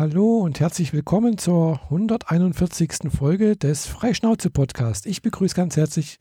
Hallo 0.00 0.38
und 0.38 0.60
herzlich 0.60 0.94
willkommen 0.94 1.36
zur 1.36 1.78
141. 1.90 3.12
Folge 3.14 3.54
des 3.54 3.86
Freischnauze-Podcast. 3.86 5.04
Ich 5.04 5.20
begrüße 5.20 5.54
ganz 5.54 5.76
herzlich 5.76 6.16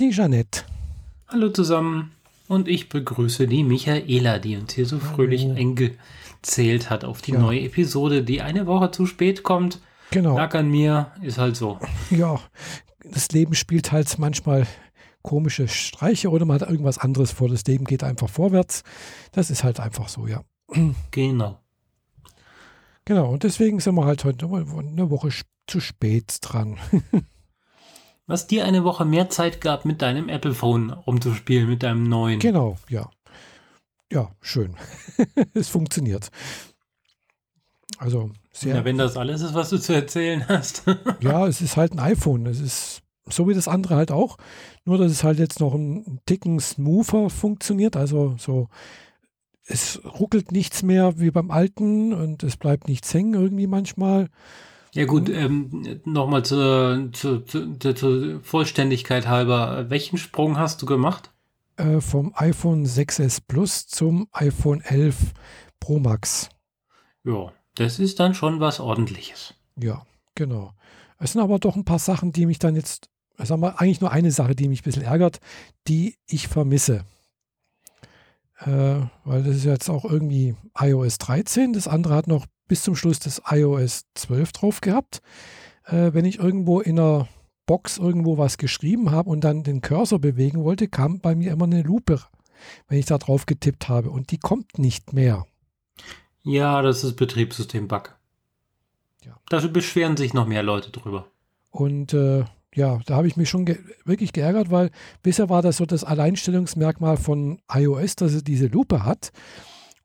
die 0.00 0.12
Jeanette. 0.12 0.62
Hallo 1.26 1.50
zusammen 1.50 2.12
und 2.46 2.68
ich 2.68 2.88
begrüße 2.88 3.46
die 3.46 3.64
Michaela, 3.64 4.38
die 4.38 4.56
uns 4.56 4.72
hier 4.72 4.86
so 4.86 4.98
fröhlich 4.98 5.42
Hallo. 5.44 5.56
eingezählt 5.56 6.88
hat 6.88 7.04
auf 7.04 7.20
die 7.20 7.32
Ja. 7.32 7.38
neue 7.40 7.60
Episode, 7.60 8.22
die 8.24 8.40
eine 8.40 8.66
Woche 8.66 8.92
zu 8.92 9.04
spät 9.04 9.42
kommt. 9.42 9.82
Genau. 10.10 10.34
Lag 10.34 10.54
an 10.54 10.70
mir, 10.70 11.12
ist 11.20 11.36
halt 11.36 11.54
so. 11.54 11.78
Ja, 12.08 12.40
das 13.04 13.28
Leben 13.32 13.54
spielt 13.54 13.92
halt 13.92 14.18
manchmal 14.18 14.66
komische 15.20 15.68
Streiche 15.68 16.30
oder 16.30 16.46
man 16.46 16.62
hat 16.62 16.70
irgendwas 16.70 16.96
anderes 16.96 17.32
vor. 17.32 17.50
Das 17.50 17.66
Leben 17.66 17.84
geht 17.84 18.04
einfach 18.04 18.30
vorwärts. 18.30 18.84
Das 19.32 19.50
ist 19.50 19.64
halt 19.64 19.80
einfach 19.80 20.08
so, 20.08 20.26
ja. 20.26 20.44
Genau. 21.10 21.58
Genau, 23.08 23.30
und 23.30 23.42
deswegen 23.42 23.80
sind 23.80 23.94
wir 23.94 24.04
halt 24.04 24.22
heute 24.24 24.44
eine 24.44 25.08
Woche 25.08 25.30
zu 25.66 25.80
spät 25.80 26.36
dran. 26.42 26.76
Was 28.26 28.46
dir 28.46 28.66
eine 28.66 28.84
Woche 28.84 29.06
mehr 29.06 29.30
Zeit 29.30 29.62
gab, 29.62 29.86
mit 29.86 30.02
deinem 30.02 30.28
Apple-Phone 30.28 30.90
rumzuspielen, 30.90 31.70
mit 31.70 31.82
deinem 31.82 32.02
neuen. 32.02 32.38
Genau, 32.38 32.76
ja. 32.90 33.08
Ja, 34.12 34.30
schön. 34.42 34.76
es 35.54 35.70
funktioniert. 35.70 36.30
Also 37.96 38.30
sehr. 38.52 38.76
Ja, 38.76 38.84
wenn 38.84 38.98
das 38.98 39.16
alles 39.16 39.40
ist, 39.40 39.54
was 39.54 39.70
du 39.70 39.78
zu 39.78 39.94
erzählen 39.94 40.46
hast. 40.46 40.82
Ja, 41.20 41.46
es 41.46 41.62
ist 41.62 41.78
halt 41.78 41.92
ein 41.92 42.00
iPhone. 42.00 42.44
Es 42.44 42.60
ist 42.60 43.00
so 43.26 43.48
wie 43.48 43.54
das 43.54 43.68
andere 43.68 43.96
halt 43.96 44.12
auch. 44.12 44.36
Nur, 44.84 44.98
dass 44.98 45.10
es 45.10 45.24
halt 45.24 45.38
jetzt 45.38 45.60
noch 45.60 45.72
ein 45.72 46.20
Ticken 46.26 46.60
smoother 46.60 47.30
funktioniert. 47.30 47.96
Also 47.96 48.34
so, 48.36 48.68
es 49.68 50.00
ruckelt 50.04 50.50
nichts 50.50 50.82
mehr 50.82 51.20
wie 51.20 51.30
beim 51.30 51.50
alten 51.50 52.12
und 52.12 52.42
es 52.42 52.56
bleibt 52.56 52.88
nichts 52.88 53.12
hängen 53.12 53.34
irgendwie 53.34 53.66
manchmal. 53.66 54.28
ja 54.94 55.04
gut, 55.04 55.28
ähm, 55.28 56.00
nochmal 56.04 56.44
zur, 56.44 57.10
zur, 57.12 57.44
zur, 57.46 57.94
zur 57.94 58.40
Vollständigkeit 58.42 59.28
halber. 59.28 59.86
Welchen 59.90 60.16
Sprung 60.16 60.58
hast 60.58 60.80
du 60.82 60.86
gemacht? 60.86 61.30
Äh, 61.76 62.00
vom 62.00 62.32
iPhone 62.34 62.86
6s 62.86 63.40
Plus 63.46 63.86
zum 63.86 64.28
iPhone 64.32 64.80
11 64.80 65.32
Pro 65.78 65.98
Max. 65.98 66.48
Ja, 67.24 67.52
das 67.74 67.98
ist 67.98 68.18
dann 68.18 68.34
schon 68.34 68.60
was 68.60 68.80
ordentliches. 68.80 69.54
Ja, 69.78 70.02
genau. 70.34 70.72
Es 71.18 71.32
sind 71.32 71.42
aber 71.42 71.58
doch 71.58 71.76
ein 71.76 71.84
paar 71.84 71.98
Sachen, 71.98 72.32
die 72.32 72.46
mich 72.46 72.58
dann 72.58 72.74
jetzt, 72.74 73.10
sagen 73.36 73.60
wir, 73.60 73.80
eigentlich 73.80 74.00
nur 74.00 74.10
eine 74.10 74.32
Sache, 74.32 74.54
die 74.54 74.68
mich 74.68 74.80
ein 74.80 74.84
bisschen 74.84 75.02
ärgert, 75.02 75.40
die 75.86 76.16
ich 76.26 76.48
vermisse. 76.48 77.04
Äh, 78.60 79.00
weil 79.24 79.42
das 79.44 79.56
ist 79.56 79.64
jetzt 79.64 79.88
auch 79.88 80.04
irgendwie 80.04 80.56
iOS 80.78 81.18
13. 81.18 81.72
Das 81.72 81.86
andere 81.86 82.14
hat 82.14 82.26
noch 82.26 82.46
bis 82.66 82.82
zum 82.82 82.96
Schluss 82.96 83.20
das 83.20 83.42
iOS 83.48 84.06
12 84.14 84.52
drauf 84.52 84.80
gehabt. 84.80 85.22
Äh, 85.84 86.12
wenn 86.12 86.24
ich 86.24 86.38
irgendwo 86.38 86.80
in 86.80 86.98
einer 86.98 87.28
Box 87.66 87.98
irgendwo 87.98 88.38
was 88.38 88.58
geschrieben 88.58 89.10
habe 89.10 89.30
und 89.30 89.44
dann 89.44 89.62
den 89.62 89.80
Cursor 89.80 90.18
bewegen 90.18 90.64
wollte, 90.64 90.88
kam 90.88 91.20
bei 91.20 91.34
mir 91.34 91.52
immer 91.52 91.66
eine 91.66 91.82
Lupe, 91.82 92.20
wenn 92.88 92.98
ich 92.98 93.06
da 93.06 93.18
drauf 93.18 93.46
getippt 93.46 93.88
habe. 93.88 94.10
Und 94.10 94.30
die 94.32 94.38
kommt 94.38 94.78
nicht 94.78 95.12
mehr. 95.12 95.46
Ja, 96.42 96.82
das 96.82 97.04
ist 97.04 97.16
Betriebssystem-Bug. 97.16 98.16
Ja. 99.24 99.36
Dafür 99.48 99.70
beschweren 99.70 100.16
sich 100.16 100.34
noch 100.34 100.46
mehr 100.46 100.62
Leute 100.62 100.90
drüber. 100.90 101.26
Und 101.70 102.14
äh, 102.14 102.44
ja, 102.74 103.00
da 103.06 103.16
habe 103.16 103.26
ich 103.26 103.36
mich 103.36 103.48
schon 103.48 103.64
ge 103.64 103.78
wirklich 104.04 104.32
geärgert, 104.32 104.70
weil 104.70 104.90
bisher 105.22 105.48
war 105.48 105.62
das 105.62 105.78
so 105.78 105.86
das 105.86 106.04
Alleinstellungsmerkmal 106.04 107.16
von 107.16 107.60
iOS, 107.72 108.16
dass 108.16 108.34
es 108.34 108.44
diese 108.44 108.66
Lupe 108.66 109.04
hat. 109.04 109.30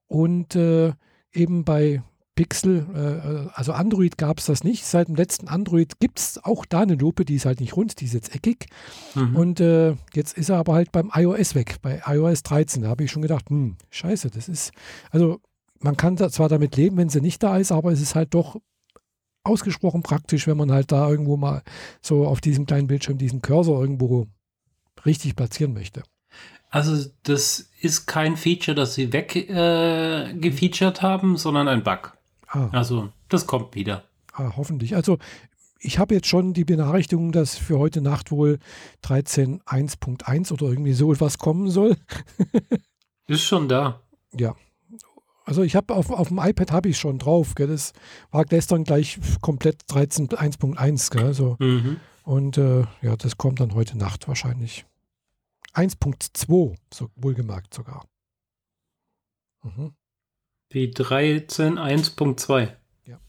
Und 0.08 0.56
äh, 0.56 0.94
eben 1.34 1.66
bei 1.66 2.02
Pixel, 2.36 2.88
äh, 2.96 3.50
also 3.54 3.74
Android 3.74 4.18
gab 4.18 4.40
es 4.40 4.46
das 4.46 4.64
nicht. 4.64 4.86
Seit 4.86 5.08
dem 5.08 5.16
letzten 5.16 5.48
Android 5.48 6.00
gibt 6.00 6.20
es 6.20 6.44
auch 6.44 6.66
da 6.66 6.82
eine 6.82 6.96
Lupe, 6.96 7.26
die 7.26 7.36
ist 7.36 7.46
halt 7.46 7.60
nicht 7.60 7.76
rund, 7.76 8.00
die 8.00 8.06
ist 8.06 8.14
jetzt 8.14 8.34
eckig. 8.34 8.68
Mhm. 9.14 9.36
Und 9.36 9.60
äh, 9.60 9.96
jetzt 10.14 10.38
ist 10.38 10.50
er 10.50 10.58
aber 10.58 10.74
halt 10.74 10.92
beim 10.92 11.12
iOS 11.14 11.56
weg, 11.56 11.78
bei 11.82 12.02
iOS 12.06 12.44
13. 12.44 12.84
Da 12.84 12.90
habe 12.90 13.04
ich 13.04 13.12
schon 13.12 13.22
gedacht, 13.22 13.50
hm, 13.50 13.76
scheiße, 13.92 14.30
das 14.30 14.50
ist, 14.50 14.72
also 15.12 15.40
man 15.80 15.98
kann 15.98 16.16
da 16.16 16.30
zwar 16.30 16.50
damit 16.50 16.76
leben, 16.76 16.98
wenn 16.98 17.10
sie 17.10 17.22
nicht 17.22 17.44
da 17.44 17.58
ist, 17.58 17.72
aber 17.72 17.92
es 17.92 18.02
ist 18.02 18.16
halt 18.16 18.34
doch 18.34 18.60
ausgesprochen 19.44 20.04
praktisch, 20.04 20.48
wenn 20.48 20.58
man 20.58 20.72
halt 20.72 20.92
da 20.92 21.10
irgendwo 21.10 21.38
mal 21.38 21.64
so 22.02 22.26
auf 22.28 22.42
diesem 22.42 22.66
kleinen 22.66 22.88
Bildschirm 22.88 23.18
diesen 23.18 23.42
Cursor 23.42 23.82
irgendwo 23.82 24.28
richtig 25.06 25.36
platzieren 25.36 25.74
möchte. 25.74 26.04
Also 26.70 27.10
das 27.24 27.70
ist 27.82 28.08
kein 28.08 28.36
Feature, 28.36 28.74
das 28.74 28.96
sie 28.96 29.14
weggefeatured 29.14 30.98
äh, 31.00 31.02
haben, 31.02 31.38
sondern 31.38 31.68
ein 31.68 31.84
Bug. 31.84 32.18
Ah, 32.48 32.70
Also 32.72 33.10
das 33.30 33.46
kommt 33.46 33.76
wieder. 33.76 34.06
ah 34.34 34.54
hoffentlich. 34.56 34.96
Also 34.96 35.20
ich 35.80 36.00
habe 36.00 36.16
jetzt 36.16 36.28
schon 36.28 36.54
die 36.54 36.64
Benachrichtigung, 36.64 37.32
dass 37.32 37.58
für 37.58 37.78
heute 37.78 38.02
Nacht 38.02 38.32
wohl 38.32 38.58
13.1.1 39.04 40.54
oder 40.54 40.68
irgendwie 40.68 40.94
so 40.94 41.12
etwas 41.14 41.38
kommen 41.38 41.70
soll. 41.70 41.98
Ist 43.28 43.44
schon 43.44 43.68
da. 43.68 44.02
Ja. 44.36 44.56
Also 45.46 45.62
ich 45.64 45.76
habe 45.76 45.94
auf, 45.94 46.10
auf 46.10 46.30
dem 46.30 46.40
iPad 46.40 46.72
habe 46.72 46.90
ich 46.90 46.98
schon 46.98 47.20
drauf. 47.20 47.54
Gell? 47.56 47.68
Das 47.68 47.94
war 48.32 48.46
gestern 48.46 48.84
gleich 48.86 49.20
komplett 49.42 49.84
13.1.1. 49.90 51.12
Gell? 51.12 51.24
Also, 51.26 51.58
Mhm. 51.60 52.00
und 52.24 52.58
äh, 52.58 52.86
ja, 53.02 53.16
das 53.18 53.38
kommt 53.38 53.60
dann 53.60 53.74
heute 53.74 53.98
Nacht 53.98 54.28
wahrscheinlich. 54.28 54.86
1.2, 55.74 56.76
so 56.94 57.10
wohlgemerkt 57.16 57.74
sogar. 57.74 58.06
Mhm. 59.64 59.94
Wie 60.70 60.88
13.1.2. 60.92 62.70
Ja. 63.06 63.20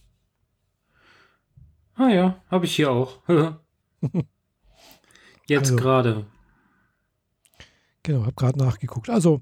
Ah 1.95 2.09
ja, 2.09 2.43
habe 2.51 2.67
ich 2.67 2.77
hier 2.77 2.91
auch. 2.91 3.19
Jetzt 5.47 5.71
Also- 5.71 5.77
gerade. 5.77 6.27
Genau, 8.05 8.21
habe 8.23 8.35
gerade 8.35 8.59
nachgeguckt. 8.59 9.11
Also, 9.11 9.41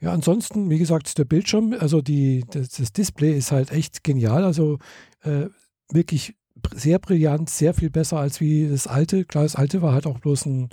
ja, 0.00 0.12
ansonsten, 0.12 0.68
wie 0.68 0.78
gesagt, 0.78 1.16
der 1.16 1.24
Bildschirm, 1.24 1.74
also 1.78 2.02
die, 2.02 2.44
das, 2.50 2.70
das 2.70 2.92
Display 2.92 3.36
ist 3.38 3.52
halt 3.52 3.70
echt 3.70 4.04
genial. 4.04 4.44
Also 4.44 4.78
äh, 5.22 5.46
wirklich 5.90 6.34
sehr 6.74 6.98
brillant, 6.98 7.48
sehr 7.48 7.72
viel 7.72 7.88
besser 7.88 8.18
als 8.18 8.40
wie 8.40 8.68
das 8.68 8.86
alte. 8.86 9.24
Klar, 9.24 9.44
das 9.44 9.54
alte 9.56 9.80
war 9.80 9.94
halt 9.94 10.06
auch 10.06 10.18
bloß 10.18 10.46
ein 10.46 10.68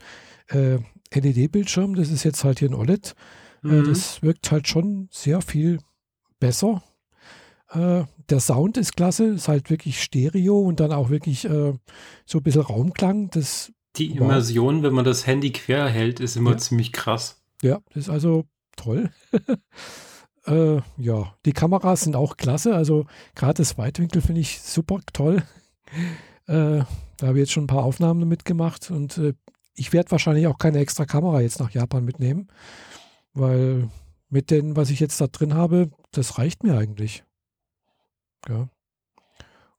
äh, 0.50 0.80
LED-Bildschirm. 1.14 1.96
Das 1.96 2.09
ist 2.09 2.24
jetzt 2.24 2.44
halt 2.44 2.59
hier 2.59 2.70
ein 2.70 2.75
OLED. 2.75 3.14
Äh, 3.64 3.68
Mhm. 3.68 3.86
das 3.86 4.22
wirkt 4.22 4.52
halt 4.52 4.68
schon 4.68 5.08
sehr 5.12 5.42
viel 5.42 5.80
besser. 6.40 6.84
Äh, 7.69 8.04
der 8.30 8.40
Sound 8.40 8.78
ist 8.78 8.96
klasse, 8.96 9.25
ist 9.25 9.48
halt 9.48 9.69
wirklich 9.69 10.02
Stereo 10.02 10.59
und 10.59 10.80
dann 10.80 10.92
auch 10.92 11.09
wirklich 11.09 11.46
äh, 11.46 11.74
so 12.25 12.38
ein 12.40 12.44
bisschen 12.44 12.62
Raumklang. 12.62 13.30
Das 13.31 13.72
Die. 13.97 14.16
Immersion, 14.16 14.84
wenn 14.84 14.94
man 14.94 15.06
das 15.06 15.25
Handy 15.28 15.52
quer 15.52 15.88
hält, 15.88 16.19
ist 16.19 16.35
immer 16.35 16.52
Ja. 16.52 16.58
ziemlich 16.58 16.91
krass. 16.94 17.41
Ja, 17.62 17.80
das 17.90 18.03
ist 18.03 18.09
also 18.09 18.46
toll. 18.75 19.12
äh, 20.46 20.81
ja, 20.97 21.34
die 21.46 21.53
Kameras 21.53 22.02
sind 22.02 22.16
auch 22.16 22.38
klasse. 22.38 22.75
Also 22.75 23.06
gerade 23.36 23.56
das 23.56 23.78
Weitwinkel 23.78 24.22
finde 24.22 24.41
ich 24.41 24.62
super 24.62 25.00
toll. 25.13 25.44
Äh, 26.50 26.86
da 27.18 27.28
habe 27.28 27.34
ich 27.40 27.41
jetzt 27.41 27.52
schon 27.52 27.66
ein 27.66 27.68
paar 27.68 27.84
Aufnahmen 27.84 28.22
damit 28.22 28.46
gemacht 28.46 28.90
und 28.90 29.18
äh, 29.18 29.34
ich 29.74 29.91
werde 29.91 30.12
wahrscheinlich 30.12 30.47
auch 30.47 30.57
keine 30.57 30.80
extra 30.80 31.06
Kamera 31.06 31.41
jetzt 31.41 31.59
nach 31.59 31.72
Japan 31.72 32.06
mitnehmen, 32.06 32.47
weil 33.34 33.90
mit 34.30 34.50
dem, 34.50 34.78
was 34.78 34.90
ich 34.90 35.02
jetzt 35.02 35.19
da 35.19 35.28
drin 35.28 35.53
habe, 35.56 35.90
das 36.12 36.38
reicht 36.38 36.63
mir 36.63 36.78
eigentlich. 36.78 37.25
Ja. 38.47 38.69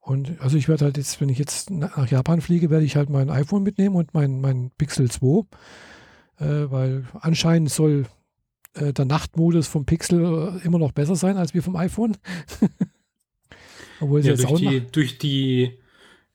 Und 0.09 0.41
also 0.41 0.57
ich 0.57 0.69
werde 0.69 0.87
halt 0.87 0.97
jetzt, 0.97 1.21
wenn 1.21 1.29
ich 1.29 1.37
jetzt 1.39 1.69
na- 1.71 1.93
nach 1.95 2.11
Japan 2.11 2.41
fliege, 2.41 2.71
werde 2.71 2.87
ich 2.87 2.97
halt 2.97 3.11
mein 3.11 3.29
iPhone 3.29 3.63
mitnehmen 3.63 3.95
und 3.95 4.15
mein, 4.15 4.41
mein 4.41 4.71
Pixel 4.79 5.11
2 5.11 5.45
äh, 6.39 6.71
weil 6.71 7.05
anscheinend 7.21 7.69
soll 7.69 8.07
äh, 8.73 8.95
der 8.95 9.05
Nachtmodus 9.05 9.67
vom 9.69 9.85
Pixel 9.85 10.25
äh, 10.63 10.65
immer 10.67 10.79
noch 10.79 10.93
besser 10.93 11.15
sein 11.15 11.37
als 11.37 11.53
wie 11.53 11.61
vom 11.61 11.77
iPhone. 11.77 12.17
Obwohl 14.01 14.22
Ja, 14.22 14.28
jetzt 14.31 14.45
durch 14.45 14.51
auch 14.55 14.59
die, 14.59 14.81
durch 14.91 15.19
die 15.19 15.78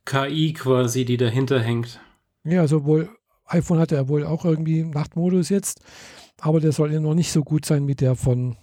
KI 0.05 0.53
quasi, 0.53 1.03
die 1.03 1.17
dahinter 1.17 1.59
hängt. 1.59 1.99
ja, 2.43 2.61
also 2.61 2.85
wohl 2.85 3.09
iPhone 3.45 3.79
hat 3.79 3.91
ja 3.91 4.07
wohl 4.07 4.23
auch 4.23 4.45
irgendwie 4.45 4.83
Nachtmodus 4.83 5.49
jetzt, 5.49 5.81
aber 6.39 6.59
der 6.59 6.73
soll 6.73 6.93
ja 6.93 6.99
noch 6.99 7.15
nicht 7.15 7.31
so 7.31 7.43
gut 7.43 7.65
sein 7.65 7.87
wie 7.87 7.95
der 7.95 8.15
von, 8.15 8.55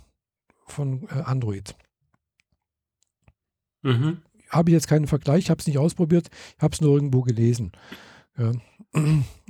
von 0.67 1.09
äh, 1.09 1.23
Android. 1.25 1.75
Mhm. 3.83 4.23
Habe 4.51 4.71
ich 4.71 4.75
jetzt 4.75 4.89
keinen 4.89 5.07
Vergleich, 5.07 5.49
habe 5.49 5.61
es 5.61 5.67
nicht 5.67 5.79
ausprobiert, 5.79 6.29
habe 6.59 6.75
es 6.75 6.81
nur 6.81 6.95
irgendwo 6.95 7.23
gelesen. 7.23 7.73
Ja. 8.37 8.53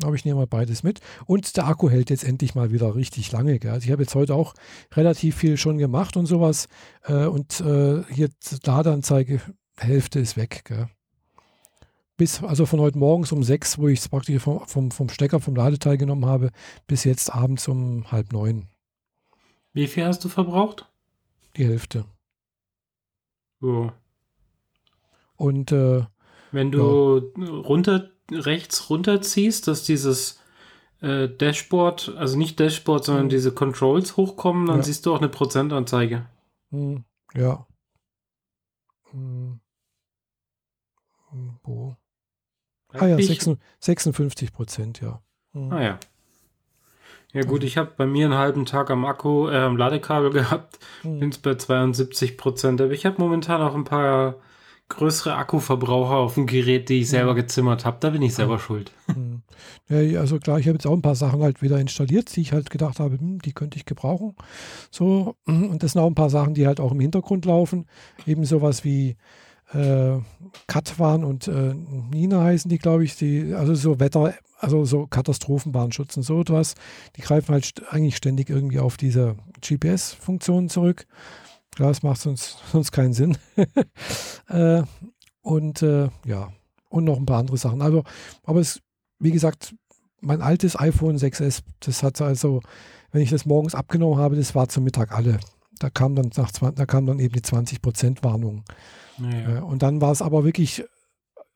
Aber 0.03 0.15
ich 0.15 0.25
nehme 0.25 0.37
mal 0.41 0.47
beides 0.47 0.83
mit. 0.83 1.01
Und 1.27 1.57
der 1.57 1.67
Akku 1.67 1.89
hält 1.89 2.11
jetzt 2.11 2.25
endlich 2.25 2.55
mal 2.55 2.73
wieder 2.73 2.95
richtig 2.95 3.33
lange. 3.33 3.59
Gell? 3.59 3.71
Also 3.71 3.87
ich 3.87 3.93
habe 3.93 4.03
jetzt 4.03 4.15
heute 4.15 4.35
auch 4.35 4.55
relativ 4.95 5.37
viel 5.37 5.57
schon 5.57 5.79
gemacht 5.79 6.17
und 6.17 6.27
sowas. 6.27 6.69
Äh, 7.05 7.27
und 7.27 7.61
äh, 7.61 8.01
jetzt 8.13 8.67
Ladeanzeige, 8.67 9.41
Hälfte 9.79 10.21
ist 10.21 10.37
weg. 10.37 10.63
Gell? 10.65 10.89
Bis, 12.19 12.43
also 12.43 12.67
von 12.67 12.81
heute 12.81 12.99
morgens 12.99 13.33
um 13.33 13.43
sechs, 13.43 13.79
wo 13.79 13.89
ich 13.89 14.01
es 14.01 14.09
praktisch 14.11 14.43
vom, 14.43 14.67
vom, 14.67 14.91
vom 14.91 15.09
Stecker, 15.09 15.41
vom 15.41 15.57
Ladeteil 15.57 15.97
genommen 15.97 16.27
habe, 16.27 16.51
bis 16.87 17.05
jetzt 17.05 17.35
abends 17.35 17.67
um 17.67 18.13
halb 18.13 18.33
neun. 18.33 18.69
Wie 19.73 19.87
viel 19.87 20.05
hast 20.05 20.23
du 20.25 20.29
verbraucht? 20.29 20.87
Die 21.57 21.65
Hälfte. 21.65 22.05
Ja. 23.63 23.95
Und 25.41 25.73
äh, 25.73 26.05
wenn 26.53 26.71
du 26.71 27.33
ja. 27.39 27.47
runter, 27.47 28.11
rechts 28.31 28.91
runterziehst, 28.91 29.67
dass 29.69 29.85
dieses 29.85 30.39
äh, 31.01 31.31
Dashboard, 31.31 32.15
also 32.19 32.37
nicht 32.37 32.61
Dashboard, 32.61 33.07
sondern 33.07 33.25
mhm. 33.25 33.31
diese 33.31 33.55
Controls 33.55 34.19
hochkommen, 34.19 34.67
dann 34.67 34.77
ja. 34.77 34.83
siehst 34.83 35.07
du 35.07 35.15
auch 35.15 35.19
eine 35.19 35.31
Prozentanzeige. 35.31 36.27
Mhm. 36.69 37.05
Ja. 37.35 37.67
Mhm. 39.15 39.61
Wo? 41.63 41.97
Ah 42.93 43.07
ja, 43.07 43.17
56 43.17 44.53
Prozent, 44.53 45.01
ja. 45.01 45.23
Mhm. 45.55 45.73
Ah 45.73 45.83
ja. 45.83 45.99
Ja 47.33 47.43
gut, 47.45 47.65
ich 47.65 47.79
habe 47.79 47.93
bei 47.97 48.05
mir 48.05 48.27
einen 48.27 48.35
halben 48.35 48.67
Tag 48.67 48.91
am 48.91 49.07
Akku, 49.07 49.49
äh, 49.49 49.57
am 49.57 49.79
Ladekabel 49.79 50.31
gehabt, 50.33 50.79
mhm. 51.03 51.21
bin 51.21 51.35
bei 51.43 51.55
72 51.55 52.37
Prozent. 52.37 52.83
Aber 52.83 52.93
ich 52.93 53.07
habe 53.07 53.17
momentan 53.19 53.63
auch 53.63 53.75
ein 53.75 53.85
paar 53.85 54.35
größere 54.91 55.35
Akkuverbraucher 55.35 56.17
auf 56.17 56.35
dem 56.35 56.47
Gerät, 56.47 56.89
die 56.89 57.01
ich 57.01 57.07
mhm. 57.07 57.11
selber 57.11 57.35
gezimmert 57.35 57.87
habe. 57.87 57.97
Da 58.01 58.11
bin 58.11 58.21
ich 58.21 58.35
selber 58.35 58.57
mhm. 58.57 58.61
schuld. 58.61 58.93
Mhm. 59.07 59.43
Ja, 59.89 60.21
also 60.21 60.39
klar, 60.39 60.59
ich 60.59 60.67
habe 60.67 60.77
jetzt 60.77 60.87
auch 60.87 60.93
ein 60.93 61.03
paar 61.03 61.15
Sachen 61.15 61.43
halt 61.43 61.63
wieder 61.63 61.81
installiert, 61.81 62.35
die 62.37 62.43
ich 62.43 62.53
halt 62.53 62.71
gedacht 62.71 63.01
habe, 63.01 63.19
hm, 63.19 63.41
die 63.41 63.53
könnte 63.53 63.79
ich 63.79 63.87
gebrauchen. 63.87 64.35
So, 64.91 65.37
und 65.47 65.83
das 65.83 65.93
sind 65.93 66.03
auch 66.03 66.07
ein 66.07 66.15
paar 66.15 66.31
Sachen, 66.31 66.55
die 66.55 66.67
halt 66.67 66.81
auch 66.81 66.93
im 66.93 67.01
Hintergrund 67.01 67.45
laufen. 67.45 67.87
Eben 68.27 68.45
sowas 68.45 68.85
wie 68.85 69.17
äh, 69.73 70.19
Katwan 70.67 71.25
und 71.25 71.49
äh, 71.49 71.75
Nina 71.75 72.43
heißen 72.43 72.69
die, 72.69 72.79
glaube 72.79 73.05
ich, 73.05 73.17
die, 73.17 73.55
also 73.55 73.75
so 73.75 74.01
Wetter, 74.01 74.35
also 74.59 74.85
so 74.85 75.07
Katastrophenbahnschutz 75.07 76.17
und 76.17 76.23
so 76.23 76.41
etwas, 76.41 76.75
die 77.17 77.23
greifen 77.23 77.53
halt 77.53 77.83
eigentlich 77.91 78.17
ständig 78.17 78.51
irgendwie 78.51 78.81
auf 78.81 78.97
diese 78.97 79.37
GPS-Funktionen 79.61 80.69
zurück. 80.69 81.07
Klar, 81.75 81.89
das 81.89 82.03
macht 82.03 82.21
sonst, 82.21 82.59
sonst 82.73 82.93
keinen 82.93 83.13
Sinn. 83.13 83.37
äh, 84.49 84.83
und 85.43 85.83
äh, 85.83 86.09
ja, 86.27 86.53
und 86.89 87.05
noch 87.05 87.17
ein 87.17 87.27
paar 87.27 87.39
andere 87.39 87.57
Sachen. 87.57 87.83
Also, 87.83 88.05
aber 88.45 88.61
es, 88.61 88.81
wie 89.19 89.31
gesagt, 89.31 89.75
mein 90.21 90.43
altes 90.43 90.79
iPhone 90.79 91.17
6S, 91.17 91.63
das 91.81 92.03
hat 92.03 92.21
also, 92.21 92.61
wenn 93.13 93.23
ich 93.23 93.31
das 93.31 93.47
morgens 93.47 93.75
abgenommen 93.75 94.19
habe, 94.19 94.37
das 94.37 94.55
war 94.55 94.69
zum 94.69 94.85
Mittag 94.85 95.13
alle. 95.13 95.39
Da 95.79 95.89
kam 95.89 96.15
dann 96.15 96.31
nach 96.37 96.53
20, 96.53 96.77
da 96.77 96.87
kam 96.87 97.07
dann 97.07 97.21
eben 97.21 97.33
die 97.33 97.41
20% 97.41 98.23
Warnung. 98.23 98.65
Ja. 99.19 99.59
Äh, 99.59 99.61
und 99.61 99.83
dann 99.83 100.01
war 100.01 100.13
es 100.13 100.21
aber 100.23 100.45
wirklich 100.45 100.85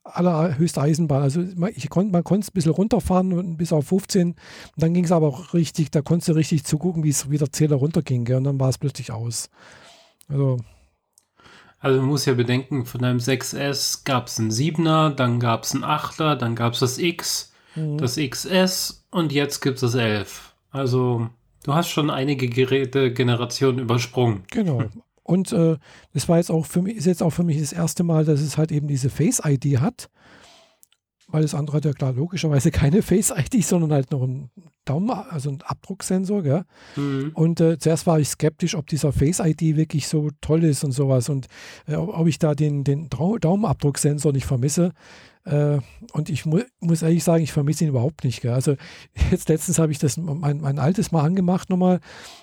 allerhöchste 0.04 0.80
Eisenbahn. 0.80 1.22
Also 1.22 1.42
ich 1.74 1.88
konnt, 1.88 2.12
man 2.12 2.24
konnte 2.24 2.44
es 2.44 2.50
ein 2.50 2.54
bisschen 2.54 2.72
runterfahren 2.72 3.56
bis 3.56 3.72
auf 3.72 3.86
15. 3.86 4.28
Und 4.28 4.36
dann 4.76 4.94
ging 4.94 5.04
es 5.04 5.12
aber 5.12 5.28
auch 5.28 5.54
richtig, 5.54 5.90
da 5.90 6.02
konntest 6.02 6.28
du 6.28 6.32
richtig 6.32 6.64
zugucken, 6.64 7.04
wie 7.04 7.08
es 7.08 7.30
wieder 7.30 7.50
Zähler 7.50 7.76
runterging. 7.76 8.24
Gell? 8.24 8.36
Und 8.36 8.44
dann 8.44 8.60
war 8.60 8.68
es 8.68 8.78
plötzlich 8.78 9.12
aus. 9.12 9.48
Also. 10.28 10.58
Also 11.80 12.00
man 12.00 12.08
muss 12.08 12.24
ja 12.24 12.32
bedenken, 12.32 12.86
von 12.86 13.04
einem 13.04 13.18
6S 13.18 14.04
gab 14.04 14.28
es 14.28 14.40
einen 14.40 14.50
7er, 14.50 15.10
dann 15.10 15.38
gab 15.38 15.64
es 15.64 15.74
einen 15.74 15.84
8er, 15.84 16.34
dann 16.34 16.54
gab 16.54 16.72
es 16.72 16.80
das 16.80 16.96
X, 16.96 17.52
mhm. 17.74 17.98
das 17.98 18.16
XS 18.16 19.06
und 19.10 19.32
jetzt 19.32 19.60
gibt 19.60 19.76
es 19.76 19.80
das 19.82 19.94
11. 19.94 20.54
Also 20.70 21.28
du 21.64 21.74
hast 21.74 21.90
schon 21.90 22.08
einige 22.08 22.48
Geräte-Generationen 22.48 23.80
übersprungen. 23.80 24.44
Genau. 24.50 24.84
Und 25.26 25.52
äh, 25.52 25.78
das 26.12 26.28
war 26.28 26.36
jetzt 26.36 26.50
auch 26.50 26.66
für 26.66 26.82
mich, 26.82 26.96
ist 26.96 27.06
jetzt 27.06 27.22
auch 27.22 27.30
für 27.30 27.44
mich 27.44 27.58
das 27.58 27.72
erste 27.72 28.04
Mal, 28.04 28.26
dass 28.26 28.40
es 28.40 28.58
halt 28.58 28.70
eben 28.70 28.88
diese 28.88 29.08
Face-ID 29.08 29.80
hat. 29.80 30.10
Weil 31.34 31.42
das 31.42 31.56
andere 31.56 31.78
hat 31.78 31.84
ja 31.84 31.92
klar 31.92 32.12
logischerweise 32.12 32.70
keine 32.70 33.02
Face-ID, 33.02 33.64
sondern 33.64 33.92
halt 33.92 34.12
noch 34.12 34.22
ein 34.22 34.52
Daumen, 34.84 35.10
also 35.10 35.50
ein 35.50 35.62
Abdrucksensor, 35.62 36.44
gell? 36.44 36.64
Mhm. 36.94 37.32
Und 37.34 37.60
äh, 37.60 37.76
zuerst 37.76 38.06
war 38.06 38.20
ich 38.20 38.28
skeptisch, 38.28 38.76
ob 38.76 38.86
dieser 38.86 39.12
Face-ID 39.12 39.74
wirklich 39.74 40.06
so 40.06 40.30
toll 40.40 40.62
ist 40.62 40.84
und 40.84 40.92
sowas 40.92 41.28
und 41.28 41.48
äh, 41.88 41.96
ob 41.96 42.28
ich 42.28 42.38
da 42.38 42.54
den, 42.54 42.84
den 42.84 43.08
Daumenabdrucksensor 43.08 44.32
nicht 44.32 44.46
vermisse. 44.46 44.92
Äh, 45.44 45.78
und 46.12 46.30
ich 46.30 46.46
mu 46.46 46.60
muss 46.78 47.02
ehrlich 47.02 47.24
sagen, 47.24 47.42
ich 47.42 47.52
vermisse 47.52 47.82
ihn 47.82 47.90
überhaupt 47.90 48.22
nicht. 48.22 48.40
Gell? 48.40 48.52
Also 48.52 48.76
jetzt 49.32 49.48
letztens 49.48 49.80
habe 49.80 49.90
ich 49.90 49.98
das 49.98 50.16
mein, 50.16 50.60
mein 50.60 50.78
altes 50.78 51.10
mal 51.10 51.24
angemacht 51.24 51.68
nochmal 51.68 51.98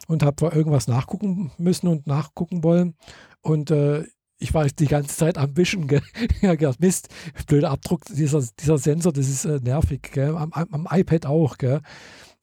und 0.07 0.21
habe 0.21 0.47
irgendwas 0.47 0.89
nachgucken 0.89 1.53
müssen 1.57 1.87
und 1.87 2.07
nachgucken 2.07 2.61
wollen. 2.61 2.95
Und 3.41 3.71
äh, 3.71 4.03
ich 4.41 4.53
war 4.53 4.65
die 4.67 4.87
ganze 4.87 5.15
Zeit 5.15 5.37
am 5.37 5.55
Wischen. 5.55 5.87
Gell? 5.87 6.01
ja, 6.41 6.55
gedacht, 6.55 6.79
Mist, 6.79 7.09
blöder 7.47 7.69
Abdruck, 7.69 8.05
dieser, 8.05 8.43
dieser 8.59 8.77
Sensor, 8.77 9.13
das 9.13 9.29
ist 9.29 9.45
äh, 9.45 9.59
nervig. 9.61 10.01
Gell? 10.11 10.35
Am, 10.35 10.51
am, 10.51 10.87
iPad 10.89 11.27
auch. 11.27 11.57
Gell? 11.57 11.81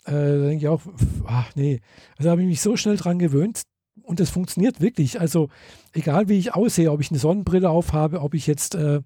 Äh, 0.04 0.12
da 0.12 0.38
denke 0.38 0.56
ich 0.56 0.68
auch, 0.68 0.82
ach 1.26 1.50
nee. 1.54 1.80
Also 2.16 2.30
habe 2.30 2.42
ich 2.42 2.48
mich 2.48 2.60
so 2.60 2.76
schnell 2.76 2.96
dran 2.96 3.18
gewöhnt, 3.18 3.62
und 4.08 4.20
das 4.20 4.30
funktioniert 4.30 4.80
wirklich. 4.80 5.20
Also 5.20 5.48
egal 5.92 6.28
wie 6.28 6.38
ich 6.38 6.54
aussehe, 6.54 6.90
ob 6.90 7.00
ich 7.00 7.10
eine 7.10 7.18
Sonnenbrille 7.18 7.68
aufhabe, 7.68 8.22
ob 8.22 8.32
ich 8.32 8.46
jetzt 8.46 8.74
äh, 8.74 9.00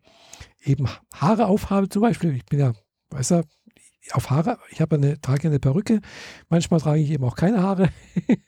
eben 0.63 0.87
Haare 1.15 1.47
aufhabe 1.47 1.89
zum 1.89 2.03
Beispiel. 2.03 2.37
Ich 2.37 2.45
bin 2.45 2.61
ja, 2.61 2.73
weißt 3.11 3.33
du, 3.33 3.43
auf 4.13 4.31
Haare, 4.31 4.59
ich 4.71 4.81
habe 4.81 4.97
eine, 4.97 5.21
trage 5.21 5.49
eine 5.49 5.59
Perücke, 5.59 6.01
manchmal 6.49 6.81
trage 6.81 7.01
ich 7.01 7.11
eben 7.11 7.25
auch 7.25 7.37
keine 7.37 7.63
Haare. 7.63 7.89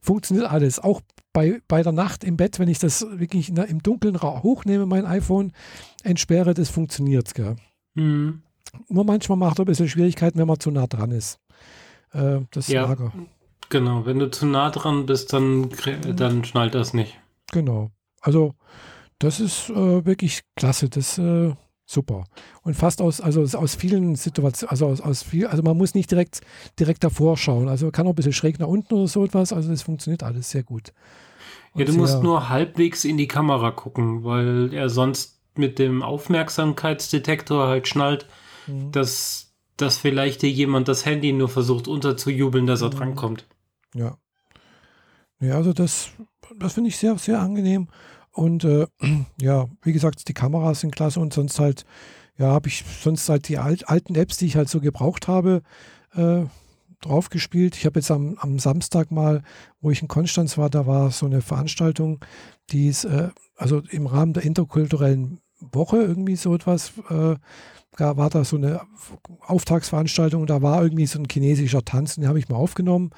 Funktioniert 0.00 0.48
alles. 0.48 0.78
Auch 0.78 1.00
bei, 1.34 1.60
bei 1.68 1.82
der 1.82 1.92
Nacht 1.92 2.24
im 2.24 2.38
Bett, 2.38 2.58
wenn 2.58 2.68
ich 2.68 2.78
das 2.78 3.06
wirklich 3.10 3.50
in, 3.50 3.56
im 3.56 3.82
Dunkeln 3.82 4.22
hochnehme, 4.22 4.86
mein 4.86 5.04
iPhone, 5.04 5.52
entsperre, 6.02 6.54
das 6.54 6.70
funktioniert. 6.70 7.32
Mhm. 7.94 8.42
Nur 8.88 9.04
manchmal 9.04 9.36
macht 9.36 9.58
es 9.58 9.60
ein 9.60 9.66
bisschen 9.66 9.88
Schwierigkeiten, 9.88 10.38
wenn 10.38 10.48
man 10.48 10.58
zu 10.58 10.70
nah 10.70 10.86
dran 10.86 11.10
ist. 11.10 11.38
Äh, 12.12 12.40
das 12.50 12.68
ja, 12.68 12.82
Lager. 12.82 13.12
Genau, 13.68 14.06
wenn 14.06 14.18
du 14.18 14.30
zu 14.30 14.46
nah 14.46 14.70
dran 14.70 15.06
bist, 15.06 15.32
dann, 15.32 15.68
dann 16.16 16.44
schnallt 16.44 16.74
das 16.74 16.94
nicht. 16.94 17.18
Genau. 17.52 17.90
Also, 18.20 18.54
das 19.18 19.40
ist 19.40 19.70
äh, 19.70 20.06
wirklich 20.06 20.42
klasse. 20.56 20.88
Das 20.88 21.18
äh, 21.18 21.54
super. 21.86 22.24
Und 22.62 22.74
fast 22.74 23.00
aus, 23.00 23.20
also 23.20 23.42
aus 23.58 23.74
vielen 23.74 24.16
Situationen, 24.16 24.70
also 24.70 24.86
aus, 24.86 25.00
aus 25.00 25.22
viel, 25.22 25.46
also 25.46 25.62
man 25.62 25.76
muss 25.76 25.94
nicht 25.94 26.10
direkt, 26.10 26.40
direkt 26.78 27.04
davor 27.04 27.36
schauen. 27.36 27.68
Also 27.68 27.86
man 27.86 27.92
kann 27.92 28.06
auch 28.06 28.12
ein 28.12 28.16
bisschen 28.16 28.32
schräg 28.32 28.58
nach 28.58 28.66
unten 28.66 28.94
oder 28.94 29.08
so 29.08 29.24
etwas. 29.24 29.52
Also 29.52 29.70
das 29.70 29.82
funktioniert 29.82 30.22
alles 30.22 30.50
sehr 30.50 30.62
gut. 30.62 30.92
Und 31.72 31.80
ja, 31.80 31.86
du 31.86 31.94
musst 31.94 32.22
nur 32.22 32.48
halbwegs 32.48 33.04
in 33.04 33.16
die 33.16 33.28
Kamera 33.28 33.70
gucken, 33.70 34.24
weil 34.24 34.72
er 34.72 34.88
sonst 34.88 35.40
mit 35.56 35.78
dem 35.78 36.02
Aufmerksamkeitsdetektor 36.02 37.66
halt 37.66 37.88
schnallt, 37.88 38.26
mhm. 38.66 38.92
dass, 38.92 39.52
dass 39.76 39.98
vielleicht 39.98 40.42
dir 40.42 40.50
jemand 40.50 40.88
das 40.88 41.04
Handy 41.04 41.32
nur 41.32 41.48
versucht 41.48 41.88
unterzujubeln, 41.88 42.66
dass 42.66 42.82
er 42.82 42.88
mhm. 42.88 42.96
drankommt. 42.96 43.46
Ja. 43.94 44.18
Ja, 45.40 45.56
also 45.56 45.72
das, 45.72 46.10
das 46.58 46.74
finde 46.74 46.88
ich 46.88 46.96
sehr, 46.96 47.18
sehr 47.18 47.40
angenehm. 47.40 47.88
Und 48.34 48.64
äh, 48.64 48.86
ja, 49.40 49.68
wie 49.82 49.92
gesagt, 49.92 50.28
die 50.28 50.34
Kameras 50.34 50.80
sind 50.80 50.94
klasse 50.94 51.20
und 51.20 51.32
sonst 51.32 51.58
halt, 51.58 51.86
ja, 52.36 52.48
habe 52.48 52.68
ich 52.68 52.84
sonst 53.00 53.28
halt 53.28 53.48
die 53.48 53.58
alt, 53.58 53.88
alten 53.88 54.14
Apps, 54.16 54.36
die 54.36 54.46
ich 54.46 54.56
halt 54.56 54.68
so 54.68 54.80
gebraucht 54.80 55.28
habe, 55.28 55.62
äh, 56.14 56.44
drauf 57.00 57.30
gespielt. 57.30 57.76
Ich 57.76 57.86
habe 57.86 58.00
jetzt 58.00 58.10
am, 58.10 58.36
am, 58.38 58.58
Samstag 58.58 59.10
mal, 59.10 59.42
wo 59.80 59.90
ich 59.90 60.02
in 60.02 60.08
Konstanz 60.08 60.58
war, 60.58 60.68
da 60.68 60.86
war 60.86 61.10
so 61.10 61.26
eine 61.26 61.42
Veranstaltung, 61.42 62.24
die 62.70 62.88
ist, 62.88 63.04
äh, 63.04 63.28
also 63.56 63.82
im 63.90 64.06
Rahmen 64.06 64.32
der 64.32 64.44
interkulturellen 64.44 65.40
Woche 65.60 65.98
irgendwie 65.98 66.36
so 66.36 66.54
etwas, 66.54 66.92
äh, 67.10 67.36
war 67.96 68.30
da 68.30 68.42
so 68.42 68.56
eine 68.56 68.80
Auftragsveranstaltung 69.40 70.40
und 70.40 70.50
da 70.50 70.62
war 70.62 70.82
irgendwie 70.82 71.06
so 71.06 71.20
ein 71.20 71.28
chinesischer 71.30 71.84
Tanz, 71.84 72.16
den 72.16 72.26
habe 72.26 72.40
ich 72.40 72.48
mal 72.48 72.56
aufgenommen. 72.56 73.10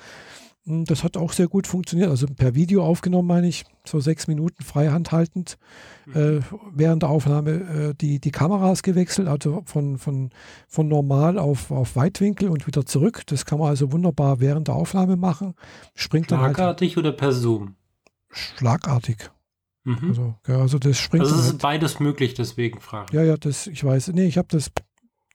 Hm, 0.67 0.85
das 0.85 1.05
hat 1.05 1.17
auch 1.17 1.33
sehr 1.33 1.49
gut 1.49 1.67
funktioniert. 1.67 2.11
Also 2.11 2.27
per 2.27 2.55
Video 2.55 2.85
aufgenommen, 2.85 3.29
meine 3.29 3.49
ich, 3.49 3.65
so 3.85 4.01
sechs 4.01 4.27
Minuten 4.27 4.63
freihand 4.63 5.13
haltend. 5.13 5.59
Mhm. 6.07 6.17
Äh, 6.17 6.41
während 6.75 7.03
der 7.03 7.11
Aufnahme 7.11 7.51
äh, 7.51 7.95
die, 7.95 8.21
die 8.21 8.31
Kameras 8.31 8.83
gewechselt, 8.83 9.29
also 9.29 9.63
von, 9.65 9.99
von, 9.99 10.31
von 10.69 10.89
normal 10.89 11.39
auf, 11.39 11.71
auf 11.71 11.97
Weitwinkel 11.97 12.49
und 12.49 12.67
wieder 12.67 12.85
zurück. 12.85 13.23
Das 13.27 13.47
kann 13.47 13.59
man 13.59 13.69
also 13.69 13.93
wunderbar 13.93 14.41
während 14.41 14.69
der 14.69 14.75
Aufnahme 14.75 15.17
machen. 15.17 15.55
Springt 15.95 16.27
Schlagartig 16.27 16.95
dann 16.95 17.05
halt, 17.05 17.15
oder 17.15 17.17
per 17.17 17.33
Zoom? 17.33 17.77
Schlagartig. 18.31 19.31
Mhm. 19.85 20.09
Also, 20.09 20.35
ja, 20.49 20.59
also 20.59 20.79
das 20.81 20.99
springt. 20.99 21.25
Also 21.25 21.37
es 21.37 21.43
ist 21.43 21.51
halt, 21.53 21.63
beides 21.63 22.01
möglich, 22.01 22.35
deswegen 22.35 22.81
frage 22.81 23.07
ich. 23.11 23.15
Ja, 23.15 23.23
ja, 23.23 23.37
das, 23.37 23.69
ich 23.69 23.85
weiß. 23.85 24.09
Nee, 24.09 24.27
ich 24.27 24.37
habe 24.37 24.49
das 24.51 24.71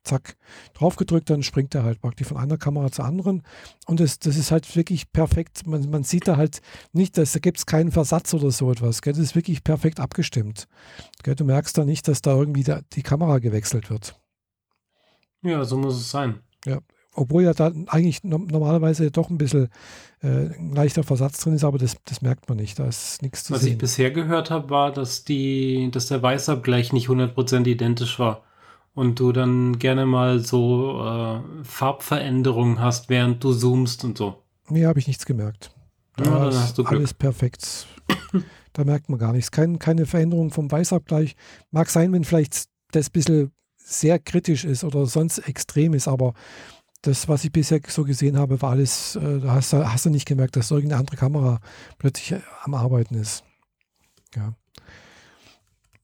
zack, 0.04 0.36
draufgedrückt, 0.74 1.30
dann 1.30 1.44
springt 1.44 1.76
er 1.76 1.84
halt 1.84 2.02
praktisch 2.02 2.28
von 2.28 2.38
einer 2.38 2.58
Kamera 2.58 2.92
zur 2.92 3.06
anderen. 3.06 3.44
Und 3.86 4.00
das, 4.00 4.20
das 4.20 4.36
ist 4.36 4.52
halt 4.52 4.76
wirklich 4.76 5.12
perfekt. 5.12 5.68
Man, 5.68 5.90
man 5.90 6.04
sieht 6.04 6.28
da 6.28 6.38
halt 6.38 6.62
nicht, 6.92 7.18
dass, 7.18 7.34
da 7.34 7.40
gibt 7.40 7.58
es 7.58 7.66
keinen 7.66 7.92
Versatz 7.92 8.34
oder 8.34 8.52
so 8.52 8.72
etwas. 8.72 9.02
Gell? 9.02 9.14
Das 9.14 9.22
ist 9.22 9.36
wirklich 9.36 9.64
perfekt 9.64 10.00
abgestimmt. 10.00 10.68
Gell? 11.24 11.36
Du 11.36 11.46
merkst 11.46 11.78
da 11.78 11.86
nicht, 11.86 12.08
dass 12.08 12.22
da 12.22 12.36
irgendwie 12.36 12.64
da 12.64 12.82
die 12.94 13.04
Kamera 13.04 13.40
gewechselt 13.40 13.90
wird. 13.90 14.20
Ja, 15.44 15.64
so 15.66 15.78
muss 15.78 15.96
es 15.96 16.12
sein. 16.12 16.40
Ja, 16.66 16.80
obwohl 17.14 17.44
ja 17.44 17.54
da 17.54 17.72
eigentlich 17.88 18.24
normalerweise 18.24 19.10
doch 19.12 19.30
ein 19.30 19.38
bisschen 19.38 19.70
äh, 20.22 20.28
ein 20.28 20.74
leichter 20.74 21.04
Versatz 21.04 21.40
drin 21.40 21.54
ist, 21.54 21.64
aber 21.64 21.78
das, 21.78 21.98
das 22.06 22.22
merkt 22.22 22.48
man 22.48 22.58
nicht. 22.58 22.78
Da 22.80 22.88
ist 22.88 23.22
nichts 23.22 23.44
zu 23.44 23.54
Was 23.54 23.62
sehen. 23.62 23.70
Was 23.70 23.74
ich 23.74 23.78
bisher 23.80 24.12
gehört 24.12 24.52
habe, 24.52 24.70
war, 24.70 24.92
dass, 24.92 25.24
die, 25.24 25.90
dass 25.92 26.08
der 26.08 26.22
Weißabgleich 26.22 26.94
nicht 26.94 27.08
100% 27.08 27.68
identisch 27.68 28.20
war 28.20 28.44
und 28.94 29.20
du 29.20 29.32
dann 29.32 29.80
gerne 29.80 30.06
mal 30.06 30.40
so 30.40 31.04
äh, 31.06 31.64
Farbveränderungen 31.64 32.80
hast, 32.80 33.10
während 33.10 33.44
du 33.44 33.54
zoomst 33.54 34.04
und 34.04 34.18
so. 34.18 34.44
Nee, 34.70 34.86
habe 34.86 35.00
ich 35.00 35.08
nichts 35.08 35.26
gemerkt. 35.26 35.72
Da 36.18 36.24
ja, 36.26 36.46
dann 36.46 36.56
hast 36.56 36.78
du 36.78 36.84
Glück. 36.84 37.00
Alles 37.00 37.14
perfekt. 37.14 37.88
Da 38.74 38.86
merkt 38.86 39.10
man 39.10 39.20
gar 39.20 39.34
nichts. 39.34 39.52
Kein, 39.52 39.80
keine 39.80 40.06
Veränderung 40.06 40.52
vom 40.52 40.72
Weißabgleich. 40.72 41.36
Mag 41.72 41.90
sein, 41.90 42.14
wenn 42.14 42.24
vielleicht 42.24 42.70
das 42.92 43.10
ein 43.10 43.12
bisschen 43.12 43.52
sehr 43.78 44.20
kritisch 44.20 44.64
ist 44.64 44.84
oder 44.84 45.06
sonst 45.06 45.40
extrem 45.40 45.94
ist, 45.94 46.08
aber 46.08 46.34
das, 47.02 47.28
was 47.28 47.44
ich 47.44 47.52
bisher 47.52 47.82
so 47.88 48.04
gesehen 48.04 48.38
habe, 48.38 48.62
war 48.62 48.72
alles, 48.72 49.16
äh, 49.16 49.40
da 49.40 49.54
hast, 49.56 49.74
hast, 49.74 50.06
du 50.06 50.10
nicht 50.10 50.28
gemerkt, 50.28 50.56
dass 50.56 50.72
irgendeine 50.72 51.00
andere 51.00 51.18
Kamera 51.18 51.60
plötzlich 51.98 52.32
äh, 52.32 52.42
am 52.64 52.74
Arbeiten 52.74 53.16
ist. 53.16 53.44
Ja. 54.36 54.54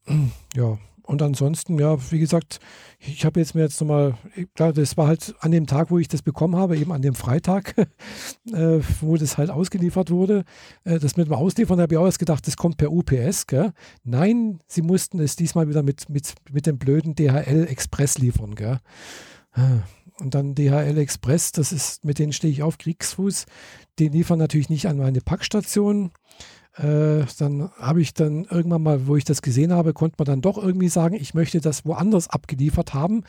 Ja, 0.56 0.77
und 1.08 1.22
ansonsten, 1.22 1.80
ja, 1.80 1.98
wie 2.12 2.20
gesagt, 2.20 2.60
ich 3.00 3.24
habe 3.24 3.40
jetzt 3.40 3.56
mir 3.56 3.62
jetzt 3.62 3.80
nochmal, 3.80 4.16
klar, 4.56 4.74
das 4.74 4.98
war 4.98 5.08
halt 5.08 5.34
an 5.40 5.52
dem 5.52 5.66
Tag, 5.66 5.90
wo 5.90 6.00
ich 6.00 6.10
das 6.10 6.22
bekommen 6.22 6.58
habe, 6.58 6.78
eben 6.78 6.92
an 6.92 7.02
dem 7.02 7.16
Freitag, 7.16 7.76
äh, 8.52 8.82
wo 9.00 9.16
das 9.16 9.38
halt 9.38 9.50
ausgeliefert 9.50 10.12
wurde. 10.12 10.44
Äh, 10.84 11.00
das 11.00 11.16
mit 11.16 11.28
dem 11.28 11.34
Ausliefern 11.34 11.80
habe 11.80 11.94
ich 11.94 11.98
auch 11.98 12.06
erst 12.06 12.20
gedacht, 12.20 12.46
das 12.46 12.58
kommt 12.58 12.76
per 12.76 12.92
UPS. 12.92 13.48
Gell? 13.48 13.72
Nein, 14.04 14.60
sie 14.68 14.82
mussten 14.82 15.22
es 15.22 15.38
diesmal 15.38 15.70
wieder 15.70 15.82
mit, 15.82 16.10
mit, 16.10 16.36
mit 16.52 16.66
dem 16.66 16.78
blöden 16.78 17.16
DHL 17.16 17.68
Express 17.70 18.18
liefern. 18.18 18.56
Gell? 18.56 18.80
Ah, 19.54 19.84
und 20.20 20.36
dann 20.36 20.56
DHL 20.56 20.98
Express, 20.98 21.54
das 21.54 21.72
ist, 21.72 22.04
mit 22.04 22.20
denen 22.20 22.34
stehe 22.34 22.52
ich 22.52 22.64
auf 22.64 22.78
Kriegsfuß. 22.78 23.46
Die 23.98 24.10
liefern 24.10 24.40
natürlich 24.40 24.70
nicht 24.70 24.88
an 24.88 24.98
meine 24.98 25.22
Packstation. 25.22 26.12
Äh, 26.77 27.25
dann 27.39 27.72
habe 27.79 28.01
ich 28.01 28.13
dann 28.13 28.46
irgendwann 28.46 28.84
mal, 28.84 29.07
wo 29.07 29.15
ich 29.15 29.24
das 29.24 29.41
gesehen 29.41 29.74
habe, 29.74 29.93
konnte 29.93 30.15
man 30.19 30.25
dann 30.25 30.41
doch 30.41 30.57
irgendwie 30.57 30.89
sagen, 30.89 31.15
ich 31.15 31.34
möchte 31.34 31.60
das 31.60 31.86
woanders 31.86 32.29
abgeliefert 32.29 32.93
haben. 32.93 33.24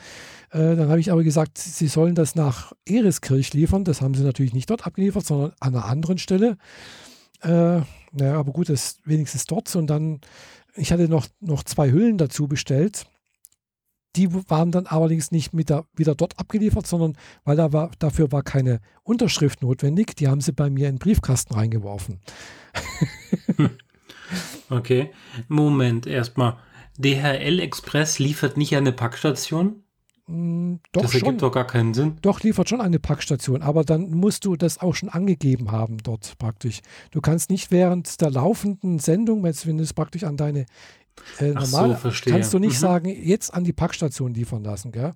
Äh, 0.51 0.75
dann 0.75 0.89
habe 0.89 0.99
ich 0.99 1.11
aber 1.11 1.23
gesagt, 1.23 1.57
sie 1.57 1.87
sollen 1.87 2.13
das 2.13 2.35
nach 2.35 2.73
Ereskirch 2.85 3.53
liefern. 3.53 3.83
Das 3.85 4.01
haben 4.01 4.13
sie 4.13 4.23
natürlich 4.23 4.53
nicht 4.53 4.69
dort 4.69 4.85
abgeliefert, 4.85 5.25
sondern 5.25 5.53
an 5.59 5.75
einer 5.75 5.85
anderen 5.85 6.19
Stelle. 6.19 6.57
Äh, 7.41 7.81
naja, 8.11 8.39
aber 8.39 8.51
gut, 8.51 8.69
das 8.69 8.83
ist 8.83 9.07
wenigstens 9.07 9.45
dort. 9.45 9.75
Und 9.75 9.87
dann, 9.87 10.21
ich 10.75 10.91
hatte 10.91 11.09
noch, 11.09 11.27
noch 11.39 11.63
zwei 11.63 11.91
Hüllen 11.91 12.17
dazu 12.17 12.47
bestellt. 12.47 13.07
Die 14.15 14.33
waren 14.49 14.71
dann 14.71 14.87
allerdings 14.87 15.31
nicht 15.31 15.51
der, 15.69 15.85
wieder 15.95 16.15
dort 16.15 16.39
abgeliefert, 16.39 16.87
sondern 16.87 17.15
weil 17.43 17.55
da 17.55 17.71
war, 17.73 17.91
dafür 17.99 18.31
war 18.31 18.43
keine 18.43 18.81
Unterschrift 19.03 19.61
notwendig. 19.61 20.15
Die 20.15 20.27
haben 20.27 20.41
sie 20.41 20.51
bei 20.51 20.69
mir 20.69 20.87
in 20.87 20.95
den 20.95 20.99
Briefkasten 20.99 21.53
reingeworfen. 21.53 22.19
okay, 24.69 25.11
Moment, 25.47 26.07
erstmal. 26.07 26.57
DHL 26.97 27.59
Express 27.59 28.19
liefert 28.19 28.57
nicht 28.57 28.75
eine 28.75 28.91
Packstation? 28.91 29.83
Mm, 30.29 30.75
doch 30.91 31.01
das 31.01 31.13
ergibt 31.13 31.27
schon. 31.27 31.37
doch 31.39 31.51
gar 31.51 31.65
keinen 31.65 31.93
Sinn. 31.93 32.17
Doch, 32.21 32.41
liefert 32.41 32.69
schon 32.69 32.81
eine 32.81 32.99
Packstation, 32.99 33.63
aber 33.63 33.83
dann 33.83 34.11
musst 34.11 34.45
du 34.45 34.55
das 34.55 34.79
auch 34.79 34.93
schon 34.93 35.09
angegeben 35.09 35.71
haben 35.71 35.97
dort 36.03 36.37
praktisch. 36.37 36.81
Du 37.11 37.19
kannst 37.19 37.49
nicht 37.49 37.71
während 37.71 38.21
der 38.21 38.29
laufenden 38.29 38.99
Sendung, 38.99 39.43
wenn 39.43 39.77
du 39.77 39.83
es 39.83 39.93
praktisch 39.93 40.23
an 40.25 40.37
deine 40.37 40.65
äh, 41.39 41.51
normal, 41.51 41.99
so, 42.01 42.11
kannst 42.29 42.53
du 42.53 42.59
nicht 42.59 42.75
mhm. 42.75 42.79
sagen, 42.79 43.09
jetzt 43.09 43.53
an 43.53 43.63
die 43.63 43.73
Packstation 43.73 44.33
liefern 44.33 44.63
lassen, 44.63 44.91
gell? 44.91 45.13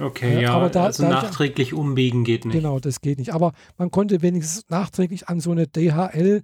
Okay, 0.00 0.34
ja, 0.34 0.40
ja 0.40 0.54
aber 0.54 0.70
da, 0.70 0.84
also 0.84 1.02
da 1.02 1.08
nachträglich 1.08 1.68
ich, 1.68 1.74
umbiegen 1.74 2.24
geht 2.24 2.44
nicht. 2.44 2.54
Genau, 2.54 2.78
das 2.78 3.00
geht 3.00 3.18
nicht. 3.18 3.34
Aber 3.34 3.52
man 3.76 3.90
konnte 3.90 4.22
wenigstens 4.22 4.68
nachträglich 4.68 5.28
an 5.28 5.40
so 5.40 5.50
eine 5.50 5.66
DHL 5.66 6.42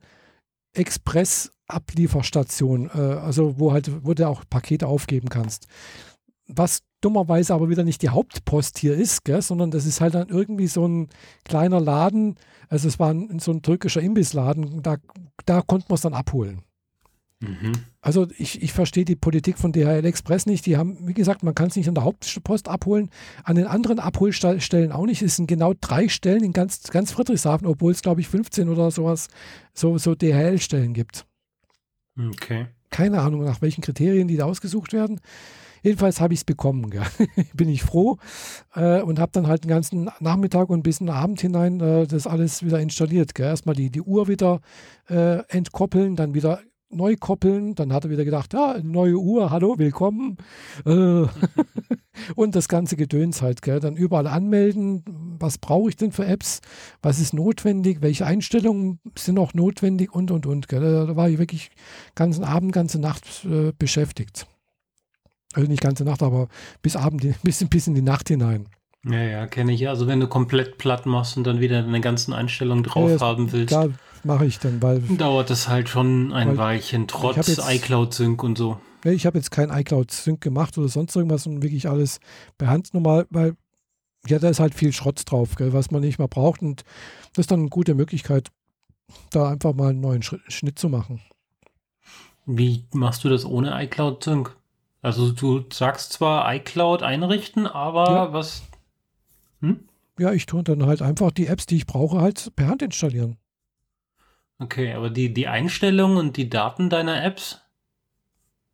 Express 0.73 1.53
Ablieferstation, 1.67 2.91
äh, 2.93 2.99
also 2.99 3.59
wo 3.59 3.73
halt, 3.73 4.05
wo 4.05 4.13
du 4.13 4.29
auch 4.29 4.43
Pakete 4.49 4.87
aufgeben 4.87 5.29
kannst. 5.29 5.67
Was 6.47 6.81
dummerweise 7.01 7.55
aber 7.55 7.69
wieder 7.71 7.85
nicht 7.85 8.03
die 8.03 8.11
Hauptpost 8.11 8.79
hier 8.79 8.95
ist, 8.95 9.25
gell, 9.25 9.41
sondern 9.41 9.71
das 9.71 9.87
ist 9.87 10.01
halt 10.01 10.15
dann 10.15 10.29
irgendwie 10.29 10.67
so 10.67 10.87
ein 10.87 11.09
kleiner 11.45 11.81
Laden, 11.81 12.37
also 12.69 12.89
es 12.89 12.99
war 12.99 13.13
ein, 13.13 13.39
so 13.39 13.53
ein 13.53 13.63
türkischer 13.63 14.03
Imbissladen, 14.03 14.83
da, 14.83 14.97
da 15.47 15.63
konnte 15.63 15.87
man 15.89 15.95
es 15.95 16.03
dann 16.03 16.15
abholen. 16.15 16.63
Mhm. 17.45 17.73
Also 18.01 18.27
ich, 18.39 18.63
ich 18.63 18.73
verstehe 18.73 19.05
die 19.05 19.17
Politik 19.17 19.59
von 19.59 19.73
DHL 19.73 20.05
Express 20.05 20.47
nicht. 20.47 20.67
Die 20.67 20.77
haben, 20.77 20.99
wie 21.07 21.15
gesagt, 21.15 21.43
man 21.43 21.55
kann 21.55 21.69
es 21.69 21.77
nicht 21.77 21.89
an 21.89 21.95
der 21.95 22.05
Hauptpost 22.05 22.69
abholen, 22.69 23.11
an 23.45 23.57
den 23.57 23.67
anderen 23.67 23.99
Abholstellen 23.99 24.93
auch 24.93 25.07
nicht. 25.07 25.23
Es 25.23 25.37
sind 25.37 25.47
genau 25.47 25.73
drei 25.81 26.09
Stellen 26.09 26.45
in 26.45 26.53
ganz, 26.53 26.83
ganz 26.91 27.13
Friedrichshafen, 27.13 27.67
obwohl 27.67 27.93
es, 27.93 28.03
glaube 28.03 28.21
ich, 28.21 28.29
15 28.29 28.69
oder 28.69 28.91
sowas, 28.91 29.29
so, 29.73 29.97
so 29.99 30.15
DHL-Stellen 30.15 30.93
gibt. 30.93 31.27
Okay. 32.19 32.67
Keine 32.91 33.21
Ahnung, 33.21 33.45
nach 33.45 33.63
welchen 33.63 33.83
Kriterien 33.83 34.29
die 34.29 34.37
da 34.37 34.45
ausgesucht 34.45 34.93
werden. 34.93 35.21
Jedenfalls 35.85 36.19
habe 36.21 36.33
ich 36.33 36.41
es 36.41 36.45
bekommen. 36.45 36.91
Bin 37.55 37.69
ich 37.69 37.83
froh 37.83 38.17
äh, 38.75 39.03
und 39.03 39.19
habe 39.19 39.33
dann 39.33 39.47
halt 39.47 39.65
den 39.65 39.69
ganzen 39.69 40.11
Nachmittag 40.19 40.71
und 40.71 40.83
bis 40.83 41.01
in 41.01 41.07
den 41.07 41.15
Abend 41.15 41.43
hinein 41.43 41.79
äh, 41.81 42.07
das 42.07 42.27
alles 42.27 42.65
wieder 42.65 42.81
installiert. 42.81 43.35
Gell. 43.35 43.47
Erstmal 43.47 43.77
die, 43.77 43.91
die 43.91 44.01
Uhr 44.01 44.27
wieder 44.27 44.61
äh, 45.11 45.41
entkoppeln, 45.49 46.17
dann 46.17 46.33
wieder 46.33 46.61
neu 46.95 47.17
koppeln. 47.17 47.75
Dann 47.75 47.93
hat 47.93 48.05
er 48.05 48.11
wieder 48.11 48.25
gedacht, 48.25 48.53
ja, 48.53 48.79
neue 48.83 49.17
Uhr, 49.17 49.51
hallo, 49.51 49.79
willkommen. 49.79 50.37
Äh, 50.87 50.91
und 52.35 52.55
das 52.55 52.69
ganze 52.69 52.97
Gedöns 52.97 53.43
halt, 53.43 53.63
gell? 53.63 53.81
Dann 53.81 53.97
überall 53.97 54.27
anmelden, 54.27 55.05
was 55.39 55.59
brauche 55.59 55.89
ich 55.89 55.97
denn 55.97 56.13
für 56.13 56.27
Apps, 56.27 56.61
was 57.03 57.19
ist 57.19 57.35
notwendig, 57.35 58.03
welche 58.03 58.27
Einstellungen 58.27 59.01
sind 59.17 59.35
noch 59.35 59.55
notwendig 59.55 60.15
und, 60.15 60.31
und, 60.31 60.47
und. 60.47 60.69
Gell? 60.69 60.81
Da 60.81 61.17
war 61.17 61.29
ich 61.29 61.39
wirklich 61.39 61.71
ganzen 62.15 62.45
Abend, 62.45 62.73
ganze 62.73 62.99
Nacht 62.99 63.45
äh, 63.45 63.73
beschäftigt. 63.79 64.47
Also 65.55 65.69
nicht 65.69 65.83
ganze 65.83 66.05
Nacht, 66.05 66.23
aber 66.23 66.49
bis 66.83 66.97
Abend, 66.97 67.27
bis, 67.43 67.65
bis 67.69 67.87
in 67.87 67.95
die 67.95 68.03
Nacht 68.03 68.29
hinein. 68.29 68.69
Ja, 69.05 69.23
ja, 69.23 69.47
kenne 69.47 69.73
ich. 69.73 69.89
Also 69.89 70.07
wenn 70.07 70.21
du 70.21 70.27
komplett 70.27 70.79
platt 70.79 71.07
machst 71.07 71.37
und 71.37 71.45
dann 71.45 71.61
wieder 71.61 71.83
deine 71.83 72.01
ganzen 72.01 72.33
Einstellungen 72.33 72.85
drauf 72.85 73.11
ja, 73.11 73.21
haben 73.21 73.53
willst. 73.53 73.73
Da 73.73 73.89
mache 74.23 74.47
ich 74.47 74.59
dann, 74.59 74.83
weil. 74.83 75.01
Dauert 75.01 75.51
es 75.51 75.69
halt 75.69 75.89
schon 75.89 76.33
ein 76.33 76.57
Weilchen, 76.57 77.07
trotz 77.07 77.59
iCloud-Sync 77.59 78.43
und 78.43 78.57
so. 78.57 78.79
Ich 79.05 79.27
habe 79.27 79.37
jetzt 79.37 79.51
kein 79.51 79.71
iCloud-Sync 79.71 80.41
gemacht 80.41 80.79
oder 80.79 80.89
sonst 80.89 81.15
irgendwas 81.15 81.47
und 81.47 81.63
wirklich 81.63 81.89
alles 81.89 82.21
per 82.57 82.69
Hand 82.69 82.95
normal, 82.95 83.27
weil 83.29 83.55
ja, 84.27 84.39
da 84.39 84.49
ist 84.49 84.61
halt 84.61 84.75
viel 84.75 84.93
Schrott 84.93 85.21
drauf, 85.27 85.57
gell, 85.57 85.75
was 85.75 85.91
man 85.91 86.01
nicht 86.01 86.19
mehr 86.19 86.29
braucht. 86.29 86.63
Und 86.63 86.85
das 87.35 87.43
ist 87.43 87.51
dann 87.51 87.61
eine 87.61 87.69
gute 87.69 87.95
Möglichkeit, 87.95 88.49
da 89.31 89.51
einfach 89.51 89.75
mal 89.75 89.91
einen 89.91 90.01
neuen 90.01 90.23
Schnitt 90.23 90.79
zu 90.79 90.89
machen. 90.89 91.21
Wie 92.47 92.85
machst 92.93 93.25
du 93.25 93.29
das 93.29 93.45
ohne 93.45 93.83
iCloud-Sync? 93.85 94.57
Also 95.03 95.33
du 95.33 95.65
sagst 95.71 96.15
zwar 96.15 96.55
iCloud 96.55 97.03
einrichten, 97.03 97.67
aber 97.67 98.11
ja. 98.11 98.33
was 98.33 98.63
hm? 99.69 99.89
Ja, 100.19 100.33
ich 100.33 100.47
tue 100.47 100.63
dann 100.63 100.87
halt 100.87 101.03
einfach 101.03 101.33
die 101.33 101.47
Apps, 101.47 101.67
die 101.67 101.77
ich 101.77 101.87
brauche, 101.87 102.21
halt 102.21 102.55
per 102.55 102.69
Hand 102.69 102.83
installieren. 102.83 103.37
Okay, 104.59 104.93
aber 104.93 105.11
die, 105.11 105.35
die 105.35 105.49
Einstellungen 105.49 106.17
und 106.17 106.37
die 106.37 106.49
Daten 106.49 106.89
deiner 106.89 107.25
Apps? 107.25 107.61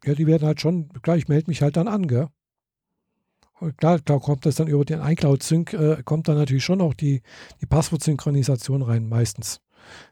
Ja, 0.05 0.15
die 0.15 0.27
werden 0.27 0.47
halt 0.47 0.61
schon, 0.61 0.91
klar, 1.03 1.17
ich 1.17 1.29
melde 1.29 1.49
mich 1.49 1.63
halt 1.63 1.77
dann 1.77 1.89
an, 1.89 2.07
gell? 2.07 2.29
Und 3.61 3.77
klar, 3.77 3.99
da 4.03 4.19
kommt 4.19 4.47
das 4.47 4.55
dann 4.55 4.69
über 4.69 4.85
den 4.85 5.01
iCloud-Sync, 5.01 5.75
äh, 5.75 6.03
kommt 6.03 6.29
dann 6.29 6.37
natürlich 6.37 6.65
schon 6.65 6.81
auch 6.81 6.95
die, 6.95 7.23
die 7.61 7.67
Passwortsynchronisation 7.67 8.83
rein, 8.83 9.09
meistens. 9.09 9.61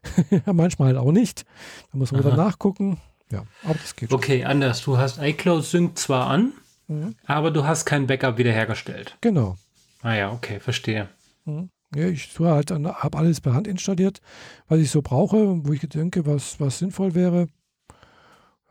Manchmal 0.45 0.89
halt 0.89 0.97
auch 0.97 1.11
nicht. 1.11 1.45
Da 1.91 1.97
muss 1.97 2.11
man 2.11 2.21
Aha. 2.21 2.27
wieder 2.27 2.37
nachgucken. 2.37 2.99
Ja, 3.31 3.43
aber 3.63 3.75
das 3.75 3.95
geht 3.95 4.09
schon. 4.09 4.17
Okay, 4.17 4.43
anders. 4.43 4.83
Du 4.83 4.97
hast 4.97 5.19
iCloud-Sync 5.19 5.97
zwar 5.97 6.27
an, 6.27 6.53
mhm. 6.87 7.15
aber 7.25 7.51
du 7.51 7.65
hast 7.65 7.85
kein 7.85 8.07
Backup 8.07 8.37
wiederhergestellt. 8.37 9.17
Genau. 9.21 9.57
Ah 10.01 10.15
ja, 10.15 10.31
okay, 10.31 10.59
verstehe. 10.59 11.09
Mhm. 11.45 11.69
Ja, 11.95 12.07
ich 12.07 12.33
tue 12.33 12.49
halt, 12.49 12.71
habe 12.71 13.17
alles 13.17 13.41
per 13.41 13.53
Hand 13.53 13.67
installiert, 13.67 14.21
was 14.67 14.79
ich 14.79 14.91
so 14.91 15.01
brauche, 15.01 15.65
wo 15.65 15.73
ich 15.73 15.81
denke, 15.81 16.25
was, 16.25 16.59
was 16.59 16.77
sinnvoll 16.77 17.15
wäre. 17.15 17.47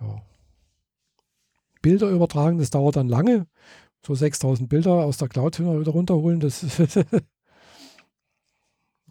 Ja. 0.01 0.23
Bilder 1.83 2.11
übertragen, 2.11 2.59
das 2.59 2.71
dauert 2.71 2.97
dann 2.97 3.09
lange. 3.09 3.47
So 4.07 4.15
6000 4.15 4.69
Bilder 4.69 4.93
aus 4.93 5.17
der 5.17 5.29
Cloud 5.29 5.59
wieder 5.59 5.91
runterholen, 5.91 6.39
das 6.39 6.65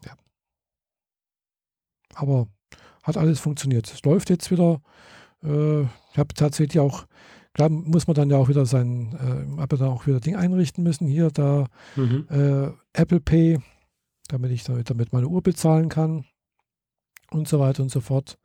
ja. 0.06 0.16
Aber 2.14 2.48
hat 3.04 3.18
alles 3.18 3.40
funktioniert. 3.40 3.92
Es 3.92 4.04
läuft 4.04 4.30
jetzt 4.30 4.50
wieder. 4.52 4.82
Äh, 5.44 5.82
ich 5.84 6.18
habe 6.18 6.34
tatsächlich 6.34 6.80
auch 6.80 7.06
Klar 7.58 7.70
muss 7.70 8.06
man 8.06 8.14
dann 8.14 8.30
ja 8.30 8.38
auch 8.38 8.50
wieder 8.50 8.68
sein, 8.68 9.18
äh, 9.20 9.60
aber 9.60 9.78
dann 9.78 9.88
auch 9.90 10.06
wieder 10.06 10.20
Ding 10.20 10.36
einrichten 10.36 10.84
müssen. 10.84 11.08
Hier, 11.08 11.32
da 11.32 11.66
mhm. 11.96 12.28
äh, 12.30 12.70
Apple 12.94 13.20
Pay, 13.20 13.58
damit 14.28 14.52
ich 14.52 14.64
damit, 14.64 14.92
damit 14.92 15.12
meine 15.12 15.28
Uhr 15.28 15.42
bezahlen 15.42 15.90
kann 15.90 16.26
und 17.32 17.48
so 17.48 17.60
weiter 17.60 17.82
und 17.82 17.90
so 17.90 18.00
fort. 18.00 18.38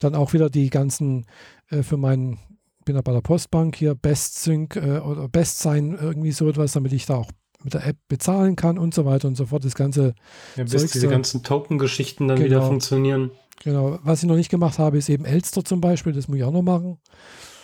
Dann 0.00 0.16
auch 0.16 0.32
wieder 0.32 0.50
die 0.50 0.70
ganzen 0.70 1.24
äh, 1.70 1.84
für 1.84 1.96
meinen, 1.96 2.40
bin 2.84 2.96
ja 2.96 3.02
bei 3.02 3.12
der 3.12 3.20
Postbank 3.20 3.76
hier, 3.76 3.94
Best 3.94 4.42
Sync 4.42 4.74
äh, 4.74 4.98
oder 4.98 5.28
Best 5.28 5.60
Sign, 5.60 5.96
irgendwie 6.00 6.32
so 6.32 6.48
etwas, 6.48 6.72
damit 6.72 6.92
ich 6.92 7.06
da 7.06 7.18
auch 7.18 7.30
mit 7.62 7.74
der 7.74 7.86
App 7.86 7.98
bezahlen 8.08 8.56
kann 8.56 8.76
und 8.76 8.92
so 8.92 9.04
weiter 9.04 9.28
und 9.28 9.36
so 9.36 9.46
fort. 9.46 9.64
Das 9.64 9.76
ganze 9.76 10.14
ja, 10.56 10.64
bis 10.64 10.90
diese 10.90 11.06
ganzen 11.06 11.44
Token-Geschichten 11.44 12.26
dann 12.26 12.38
genau, 12.38 12.50
wieder 12.50 12.66
funktionieren. 12.66 13.30
Genau. 13.62 14.00
Was 14.02 14.24
ich 14.24 14.28
noch 14.28 14.34
nicht 14.34 14.50
gemacht 14.50 14.80
habe, 14.80 14.98
ist 14.98 15.08
eben 15.08 15.26
Elster 15.26 15.64
zum 15.64 15.80
Beispiel. 15.80 16.12
Das 16.12 16.26
muss 16.26 16.38
ich 16.38 16.42
auch 16.42 16.50
noch 16.50 16.62
machen. 16.62 16.98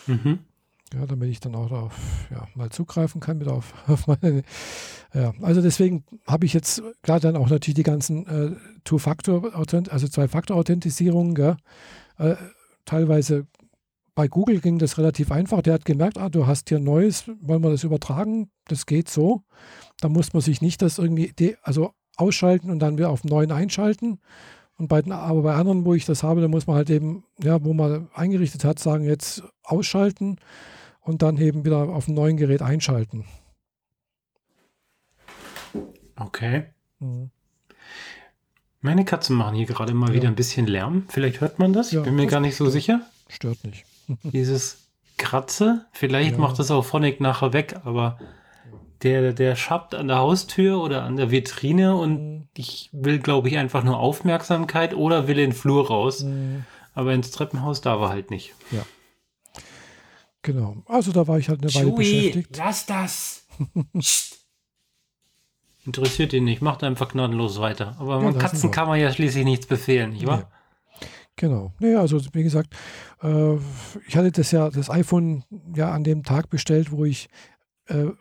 Mhm. 0.07 0.39
Ja, 0.95 1.05
damit 1.07 1.29
ich 1.29 1.41
dann 1.41 1.55
auch 1.55 1.69
darauf 1.69 1.95
ja, 2.31 2.49
mal 2.55 2.71
zugreifen 2.71 3.21
kann, 3.21 3.39
mit 3.39 3.49
auf, 3.49 3.75
auf 3.89 4.07
meine. 4.07 4.43
Ja, 5.13 5.33
also 5.43 5.61
deswegen 5.61 6.05
habe 6.27 6.47
ich 6.47 6.55
jetzt 6.55 6.83
klar 7.03 7.21
dann 7.21 7.37
auch 7.37 7.49
natürlich 7.49 7.77
die 7.77 7.83
ganzen 7.83 8.27
äh, 8.27 8.57
Two-Factor, 8.85 9.55
also 9.55 10.09
Zwei-Faktor-Authentisierungen, 10.09 11.57
äh, 12.19 12.37
teilweise 12.85 13.47
bei 14.15 14.27
Google 14.27 14.61
ging 14.61 14.79
das 14.79 14.99
relativ 14.99 15.31
einfach. 15.31 15.63
Der 15.63 15.75
hat 15.75 15.85
gemerkt, 15.85 16.19
ah, 16.19 16.29
du 16.29 16.47
hast 16.47 16.71
hier 16.71 16.81
Neues, 16.81 17.31
wollen 17.41 17.63
wir 17.63 17.71
das 17.71 17.85
übertragen? 17.85 18.51
Das 18.67 18.85
geht 18.85 19.09
so. 19.09 19.43
Da 20.01 20.09
muss 20.09 20.33
man 20.33 20.43
sich 20.43 20.61
nicht 20.61 20.83
das 20.83 20.99
irgendwie, 20.99 21.57
also 21.63 21.93
ausschalten 22.17 22.71
und 22.71 22.81
dann 22.81 22.99
wieder 22.99 23.11
auf 23.11 23.23
neuen 23.23 23.53
einschalten. 23.53 24.19
Und 24.79 24.87
bei 24.87 25.05
aber 25.11 25.43
bei 25.43 25.55
anderen, 25.55 25.85
wo 25.85 25.95
ich 25.95 26.07
das 26.07 26.23
habe, 26.23 26.41
da 26.41 26.49
muss 26.49 26.67
man 26.69 26.77
halt 26.77 26.89
eben, 26.89 27.25
ja, 27.43 27.63
wo 27.65 27.75
man 27.75 28.09
eingerichtet 28.15 28.65
hat, 28.65 28.79
sagen 28.79 29.05
jetzt 29.05 29.43
ausschalten 29.65 30.37
und 31.01 31.23
dann 31.23 31.37
eben 31.37 31.65
wieder 31.65 31.89
auf 31.89 32.05
dem 32.05 32.15
neuen 32.15 32.37
Gerät 32.37 32.63
einschalten. 32.63 33.25
Okay. 36.15 36.65
Mhm. 37.01 37.31
Meine 38.81 39.05
Katzen 39.05 39.37
machen 39.37 39.57
hier 39.57 39.67
gerade 39.67 39.95
mal 39.95 40.11
ja. 40.11 40.15
wieder 40.15 40.29
ein 40.29 40.37
bisschen 40.37 40.67
Lärm. 40.67 41.05
Vielleicht 41.09 41.41
hört 41.41 41.59
man 41.59 41.73
das. 41.73 41.89
Ich 41.89 41.95
ja, 41.95 42.03
bin 42.03 42.15
mir 42.15 42.27
gar 42.27 42.41
nicht 42.41 42.55
so 42.55 42.71
sicher. 42.71 43.01
Stört 43.29 43.65
nicht. 43.65 43.85
Dieses 44.23 44.89
Kratze, 45.17 45.87
vielleicht 45.93 46.33
ja. 46.33 46.39
macht 46.39 46.59
das 46.61 46.71
auch 46.71 46.85
Phonic 46.85 47.21
nachher 47.21 47.53
weg, 47.53 47.81
aber 47.85 48.19
der, 49.03 49.33
der 49.33 49.57
schappt 49.57 49.95
an 49.95 50.09
der 50.09 50.19
Haustür 50.19 50.81
oder 50.81 51.05
an 51.05 51.17
der 51.17 51.31
Vitrine 51.31 51.97
und 51.97 52.13
mhm. 52.13 52.49
ich 52.57 52.91
will, 52.93 53.19
glaube 53.19 53.49
ich, 53.49 53.59
einfach 53.59 53.85
nur 53.85 53.99
Aufmerksamkeit 53.99 54.95
oder 54.95 55.29
will 55.29 55.39
in 55.39 55.51
den 55.51 55.57
Flur 55.57 55.87
raus. 55.89 56.25
Mhm. 56.25 56.65
Aber 56.95 57.13
ins 57.15 57.31
Treppenhaus 57.31 57.81
darf 57.81 58.01
er 58.01 58.09
halt 58.09 58.31
nicht. 58.31 58.55
Ja. 58.73 58.85
Genau. 60.43 60.77
Also 60.87 61.13
da 61.13 61.27
war 61.29 61.39
ich 61.39 61.49
halt 61.49 61.63
eine 61.63 61.75
Weile 61.75 61.93
beschäftigt. 61.93 62.57
Lass 62.57 62.87
das! 62.87 63.47
Interessiert 65.85 66.33
ihn 66.33 66.45
nicht, 66.45 66.61
macht 66.61 66.83
einfach 66.85 67.09
gnadenlos 67.09 67.61
weiter. 67.61 67.97
Aber 67.99 68.23
ja, 68.23 68.33
Katzen 68.33 68.71
kann 68.71 68.89
man 68.89 69.01
ja 69.01 69.13
schließlich 69.13 69.45
nichts 69.45 69.67
befehlen, 69.67 70.11
nicht 70.11 70.27
wahr? 70.27 70.39
Ja. 70.41 70.49
Genau. 71.37 71.73
Naja, 71.79 72.01
also 72.01 72.21
wie 72.33 72.43
gesagt, 72.43 72.75
äh, 73.23 73.55
ich 74.07 74.17
hatte 74.17 74.33
das 74.33 74.51
ja, 74.51 74.71
das 74.71 74.91
iPhone 74.91 75.45
ja 75.75 75.93
an 75.93 76.03
dem 76.03 76.25
Tag 76.25 76.51
bestellt, 76.51 76.91
wo 76.91 77.05
ich, 77.05 77.29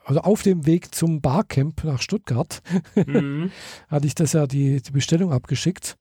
also 0.05 0.21
auf 0.21 0.43
dem 0.43 0.65
Weg 0.65 0.93
zum 0.95 1.21
Barcamp 1.21 1.83
nach 1.83 2.01
Stuttgart, 2.01 2.61
mhm. 2.95 3.51
hatte 3.87 4.07
ich 4.07 4.15
das 4.15 4.33
ja 4.33 4.47
die, 4.47 4.81
die 4.81 4.91
Bestellung 4.91 5.31
abgeschickt. 5.31 5.97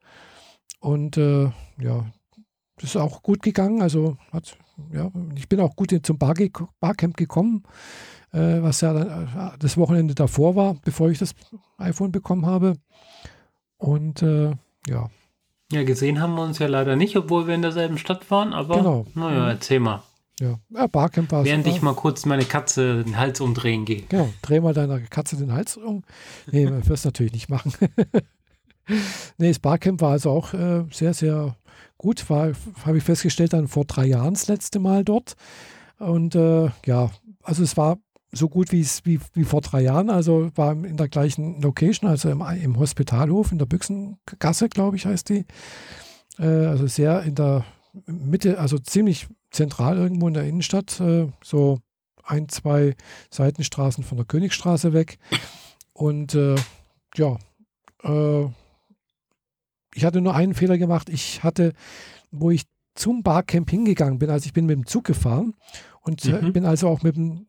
Und 0.81 1.17
äh, 1.17 1.51
ja, 1.81 2.07
das 2.77 2.91
ist 2.91 2.97
auch 2.97 3.23
gut 3.23 3.43
gegangen. 3.43 3.83
Also 3.83 4.19
hat, 4.33 4.57
ja, 4.93 5.11
ich 5.35 5.49
bin 5.49 5.61
auch 5.61 5.75
gut 5.75 5.95
zum 6.03 6.19
Bar 6.19 6.35
Barcamp 6.81 7.17
gekommen 7.17 7.65
äh, 8.37 8.63
was 8.63 8.81
ja 8.81 8.95
äh, 9.01 9.59
das 9.59 9.77
Wochenende 9.77 10.15
davor 10.15 10.57
war, 10.57 10.77
bevor 10.85 11.11
ich 11.11 11.19
das 11.19 11.35
iPhone 11.79 12.13
bekommen 12.13 12.47
habe. 12.47 12.75
Und 13.79 14.23
äh, 14.23 14.53
ja. 14.89 15.09
Ja, 15.73 15.83
gesehen 15.83 16.21
haben 16.21 16.35
wir 16.35 16.43
uns 16.43 16.59
ja 16.59 16.69
leider 16.69 16.95
nicht, 16.95 17.17
obwohl 17.17 17.47
wir 17.47 17.55
in 17.55 17.63
derselben 17.63 17.99
Stadt 17.99 18.31
waren, 18.31 18.53
aber 18.53 18.77
genau. 18.77 19.07
naja, 19.15 19.49
erzähl 19.49 19.81
mal. 19.81 20.03
Ja, 20.41 20.59
ja 20.71 20.87
Barcamp 20.87 21.33
war 21.33 21.45
Während 21.45 21.67
ich 21.67 21.81
mal 21.83 21.95
kurz 21.95 22.27
meine 22.27 22.45
Katze 22.45 23.05
den 23.05 23.17
Hals 23.17 23.41
umdrehen 23.41 23.85
gehe. 23.85 24.03
Genau, 24.09 24.29
dreh 24.43 24.61
mal 24.61 24.75
deiner 24.75 25.01
Katze 25.01 25.37
den 25.37 25.53
Hals 25.53 25.77
um. 25.77 26.03
Nee, 26.51 26.67
wir 26.67 26.87
wirst 26.89 27.05
natürlich 27.05 27.33
nicht 27.33 27.49
machen. 27.49 27.73
nee, 29.39 29.49
das 29.49 29.59
Barcamp 29.59 30.01
war 30.01 30.13
also 30.13 30.31
auch 30.31 30.53
äh, 30.53 30.85
sehr, 30.91 31.15
sehr 31.15 31.57
gut. 31.97 32.29
War, 32.29 32.53
habe 32.85 32.99
ich 32.99 33.05
festgestellt, 33.05 33.53
dann 33.53 33.69
vor 33.69 33.85
drei 33.87 34.07
Jahren 34.07 34.35
das 34.35 34.49
letzte 34.49 34.79
Mal 34.79 35.05
dort. 35.05 35.37
Und 35.99 36.35
äh, 36.35 36.71
ja, 36.85 37.11
also 37.43 37.63
es 37.63 37.77
war 37.77 37.99
so 38.33 38.49
gut 38.49 38.73
wie, 38.73 38.87
wie, 39.05 39.21
wie 39.33 39.45
vor 39.45 39.63
drei 39.63 39.81
Jahren. 39.81 40.11
Also 40.11 40.51
war 40.55 40.73
in 40.73 40.99
der 40.99 41.09
gleichen 41.09 41.63
Location, 41.63 42.11
also 42.11 42.29
im, 42.29 42.43
im 42.63 42.79
Hospitalhof 42.79 43.53
in 43.53 43.59
der 43.59 43.67
Büchsengasse, 43.67 44.69
glaube 44.69 44.97
ich, 44.97 45.07
heißt 45.07 45.31
die. 45.31 45.47
Äh, 46.39 46.45
also 46.45 46.87
sehr 46.87 47.23
in 47.23 47.35
der 47.35 47.65
Mitte, 48.07 48.59
also 48.59 48.79
ziemlich 48.79 49.29
zentral 49.51 49.97
irgendwo 49.97 50.29
in 50.29 50.35
der 50.35 50.45
Innenstadt, 50.45 51.01
äh, 51.01 51.29
so 51.43 51.81
ein, 52.23 52.49
zwei 52.49 52.95
Seitenstraßen 53.31 54.05
von 54.05 54.19
der 54.19 54.27
Königstraße 54.27 54.93
weg. 54.93 55.19
Und 55.93 56.35
äh, 56.35 56.57
ja, 57.17 57.39
äh, 58.03 58.47
ich 59.95 60.05
hatte 60.05 60.21
nur 60.21 60.35
einen 60.35 60.55
Fehler 60.55 60.77
gemacht. 60.77 61.09
Ich 61.09 61.43
hatte, 61.43 61.73
wo 62.31 62.51
ich 62.51 62.65
zum 62.95 63.23
Barcamp 63.23 63.71
hingegangen 63.71 64.19
bin, 64.19 64.31
also 64.31 64.47
ich 64.47 64.53
bin 64.53 64.67
mit 64.67 64.77
dem 64.77 64.87
Zug 64.87 65.05
gefahren 65.05 65.55
und 66.01 66.25
äh, 66.25 66.43
mhm. 66.43 66.53
bin 66.53 66.65
also 66.65 66.89
auch 66.89 67.03
mit 67.03 67.17
dem 67.17 67.47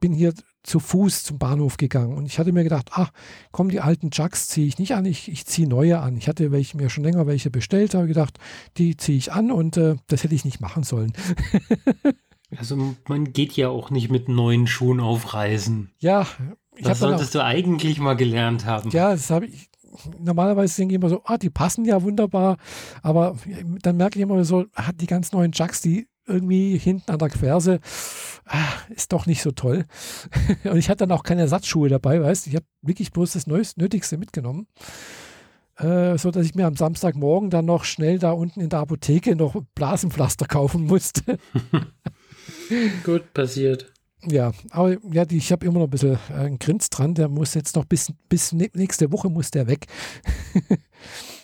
bin 0.00 0.12
hier 0.12 0.32
zu 0.62 0.78
Fuß 0.78 1.24
zum 1.24 1.38
Bahnhof 1.38 1.76
gegangen 1.76 2.16
und 2.16 2.26
ich 2.26 2.38
hatte 2.38 2.52
mir 2.52 2.62
gedacht, 2.62 2.90
ach, 2.92 3.10
komm, 3.50 3.70
die 3.70 3.80
alten 3.80 4.10
Jugs 4.12 4.48
ziehe 4.48 4.66
ich 4.66 4.78
nicht 4.78 4.94
an, 4.94 5.04
ich, 5.04 5.30
ich 5.30 5.46
ziehe 5.46 5.68
neue 5.68 6.00
an. 6.00 6.16
Ich 6.16 6.28
hatte 6.28 6.52
welche, 6.52 6.76
mir 6.76 6.90
schon 6.90 7.04
länger 7.04 7.26
welche 7.26 7.50
bestellt, 7.50 7.94
habe 7.94 8.06
gedacht, 8.06 8.38
die 8.76 8.96
ziehe 8.96 9.16
ich 9.16 9.32
an 9.32 9.50
und 9.50 9.76
äh, 9.76 9.96
das 10.08 10.22
hätte 10.22 10.34
ich 10.34 10.44
nicht 10.44 10.60
machen 10.60 10.82
sollen. 10.82 11.12
also 12.56 12.94
man 13.08 13.32
geht 13.32 13.52
ja 13.54 13.68
auch 13.68 13.90
nicht 13.90 14.10
mit 14.10 14.28
neuen 14.28 14.66
Schuhen 14.66 15.00
auf 15.00 15.34
Reisen. 15.34 15.92
Ja. 15.98 16.26
das 16.80 16.98
solltest 16.98 17.36
auch, 17.36 17.40
du 17.40 17.44
eigentlich 17.44 17.98
mal 17.98 18.14
gelernt 18.14 18.66
haben. 18.66 18.90
Ja, 18.90 19.12
das 19.12 19.30
habe 19.30 19.46
ich. 19.46 19.68
Normalerweise 20.20 20.76
denke 20.76 20.94
ich 20.94 21.00
immer 21.00 21.08
so, 21.08 21.20
ah, 21.24 21.36
die 21.36 21.50
passen 21.50 21.84
ja 21.84 22.00
wunderbar, 22.00 22.58
aber 23.02 23.36
dann 23.82 23.96
merke 23.96 24.18
ich 24.18 24.22
immer 24.22 24.44
so, 24.44 24.66
ah, 24.74 24.92
die 24.94 25.08
ganz 25.08 25.32
neuen 25.32 25.50
Jugs, 25.50 25.80
die 25.80 26.06
irgendwie 26.30 26.78
hinten 26.78 27.10
an 27.10 27.18
der 27.18 27.28
Querse, 27.28 27.80
ah, 28.46 28.72
ist 28.88 29.12
doch 29.12 29.26
nicht 29.26 29.42
so 29.42 29.50
toll. 29.50 29.84
und 30.64 30.76
ich 30.76 30.88
hatte 30.88 31.06
dann 31.06 31.16
auch 31.16 31.22
keine 31.22 31.42
Ersatzschuhe 31.42 31.88
dabei, 31.88 32.22
weißt 32.22 32.46
du, 32.46 32.50
ich 32.50 32.56
habe 32.56 32.66
wirklich 32.82 33.12
bloß 33.12 33.32
das 33.32 33.46
Neueste, 33.46 33.80
Nötigste 33.80 34.16
mitgenommen. 34.16 34.66
Äh, 35.76 36.18
so 36.18 36.30
dass 36.30 36.44
ich 36.44 36.54
mir 36.54 36.66
am 36.66 36.76
Samstagmorgen 36.76 37.48
dann 37.48 37.64
noch 37.64 37.84
schnell 37.84 38.18
da 38.18 38.32
unten 38.32 38.60
in 38.60 38.68
der 38.68 38.80
Apotheke 38.80 39.34
noch 39.34 39.62
Blasenpflaster 39.74 40.46
kaufen 40.46 40.84
musste. 40.84 41.38
Gut 43.04 43.32
passiert. 43.32 43.90
Ja, 44.26 44.52
aber 44.70 44.96
ja, 45.10 45.24
die, 45.24 45.38
ich 45.38 45.50
habe 45.50 45.64
immer 45.64 45.78
noch 45.78 45.86
ein 45.86 45.90
bisschen 45.90 46.18
äh, 46.30 46.34
einen 46.34 46.58
Grins 46.58 46.90
dran. 46.90 47.14
Der 47.14 47.28
muss 47.28 47.54
jetzt 47.54 47.76
noch 47.76 47.86
bis, 47.86 48.12
bis 48.28 48.52
nächste 48.52 49.10
Woche 49.12 49.30
muss 49.30 49.50
der 49.50 49.66
weg. 49.66 49.86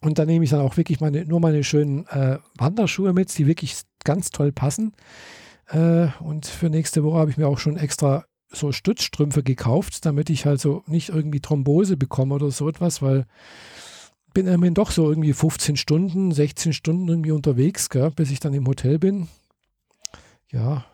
Und 0.00 0.18
da 0.18 0.24
nehme 0.24 0.44
ich 0.44 0.50
dann 0.50 0.60
auch 0.60 0.76
wirklich 0.76 1.00
meine, 1.00 1.24
nur 1.26 1.40
meine 1.40 1.62
schönen 1.62 2.06
äh, 2.06 2.38
Wanderschuhe 2.56 3.12
mit, 3.12 3.36
die 3.36 3.46
wirklich 3.46 3.76
ganz 4.04 4.30
toll 4.30 4.50
passen. 4.50 4.94
Äh, 5.68 6.08
und 6.20 6.46
für 6.46 6.70
nächste 6.70 7.04
Woche 7.04 7.18
habe 7.18 7.30
ich 7.30 7.36
mir 7.36 7.48
auch 7.48 7.58
schon 7.58 7.76
extra 7.76 8.24
so 8.48 8.72
Stützstrümpfe 8.72 9.42
gekauft, 9.42 10.04
damit 10.04 10.30
ich 10.30 10.46
halt 10.46 10.60
so 10.60 10.82
nicht 10.86 11.10
irgendwie 11.10 11.40
Thrombose 11.40 11.96
bekomme 11.96 12.34
oder 12.34 12.50
so 12.50 12.68
etwas, 12.68 13.00
weil 13.02 13.26
bin 14.32 14.46
immerhin 14.46 14.74
doch 14.74 14.90
so 14.90 15.08
irgendwie 15.08 15.32
15 15.32 15.76
Stunden, 15.76 16.32
16 16.32 16.72
Stunden 16.72 17.08
irgendwie 17.08 17.32
unterwegs, 17.32 17.90
gell, 17.90 18.10
bis 18.10 18.30
ich 18.30 18.40
dann 18.40 18.54
im 18.54 18.66
Hotel 18.66 18.98
bin. 18.98 19.28
Ja, 20.50 20.84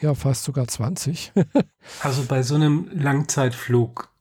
ja, 0.00 0.14
fast 0.14 0.44
sogar 0.44 0.66
20. 0.66 1.32
also 2.02 2.24
bei 2.24 2.42
so 2.42 2.54
einem 2.54 2.88
Langzeitflug, 2.92 4.12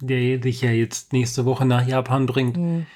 der 0.00 0.38
dich 0.38 0.62
ja 0.62 0.70
jetzt 0.70 1.12
nächste 1.12 1.44
Woche 1.44 1.66
nach 1.66 1.86
Japan 1.86 2.26
bringt, 2.26 2.56
mhm 2.56 2.86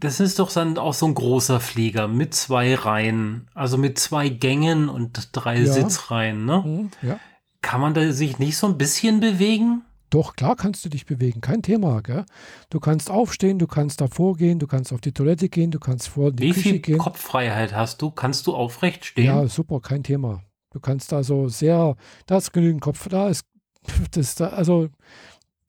das 0.00 0.20
ist 0.20 0.38
doch 0.38 0.52
dann 0.52 0.78
auch 0.78 0.94
so 0.94 1.06
ein 1.06 1.14
großer 1.14 1.60
Flieger 1.60 2.08
mit 2.08 2.34
zwei 2.34 2.74
Reihen, 2.74 3.48
also 3.54 3.76
mit 3.78 3.98
zwei 3.98 4.28
Gängen 4.28 4.88
und 4.88 5.30
drei 5.32 5.60
ja. 5.60 5.72
Sitzreihen, 5.72 6.44
ne? 6.44 6.62
Mhm, 6.64 6.90
ja. 7.02 7.18
Kann 7.60 7.80
man 7.80 7.94
da 7.94 8.12
sich 8.12 8.38
nicht 8.38 8.56
so 8.56 8.68
ein 8.68 8.78
bisschen 8.78 9.20
bewegen? 9.20 9.82
Doch, 10.10 10.36
klar 10.36 10.56
kannst 10.56 10.84
du 10.84 10.88
dich 10.88 11.04
bewegen, 11.04 11.40
kein 11.40 11.62
Thema. 11.62 12.00
Gell? 12.00 12.24
Du 12.70 12.80
kannst 12.80 13.10
aufstehen, 13.10 13.58
du 13.58 13.66
kannst 13.66 14.00
davor 14.00 14.36
gehen, 14.36 14.58
du 14.58 14.66
kannst 14.66 14.92
auf 14.92 15.00
die 15.00 15.12
Toilette 15.12 15.48
gehen, 15.48 15.70
du 15.70 15.78
kannst 15.78 16.08
vor 16.08 16.32
die 16.32 16.44
Wie 16.44 16.52
Küche 16.52 16.62
viel 16.62 16.78
gehen. 16.78 16.98
Kopffreiheit 16.98 17.74
hast 17.74 18.00
du? 18.00 18.10
Kannst 18.10 18.46
du 18.46 18.54
aufrecht 18.54 19.04
stehen? 19.04 19.26
Ja, 19.26 19.46
super, 19.48 19.80
kein 19.80 20.02
Thema. 20.02 20.42
Du 20.70 20.80
kannst 20.80 21.12
also 21.12 21.48
sehr, 21.48 21.96
da 22.26 22.38
ist 22.38 22.52
genügend 22.52 22.80
Kopf, 22.80 23.08
da 23.08 23.28
ist, 23.28 23.44
das, 24.12 24.36
da, 24.36 24.48
also 24.48 24.88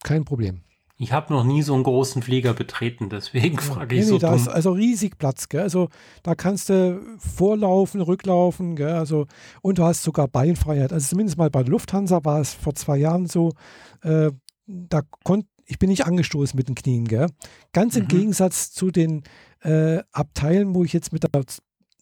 kein 0.03 0.23
Problem. 0.23 0.61
Ich 1.01 1.13
habe 1.13 1.31
noch 1.31 1.45
nie 1.45 1.61
so 1.61 1.73
einen 1.75 1.83
großen 1.83 2.21
Flieger 2.21 2.53
betreten, 2.53 3.07
deswegen 3.09 3.57
frage 3.57 3.95
ich 3.95 4.01
nee, 4.01 4.07
so. 4.07 4.15
Nee, 4.15 4.19
da 4.19 4.35
ist 4.35 4.49
also 4.49 4.73
riesig 4.73 5.17
Platz, 5.17 5.47
gell? 5.47 5.61
Also 5.61 5.87
da 6.23 6.35
kannst 6.35 6.67
du 6.67 6.99
vorlaufen, 7.17 8.01
rücklaufen, 8.01 8.75
gell? 8.75 8.89
Also, 8.89 9.25
und 9.61 9.77
du 9.77 9.85
hast 9.85 10.03
sogar 10.03 10.27
Beinfreiheit. 10.27 10.91
Also 10.91 11.07
zumindest 11.07 11.37
mal 11.37 11.49
bei 11.49 11.61
Lufthansa 11.61 12.25
war 12.25 12.41
es 12.41 12.53
vor 12.53 12.75
zwei 12.75 12.97
Jahren 12.97 13.27
so, 13.27 13.53
äh, 14.01 14.31
da 14.67 15.01
konnte 15.23 15.47
ich 15.65 15.79
bin 15.79 15.89
nicht 15.89 16.05
angestoßen 16.05 16.57
mit 16.57 16.67
den 16.67 16.75
Knien, 16.75 17.05
gell? 17.07 17.27
Ganz 17.71 17.95
im 17.95 18.03
mhm. 18.03 18.09
Gegensatz 18.09 18.71
zu 18.71 18.91
den 18.91 19.23
äh, 19.61 19.99
Abteilen, 20.11 20.75
wo 20.75 20.83
ich 20.83 20.91
jetzt 20.91 21.13
mit 21.13 21.23
der 21.23 21.29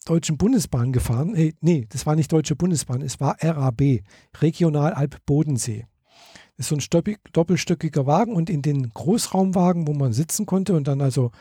Deutschen 0.05 0.37
Bundesbahn 0.37 0.91
gefahren, 0.91 1.35
äh, 1.35 1.53
nee, 1.61 1.85
das 1.89 2.07
war 2.07 2.15
nicht 2.15 2.31
Deutsche 2.31 2.55
Bundesbahn, 2.55 3.01
es 3.01 3.19
war 3.19 3.37
RAB, 3.41 3.99
Regional 4.41 4.93
Alp 4.93 5.17
Bodensee 5.27 5.85
ist 6.57 6.69
so 6.69 6.75
ein 6.75 7.17
doppelstöckiger 7.33 8.05
Wagen 8.05 8.33
und 8.33 8.49
in 8.49 8.61
den 8.61 8.89
Großraumwagen, 8.89 9.87
wo 9.87 9.93
man 9.93 10.13
sitzen 10.13 10.45
konnte 10.45 10.75
und 10.75 10.87
dann 10.87 11.01
also 11.01 11.31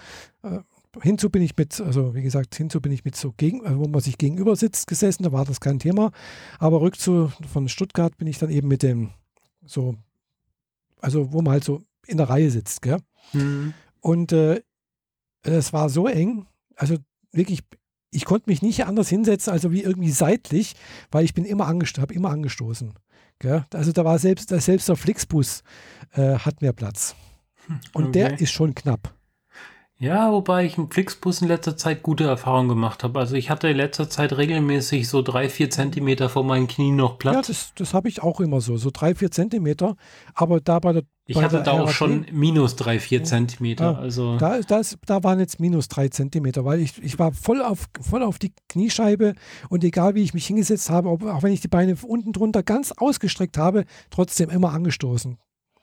äh, 0.42 0.60
hinzu 1.02 1.30
bin 1.30 1.42
ich 1.42 1.56
mit, 1.56 1.80
also 1.80 2.14
wie 2.14 2.22
gesagt, 2.22 2.54
hinzu 2.54 2.80
bin 2.80 2.92
ich 2.92 3.04
mit 3.04 3.16
so 3.16 3.32
gegen, 3.36 3.64
äh, 3.64 3.76
wo 3.78 3.86
man 3.88 4.00
sich 4.00 4.18
gegenüber 4.18 4.56
sitzt, 4.56 4.86
gesessen, 4.86 5.24
da 5.24 5.32
war 5.32 5.44
das 5.44 5.60
kein 5.60 5.78
Thema. 5.78 6.12
Aber 6.58 6.80
rückzu 6.80 7.32
von 7.50 7.68
Stuttgart 7.68 8.16
bin 8.16 8.28
ich 8.28 8.38
dann 8.38 8.50
eben 8.50 8.68
mit 8.68 8.82
dem 8.82 9.10
so, 9.64 9.96
also 11.00 11.32
wo 11.32 11.42
man 11.42 11.52
halt 11.52 11.64
so 11.64 11.82
in 12.06 12.18
der 12.18 12.28
Reihe 12.28 12.50
sitzt, 12.50 12.82
gell? 12.82 12.98
Mhm. 13.32 13.74
Und 14.00 14.32
äh, 14.32 14.62
es 15.42 15.72
war 15.72 15.88
so 15.88 16.06
eng, 16.06 16.46
also 16.76 16.96
wirklich 17.32 17.62
ich 18.10 18.24
konnte 18.24 18.48
mich 18.48 18.62
nicht 18.62 18.86
anders 18.86 19.08
hinsetzen, 19.08 19.52
also 19.52 19.72
wie 19.72 19.82
irgendwie 19.82 20.10
seitlich, 20.10 20.74
weil 21.10 21.24
ich 21.24 21.34
bin 21.34 21.44
immer 21.44 21.66
angestoßen, 21.66 22.02
habe 22.02 22.14
immer 22.14 22.30
angestoßen. 22.30 22.94
Gell? 23.38 23.64
Also 23.72 23.92
da 23.92 24.04
war 24.04 24.18
selbst, 24.18 24.48
selbst 24.48 24.88
der 24.88 24.96
Flixbus 24.96 25.62
äh, 26.12 26.38
hat 26.38 26.62
mehr 26.62 26.72
Platz. 26.72 27.14
Und 27.92 28.04
okay. 28.04 28.12
der 28.12 28.40
ist 28.40 28.52
schon 28.52 28.74
knapp. 28.74 29.15
Ja, 29.98 30.30
wobei 30.30 30.66
ich 30.66 30.76
im 30.76 30.90
Flixbus 30.90 31.40
in 31.40 31.48
letzter 31.48 31.74
Zeit 31.76 32.02
gute 32.02 32.24
Erfahrungen 32.24 32.68
gemacht 32.68 33.02
habe. 33.02 33.18
Also 33.18 33.34
ich 33.34 33.48
hatte 33.48 33.68
in 33.68 33.78
letzter 33.78 34.10
Zeit 34.10 34.36
regelmäßig 34.36 35.08
so 35.08 35.22
drei, 35.22 35.48
vier 35.48 35.70
Zentimeter 35.70 36.28
vor 36.28 36.44
meinen 36.44 36.68
Knien 36.68 36.96
noch 36.96 37.18
Platz. 37.18 37.34
Ja, 37.34 37.42
das, 37.42 37.72
das 37.74 37.94
habe 37.94 38.08
ich 38.08 38.22
auch 38.22 38.40
immer 38.40 38.60
so, 38.60 38.76
so 38.76 38.90
drei, 38.92 39.14
vier 39.14 39.30
Zentimeter. 39.30 39.96
Aber 40.34 40.60
da 40.60 40.80
bei 40.80 40.92
der 40.92 41.04
Ich 41.26 41.36
bei 41.36 41.42
hatte 41.42 41.62
da 41.62 41.72
auch 41.72 41.88
schon 41.88 42.26
minus 42.30 42.76
drei, 42.76 43.00
vier 43.00 43.24
Zentimeter. 43.24 43.92
Ja, 43.92 43.98
also 43.98 44.36
da, 44.36 44.60
da, 44.60 44.80
ist, 44.80 44.98
da 45.06 45.24
waren 45.24 45.40
jetzt 45.40 45.60
minus 45.60 45.88
drei 45.88 46.08
Zentimeter, 46.08 46.66
weil 46.66 46.80
ich, 46.80 47.02
ich 47.02 47.18
war 47.18 47.32
voll 47.32 47.62
auf, 47.62 47.86
voll 48.02 48.22
auf 48.22 48.38
die 48.38 48.52
Kniescheibe 48.68 49.32
und 49.70 49.82
egal 49.82 50.14
wie 50.14 50.22
ich 50.22 50.34
mich 50.34 50.46
hingesetzt 50.46 50.90
habe, 50.90 51.08
ob, 51.08 51.24
auch 51.24 51.42
wenn 51.42 51.52
ich 51.52 51.62
die 51.62 51.68
Beine 51.68 51.96
unten 52.06 52.34
drunter 52.34 52.62
ganz 52.62 52.92
ausgestreckt 52.92 53.56
habe, 53.56 53.86
trotzdem 54.10 54.50
immer 54.50 54.74
angestoßen. 54.74 55.38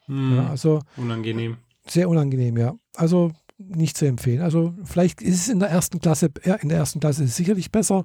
Hm, 0.06 0.36
ja, 0.36 0.50
also 0.50 0.82
unangenehm. 0.96 1.56
Sehr 1.86 2.08
unangenehm, 2.08 2.56
ja. 2.56 2.74
Also 2.94 3.32
nicht 3.58 3.96
zu 3.96 4.06
empfehlen. 4.06 4.42
Also 4.42 4.74
vielleicht 4.84 5.22
ist 5.22 5.36
es 5.36 5.48
in 5.48 5.60
der 5.60 5.70
ersten 5.70 6.00
Klasse, 6.00 6.30
in 6.60 6.68
der 6.68 6.78
ersten 6.78 7.00
Klasse 7.00 7.26
sicherlich 7.26 7.70
besser, 7.70 8.04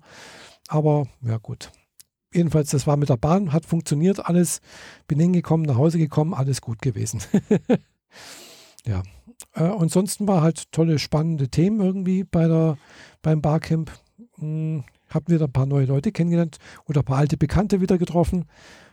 aber 0.68 1.08
ja 1.22 1.38
gut. 1.38 1.72
Jedenfalls, 2.32 2.70
das 2.70 2.86
war 2.86 2.96
mit 2.96 3.10
der 3.10 3.18
Bahn, 3.18 3.54
hat 3.54 3.66
funktioniert, 3.66 4.24
alles, 4.24 4.62
bin 5.08 5.20
hingekommen, 5.20 5.66
nach 5.66 5.78
Hause 5.78 5.98
gekommen, 5.98 6.36
alles 6.36 6.62
gut 6.62 6.80
gewesen. 6.82 7.22
ja. 8.86 9.02
Äh, 9.56 9.64
ansonsten 9.64 10.28
war 10.28 10.42
halt 10.42 10.72
tolle, 10.72 11.00
spannende 11.00 11.50
Themen 11.50 11.80
irgendwie 11.80 12.24
bei 12.24 12.48
der, 12.48 12.78
beim 13.24 13.42
Barcamp. 13.42 13.92
Hm, 14.36 14.84
haben 15.08 15.28
wieder 15.28 15.46
ein 15.46 15.52
paar 15.52 15.66
neue 15.66 15.86
Leute 15.86 16.12
kennengelernt 16.12 16.58
oder 16.86 17.02
ein 17.02 17.06
paar 17.06 17.18
alte 17.18 17.36
Bekannte 17.36 17.82
wieder 17.82 17.98
getroffen. 17.98 18.46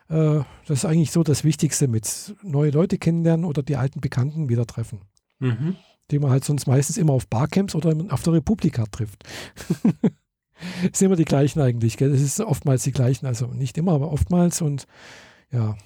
Äh, 0.09 0.40
das 0.66 0.79
ist 0.79 0.85
eigentlich 0.87 1.11
so 1.11 1.23
das 1.23 1.45
Wichtigste 1.45 1.88
mit 1.88 2.35
neue 2.42 2.71
Leute 2.71 2.97
kennenlernen 2.97 3.45
oder 3.45 3.62
die 3.62 3.77
alten 3.77 4.01
Bekannten 4.01 4.49
wieder 4.49 4.66
treffen. 4.66 5.03
Mhm 5.40 5.77
die 6.11 6.19
man 6.19 6.31
halt 6.31 6.45
sonst 6.45 6.66
meistens 6.66 6.97
immer 6.97 7.12
auf 7.12 7.29
Barcamps 7.29 7.75
oder 7.75 7.95
auf 8.11 8.23
der 8.23 8.35
Republika 8.35 8.85
trifft. 8.87 9.25
das 10.83 10.99
sind 10.99 11.07
immer 11.07 11.16
die 11.16 11.25
gleichen 11.25 11.61
eigentlich. 11.61 11.97
Gell? 11.97 12.11
Das 12.11 12.21
ist 12.21 12.40
oftmals 12.40 12.85
die 12.85 12.92
gleichen, 12.92 13.27
also 13.27 13.47
nicht 13.47 13.77
immer, 13.79 13.92
aber 13.92 14.12
oftmals. 14.12 14.62
Und 14.62 14.87
ja, 15.51 15.77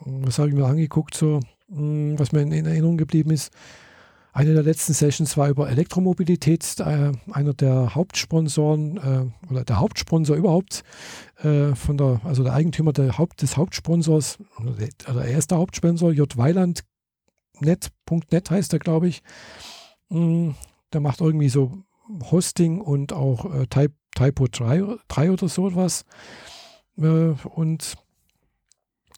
was 0.00 0.38
habe 0.38 0.48
ich 0.48 0.54
mir 0.54 0.66
angeguckt, 0.66 1.14
so, 1.14 1.40
hm, 1.70 2.18
was 2.18 2.32
mir 2.32 2.42
in, 2.42 2.52
Erinnerung 2.52 2.96
geblieben 2.96 3.30
ist. 3.30 3.52
Eine 4.32 4.54
der 4.54 4.62
letzten 4.62 4.92
Sessions 4.92 5.36
war 5.36 5.48
über 5.48 5.68
Elektromobilität. 5.68 6.78
Äh, 6.78 7.12
einer 7.32 7.54
der 7.54 7.94
Hauptsponsoren 7.94 8.96
äh, 8.96 9.50
oder 9.50 9.64
der 9.64 9.80
Hauptsponsor 9.80 10.36
überhaupt 10.36 10.84
äh, 11.38 11.74
von 11.74 11.98
der, 11.98 12.20
also 12.22 12.44
der 12.44 12.52
Eigentümer 12.52 12.92
der 12.92 13.18
Haupt, 13.18 13.42
des 13.42 13.56
Hauptsponsors, 13.56 14.38
oder 14.60 15.24
er 15.24 15.38
ist 15.38 15.50
der 15.50 15.58
Hauptsponsor, 15.58 16.12
J. 16.12 16.36
Weiland, 16.36 16.84
net.net 17.60 18.50
heißt 18.50 18.72
er, 18.72 18.78
glaube 18.78 19.08
ich. 19.08 19.22
Mm, 20.08 20.50
der 20.92 21.00
macht 21.00 21.20
irgendwie 21.20 21.48
so 21.48 21.82
Hosting 22.30 22.80
und 22.80 23.12
auch 23.12 23.44
äh, 23.54 23.66
Type, 23.66 23.94
Typo 24.14 24.46
3, 24.50 24.96
3 25.08 25.30
oder 25.30 25.48
so 25.48 25.68
etwas. 25.68 26.04
Äh, 26.96 27.34
und 27.54 27.96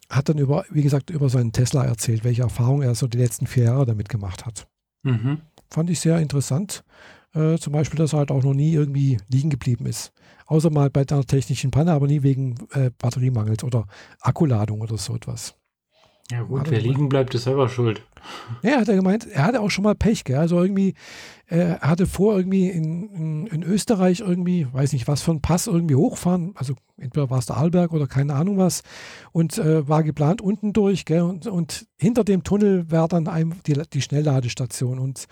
hat 0.09 0.29
dann 0.29 0.39
über, 0.39 0.65
wie 0.71 0.83
gesagt, 0.83 1.11
über 1.11 1.29
seinen 1.29 1.53
Tesla 1.53 1.85
erzählt, 1.85 2.25
welche 2.25 2.43
Erfahrungen 2.43 2.83
er 2.83 2.95
so 2.95 3.07
die 3.07 3.19
letzten 3.19 3.47
vier 3.47 3.65
Jahre 3.65 3.87
damit 3.87 4.09
gemacht 4.09 4.45
hat. 4.45 4.67
Mhm. 5.03 5.41
Fand 5.71 5.89
ich 5.89 6.01
sehr 6.01 6.19
interessant. 6.19 6.85
Äh, 7.33 7.59
zum 7.59 7.73
Beispiel, 7.73 7.99
dass 7.99 8.13
er 8.13 8.21
halt 8.21 8.33
auch 8.33 8.43
noch 8.43 8.55
nie 8.55 8.73
irgendwie 8.73 9.19
liegen 9.29 9.51
geblieben 9.51 9.87
ist. 9.87 10.13
Außer 10.47 10.71
mal 10.71 10.91
bei 10.91 11.07
einer 11.09 11.25
technischen 11.25 11.71
Panne, 11.71 11.93
aber 11.93 12.09
nie 12.09 12.25
wegen 12.25 12.57
äh, 12.73 12.91
Batteriemangels 12.99 13.63
oder 13.63 13.87
Akkuladung 14.21 14.81
oder 14.81 14.99
so 14.99 15.15
etwas. 15.15 15.55
Ja 16.31 16.43
gut, 16.43 16.71
wer 16.71 16.81
liegen 16.81 17.09
bleibt, 17.09 17.35
ist 17.35 17.45
selber 17.45 17.69
schuld. 17.69 18.03
Ja, 18.63 18.81
hat 18.81 18.89
er 18.89 18.95
gemeint, 18.95 19.27
er 19.27 19.45
hatte 19.45 19.61
auch 19.61 19.71
schon 19.71 19.83
mal 19.83 19.95
Pech, 19.95 20.25
gell? 20.25 20.37
Also 20.37 20.61
irgendwie, 20.63 20.95
äh, 21.47 21.59
er 21.59 21.81
hatte 21.81 22.07
vor, 22.07 22.37
irgendwie 22.37 22.69
in, 22.69 23.09
in, 23.11 23.47
in, 23.47 23.63
Österreich 23.65 24.21
irgendwie, 24.21 24.67
weiß 24.73 24.93
nicht, 24.93 25.09
was 25.09 25.23
für 25.23 25.33
ein 25.33 25.41
Pass 25.41 25.67
irgendwie 25.67 25.97
hochfahren. 25.97 26.53
Also 26.55 26.75
entweder 26.97 27.31
war 27.31 27.39
es 27.39 27.47
der 27.47 27.57
Arlberg 27.57 27.93
oder 27.93 28.07
keine 28.07 28.35
Ahnung 28.35 28.59
was. 28.59 28.83
Und 29.33 29.59
äh, 29.59 29.89
war 29.89 30.05
geplant 30.05 30.41
unten 30.41 30.73
durch, 30.73 31.05
gell? 31.05 31.23
Und, 31.23 31.47
und 31.47 31.87
hinter 31.99 32.23
dem 32.23 32.45
Tunnel 32.45 32.91
war 32.91 33.09
dann 33.09 33.27
ein, 33.27 33.55
die, 33.67 33.81
die 33.93 34.03
Schnellladestation. 34.03 35.01
Und 35.01 35.27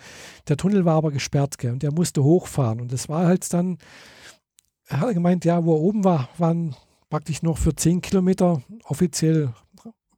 der 0.49 0.57
Tunnel 0.57 0.83
war 0.83 0.95
aber 0.95 1.11
gesperrt, 1.11 1.57
gell? 1.57 1.71
Und 1.71 1.83
er 1.83 1.93
musste 1.93 2.23
hochfahren. 2.23 2.81
Und 2.81 2.91
das 2.91 3.07
war 3.07 3.25
halt 3.25 3.51
dann, 3.53 3.77
er 4.87 4.99
hat 4.99 5.13
gemeint, 5.13 5.45
ja, 5.45 5.63
wo 5.63 5.75
er 5.75 5.81
oben 5.81 6.03
war, 6.03 6.29
waren 6.37 6.75
praktisch 7.09 7.41
noch 7.41 7.57
für 7.57 7.75
10 7.75 8.01
Kilometer 8.01 8.61
offiziell 8.83 9.53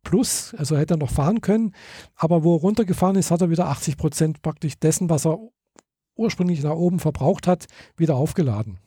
plus, 0.03 0.53
also 0.57 0.77
hätte 0.77 0.95
er 0.95 0.97
noch 0.97 1.11
fahren 1.11 1.41
können. 1.41 1.73
Aber 2.15 2.43
wo 2.43 2.55
er 2.55 2.61
runtergefahren 2.61 3.15
ist, 3.15 3.31
hat 3.31 3.41
er 3.41 3.49
wieder 3.49 3.67
80 3.67 3.97
Prozent 3.97 4.41
praktisch 4.41 4.79
dessen, 4.79 5.09
was 5.09 5.25
er 5.25 5.39
ursprünglich 6.15 6.63
nach 6.63 6.75
oben 6.75 6.99
verbraucht 6.99 7.47
hat, 7.47 7.65
wieder 7.97 8.15
aufgeladen. 8.15 8.79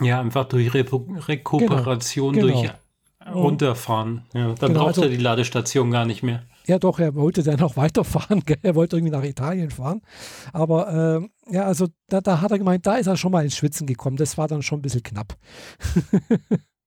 Ja, 0.00 0.20
einfach 0.20 0.44
durch 0.44 0.72
Re 0.74 0.84
Rekuperation, 1.28 2.32
genau, 2.32 2.46
genau. 2.46 2.60
durch 2.60 2.72
runterfahren. 3.34 4.22
Ja, 4.32 4.54
dann 4.54 4.68
genau, 4.68 4.80
braucht 4.80 4.98
also, 4.98 5.02
er 5.02 5.08
die 5.08 5.16
Ladestation 5.16 5.90
gar 5.90 6.04
nicht 6.04 6.22
mehr. 6.22 6.44
Ja, 6.66 6.78
doch, 6.78 6.98
er 6.98 7.14
wollte 7.14 7.42
dann 7.42 7.58
noch 7.58 7.76
weiterfahren. 7.76 8.42
Gell? 8.44 8.58
Er 8.62 8.74
wollte 8.74 8.96
irgendwie 8.96 9.12
nach 9.12 9.24
Italien 9.24 9.70
fahren. 9.70 10.02
Aber 10.52 11.20
äh, 11.48 11.54
ja, 11.54 11.64
also 11.64 11.88
da, 12.08 12.20
da, 12.20 12.40
hat 12.40 12.50
er 12.50 12.58
gemeint, 12.58 12.86
da 12.86 12.96
ist 12.96 13.06
er 13.06 13.16
schon 13.16 13.32
mal 13.32 13.44
ins 13.44 13.56
Schwitzen 13.56 13.86
gekommen. 13.86 14.16
Das 14.16 14.38
war 14.38 14.48
dann 14.48 14.62
schon 14.62 14.78
ein 14.78 14.82
bisschen 14.82 15.02
knapp. 15.02 15.36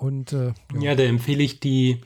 Und, 0.00 0.32
äh, 0.32 0.54
ja. 0.74 0.80
ja, 0.80 0.94
da 0.94 1.02
empfehle 1.02 1.42
ich 1.42 1.60
die, 1.60 2.00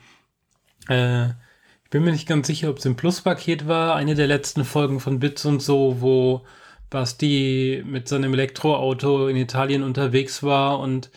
äh, 0.89 1.29
ich 1.29 1.91
bin 1.91 2.03
mir 2.03 2.11
nicht 2.11 2.27
ganz 2.27 2.49
sicher, 2.49 2.71
ob 2.71 2.79
es 2.79 2.85
im 2.87 2.97
Pluspaket 2.97 3.69
war, 3.69 3.95
eine 3.95 4.17
der 4.17 4.27
letzten 4.27 4.65
Folgen 4.65 4.99
von 4.99 5.21
Bits 5.21 5.45
und 5.45 5.63
so, 5.63 6.01
wo 6.01 6.45
Basti 6.91 7.85
mit 7.87 8.09
seinem 8.09 8.35
Elektroauto 8.35 9.29
in 9.29 9.37
Italien 9.37 9.85
unterwegs 9.85 10.43
war 10.43 10.81
und 10.81 11.11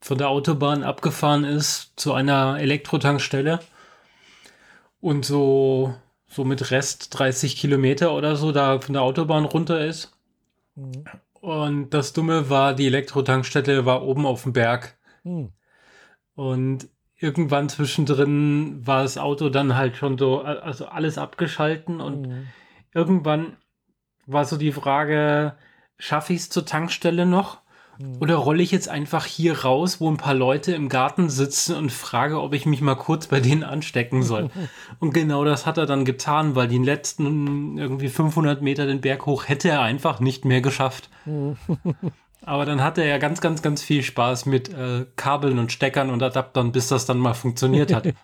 von 0.00 0.16
der 0.16 0.28
Autobahn 0.28 0.84
abgefahren 0.84 1.42
ist 1.42 1.94
zu 1.96 2.12
einer 2.12 2.60
Elektrotankstelle 2.60 3.58
und 5.00 5.24
so, 5.24 5.96
so 6.28 6.44
mit 6.44 6.70
Rest 6.70 7.18
30 7.18 7.56
Kilometer 7.56 8.14
oder 8.14 8.36
so 8.36 8.52
da 8.52 8.78
von 8.80 8.92
der 8.92 9.02
Autobahn 9.02 9.46
runter 9.46 9.84
ist. 9.84 10.12
Mhm. 10.76 11.06
Und 11.40 11.90
das 11.90 12.12
Dumme 12.12 12.50
war, 12.50 12.72
die 12.74 12.86
Elektrotankstelle 12.86 13.84
war 13.84 14.04
oben 14.04 14.26
auf 14.26 14.44
dem 14.44 14.52
Berg. 14.52 14.96
Mhm. 15.24 15.50
Und 16.34 16.88
irgendwann 17.16 17.68
zwischendrin 17.68 18.86
war 18.86 19.02
das 19.02 19.18
Auto 19.18 19.48
dann 19.48 19.76
halt 19.76 19.96
schon 19.96 20.18
so, 20.18 20.40
also 20.40 20.86
alles 20.86 21.18
abgeschalten 21.18 22.00
und 22.00 22.28
mhm. 22.28 22.46
irgendwann 22.92 23.56
war 24.26 24.44
so 24.44 24.56
die 24.56 24.72
Frage, 24.72 25.54
schaffe 25.98 26.32
ich 26.32 26.40
es 26.40 26.50
zur 26.50 26.66
Tankstelle 26.66 27.26
noch? 27.26 27.58
Mhm. 27.98 28.16
Oder 28.20 28.36
rolle 28.36 28.62
ich 28.62 28.72
jetzt 28.72 28.88
einfach 28.88 29.24
hier 29.26 29.60
raus, 29.60 30.00
wo 30.00 30.10
ein 30.10 30.16
paar 30.16 30.34
Leute 30.34 30.72
im 30.72 30.88
Garten 30.88 31.30
sitzen 31.30 31.76
und 31.76 31.92
frage, 31.92 32.40
ob 32.40 32.52
ich 32.52 32.66
mich 32.66 32.80
mal 32.80 32.96
kurz 32.96 33.28
bei 33.28 33.40
denen 33.40 33.62
anstecken 33.62 34.22
soll? 34.22 34.50
und 34.98 35.14
genau 35.14 35.44
das 35.44 35.66
hat 35.66 35.78
er 35.78 35.86
dann 35.86 36.04
getan, 36.04 36.56
weil 36.56 36.68
die 36.68 36.78
letzten 36.78 37.78
irgendwie 37.78 38.08
500 38.08 38.62
Meter 38.62 38.86
den 38.86 39.00
Berg 39.00 39.26
hoch 39.26 39.48
hätte 39.48 39.68
er 39.68 39.82
einfach 39.82 40.20
nicht 40.20 40.44
mehr 40.44 40.60
geschafft. 40.60 41.10
Aber 42.46 42.66
dann 42.66 42.82
hatte 42.82 43.02
er 43.02 43.08
ja 43.08 43.18
ganz, 43.18 43.40
ganz, 43.40 43.62
ganz 43.62 43.82
viel 43.82 44.02
Spaß 44.02 44.46
mit 44.46 44.68
äh, 44.72 45.06
Kabeln 45.16 45.58
und 45.58 45.72
Steckern 45.72 46.10
und 46.10 46.22
Adaptern, 46.22 46.72
bis 46.72 46.88
das 46.88 47.06
dann 47.06 47.18
mal 47.18 47.34
funktioniert 47.34 47.92
hat. 47.92 48.08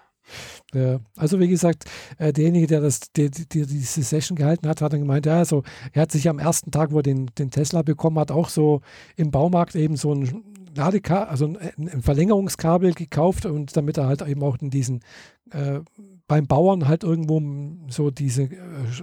Ja, 0.72 1.00
also 1.16 1.40
wie 1.40 1.48
gesagt, 1.48 1.86
äh, 2.18 2.32
derjenige, 2.32 2.68
der, 2.68 2.80
das, 2.80 3.00
der, 3.16 3.30
der, 3.30 3.66
diese 3.66 4.04
Session 4.04 4.36
gehalten 4.36 4.68
hat, 4.68 4.80
hat 4.80 4.92
dann 4.92 5.00
gemeint, 5.00 5.26
ja, 5.26 5.38
also 5.38 5.64
er 5.92 6.02
hat 6.02 6.12
sich 6.12 6.28
am 6.28 6.38
ersten 6.38 6.70
Tag, 6.70 6.92
wo 6.92 6.98
er 6.98 7.02
den, 7.02 7.26
den 7.36 7.50
Tesla 7.50 7.82
bekommen 7.82 8.20
hat, 8.20 8.30
auch 8.30 8.48
so 8.48 8.80
im 9.16 9.32
Baumarkt 9.32 9.74
eben 9.74 9.96
so 9.96 10.14
ein 10.14 10.44
Ladekabel, 10.76 11.28
also 11.28 11.46
ein, 11.46 11.58
ein, 11.76 12.02
Verlängerungskabel 12.02 12.92
gekauft 12.94 13.46
und 13.46 13.76
damit 13.76 13.98
er 13.98 14.06
halt 14.06 14.22
eben 14.22 14.44
auch 14.44 14.58
in 14.58 14.70
diesen 14.70 15.00
äh, 15.50 15.80
beim 16.30 16.46
Bauern 16.46 16.86
halt 16.86 17.02
irgendwo 17.02 17.42
so 17.88 18.12
diese, 18.12 18.44
äh, 18.44 18.56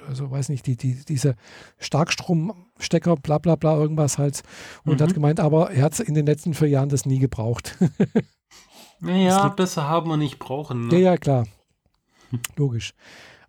also 0.07 0.31
weiß 0.31 0.47
nicht, 0.47 0.65
die, 0.65 0.77
die, 0.77 1.03
diese 1.03 1.35
Starkstromstecker, 1.77 3.17
bla 3.17 3.37
bla 3.37 3.57
bla, 3.57 3.75
irgendwas 3.75 4.17
halt. 4.17 4.43
Und 4.85 5.01
mhm. 5.01 5.03
hat 5.03 5.13
gemeint, 5.13 5.41
aber 5.41 5.71
er 5.71 5.83
hat 5.83 5.99
in 5.99 6.13
den 6.13 6.25
letzten 6.25 6.53
vier 6.53 6.69
Jahren 6.69 6.87
das 6.87 7.05
nie 7.05 7.19
gebraucht. 7.19 7.77
naja, 9.01 9.49
besser 9.49 9.89
haben 9.89 10.09
und 10.09 10.19
nicht 10.19 10.39
brauchen. 10.39 10.87
Ne? 10.87 10.93
Ja, 10.93 10.99
ja, 10.99 11.17
klar. 11.17 11.47
Logisch. 12.55 12.93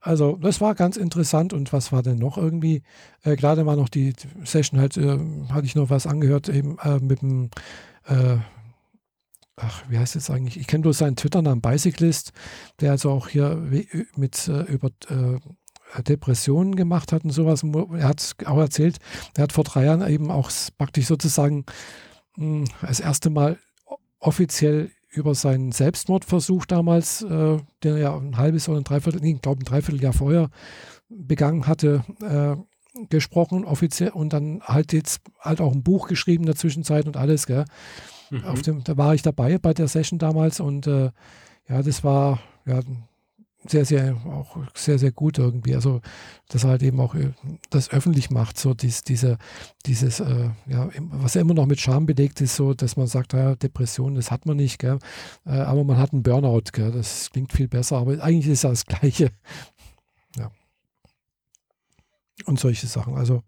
Also, 0.00 0.36
das 0.42 0.60
war 0.60 0.74
ganz 0.74 0.96
interessant. 0.96 1.52
Und 1.52 1.72
was 1.72 1.92
war 1.92 2.02
denn 2.02 2.18
noch 2.18 2.36
irgendwie? 2.36 2.82
Äh, 3.22 3.36
gerade 3.36 3.64
war 3.64 3.76
noch 3.76 3.88
die 3.88 4.12
Session 4.42 4.80
halt, 4.80 4.96
äh, 4.96 5.20
hatte 5.50 5.66
ich 5.66 5.76
noch 5.76 5.88
was 5.88 6.08
angehört, 6.08 6.48
eben 6.48 6.78
äh, 6.82 6.98
mit 6.98 7.22
dem 7.22 7.50
äh, 8.08 8.38
ach, 9.61 9.85
wie 9.88 9.99
heißt 9.99 10.16
es 10.16 10.31
eigentlich? 10.31 10.59
Ich 10.59 10.66
kenne 10.66 10.83
bloß 10.83 10.99
seinen 10.99 11.16
Twitter-Namen 11.16 11.61
Bicyclist, 11.61 12.33
der 12.81 12.92
also 12.92 13.11
auch 13.11 13.29
hier 13.29 13.57
mit 14.16 14.49
äh, 14.49 14.62
über 14.62 14.90
äh, 15.09 16.03
Depressionen 16.03 16.77
gemacht 16.77 17.12
hat 17.12 17.25
und 17.25 17.31
sowas. 17.31 17.62
Er 17.64 18.09
hat 18.09 18.37
auch 18.44 18.59
erzählt, 18.59 18.99
er 19.37 19.44
hat 19.44 19.53
vor 19.53 19.64
drei 19.64 19.85
Jahren 19.85 20.07
eben 20.09 20.31
auch 20.31 20.51
praktisch 20.77 21.07
sozusagen 21.07 21.64
mh, 22.37 22.44
hm, 22.44 22.64
das 22.83 23.01
erste 23.01 23.31
Mal 23.31 23.59
offiziell 24.18 24.90
über 25.11 25.35
seinen 25.35 25.73
Selbstmordversuch 25.73 26.66
damals, 26.66 27.23
äh, 27.23 27.59
den 27.83 27.94
er 27.94 27.99
ja 27.99 28.16
ein 28.16 28.37
halbes 28.37 28.68
oder 28.68 28.79
ein 28.79 28.85
Dreiviertel, 28.85 29.25
ich 29.25 29.40
glaube 29.40 29.62
ein 29.62 29.64
Dreivierteljahr 29.64 30.12
vorher 30.12 30.51
begangen 31.09 31.66
hatte, 31.66 32.05
äh, 32.21 32.57
gesprochen, 33.09 33.64
offiziell 33.64 34.11
und 34.11 34.33
dann 34.33 34.61
halt 34.62 34.92
jetzt 34.92 35.21
halt 35.40 35.61
auch 35.61 35.73
ein 35.73 35.83
Buch 35.83 36.09
geschrieben 36.09 36.42
in 36.42 36.49
der 36.49 36.57
Zwischenzeit 36.57 37.07
und 37.07 37.16
alles, 37.16 37.47
gell. 37.47 37.64
Mhm. 38.30 38.62
Dem, 38.62 38.84
da 38.84 38.96
war 38.96 39.14
ich 39.14 39.22
dabei 39.22 39.58
bei 39.58 39.74
der 39.74 39.88
Session 39.88 40.18
damals 40.18 40.60
und 40.60 40.86
äh, 40.86 41.10
ja, 41.68 41.82
das 41.82 42.02
war 42.04 42.40
ja 42.66 42.80
sehr, 43.66 43.84
sehr, 43.84 44.16
auch 44.26 44.56
sehr, 44.74 44.98
sehr 44.98 45.10
gut 45.12 45.38
irgendwie. 45.38 45.74
Also, 45.74 46.00
dass 46.48 46.64
er 46.64 46.70
halt 46.70 46.82
eben 46.82 47.00
auch 47.00 47.14
äh, 47.14 47.32
das 47.70 47.90
öffentlich 47.90 48.30
macht, 48.30 48.58
so 48.58 48.72
dies, 48.74 49.02
diese, 49.02 49.36
dieses, 49.84 50.20
äh, 50.20 50.50
ja, 50.66 50.88
was 51.10 51.34
ja 51.34 51.40
immer 51.40 51.54
noch 51.54 51.66
mit 51.66 51.80
Scham 51.80 52.06
belegt 52.06 52.40
ist, 52.40 52.56
so, 52.56 52.74
dass 52.74 52.96
man 52.96 53.06
sagt, 53.06 53.32
ja, 53.32 53.56
Depression, 53.56 54.14
das 54.14 54.30
hat 54.30 54.46
man 54.46 54.56
nicht, 54.56 54.78
gell? 54.78 54.98
Äh, 55.44 55.50
aber 55.50 55.84
man 55.84 55.98
hat 55.98 56.12
einen 56.12 56.22
Burnout, 56.22 56.70
gell? 56.72 56.92
Das 56.92 57.30
klingt 57.30 57.52
viel 57.52 57.68
besser, 57.68 57.98
aber 57.98 58.22
eigentlich 58.22 58.46
ist 58.46 58.62
ja 58.62 58.70
das 58.70 58.86
Gleiche. 58.86 59.30
Ja. 60.36 60.50
Und 62.46 62.60
solche 62.60 62.86
Sachen. 62.86 63.16
Also, 63.16 63.42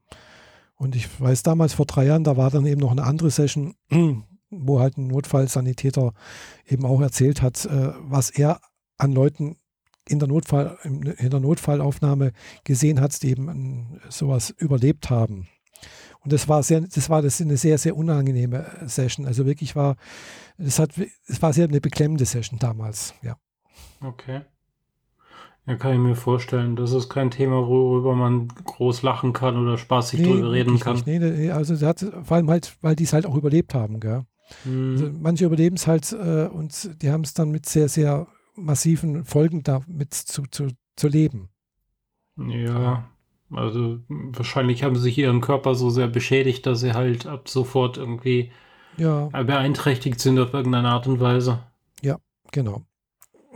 und 0.74 0.96
ich 0.96 1.20
weiß 1.20 1.42
damals 1.44 1.74
vor 1.74 1.86
drei 1.86 2.06
Jahren, 2.06 2.24
da 2.24 2.36
war 2.36 2.50
dann 2.50 2.66
eben 2.66 2.80
noch 2.80 2.90
eine 2.90 3.04
andere 3.04 3.30
Session, 3.30 3.74
wo 4.50 4.80
halt 4.80 4.98
ein 4.98 5.06
Notfallsanitäter 5.06 6.12
eben 6.66 6.84
auch 6.84 7.00
erzählt 7.00 7.42
hat, 7.42 7.64
äh, 7.64 7.92
was 8.00 8.30
er 8.30 8.60
an 8.98 9.12
Leuten 9.12 9.56
in 10.08 10.18
der, 10.18 10.28
Notfall, 10.28 10.76
in 10.82 11.30
der 11.30 11.40
Notfallaufnahme 11.40 12.32
gesehen 12.64 13.00
hat, 13.00 13.22
die 13.22 13.30
eben 13.30 14.00
sowas 14.08 14.50
überlebt 14.50 15.08
haben. 15.08 15.48
Und 16.22 16.32
das 16.32 16.48
war 16.48 16.62
sehr, 16.62 16.80
das 16.80 17.08
war 17.08 17.22
das 17.22 17.40
eine 17.40 17.56
sehr, 17.56 17.78
sehr 17.78 17.96
unangenehme 17.96 18.66
Session. 18.86 19.26
Also 19.26 19.46
wirklich 19.46 19.76
war, 19.76 19.96
das 20.58 20.78
hat, 20.78 20.90
es 21.26 21.40
war 21.40 21.52
sehr 21.52 21.68
eine 21.68 21.80
beklemmende 21.80 22.26
Session 22.26 22.58
damals, 22.58 23.14
ja. 23.22 23.36
Okay. 24.02 24.42
Ja, 25.66 25.76
kann 25.76 25.92
ich 25.92 25.98
mir 25.98 26.16
vorstellen. 26.16 26.74
Das 26.76 26.92
ist 26.92 27.08
kein 27.08 27.30
Thema, 27.30 27.66
worüber 27.68 28.14
man 28.14 28.48
groß 28.48 29.02
lachen 29.02 29.32
kann 29.32 29.56
oder 29.56 29.78
spaßig 29.78 30.20
nee, 30.20 30.26
drüber 30.26 30.52
reden 30.52 30.80
kann. 30.80 30.96
Nicht, 30.96 31.06
nee, 31.06 31.50
also 31.50 31.86
hat, 31.86 32.00
vor 32.00 32.36
allem 32.36 32.50
halt, 32.50 32.76
weil 32.80 32.96
die 32.96 33.04
es 33.04 33.12
halt 33.12 33.26
auch 33.26 33.36
überlebt 33.36 33.74
haben, 33.74 34.00
gell? 34.00 34.24
Mhm. 34.64 34.92
Also 34.92 35.10
manche 35.20 35.44
überleben 35.44 35.76
es 35.76 35.86
halt 35.86 36.12
äh, 36.12 36.46
und 36.46 37.02
die 37.02 37.10
haben 37.10 37.22
es 37.22 37.34
dann 37.34 37.50
mit 37.50 37.66
sehr, 37.66 37.88
sehr 37.88 38.26
massiven 38.54 39.24
Folgen 39.24 39.62
damit 39.62 40.14
zu, 40.14 40.42
zu, 40.50 40.68
zu 40.96 41.08
leben. 41.08 41.48
Ja, 42.36 43.08
also 43.50 43.98
wahrscheinlich 44.08 44.82
haben 44.82 44.96
sie 44.96 45.02
sich 45.02 45.18
ihren 45.18 45.40
Körper 45.40 45.74
so 45.74 45.90
sehr 45.90 46.08
beschädigt, 46.08 46.66
dass 46.66 46.80
sie 46.80 46.94
halt 46.94 47.26
ab 47.26 47.48
sofort 47.48 47.96
irgendwie 47.96 48.50
ja. 48.96 49.26
beeinträchtigt 49.26 50.20
sind 50.20 50.38
auf 50.38 50.54
irgendeine 50.54 50.88
Art 50.88 51.06
und 51.06 51.20
Weise. 51.20 51.60
Ja, 52.02 52.16
genau. 52.52 52.82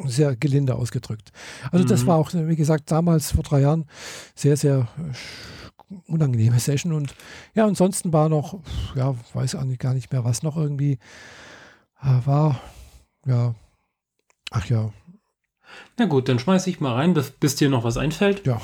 Sehr 0.04 0.34
gelinde 0.34 0.74
ausgedrückt. 0.74 1.30
Also 1.70 1.84
mhm. 1.84 1.88
das 1.88 2.06
war 2.06 2.16
auch, 2.16 2.30
wie 2.32 2.56
gesagt, 2.56 2.90
damals 2.90 3.32
vor 3.32 3.44
drei 3.44 3.60
Jahren 3.60 3.86
sehr, 4.34 4.56
sehr 4.56 4.88
unangenehme 6.06 6.58
Session. 6.58 6.92
Und 6.92 7.14
ja, 7.54 7.66
ansonsten 7.66 8.12
war 8.12 8.28
noch, 8.28 8.60
ja, 8.94 9.14
weiß 9.32 9.54
eigentlich 9.54 9.78
gar 9.78 9.94
nicht 9.94 10.12
mehr, 10.12 10.24
was 10.24 10.42
noch 10.42 10.56
irgendwie 10.56 10.98
äh, 12.02 12.26
war. 12.26 12.60
Ja, 13.26 13.54
ach 14.50 14.66
ja. 14.66 14.92
Na 15.96 16.06
gut, 16.06 16.28
dann 16.28 16.38
schmeiße 16.38 16.70
ich 16.70 16.80
mal 16.80 16.94
rein, 16.94 17.14
bis, 17.14 17.30
bis 17.30 17.56
dir 17.56 17.68
noch 17.68 17.84
was 17.84 17.96
einfällt. 17.96 18.46
Ja. 18.46 18.60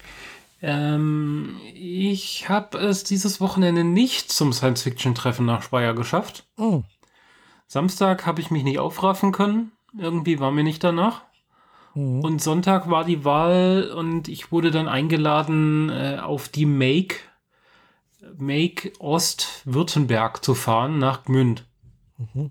ähm, 0.62 1.56
ich 1.74 2.48
habe 2.48 2.78
es 2.78 3.04
dieses 3.04 3.40
Wochenende 3.40 3.84
nicht 3.84 4.30
zum 4.30 4.52
Science-Fiction-Treffen 4.52 5.46
nach 5.46 5.62
Speyer 5.62 5.94
geschafft. 5.94 6.46
Oh. 6.56 6.82
Samstag 7.66 8.26
habe 8.26 8.40
ich 8.40 8.50
mich 8.50 8.62
nicht 8.64 8.78
aufraffen 8.78 9.32
können. 9.32 9.72
Irgendwie 9.96 10.38
war 10.38 10.50
mir 10.50 10.64
nicht 10.64 10.84
danach. 10.84 11.22
Mhm. 11.94 12.20
Und 12.20 12.42
Sonntag 12.42 12.90
war 12.90 13.04
die 13.04 13.24
Wahl 13.24 13.92
und 13.94 14.28
ich 14.28 14.52
wurde 14.52 14.70
dann 14.70 14.88
eingeladen, 14.88 15.90
äh, 15.90 16.18
auf 16.22 16.48
die 16.48 16.66
Make, 16.66 17.16
Make 18.36 18.92
Ost-Württemberg 18.98 20.44
zu 20.44 20.54
fahren 20.54 20.98
nach 20.98 21.24
Gmünd. 21.24 21.66
Mhm. 22.18 22.50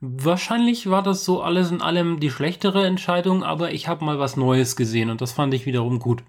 Wahrscheinlich 0.00 0.88
war 0.88 1.02
das 1.02 1.24
so 1.24 1.42
alles 1.42 1.70
in 1.70 1.82
allem 1.82 2.20
die 2.20 2.30
schlechtere 2.30 2.86
Entscheidung, 2.86 3.42
aber 3.44 3.72
ich 3.72 3.86
habe 3.86 4.04
mal 4.04 4.18
was 4.18 4.36
Neues 4.36 4.74
gesehen 4.74 5.10
und 5.10 5.20
das 5.20 5.32
fand 5.32 5.52
ich 5.52 5.66
wiederum 5.66 5.98
gut. 5.98 6.22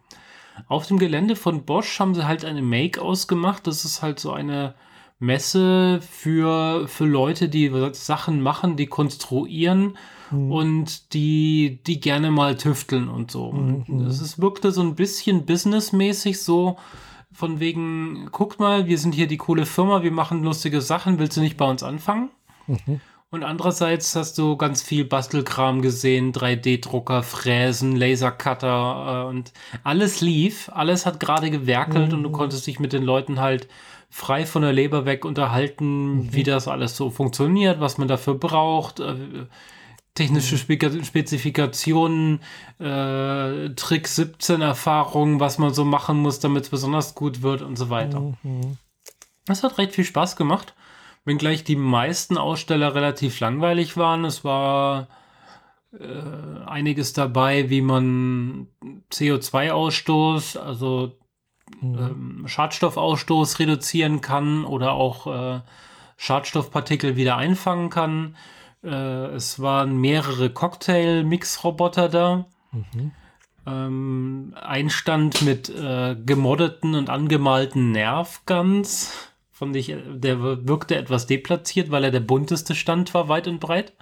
Auf 0.67 0.87
dem 0.87 0.99
Gelände 0.99 1.37
von 1.37 1.63
Bosch 1.63 1.99
haben 1.99 2.13
sie 2.13 2.27
halt 2.27 2.43
eine 2.43 2.61
Make 2.61 3.01
ausgemacht. 3.01 3.65
Das 3.67 3.85
ist 3.85 4.01
halt 4.01 4.19
so 4.19 4.33
eine 4.33 4.75
Messe 5.21 6.01
für, 6.01 6.87
für 6.87 7.05
Leute, 7.05 7.47
die 7.47 7.71
Sachen 7.93 8.41
machen, 8.41 8.75
die 8.75 8.87
konstruieren 8.87 9.97
mhm. 10.31 10.51
und 10.51 11.13
die, 11.13 11.79
die 11.85 11.99
gerne 11.99 12.31
mal 12.31 12.57
tüfteln 12.57 13.07
und 13.07 13.29
so. 13.29 13.51
Mhm. 13.51 14.07
Es 14.07 14.41
wirkte 14.41 14.71
so 14.71 14.81
ein 14.81 14.95
bisschen 14.95 15.45
businessmäßig 15.45 16.41
so, 16.41 16.77
von 17.31 17.59
wegen, 17.59 18.29
guckt 18.31 18.59
mal, 18.59 18.87
wir 18.87 18.97
sind 18.97 19.13
hier 19.13 19.27
die 19.27 19.37
coole 19.37 19.67
Firma, 19.67 20.03
wir 20.03 20.11
machen 20.11 20.43
lustige 20.43 20.81
Sachen, 20.81 21.19
willst 21.19 21.37
du 21.37 21.41
nicht 21.41 21.55
bei 21.55 21.69
uns 21.69 21.83
anfangen? 21.83 22.31
Mhm. 22.65 22.99
Und 23.29 23.45
andererseits 23.45 24.13
hast 24.17 24.37
du 24.39 24.57
ganz 24.57 24.81
viel 24.81 25.05
Bastelkram 25.05 25.81
gesehen, 25.81 26.33
3D-Drucker, 26.33 27.23
Fräsen, 27.23 27.95
Lasercutter 27.95 29.23
äh, 29.23 29.29
und 29.29 29.53
alles 29.83 30.19
lief, 30.19 30.69
alles 30.73 31.05
hat 31.05 31.21
gerade 31.21 31.49
gewerkelt 31.49 32.09
mhm. 32.09 32.17
und 32.17 32.23
du 32.23 32.29
mhm. 32.29 32.33
konntest 32.33 32.67
dich 32.67 32.79
mit 32.79 32.91
den 32.91 33.03
Leuten 33.03 33.39
halt 33.39 33.69
frei 34.11 34.45
von 34.45 34.61
der 34.61 34.73
Leber 34.73 35.05
weg 35.05 35.25
unterhalten, 35.25 36.25
mhm. 36.25 36.33
wie 36.33 36.43
das 36.43 36.67
alles 36.67 36.95
so 36.95 37.09
funktioniert, 37.09 37.79
was 37.79 37.97
man 37.97 38.09
dafür 38.09 38.35
braucht. 38.35 38.99
Äh, 38.99 39.47
technische 40.13 40.55
mhm. 40.55 41.03
Spezifikationen, 41.03 42.41
äh, 42.79 43.69
Trick 43.69 44.09
17 44.09 44.61
Erfahrungen, 44.61 45.39
was 45.39 45.57
man 45.57 45.73
so 45.73 45.85
machen 45.85 46.17
muss, 46.17 46.39
damit 46.39 46.65
es 46.65 46.69
besonders 46.69 47.15
gut 47.15 47.41
wird 47.41 47.61
und 47.61 47.77
so 47.77 47.89
weiter. 47.89 48.19
Mhm. 48.43 48.77
Das 49.45 49.63
hat 49.63 49.77
recht 49.77 49.93
viel 49.95 50.03
Spaß 50.03 50.35
gemacht, 50.35 50.75
wenngleich 51.23 51.63
die 51.63 51.77
meisten 51.77 52.37
Aussteller 52.37 52.93
relativ 52.93 53.39
langweilig 53.39 53.95
waren. 53.95 54.25
Es 54.25 54.43
war 54.43 55.07
äh, 55.97 56.65
einiges 56.65 57.13
dabei, 57.13 57.69
wie 57.69 57.81
man 57.81 58.67
CO2-Ausstoß, 59.09 60.57
also 60.57 61.17
mhm. 61.81 61.97
ähm, 61.97 62.47
Schadstoffausstoß 62.47 63.59
reduzieren 63.59 64.21
kann 64.21 64.65
oder 64.65 64.93
auch 64.93 65.27
äh, 65.27 65.61
Schadstoffpartikel 66.17 67.15
wieder 67.15 67.37
einfangen 67.37 67.89
kann. 67.89 68.35
Äh, 68.83 68.89
es 69.35 69.59
waren 69.59 69.97
mehrere 69.97 70.49
Cocktail-Mix-Roboter 70.49 72.09
da. 72.09 72.45
Mhm. 72.71 73.11
Ähm, 73.65 74.55
ein 74.59 74.89
Stand 74.89 75.41
mit 75.43 75.69
äh, 75.69 76.15
gemoddeten 76.15 76.95
und 76.95 77.09
angemalten 77.09 77.91
Nerfguns. 77.91 79.29
Fand 79.51 79.75
ich, 79.75 79.95
der 80.07 80.41
wirkte 80.41 80.95
etwas 80.95 81.27
deplatziert, 81.27 81.91
weil 81.91 82.03
er 82.05 82.11
der 82.11 82.21
bunteste 82.21 82.73
Stand 82.73 83.13
war, 83.13 83.27
weit 83.27 83.47
und 83.47 83.59
breit. 83.59 83.93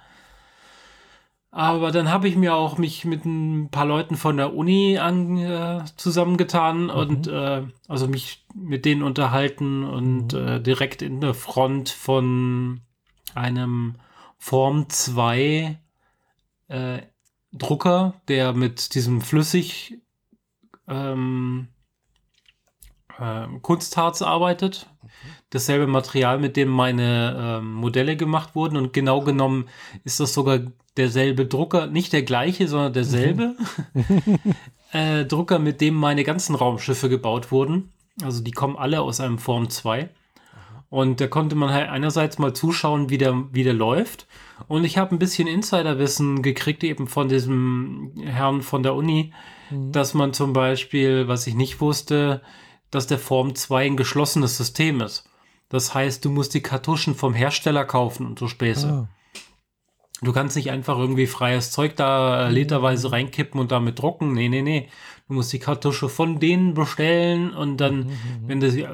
Aber 1.52 1.90
dann 1.90 2.10
habe 2.10 2.28
ich 2.28 2.36
mir 2.36 2.54
auch 2.54 2.78
mich 2.78 3.04
mit 3.04 3.24
ein 3.24 3.70
paar 3.70 3.84
Leuten 3.84 4.16
von 4.16 4.36
der 4.36 4.54
Uni 4.54 4.98
an, 4.98 5.36
äh, 5.36 5.84
zusammengetan 5.96 6.84
mhm. 6.84 6.90
und 6.90 7.26
äh, 7.26 7.62
also 7.88 8.06
mich 8.06 8.46
mit 8.54 8.84
denen 8.84 9.02
unterhalten 9.02 9.82
und 9.84 10.32
mhm. 10.32 10.48
äh, 10.48 10.60
direkt 10.60 11.02
in 11.02 11.20
der 11.20 11.34
Front 11.34 11.88
von 11.88 12.82
einem 13.34 13.96
Form 14.38 14.88
2 14.88 15.78
äh, 16.68 16.98
Drucker, 17.52 18.14
der 18.28 18.52
mit 18.52 18.94
diesem 18.94 19.20
flüssig 19.20 19.98
ähm, 20.86 21.68
äh, 23.18 23.46
Kunstharz 23.60 24.22
arbeitet. 24.22 24.88
Dasselbe 25.50 25.88
Material, 25.88 26.38
mit 26.38 26.56
dem 26.56 26.68
meine 26.68 27.58
äh, 27.58 27.60
Modelle 27.60 28.16
gemacht 28.16 28.54
wurden. 28.54 28.76
Und 28.76 28.92
genau 28.92 29.22
genommen 29.22 29.68
ist 30.04 30.20
das 30.20 30.32
sogar 30.32 30.60
derselbe 30.96 31.46
Drucker, 31.46 31.86
nicht 31.86 32.12
der 32.12 32.22
gleiche, 32.22 32.68
sondern 32.68 32.92
derselbe 32.92 33.56
äh, 34.92 35.24
Drucker, 35.24 35.58
mit 35.58 35.80
dem 35.80 35.94
meine 35.94 36.24
ganzen 36.24 36.54
Raumschiffe 36.54 37.08
gebaut 37.08 37.52
wurden. 37.52 37.92
Also 38.22 38.42
die 38.42 38.50
kommen 38.50 38.76
alle 38.76 39.00
aus 39.00 39.20
einem 39.20 39.38
Form 39.38 39.70
2. 39.70 40.10
Und 40.90 41.20
da 41.20 41.28
konnte 41.28 41.54
man 41.54 41.70
halt 41.70 41.88
einerseits 41.88 42.38
mal 42.38 42.52
zuschauen, 42.52 43.10
wie 43.10 43.18
der, 43.18 43.44
wie 43.52 43.62
der 43.62 43.74
läuft. 43.74 44.26
Und 44.66 44.84
ich 44.84 44.98
habe 44.98 45.14
ein 45.14 45.20
bisschen 45.20 45.46
Insiderwissen 45.46 46.42
gekriegt, 46.42 46.82
eben 46.82 47.06
von 47.06 47.28
diesem 47.28 48.12
Herrn 48.24 48.60
von 48.60 48.82
der 48.82 48.96
Uni, 48.96 49.32
mhm. 49.70 49.92
dass 49.92 50.14
man 50.14 50.32
zum 50.32 50.52
Beispiel, 50.52 51.28
was 51.28 51.46
ich 51.46 51.54
nicht 51.54 51.80
wusste, 51.80 52.42
dass 52.90 53.06
der 53.06 53.18
Form 53.18 53.54
2 53.54 53.86
ein 53.86 53.96
geschlossenes 53.96 54.56
System 54.56 55.00
ist. 55.00 55.30
Das 55.68 55.94
heißt, 55.94 56.24
du 56.24 56.30
musst 56.30 56.54
die 56.54 56.62
Kartuschen 56.62 57.14
vom 57.14 57.34
Hersteller 57.34 57.84
kaufen 57.84 58.26
und 58.26 58.40
so 58.40 58.48
Späße. 58.48 58.88
Ah. 58.88 59.08
Du 60.22 60.32
kannst 60.32 60.54
nicht 60.56 60.70
einfach 60.70 60.98
irgendwie 60.98 61.26
freies 61.26 61.70
Zeug 61.70 61.96
da 61.96 62.48
äh, 62.48 62.50
literweise 62.50 63.10
reinkippen 63.10 63.58
und 63.58 63.72
damit 63.72 63.98
drucken. 63.98 64.32
Nee, 64.34 64.48
nee, 64.48 64.62
nee. 64.62 64.88
Du 65.28 65.34
musst 65.34 65.52
die 65.52 65.58
Kartusche 65.58 66.08
von 66.08 66.40
denen 66.40 66.74
bestellen 66.74 67.52
und 67.52 67.78
dann, 67.78 67.98
mhm. 68.00 68.18
wenn 68.46 68.60
das 68.60 68.74
äh, 68.74 68.86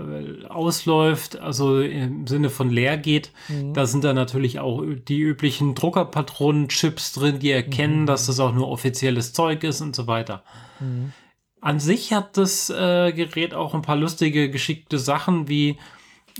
ausläuft, 0.48 1.38
also 1.38 1.80
im 1.80 2.26
Sinne 2.26 2.50
von 2.50 2.70
leer 2.70 2.96
geht, 2.96 3.32
mhm. 3.48 3.74
da 3.74 3.86
sind 3.86 4.04
da 4.04 4.12
natürlich 4.12 4.60
auch 4.60 4.84
die 4.84 5.18
üblichen 5.18 5.74
Druckerpatronen-Chips 5.74 7.14
drin, 7.14 7.38
die 7.40 7.50
erkennen, 7.50 8.02
mhm. 8.02 8.06
dass 8.06 8.26
das 8.26 8.38
auch 8.38 8.52
nur 8.52 8.68
offizielles 8.68 9.32
Zeug 9.32 9.64
ist 9.64 9.80
und 9.80 9.96
so 9.96 10.06
weiter. 10.06 10.44
Mhm. 10.78 11.12
An 11.60 11.80
sich 11.80 12.12
hat 12.12 12.36
das 12.36 12.70
äh, 12.70 13.12
Gerät 13.12 13.54
auch 13.54 13.74
ein 13.74 13.82
paar 13.82 13.96
lustige, 13.96 14.50
geschickte 14.50 14.98
Sachen 14.98 15.48
wie 15.48 15.78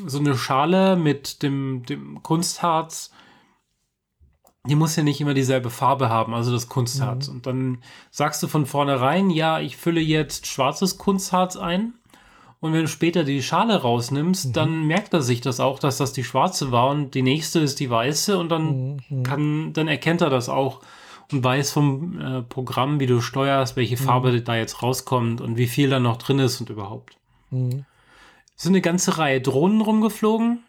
so 0.05 0.19
eine 0.19 0.37
Schale 0.37 0.95
mit 0.95 1.43
dem, 1.43 1.85
dem 1.87 2.23
Kunstharz 2.23 3.13
die 4.69 4.75
muss 4.75 4.97
ja 4.97 5.03
nicht 5.03 5.21
immer 5.21 5.35
dieselbe 5.35 5.71
Farbe 5.71 6.09
haben, 6.09 6.35
also 6.35 6.53
das 6.53 6.69
Kunstharz. 6.69 7.29
Mhm. 7.29 7.35
Und 7.35 7.47
dann 7.47 7.79
sagst 8.11 8.43
du 8.43 8.49
von 8.49 8.67
vornherein, 8.67 9.31
ja, 9.31 9.61
ich 9.61 9.77
fülle 9.77 10.01
jetzt 10.01 10.47
schwarzes 10.47 10.99
Kunstharz 10.99 11.57
ein. 11.57 11.95
Und 12.61 12.73
wenn 12.73 12.83
du 12.83 12.89
später 12.89 13.25
die 13.25 13.43
Schale 13.43 13.83
rausnimmst, 13.83 14.47
mhm. 14.47 14.53
dann 14.53 14.87
merkt 14.87 15.13
er 15.15 15.23
sich 15.23 15.41
das 15.41 15.61
auch, 15.61 15.79
dass 15.79 15.99
das 15.99 16.13
die 16.13 16.25
schwarze 16.25 16.73
war 16.73 16.89
und 16.89 17.15
die 17.15 17.23
nächste 17.23 17.61
ist 17.61 17.81
die 17.81 17.91
weiße 17.91 18.39
und 18.39 18.49
dann 18.49 19.03
mhm. 19.09 19.23
kann, 19.23 19.73
dann 19.73 19.89
erkennt 19.89 20.23
er 20.23 20.31
das 20.31 20.49
auch 20.49 20.81
und 21.33 21.43
weiß 21.43 21.73
vom 21.73 22.21
äh, 22.21 22.43
Programm, 22.43 23.01
wie 23.01 23.07
du 23.07 23.21
steuerst, 23.21 23.77
welche 23.77 23.97
Farbe 23.97 24.33
mhm. 24.33 24.45
da 24.45 24.57
jetzt 24.57 24.83
rauskommt 24.83 25.41
und 25.41 25.57
wie 25.57 25.67
viel 25.67 25.91
da 25.91 26.01
noch 26.01 26.17
drin 26.17 26.39
ist 26.39 26.61
und 26.61 26.71
überhaupt. 26.71 27.17
Mhm. 27.51 27.85
Es 28.57 28.63
sind 28.63 28.73
eine 28.73 28.81
ganze 28.81 29.19
Reihe 29.19 29.41
Drohnen 29.41 29.81
rumgeflogen 29.81 30.61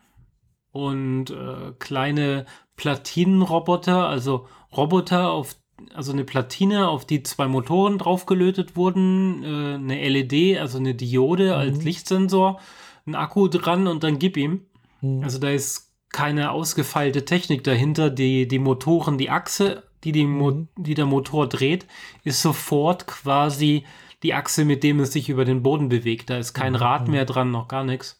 und 0.85 1.31
äh, 1.31 1.73
kleine 1.79 2.45
Platinenroboter, 2.75 4.07
also 4.07 4.47
Roboter 4.75 5.31
auf 5.31 5.55
also 5.93 6.11
eine 6.11 6.23
Platine, 6.23 6.87
auf 6.89 7.05
die 7.05 7.23
zwei 7.23 7.47
Motoren 7.47 7.97
draufgelötet 7.97 8.75
wurden, 8.75 9.43
äh, 9.43 9.75
eine 9.75 10.09
LED, 10.09 10.57
also 10.59 10.79
eine 10.79 10.95
Diode 10.95 11.47
mhm. 11.47 11.53
als 11.53 11.83
Lichtsensor, 11.83 12.59
ein 13.05 13.15
Akku 13.15 13.47
dran 13.47 13.87
und 13.87 14.03
dann 14.03 14.19
gib 14.19 14.37
ihm. 14.37 14.65
Mhm. 15.01 15.23
Also 15.23 15.39
da 15.39 15.49
ist 15.49 15.93
keine 16.09 16.51
ausgefeilte 16.51 17.25
Technik 17.25 17.63
dahinter. 17.63 18.09
Die, 18.09 18.47
die 18.47 18.59
Motoren, 18.59 19.17
die 19.17 19.29
Achse, 19.29 19.83
die, 20.03 20.11
die, 20.11 20.25
Mo 20.25 20.51
mhm. 20.51 20.67
die 20.77 20.93
der 20.93 21.05
Motor 21.05 21.47
dreht, 21.47 21.85
ist 22.23 22.41
sofort 22.41 23.07
quasi 23.07 23.85
die 24.23 24.33
Achse, 24.33 24.65
mit 24.65 24.83
dem 24.83 24.99
es 24.99 25.13
sich 25.13 25.29
über 25.29 25.45
den 25.45 25.61
Boden 25.61 25.89
bewegt. 25.89 26.29
Da 26.29 26.37
ist 26.37 26.53
kein 26.53 26.73
mhm. 26.73 26.79
Rad 26.79 27.07
mehr 27.07 27.25
dran, 27.25 27.51
noch 27.51 27.67
gar 27.67 27.83
nichts. 27.83 28.19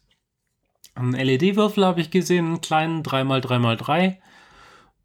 Einen 0.98 1.12
LED-Würfel 1.12 1.84
habe 1.84 2.00
ich 2.00 2.10
gesehen, 2.10 2.46
einen 2.46 2.60
kleinen 2.60 3.02
3x3x3 3.02 4.16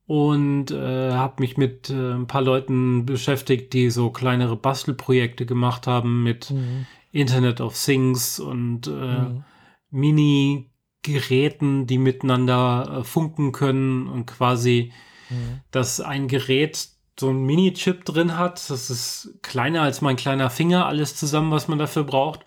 und 0.06 0.72
äh, 0.72 1.12
habe 1.14 1.36
mich 1.42 1.58
mit 1.58 1.90
äh, 1.90 2.14
ein 2.14 2.28
paar 2.28 2.42
Leuten 2.42 3.06
beschäftigt, 3.06 3.74
die 3.74 3.90
so 3.90 4.10
kleinere 4.10 4.56
Bastelprojekte 4.56 5.46
gemacht 5.46 5.88
haben 5.88 6.24
mit 6.24 6.52
mhm. 6.52 6.86
Internet 7.12 7.62
of 7.62 7.82
Things 7.82 8.40
und 8.40 8.88
äh, 8.88 8.92
mhm. 8.92 9.44
Mini-Geräten, 9.92 11.88
die 11.88 11.98
miteinander 11.98 13.00
äh, 13.00 13.04
funken 13.04 13.52
können 13.52 14.08
und 14.08 14.26
quasi, 14.26 14.92
mhm. 15.30 15.62
dass 15.72 16.02
ein 16.02 16.28
Gerät 16.28 16.90
so 17.20 17.30
ein 17.30 17.44
Mini-Chip 17.44 18.04
drin 18.04 18.38
hat. 18.38 18.70
Das 18.70 18.90
ist 18.90 19.38
kleiner 19.42 19.84
als 19.84 20.02
mein 20.02 20.16
kleiner 20.16 20.50
Finger, 20.50 20.88
alles 20.88 21.16
zusammen, 21.16 21.52
was 21.52 21.68
man 21.68 21.80
dafür 21.80 22.04
braucht. 22.04 22.42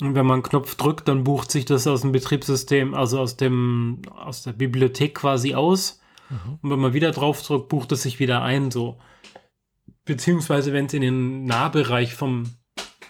Und 0.00 0.14
wenn 0.14 0.26
man 0.26 0.34
einen 0.34 0.42
Knopf 0.42 0.74
drückt, 0.74 1.06
dann 1.08 1.24
bucht 1.24 1.50
sich 1.50 1.64
das 1.64 1.86
aus 1.86 2.00
dem 2.00 2.12
Betriebssystem, 2.12 2.94
also 2.94 3.20
aus 3.20 3.36
dem, 3.36 4.02
aus 4.10 4.42
der 4.42 4.52
Bibliothek 4.52 5.14
quasi 5.14 5.54
aus. 5.54 6.00
Mhm. 6.30 6.58
Und 6.62 6.70
wenn 6.70 6.80
man 6.80 6.94
wieder 6.94 7.12
drauf 7.12 7.42
drückt, 7.42 7.68
bucht 7.68 7.92
es 7.92 8.02
sich 8.02 8.18
wieder 8.18 8.42
ein, 8.42 8.70
so. 8.70 8.98
Beziehungsweise, 10.04 10.72
wenn 10.72 10.86
es 10.86 10.94
in 10.94 11.02
den 11.02 11.44
Nahbereich 11.44 12.14
vom, 12.14 12.42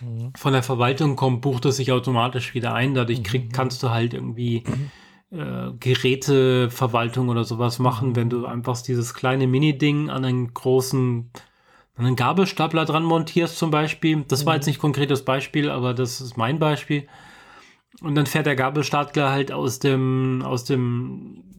mhm. 0.00 0.32
von 0.36 0.52
der 0.52 0.62
Verwaltung 0.62 1.16
kommt, 1.16 1.40
bucht 1.40 1.64
es 1.64 1.76
sich 1.76 1.90
automatisch 1.90 2.54
wieder 2.54 2.74
ein. 2.74 2.94
Dadurch 2.94 3.20
mhm. 3.20 3.24
krieg, 3.24 3.52
kannst 3.52 3.82
du 3.82 3.90
halt 3.90 4.12
irgendwie 4.12 4.64
äh, 5.30 5.72
Geräteverwaltung 5.80 7.30
oder 7.30 7.44
sowas 7.44 7.78
machen, 7.78 8.14
wenn 8.14 8.28
du 8.28 8.44
einfach 8.44 8.80
dieses 8.82 9.14
kleine 9.14 9.46
Mini-Ding 9.46 10.10
an 10.10 10.24
einen 10.24 10.52
großen 10.52 11.30
einen 11.96 12.16
Gabelstapler 12.16 12.85
dran 12.85 13.04
montierst 13.04 13.57
zum 13.57 13.70
Beispiel. 13.70 14.24
Das 14.26 14.46
war 14.46 14.57
jetzt 14.57 14.66
nicht 14.66 14.80
konkretes 14.80 15.24
Beispiel, 15.24 15.70
aber 15.70 15.94
das 15.94 16.20
ist 16.20 16.37
mein 16.37 16.59
Beispiel. 16.59 17.07
Und 18.00 18.16
dann 18.16 18.26
fährt 18.26 18.46
der 18.46 18.57
Gabelstapler 18.57 19.30
halt 19.30 19.52
aus 19.52 19.78
dem, 19.78 20.42
aus 20.44 20.64
dem 20.64 21.54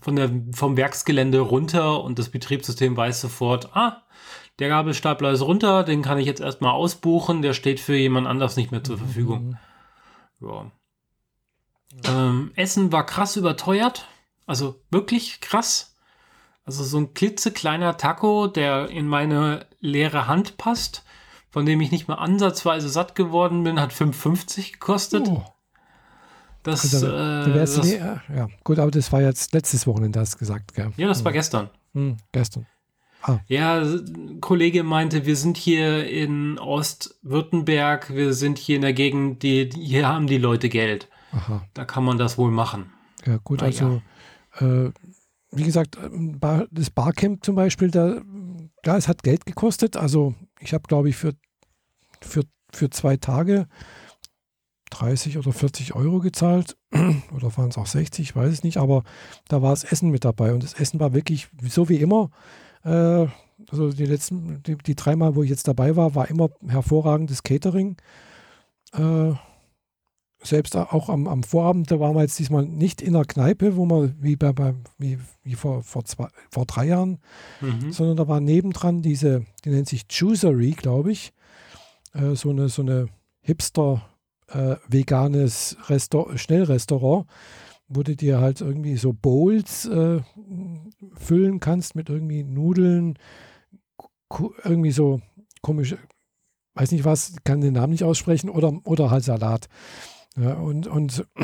von 0.00 0.16
der, 0.16 0.30
vom 0.52 0.76
Werksgelände 0.76 1.40
runter 1.40 2.02
und 2.02 2.18
das 2.18 2.30
Betriebssystem 2.30 2.96
weiß 2.96 3.20
sofort, 3.20 3.76
ah, 3.76 4.02
der 4.58 4.68
Gabelstapler 4.68 5.30
ist 5.30 5.42
runter, 5.42 5.84
den 5.84 6.02
kann 6.02 6.18
ich 6.18 6.26
jetzt 6.26 6.40
erstmal 6.40 6.72
ausbuchen, 6.72 7.42
der 7.42 7.54
steht 7.54 7.80
für 7.80 7.96
jemand 7.96 8.26
anders 8.26 8.56
nicht 8.56 8.70
mehr 8.70 8.84
zur 8.84 8.98
Verfügung. 8.98 9.56
Mhm. 10.40 10.48
Ja. 10.48 10.70
Ähm, 12.04 12.52
Essen 12.56 12.92
war 12.92 13.06
krass 13.06 13.36
überteuert, 13.36 14.06
also 14.46 14.80
wirklich 14.90 15.40
krass. 15.40 15.91
Also 16.64 16.84
so 16.84 16.98
ein 16.98 17.14
klitzekleiner 17.14 17.96
Taco, 17.96 18.46
der 18.46 18.88
in 18.88 19.08
meine 19.08 19.66
leere 19.80 20.26
Hand 20.28 20.56
passt, 20.58 21.04
von 21.50 21.66
dem 21.66 21.80
ich 21.80 21.90
nicht 21.90 22.08
mal 22.08 22.14
ansatzweise 22.14 22.88
satt 22.88 23.14
geworden 23.14 23.64
bin, 23.64 23.80
hat 23.80 23.92
5,50 23.92 24.72
gekostet. 24.72 25.28
Oh. 25.28 25.44
Das, 26.62 26.94
also, 26.94 27.08
äh, 27.08 27.52
das 27.52 27.82
nie, 27.82 27.96
ja, 27.96 28.48
gut, 28.62 28.78
aber 28.78 28.92
das 28.92 29.10
war 29.10 29.20
jetzt 29.20 29.52
letztes 29.52 29.86
Wochenende, 29.88 30.20
hast 30.20 30.38
gesagt. 30.38 30.74
Gell? 30.74 30.92
Ja, 30.96 31.08
das 31.08 31.24
war 31.24 31.32
gestern. 31.32 31.70
Hm, 31.92 32.16
gestern. 32.30 32.66
Ah. 33.22 33.38
Ja, 33.46 33.80
ein 33.80 34.40
Kollege 34.40 34.84
meinte, 34.84 35.26
wir 35.26 35.36
sind 35.36 35.56
hier 35.56 36.08
in 36.08 36.58
Ostwürttemberg, 36.58 38.14
wir 38.14 38.32
sind 38.32 38.58
hier 38.58 38.76
in 38.76 38.82
der 38.82 38.92
Gegend, 38.92 39.42
die, 39.42 39.70
hier 39.74 40.08
haben 40.08 40.28
die 40.28 40.38
Leute 40.38 40.68
Geld. 40.68 41.08
Aha. 41.32 41.66
Da 41.74 41.84
kann 41.84 42.04
man 42.04 42.18
das 42.18 42.38
wohl 42.38 42.50
machen. 42.50 42.92
Ja, 43.26 43.38
gut, 43.42 43.60
Na, 43.60 43.66
also 43.66 44.02
ja. 44.60 44.86
Äh, 44.86 44.92
wie 45.52 45.64
gesagt, 45.64 45.96
ähm, 46.02 46.38
das 46.70 46.90
Barcamp 46.90 47.44
zum 47.44 47.54
Beispiel, 47.54 47.90
da, 47.90 48.20
klar, 48.82 48.96
es 48.96 49.08
hat 49.08 49.22
Geld 49.22 49.46
gekostet. 49.46 49.96
Also 49.96 50.34
ich 50.60 50.74
habe, 50.74 50.84
glaube 50.88 51.08
ich, 51.08 51.16
für, 51.16 51.34
für, 52.20 52.42
für 52.72 52.90
zwei 52.90 53.16
Tage 53.16 53.68
30 54.90 55.38
oder 55.38 55.52
40 55.52 55.94
Euro 55.94 56.20
gezahlt 56.20 56.76
oder 57.34 57.56
waren 57.56 57.70
es 57.70 57.78
auch 57.78 57.86
60, 57.86 58.20
ich 58.20 58.36
weiß 58.36 58.52
es 58.52 58.62
nicht, 58.62 58.76
aber 58.76 59.04
da 59.48 59.62
war 59.62 59.70
das 59.70 59.84
Essen 59.84 60.10
mit 60.10 60.24
dabei 60.24 60.52
und 60.52 60.62
das 60.62 60.74
Essen 60.74 61.00
war 61.00 61.14
wirklich 61.14 61.48
so 61.66 61.88
wie 61.88 61.96
immer. 61.96 62.30
Äh, 62.84 63.26
also 63.70 63.92
die 63.92 64.06
letzten, 64.06 64.62
die, 64.62 64.76
die 64.76 64.94
dreimal, 64.94 65.34
wo 65.34 65.42
ich 65.42 65.50
jetzt 65.50 65.68
dabei 65.68 65.96
war, 65.96 66.14
war 66.14 66.28
immer 66.28 66.50
hervorragendes 66.66 67.42
Catering. 67.42 67.96
Äh, 68.92 69.32
selbst 70.42 70.76
auch 70.76 71.08
am, 71.08 71.26
am, 71.28 71.42
Vorabend, 71.42 71.90
da 71.90 72.00
waren 72.00 72.14
wir 72.14 72.22
jetzt 72.22 72.38
diesmal 72.38 72.64
nicht 72.64 73.00
in 73.00 73.12
der 73.12 73.24
Kneipe, 73.24 73.76
wo 73.76 73.86
man 73.86 74.14
wie, 74.20 74.36
bei, 74.36 74.52
bei, 74.52 74.74
wie, 74.98 75.18
wie 75.42 75.54
vor, 75.54 75.82
vor, 75.82 76.04
zwei, 76.04 76.28
vor 76.50 76.66
drei 76.66 76.86
Jahren, 76.86 77.18
mhm. 77.60 77.92
sondern 77.92 78.16
da 78.16 78.28
war 78.28 78.40
nebendran 78.40 79.02
diese, 79.02 79.46
die 79.64 79.70
nennt 79.70 79.88
sich 79.88 80.04
Juicery, 80.10 80.72
glaube 80.72 81.12
ich, 81.12 81.32
äh, 82.12 82.34
so 82.34 82.50
eine, 82.50 82.68
so 82.68 82.82
eine 82.82 83.08
Hipster- 83.40 84.02
äh, 84.52 84.76
veganes 84.88 85.76
Restaur 85.88 86.36
Schnellrestaurant, 86.38 87.26
wo 87.88 88.02
du 88.02 88.16
dir 88.16 88.40
halt 88.40 88.60
irgendwie 88.60 88.96
so 88.96 89.12
Bowls 89.12 89.86
äh, 89.86 90.20
füllen 91.14 91.60
kannst 91.60 91.94
mit 91.94 92.08
irgendwie 92.08 92.42
Nudeln, 92.42 93.18
irgendwie 94.64 94.92
so 94.92 95.20
komische, 95.60 95.98
weiß 96.74 96.92
nicht 96.92 97.04
was, 97.04 97.34
kann 97.44 97.60
den 97.60 97.74
Namen 97.74 97.92
nicht 97.92 98.04
aussprechen, 98.04 98.48
oder, 98.48 98.72
oder 98.84 99.10
halt 99.10 99.24
Salat. 99.24 99.68
Ja, 100.36 100.54
und, 100.54 100.86
und 100.86 101.26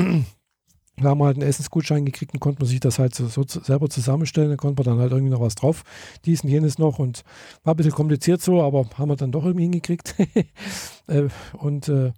da 0.97 1.09
haben 1.09 1.19
wir 1.19 1.25
halt 1.25 1.37
einen 1.37 1.47
Essensgutschein 1.47 2.05
gekriegt 2.05 2.33
und 2.33 2.39
konnte 2.39 2.61
man 2.61 2.69
sich 2.69 2.79
das 2.79 2.99
halt 2.99 3.13
so, 3.15 3.27
so, 3.27 3.43
selber 3.45 3.89
zusammenstellen. 3.89 4.49
Da 4.49 4.55
konnte 4.55 4.81
man 4.81 4.95
dann 4.95 5.01
halt 5.01 5.11
irgendwie 5.11 5.31
noch 5.31 5.41
was 5.41 5.55
drauf, 5.55 5.83
dies 6.25 6.43
und 6.43 6.49
jenes 6.49 6.77
noch. 6.77 6.99
Und 6.99 7.23
war 7.63 7.73
ein 7.73 7.77
bisschen 7.77 7.93
kompliziert 7.93 8.41
so, 8.41 8.61
aber 8.61 8.89
haben 8.97 9.09
wir 9.09 9.15
dann 9.15 9.31
doch 9.31 9.45
irgendwie 9.45 9.63
hingekriegt. 9.63 10.15
Äh, 11.07 11.29
und 11.53 11.89
äh, 11.89 12.11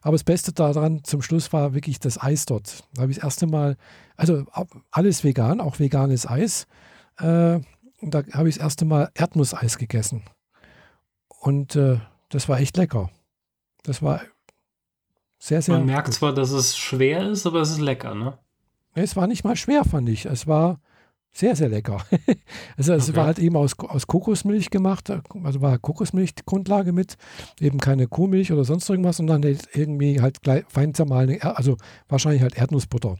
aber 0.00 0.14
das 0.14 0.24
Beste 0.24 0.54
daran 0.54 1.04
zum 1.04 1.20
Schluss 1.20 1.52
war 1.52 1.74
wirklich 1.74 1.98
das 2.00 2.18
Eis 2.18 2.46
dort. 2.46 2.84
Da 2.94 3.02
habe 3.02 3.12
ich 3.12 3.18
das 3.18 3.24
erste 3.24 3.46
Mal, 3.46 3.76
also 4.16 4.46
alles 4.90 5.24
vegan, 5.24 5.60
auch 5.60 5.78
veganes 5.78 6.26
Eis. 6.26 6.66
Äh, 7.18 7.60
und 8.00 8.14
da 8.14 8.22
habe 8.32 8.48
ich 8.48 8.54
das 8.54 8.64
erste 8.64 8.86
Mal 8.86 9.10
Erdnusseis 9.12 9.76
gegessen. 9.76 10.22
Und 11.28 11.78
das 12.30 12.48
war 12.48 12.60
echt 12.60 12.78
lecker. 12.78 13.10
Das 13.82 14.00
war 14.00 14.22
sehr, 15.40 15.62
sehr. 15.62 15.76
Man 15.76 15.86
merkt 15.86 16.06
gut. 16.06 16.14
zwar, 16.14 16.34
dass 16.34 16.52
es 16.52 16.76
schwer 16.76 17.28
ist, 17.28 17.46
aber 17.46 17.62
es 17.62 17.70
ist 17.70 17.80
lecker, 17.80 18.14
ne? 18.14 18.38
Es 18.94 19.16
war 19.16 19.26
nicht 19.26 19.42
mal 19.42 19.56
schwer, 19.56 19.84
fand 19.84 20.08
ich. 20.08 20.26
Es 20.26 20.46
war 20.46 20.80
sehr, 21.32 21.56
sehr 21.56 21.68
lecker. 21.68 22.04
also 22.76 22.92
es 22.92 23.08
okay. 23.08 23.16
war 23.16 23.26
halt 23.26 23.38
eben 23.38 23.56
aus, 23.56 23.78
aus 23.78 24.06
Kokosmilch 24.06 24.70
gemacht, 24.70 25.10
also 25.10 25.62
war 25.62 25.78
Kokosmilch 25.78 26.34
die 26.34 26.42
Grundlage 26.44 26.92
mit, 26.92 27.16
eben 27.58 27.78
keine 27.78 28.06
Kuhmilch 28.06 28.52
oder 28.52 28.64
sonst 28.64 28.88
irgendwas, 28.90 29.16
sondern 29.16 29.42
halt 29.42 29.68
irgendwie 29.72 30.20
halt 30.20 30.38
fein 30.68 30.92
zermahlene, 30.92 31.42
also 31.56 31.76
wahrscheinlich 32.08 32.42
halt 32.42 32.56
Erdnussbutter. 32.56 33.16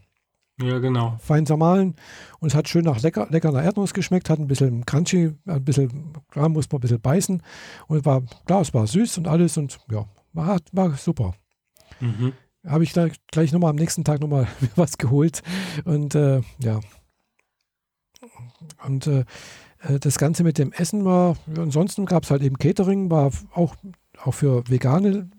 Ja, 0.62 0.78
genau. 0.78 1.16
Fein 1.20 1.46
zermahlen. 1.46 1.94
Und 2.38 2.48
es 2.48 2.54
hat 2.54 2.68
schön 2.68 2.84
nach 2.84 3.00
lecker, 3.00 3.28
lecker 3.30 3.50
nach 3.50 3.64
Erdnuss 3.64 3.94
geschmeckt, 3.94 4.28
hat 4.28 4.38
ein 4.38 4.46
bisschen 4.46 4.84
crunchy, 4.84 5.32
ein 5.46 5.64
bisschen, 5.64 6.12
klar, 6.28 6.50
muss 6.50 6.70
man 6.70 6.78
ein 6.78 6.82
bisschen 6.82 7.00
beißen. 7.00 7.42
Und 7.86 8.04
war, 8.04 8.22
klar, 8.44 8.60
es 8.60 8.74
war 8.74 8.86
süß 8.86 9.18
und 9.18 9.28
alles 9.28 9.56
und 9.56 9.78
ja, 9.90 10.04
war, 10.34 10.58
war 10.72 10.90
super. 10.96 11.34
Mhm. 12.01 12.32
Habe 12.66 12.84
ich 12.84 12.92
da 12.92 13.09
gleich 13.30 13.53
nochmal 13.53 13.70
am 13.70 13.76
nächsten 13.76 14.05
Tag 14.05 14.20
nochmal 14.20 14.46
was 14.76 14.98
geholt. 14.98 15.42
Und 15.84 16.14
äh, 16.14 16.42
ja. 16.59 16.80
Und 18.84 19.07
äh, 19.07 19.24
äh, 19.80 19.98
das 19.98 20.18
Ganze 20.18 20.44
mit 20.44 20.59
dem 20.59 20.72
Essen 20.72 21.05
war, 21.05 21.36
ansonsten 21.57 22.07
gab 22.07 22.24
es 22.24 22.30
halt 22.30 22.42
eben 22.42 22.59
Catering, 22.59 23.11
war 23.11 23.32
auch, 23.55 23.76
auch 24.22 24.34
für 24.34 24.68
Vegane, 24.68 25.30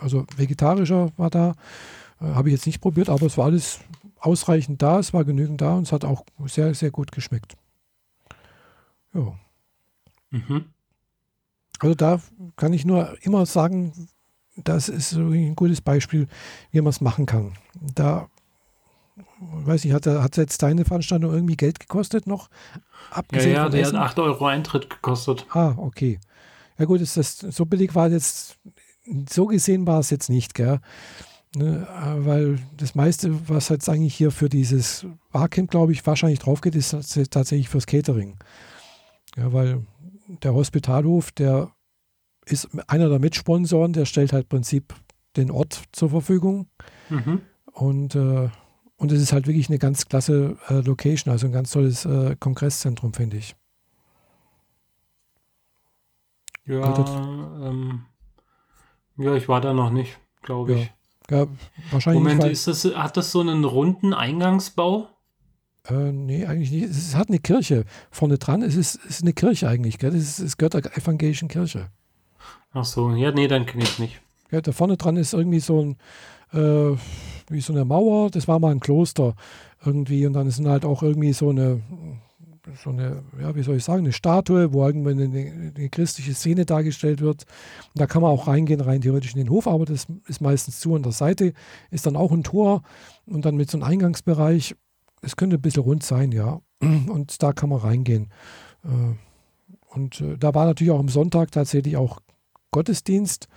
also 0.00 0.24
vegetarischer 0.36 1.10
war 1.16 1.30
da. 1.30 1.54
Äh, 2.20 2.26
Habe 2.26 2.48
ich 2.48 2.54
jetzt 2.54 2.66
nicht 2.66 2.80
probiert, 2.80 3.08
aber 3.08 3.26
es 3.26 3.36
war 3.36 3.46
alles 3.46 3.80
ausreichend 4.20 4.82
da, 4.82 4.98
es 4.98 5.12
war 5.12 5.24
genügend 5.24 5.60
da 5.60 5.74
und 5.74 5.84
es 5.84 5.92
hat 5.92 6.04
auch 6.04 6.24
sehr, 6.46 6.74
sehr 6.74 6.90
gut 6.90 7.12
geschmeckt. 7.12 7.56
Ja. 9.14 9.34
Mhm. 10.30 10.66
Also 11.80 11.94
da 11.94 12.20
kann 12.56 12.72
ich 12.72 12.84
nur 12.84 13.16
immer 13.22 13.46
sagen, 13.46 13.92
das 14.64 14.88
ist 14.88 15.12
ein 15.12 15.56
gutes 15.56 15.80
Beispiel, 15.80 16.26
wie 16.70 16.80
man 16.80 16.90
es 16.90 17.00
machen 17.00 17.26
kann. 17.26 17.54
Da 17.94 18.28
weiß 19.40 19.84
ich, 19.84 19.92
hat, 19.92 20.06
hat 20.06 20.36
jetzt 20.36 20.62
deine 20.62 20.84
Veranstaltung 20.84 21.32
irgendwie 21.32 21.56
Geld 21.56 21.80
gekostet 21.80 22.26
noch? 22.26 22.48
Abgesehen 23.10 23.54
ja, 23.54 23.64
ja, 23.64 23.68
der 23.68 23.86
hat 23.86 23.94
8 23.94 24.18
Euro 24.20 24.46
Eintritt 24.46 24.90
gekostet. 24.90 25.46
Ah, 25.50 25.74
okay. 25.76 26.20
Ja 26.78 26.84
gut, 26.84 27.00
ist 27.00 27.16
das 27.16 27.38
so 27.38 27.66
billig 27.66 27.94
war 27.94 28.08
jetzt, 28.08 28.56
so 29.28 29.46
gesehen 29.46 29.86
war 29.86 30.00
es 30.00 30.10
jetzt 30.10 30.30
nicht, 30.30 30.54
gell? 30.54 30.80
Ne, 31.56 31.88
weil 32.18 32.58
das 32.76 32.94
meiste, 32.94 33.48
was 33.48 33.70
jetzt 33.70 33.88
eigentlich 33.88 34.14
hier 34.14 34.30
für 34.30 34.50
dieses 34.50 35.06
Barcamp, 35.32 35.70
glaube 35.70 35.92
ich, 35.92 36.06
wahrscheinlich 36.06 36.40
drauf 36.40 36.60
geht, 36.60 36.74
ist 36.74 36.90
tatsächlich 37.30 37.70
fürs 37.70 37.86
Catering. 37.86 38.36
Ja, 39.36 39.52
weil 39.52 39.86
der 40.42 40.52
Hospitalhof, 40.52 41.32
der 41.32 41.70
ist 42.50 42.68
einer 42.88 43.08
der 43.08 43.18
Mitsponsoren, 43.18 43.92
der 43.92 44.04
stellt 44.04 44.32
halt 44.32 44.44
im 44.44 44.48
Prinzip 44.48 44.94
den 45.36 45.50
Ort 45.50 45.82
zur 45.92 46.10
Verfügung. 46.10 46.66
Mhm. 47.08 47.42
Und, 47.72 48.14
äh, 48.14 48.48
und 48.96 49.12
es 49.12 49.22
ist 49.22 49.32
halt 49.32 49.46
wirklich 49.46 49.68
eine 49.68 49.78
ganz 49.78 50.06
klasse 50.06 50.56
äh, 50.68 50.80
Location, 50.80 51.30
also 51.32 51.46
ein 51.46 51.52
ganz 51.52 51.70
tolles 51.70 52.04
äh, 52.04 52.36
Kongresszentrum, 52.38 53.12
finde 53.12 53.36
ich. 53.36 53.54
Ja, 56.66 57.06
ähm, 57.62 58.04
ja, 59.16 59.34
ich 59.34 59.48
war 59.48 59.60
da 59.60 59.72
noch 59.72 59.90
nicht, 59.90 60.18
glaube 60.42 60.74
ich. 60.74 60.92
Ja, 61.30 61.44
ja 61.44 61.46
wahrscheinlich. 61.90 62.22
Moment, 62.22 62.44
ist 62.44 62.66
das, 62.66 62.84
hat 62.84 63.16
das 63.16 63.32
so 63.32 63.40
einen 63.40 63.64
runden 63.64 64.12
Eingangsbau? 64.12 65.08
Äh, 65.88 66.12
nee, 66.12 66.44
eigentlich 66.44 66.70
nicht. 66.70 66.84
Es 66.84 67.14
hat 67.14 67.28
eine 67.28 67.38
Kirche 67.38 67.84
vorne 68.10 68.36
dran. 68.36 68.62
Es 68.62 68.76
ist, 68.76 68.96
es 68.96 69.10
ist 69.10 69.22
eine 69.22 69.32
Kirche 69.32 69.68
eigentlich. 69.68 69.98
Gell? 69.98 70.14
Es, 70.14 70.38
ist, 70.38 70.40
es 70.40 70.56
gehört 70.58 70.74
der 70.74 70.96
evangelischen 70.96 71.48
Kirche. 71.48 71.90
Ach 72.72 72.84
so, 72.84 73.10
ja, 73.10 73.32
nee, 73.32 73.48
dann 73.48 73.66
kenne 73.66 73.84
ich 73.84 73.98
nicht. 73.98 74.20
Ja, 74.50 74.60
da 74.60 74.72
vorne 74.72 74.96
dran 74.96 75.16
ist 75.16 75.34
irgendwie 75.34 75.60
so 75.60 75.80
ein, 75.80 75.96
äh, 76.52 76.96
wie 77.50 77.60
so 77.60 77.72
eine 77.72 77.84
Mauer, 77.84 78.30
das 78.30 78.48
war 78.48 78.58
mal 78.58 78.70
ein 78.70 78.80
Kloster 78.80 79.34
irgendwie 79.84 80.26
und 80.26 80.32
dann 80.32 80.46
ist 80.46 80.64
halt 80.64 80.84
auch 80.84 81.02
irgendwie 81.02 81.32
so 81.32 81.50
eine, 81.50 81.80
so 82.82 82.90
eine, 82.90 83.22
ja, 83.40 83.54
wie 83.54 83.62
soll 83.62 83.76
ich 83.76 83.84
sagen, 83.84 84.00
eine 84.00 84.12
Statue, 84.12 84.72
wo 84.72 84.86
irgendwie 84.86 85.10
eine, 85.10 85.72
eine, 85.74 85.88
christliche 85.88 86.34
Szene 86.34 86.66
dargestellt 86.66 87.20
wird. 87.20 87.44
Und 87.94 88.00
da 88.00 88.06
kann 88.06 88.22
man 88.22 88.30
auch 88.30 88.46
reingehen, 88.46 88.80
rein 88.80 89.00
theoretisch 89.00 89.32
in 89.32 89.38
den 89.38 89.50
Hof, 89.50 89.66
aber 89.66 89.84
das 89.84 90.06
ist 90.26 90.40
meistens 90.40 90.80
zu. 90.80 90.94
An 90.94 91.02
der 91.02 91.12
Seite 91.12 91.52
ist 91.90 92.06
dann 92.06 92.16
auch 92.16 92.32
ein 92.32 92.42
Tor 92.42 92.82
und 93.26 93.44
dann 93.44 93.56
mit 93.56 93.70
so 93.70 93.78
einem 93.78 93.84
Eingangsbereich. 93.84 94.74
Es 95.22 95.36
könnte 95.36 95.56
ein 95.56 95.62
bisschen 95.62 95.82
rund 95.82 96.02
sein, 96.02 96.32
ja. 96.32 96.60
Und 96.80 97.42
da 97.42 97.52
kann 97.52 97.70
man 97.70 97.78
reingehen. 97.78 98.30
Äh, 98.84 99.94
und 99.94 100.20
äh, 100.20 100.36
da 100.38 100.54
war 100.54 100.66
natürlich 100.66 100.92
auch 100.92 101.00
am 101.00 101.08
Sonntag 101.08 101.50
tatsächlich 101.50 101.96
auch 101.96 102.20
Gottesdienst. 102.70 103.48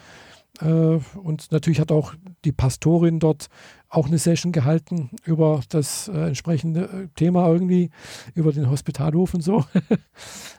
Äh, 0.60 1.00
und 1.18 1.52
natürlich 1.52 1.80
hat 1.80 1.92
auch 1.92 2.14
die 2.44 2.52
Pastorin 2.52 3.20
dort 3.20 3.48
auch 3.90 4.08
eine 4.08 4.18
Session 4.18 4.52
gehalten 4.52 5.10
über 5.24 5.62
das 5.70 6.08
äh, 6.08 6.28
entsprechende 6.28 6.84
äh, 6.84 7.08
Thema 7.16 7.48
irgendwie, 7.48 7.90
über 8.36 8.52
den 8.52 8.70
Hospitalhof 8.70 9.34
und 9.34 9.42
so. 9.42 9.66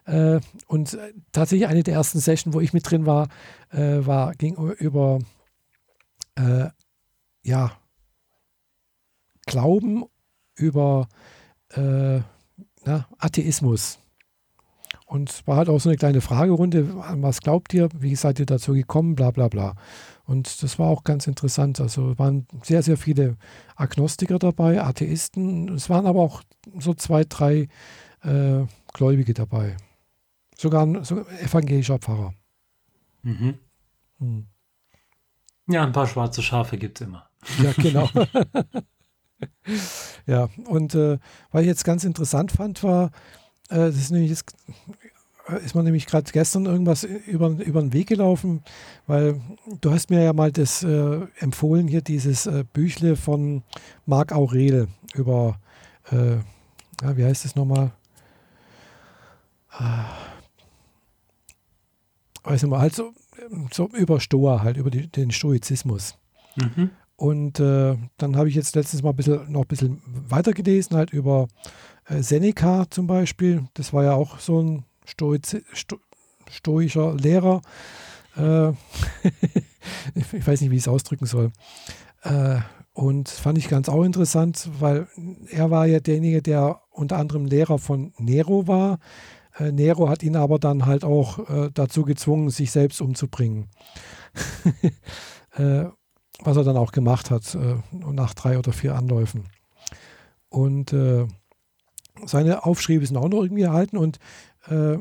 und 0.67 0.99
tatsächlich 1.31 1.69
eine 1.69 1.83
der 1.83 1.95
ersten 1.95 2.19
Sessions, 2.19 2.55
wo 2.55 2.61
ich 2.61 2.73
mit 2.73 2.91
drin 2.91 3.07
war, 3.07 3.29
war 3.71 4.35
ging 4.35 4.57
über 4.57 5.21
ja, 7.45 7.73
Glauben, 9.47 10.05
über 10.57 11.09
na, 11.77 13.09
Atheismus. 13.19 14.02
Und 15.13 15.47
war 15.47 15.59
halt 15.59 15.69
auch 15.69 15.79
so 15.79 15.91
eine 15.91 15.99
kleine 15.99 16.23
Fragerunde, 16.23 16.97
was 16.97 17.43
glaubt 17.43 17.75
ihr, 17.75 17.91
wie 17.99 18.17
seid 18.17 18.41
ihr 18.41 18.47
dazu 18.47 18.73
gekommen, 18.73 19.15
bla 19.15 19.31
bla 19.31 19.49
bla. 19.49 19.75
Und 20.25 20.63
das 20.63 20.79
war 20.79 20.89
auch 20.89 21.05
ganz 21.05 21.27
interessant. 21.27 21.81
Also 21.83 22.19
waren 22.19 22.47
sehr, 22.63 22.83
sehr 22.83 22.97
viele 22.97 23.37
Agnostiker 23.77 24.39
dabei, 24.39 24.83
Atheisten. 24.83 25.69
Es 25.69 25.91
waren 25.91 26.07
aber 26.07 26.21
auch 26.23 26.43
so 26.79 26.95
zwei, 26.95 27.25
drei 27.25 27.69
äh, 28.23 28.65
Gläubige 28.95 29.35
dabei. 29.35 29.77
Sogar 30.57 30.87
ein 30.87 31.05
so 31.05 31.27
evangelischer 31.43 31.99
Pfarrer. 31.99 32.33
Mhm. 33.23 33.59
Hm. 34.19 34.47
Ja, 35.69 35.83
ein 35.83 35.93
paar 35.93 36.07
schwarze 36.07 36.43
Schafe 36.43 36.79
gibt 36.79 37.03
es 37.03 37.07
immer. 37.07 37.29
Ja, 37.63 37.73
genau. 37.77 38.09
ja, 40.27 40.49
und 40.65 40.95
äh, 40.95 41.19
was 41.51 41.61
ich 41.61 41.69
jetzt 41.69 41.85
ganz 41.85 42.05
interessant 42.05 42.51
fand, 42.51 42.83
war, 42.83 43.11
äh, 43.73 43.77
das 43.77 43.97
ist 43.97 44.11
nämlich 44.11 44.31
jetzt, 44.31 44.55
ist 45.65 45.75
man 45.75 45.85
nämlich 45.85 46.07
gerade 46.07 46.31
gestern 46.31 46.67
irgendwas 46.67 47.05
über, 47.05 47.49
über 47.49 47.81
den 47.81 47.93
Weg 47.93 48.09
gelaufen, 48.09 48.63
weil 49.07 49.41
du 49.81 49.91
hast 49.91 50.11
mir 50.11 50.23
ja 50.23 50.33
mal 50.33 50.53
das 50.53 50.83
äh, 50.83 51.21
empfohlen, 51.39 51.89
hier 51.89 52.01
dieses 52.01 52.47
äh, 52.47 52.65
Büchle 52.73 53.17
von 53.17 53.63
Marc 54.07 54.33
Aurel 54.33 54.89
über, 55.15 55.59
äh, 56.11 56.37
ja, 57.03 57.17
wie 57.17 57.25
heißt 57.25 57.45
es 57.45 57.57
nochmal? 57.57 57.93
Äh, 59.79 60.05
weiß 62.45 62.63
nicht 62.63 62.71
mal, 62.71 62.81
halt 62.81 62.95
so, 62.95 63.13
so 63.73 63.89
über 63.89 64.21
Stoa, 64.21 64.63
halt 64.63 64.77
über 64.77 64.91
die, 64.91 65.09
den 65.09 65.31
Stoizismus. 65.31 66.17
Mhm. 66.57 66.91
Und 67.17 67.61
äh, 67.61 67.97
dann 68.17 68.37
habe 68.37 68.49
ich 68.49 68.55
jetzt 68.55 68.75
letztens 68.75 69.03
mal 69.03 69.13
bisschen, 69.13 69.51
noch 69.51 69.63
ein 69.63 69.69
bisschen 69.69 70.03
weitergelesen, 70.05 70.97
halt 70.97 71.13
über 71.13 71.49
äh, 72.07 72.23
Seneca 72.23 72.87
zum 72.91 73.07
Beispiel, 73.07 73.65
das 73.75 73.93
war 73.93 74.05
ja 74.05 74.15
auch 74.15 74.39
so 74.39 74.61
ein 74.61 74.85
Stoiz 75.05 75.57
Sto 75.73 75.99
stoischer 76.51 77.15
Lehrer. 77.15 77.63
Äh, 78.37 78.71
ich 80.15 80.47
weiß 80.47 80.61
nicht, 80.61 80.71
wie 80.71 80.77
ich 80.77 80.83
es 80.83 80.89
ausdrücken 80.89 81.27
soll. 81.27 81.53
Äh, 82.23 82.59
und 82.93 83.29
fand 83.29 83.59
ich 83.59 83.69
ganz 83.69 83.89
auch 83.89 84.05
interessant, 84.05 84.69
weil 84.79 85.09
er 85.51 85.71
war 85.71 85.87
ja 85.87 86.01
derjenige, 86.01 86.43
der 86.43 86.81
unter 86.91 87.17
anderem 87.17 87.47
Lehrer 87.47 87.79
von 87.79 88.13
Nero 88.19 88.67
war. 88.67 88.99
Äh, 89.59 89.73
Nero 89.73 90.09
hat 90.09 90.23
ihn 90.23 90.37
aber 90.37 90.59
dann 90.59 90.87
halt 90.87 91.05
auch 91.05 91.49
äh, 91.49 91.71
dazu 91.73 92.05
gezwungen, 92.05 92.51
sich 92.51 92.71
selbst 92.71 93.01
umzubringen. 93.01 93.69
Äh, 95.55 95.91
was 96.43 96.57
er 96.57 96.65
dann 96.65 96.79
auch 96.79 96.93
gemacht 96.93 97.31
hat, 97.31 97.55
äh, 97.55 97.75
nach 97.93 98.33
drei 98.33 98.59
oder 98.59 98.73
vier 98.73 98.95
Anläufen. 98.95 99.51
Und 100.49 100.95
seine 102.25 102.65
Aufschriebe 102.65 103.05
sind 103.05 103.19
auch 103.19 103.29
noch 103.29 103.43
irgendwie 103.43 103.65
erhalten 103.65 103.99
und 103.99 104.19
äh, 104.69 104.99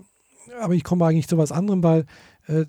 aber 0.60 0.74
ich 0.74 0.84
komme 0.84 1.06
eigentlich 1.06 1.28
zu 1.28 1.38
was 1.38 1.52
anderem, 1.52 1.84
weil 1.84 2.06
äh, 2.48 2.66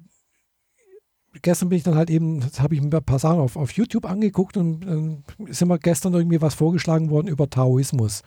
gestern 1.41 1.71
bin 1.71 1.79
ich 1.79 1.85
dann 1.85 1.95
halt 1.95 2.11
eben, 2.11 2.45
habe 2.59 2.75
ich 2.75 2.83
mir 2.83 2.95
ein 2.95 3.05
paar 3.05 3.19
Sachen 3.19 3.41
auf, 3.41 3.57
auf 3.57 3.73
YouTube 3.73 4.05
angeguckt 4.05 4.57
und 4.57 4.81
dann 4.81 5.25
äh, 5.39 5.53
sind 5.53 5.69
mir 5.69 5.79
gestern 5.79 6.15
irgendwie 6.15 6.43
was 6.43 6.55
vorgeschlagen 6.55 7.11
worden 7.11 7.29
über 7.29 7.49
Taoismus. 7.49 8.23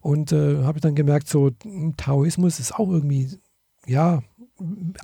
Und 0.00 0.32
äh, 0.32 0.64
habe 0.64 0.78
ich 0.78 0.82
dann 0.82 0.94
gemerkt, 0.94 1.28
so 1.28 1.50
hm, 1.62 1.96
Taoismus 1.96 2.58
ist 2.58 2.74
auch 2.74 2.90
irgendwie, 2.90 3.38
ja, 3.86 4.22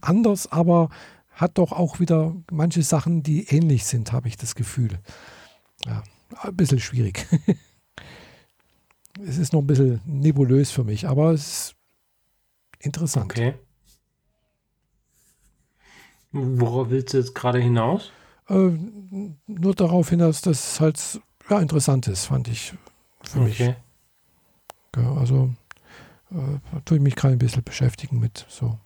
anders, 0.02 0.50
aber 0.50 0.88
hat 1.30 1.58
doch 1.58 1.72
auch 1.72 2.00
wieder 2.00 2.34
manche 2.50 2.82
Sachen, 2.82 3.22
die 3.22 3.46
ähnlich 3.48 3.84
sind, 3.84 4.12
habe 4.12 4.28
ich 4.28 4.36
das 4.36 4.54
Gefühl. 4.54 4.98
Ja, 5.84 6.02
ein 6.42 6.56
bisschen 6.56 6.80
schwierig. 6.80 7.26
es 9.26 9.38
ist 9.38 9.52
noch 9.52 9.60
ein 9.60 9.66
bisschen 9.66 10.00
nebulös 10.06 10.70
für 10.70 10.84
mich, 10.84 11.08
aber 11.08 11.32
es 11.32 11.40
ist 11.46 11.73
interessant. 12.84 13.30
Okay. 13.30 13.54
Worauf 16.32 16.90
willst 16.90 17.14
du 17.14 17.18
jetzt 17.18 17.34
gerade 17.34 17.60
hinaus? 17.60 18.10
Äh, 18.48 18.70
nur 19.46 19.74
darauf 19.74 20.10
hinaus, 20.10 20.40
dass 20.40 20.72
es 20.72 20.80
halt 20.80 21.20
ja, 21.48 21.60
interessant 21.60 22.08
ist, 22.08 22.26
fand 22.26 22.48
ich 22.48 22.74
für 23.22 23.40
okay. 23.40 23.46
mich. 23.48 23.58
Ja, 24.96 25.14
also 25.14 25.54
äh, 26.30 26.80
tue 26.84 26.98
ich 26.98 27.02
mich 27.02 27.16
gerade 27.16 27.34
ein 27.34 27.38
bisschen 27.38 27.62
beschäftigen 27.62 28.18
mit 28.18 28.46
so. 28.48 28.78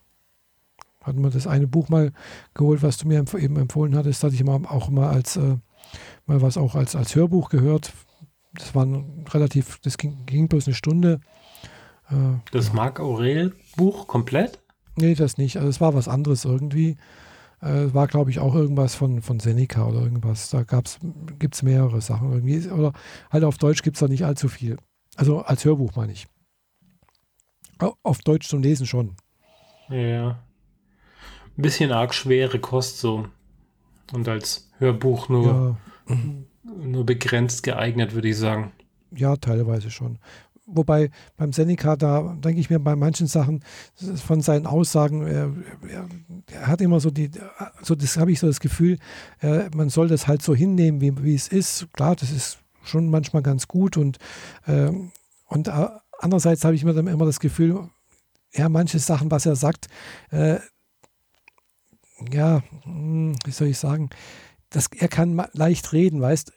Hatten 1.02 1.22
wir 1.22 1.30
das 1.30 1.46
eine 1.46 1.66
Buch 1.66 1.88
mal 1.88 2.12
geholt, 2.54 2.82
was 2.82 2.98
du 2.98 3.08
mir 3.08 3.24
eben 3.34 3.56
empfohlen 3.56 3.96
hattest, 3.96 4.22
hatte 4.22 4.34
ich 4.34 4.40
immer 4.40 4.60
auch 4.70 4.90
mal 4.90 5.08
als 5.08 5.36
äh, 5.36 5.56
mal 6.26 6.42
was 6.42 6.58
auch 6.58 6.74
als, 6.74 6.94
als 6.94 7.14
Hörbuch 7.14 7.48
gehört 7.48 7.92
das 8.54 8.74
war 8.74 8.86
relativ, 9.32 9.78
das 9.80 9.98
ging, 9.98 10.24
ging 10.26 10.48
bloß 10.48 10.66
eine 10.66 10.74
Stunde. 10.74 11.20
Äh, 12.10 12.38
das 12.52 12.72
Marc 12.72 13.00
Aurel 13.00 13.54
Buch 13.76 14.06
komplett? 14.06 14.60
Nee, 14.96 15.14
das 15.14 15.38
nicht. 15.38 15.56
Also 15.56 15.68
es 15.68 15.80
war 15.80 15.94
was 15.94 16.08
anderes 16.08 16.44
irgendwie. 16.44 16.96
Äh, 17.60 17.92
war, 17.92 18.06
glaube 18.06 18.30
ich, 18.30 18.38
auch 18.38 18.54
irgendwas 18.54 18.94
von, 18.94 19.22
von 19.22 19.40
Seneca 19.40 19.86
oder 19.86 20.00
irgendwas. 20.00 20.50
Da 20.50 20.62
gibt 20.62 21.54
es 21.54 21.62
mehrere 21.62 22.00
Sachen 22.00 22.32
irgendwie. 22.32 22.68
Oder 22.68 22.92
halt 23.30 23.44
auf 23.44 23.58
Deutsch 23.58 23.82
gibt 23.82 23.96
es 23.96 24.00
da 24.00 24.08
nicht 24.08 24.24
allzu 24.24 24.48
viel. 24.48 24.76
Also 25.16 25.40
als 25.40 25.64
Hörbuch 25.64 25.96
meine 25.96 26.12
ich. 26.12 26.26
Auf 28.02 28.18
Deutsch 28.20 28.48
zum 28.48 28.62
Lesen 28.62 28.86
schon. 28.86 29.16
Ja. 29.88 30.38
Ein 31.56 31.62
bisschen 31.62 31.92
arg 31.92 32.14
schwere 32.14 32.58
Kost 32.58 32.98
so. 32.98 33.26
Und 34.12 34.28
als 34.28 34.70
Hörbuch 34.78 35.28
nur, 35.28 35.78
ja. 36.08 36.16
nur 36.64 37.04
begrenzt 37.04 37.62
geeignet, 37.62 38.14
würde 38.14 38.28
ich 38.28 38.36
sagen. 38.36 38.72
Ja, 39.10 39.36
teilweise 39.36 39.90
schon. 39.90 40.18
Wobei 40.70 41.10
beim 41.36 41.52
Seneca, 41.52 41.96
da 41.96 42.36
denke 42.38 42.60
ich 42.60 42.68
mir 42.68 42.78
bei 42.78 42.94
manchen 42.94 43.26
Sachen 43.26 43.64
von 44.16 44.42
seinen 44.42 44.66
Aussagen, 44.66 45.26
er, 45.26 45.52
er, 45.88 46.08
er 46.52 46.66
hat 46.66 46.80
immer 46.82 47.00
so 47.00 47.10
die, 47.10 47.30
so 47.82 47.94
das 47.94 48.18
habe 48.18 48.32
ich 48.32 48.40
so 48.40 48.46
das 48.46 48.60
Gefühl, 48.60 48.98
äh, 49.40 49.70
man 49.74 49.88
soll 49.88 50.08
das 50.08 50.26
halt 50.26 50.42
so 50.42 50.54
hinnehmen, 50.54 51.00
wie, 51.00 51.22
wie 51.22 51.34
es 51.34 51.48
ist. 51.48 51.88
Klar, 51.92 52.16
das 52.16 52.30
ist 52.30 52.58
schon 52.82 53.08
manchmal 53.08 53.42
ganz 53.42 53.66
gut 53.66 53.96
und, 53.96 54.18
äh, 54.66 54.92
und 55.46 55.68
äh, 55.68 55.88
andererseits 56.18 56.64
habe 56.64 56.74
ich 56.74 56.84
mir 56.84 56.92
dann 56.92 57.06
immer 57.06 57.24
das 57.24 57.40
Gefühl, 57.40 57.88
ja, 58.52 58.68
manche 58.68 58.98
Sachen, 58.98 59.30
was 59.30 59.46
er 59.46 59.56
sagt, 59.56 59.88
äh, 60.30 60.58
ja, 62.30 62.62
hm, 62.82 63.36
wie 63.44 63.52
soll 63.52 63.68
ich 63.68 63.78
sagen, 63.78 64.10
das, 64.70 64.88
er 64.94 65.08
kann 65.08 65.42
leicht 65.54 65.92
reden, 65.92 66.20
weißt 66.20 66.52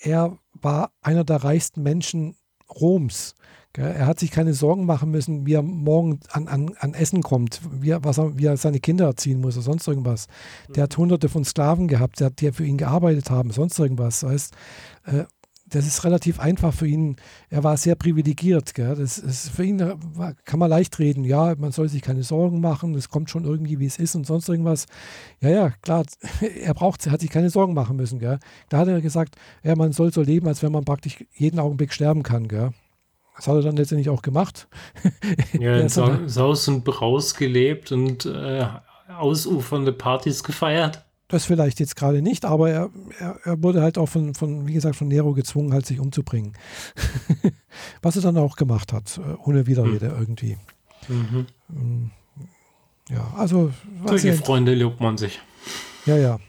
er 0.00 0.38
war 0.52 0.92
einer 1.00 1.24
der 1.24 1.44
reichsten 1.44 1.82
Menschen 1.82 2.36
Roms. 2.74 3.34
Er 3.76 4.06
hat 4.06 4.18
sich 4.18 4.32
keine 4.32 4.54
Sorgen 4.54 4.86
machen 4.86 5.10
müssen, 5.12 5.46
wie 5.46 5.52
er 5.52 5.62
morgen 5.62 6.18
an, 6.32 6.48
an, 6.48 6.74
an 6.80 6.94
Essen 6.94 7.22
kommt, 7.22 7.60
wie 7.70 7.90
er, 7.90 8.02
was 8.02 8.18
er, 8.18 8.36
wie 8.36 8.46
er 8.46 8.56
seine 8.56 8.80
Kinder 8.80 9.04
erziehen 9.04 9.40
muss 9.40 9.54
oder 9.54 9.62
sonst 9.62 9.86
irgendwas. 9.86 10.26
Der 10.74 10.84
hat 10.84 10.96
hunderte 10.96 11.28
von 11.28 11.44
Sklaven 11.44 11.86
gehabt, 11.86 12.18
der, 12.18 12.30
die 12.30 12.50
für 12.50 12.64
ihn 12.64 12.76
gearbeitet 12.76 13.30
haben, 13.30 13.50
sonst 13.52 13.78
irgendwas. 13.78 14.20
Das 14.20 14.30
heißt, 14.30 14.54
äh, 15.04 15.24
das 15.70 15.86
ist 15.86 16.04
relativ 16.04 16.40
einfach 16.40 16.72
für 16.72 16.86
ihn. 16.86 17.16
Er 17.50 17.64
war 17.64 17.76
sehr 17.76 17.94
privilegiert. 17.94 18.74
Gell? 18.74 18.94
Das 18.94 19.18
ist 19.18 19.50
für 19.50 19.64
ihn 19.64 19.78
kann 20.44 20.58
man 20.58 20.70
leicht 20.70 20.98
reden. 20.98 21.24
Ja, 21.24 21.54
man 21.56 21.72
soll 21.72 21.88
sich 21.88 22.02
keine 22.02 22.22
Sorgen 22.22 22.60
machen. 22.60 22.94
Es 22.94 23.08
kommt 23.08 23.30
schon 23.30 23.44
irgendwie, 23.44 23.78
wie 23.78 23.86
es 23.86 23.98
ist 23.98 24.14
und 24.14 24.26
sonst 24.26 24.48
irgendwas. 24.48 24.86
Ja, 25.40 25.50
ja, 25.50 25.70
klar. 25.82 26.04
Er 26.62 26.74
braucht, 26.74 27.08
hat 27.10 27.20
sich 27.20 27.30
keine 27.30 27.50
Sorgen 27.50 27.74
machen 27.74 27.96
müssen. 27.96 28.18
Gell? 28.18 28.38
Da 28.68 28.78
hat 28.78 28.88
er 28.88 29.00
gesagt, 29.00 29.36
ja, 29.62 29.76
man 29.76 29.92
soll 29.92 30.12
so 30.12 30.22
leben, 30.22 30.46
als 30.48 30.62
wenn 30.62 30.72
man 30.72 30.84
praktisch 30.84 31.24
jeden 31.34 31.58
Augenblick 31.58 31.92
sterben 31.92 32.22
kann. 32.22 32.48
Gell? 32.48 32.70
Das 33.36 33.46
hat 33.46 33.54
er 33.54 33.62
dann 33.62 33.76
letztendlich 33.76 34.08
auch 34.08 34.22
gemacht. 34.22 34.68
Ja, 35.58 35.76
in 35.78 35.88
Sa 35.88 36.20
Saus 36.26 36.68
und 36.68 36.84
Braus 36.84 37.34
gelebt 37.34 37.92
und 37.92 38.26
äh, 38.26 38.66
ausufernde 39.08 39.92
Partys 39.92 40.44
gefeiert. 40.44 41.04
Das 41.28 41.44
vielleicht 41.44 41.78
jetzt 41.78 41.94
gerade 41.94 42.22
nicht, 42.22 42.46
aber 42.46 42.70
er, 42.70 42.90
er, 43.18 43.38
er, 43.44 43.62
wurde 43.62 43.82
halt 43.82 43.98
auch 43.98 44.08
von, 44.08 44.34
von, 44.34 44.66
wie 44.66 44.72
gesagt, 44.72 44.96
von 44.96 45.08
Nero 45.08 45.34
gezwungen, 45.34 45.74
halt 45.74 45.84
sich 45.84 46.00
umzubringen. 46.00 46.54
Was 48.02 48.16
er 48.16 48.22
dann 48.22 48.38
auch 48.38 48.56
gemacht 48.56 48.94
hat, 48.94 49.18
äh, 49.18 49.34
ohne 49.44 49.66
Widerrede 49.66 50.08
mhm. 50.08 50.20
irgendwie. 50.20 50.56
Mhm. 51.08 51.46
Mm, 51.68 52.10
ja, 53.10 53.30
also. 53.36 53.72
Solche 54.06 54.32
Freunde 54.34 54.74
lobt 54.74 55.00
man 55.00 55.18
sich. 55.18 55.38
Ja, 56.06 56.16
ja. 56.16 56.40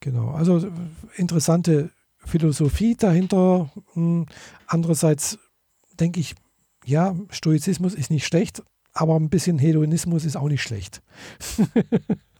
Genau. 0.00 0.30
Also 0.32 0.66
interessante 1.14 1.90
Philosophie 2.18 2.96
dahinter. 2.96 3.70
Mm, 3.94 4.24
andererseits 4.66 5.38
denke 6.00 6.18
ich, 6.18 6.34
ja, 6.84 7.14
Stoizismus 7.30 7.94
ist 7.94 8.10
nicht 8.10 8.26
schlecht, 8.26 8.62
aber 8.92 9.14
ein 9.14 9.30
bisschen 9.30 9.60
Hedonismus 9.60 10.24
ist 10.24 10.36
auch 10.36 10.48
nicht 10.48 10.62
schlecht. 10.62 11.00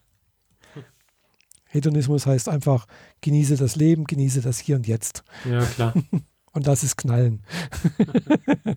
Hedonismus 1.72 2.26
heißt 2.26 2.50
einfach, 2.50 2.86
genieße 3.22 3.56
das 3.56 3.76
Leben, 3.76 4.04
genieße 4.04 4.42
das 4.42 4.58
Hier 4.58 4.76
und 4.76 4.86
Jetzt. 4.86 5.24
Ja, 5.48 5.64
klar. 5.64 5.94
und 6.52 6.66
das 6.66 6.82
ist 6.82 6.96
Knallen. 6.96 7.42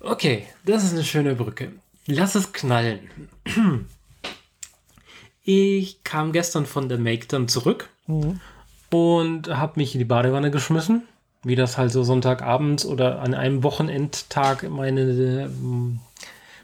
okay, 0.00 0.46
das 0.66 0.84
ist 0.84 0.92
eine 0.92 1.04
schöne 1.04 1.34
Brücke. 1.34 1.72
Lass 2.06 2.34
es 2.34 2.52
knallen. 2.52 3.00
Ich 5.44 6.04
kam 6.04 6.30
gestern 6.30 6.66
von 6.66 6.88
der 6.88 6.98
Make 6.98 7.26
dann 7.26 7.48
zurück 7.48 7.88
mhm. 8.06 8.38
und 8.90 9.48
habe 9.48 9.80
mich 9.80 9.92
in 9.92 9.98
die 9.98 10.04
Badewanne 10.04 10.52
geschmissen, 10.52 11.02
wie 11.42 11.56
das 11.56 11.76
halt 11.76 11.90
so 11.90 12.04
Sonntagabends 12.04 12.86
oder 12.86 13.18
an 13.18 13.34
einem 13.34 13.64
Wochenendtag 13.64 14.70
meine, 14.70 15.50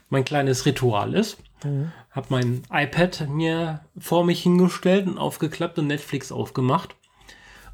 mein 0.09 0.23
kleines 0.23 0.65
Ritual 0.65 1.13
ist. 1.13 1.39
Mhm. 1.63 1.91
Habe 2.11 2.27
mein 2.29 2.63
iPad 2.71 3.27
mir 3.29 3.81
vor 3.97 4.25
mich 4.25 4.43
hingestellt 4.43 5.07
und 5.07 5.17
aufgeklappt 5.17 5.79
und 5.79 5.87
Netflix 5.87 6.31
aufgemacht. 6.31 6.95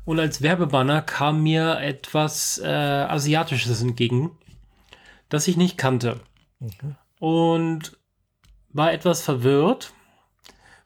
Und 0.06 0.20
als 0.20 0.42
Werbebanner 0.42 1.02
kam 1.02 1.42
mir 1.42 1.80
etwas 1.80 2.60
äh, 2.60 2.68
Asiatisches 2.68 3.82
entgegen, 3.82 4.38
das 5.30 5.48
ich 5.48 5.58
nicht 5.58 5.78
kannte. 5.78 6.20
Mhm. 6.60 6.96
Und 7.20 7.98
war 8.72 8.94
etwas 8.94 9.22
verwirrt, 9.22 9.94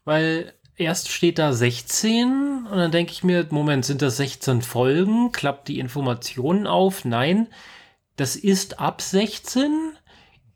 weil 0.06 0.54
erst 0.78 1.12
steht 1.12 1.40
da 1.40 1.52
16 1.54 2.68
und 2.72 2.78
dann 2.78 2.92
denke 2.92 3.12
ich 3.12 3.24
mir, 3.24 3.46
Moment, 3.50 3.84
sind 3.84 4.02
das 4.02 4.18
16 4.18 4.62
Folgen? 4.62 5.32
Klappt 5.32 5.68
die 5.68 5.80
Informationen 5.80 6.68
auf? 6.68 7.04
Nein, 7.04 7.48
das 8.16 8.36
ist 8.36 8.80
ab 8.80 9.02
16, 9.02 9.94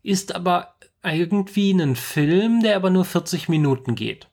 ist 0.03 0.35
aber 0.35 0.72
irgendwie 1.03 1.73
einen 1.73 1.95
Film, 1.95 2.61
der 2.63 2.75
aber 2.75 2.89
nur 2.89 3.05
40 3.05 3.49
Minuten 3.49 3.95
geht. 3.95 4.27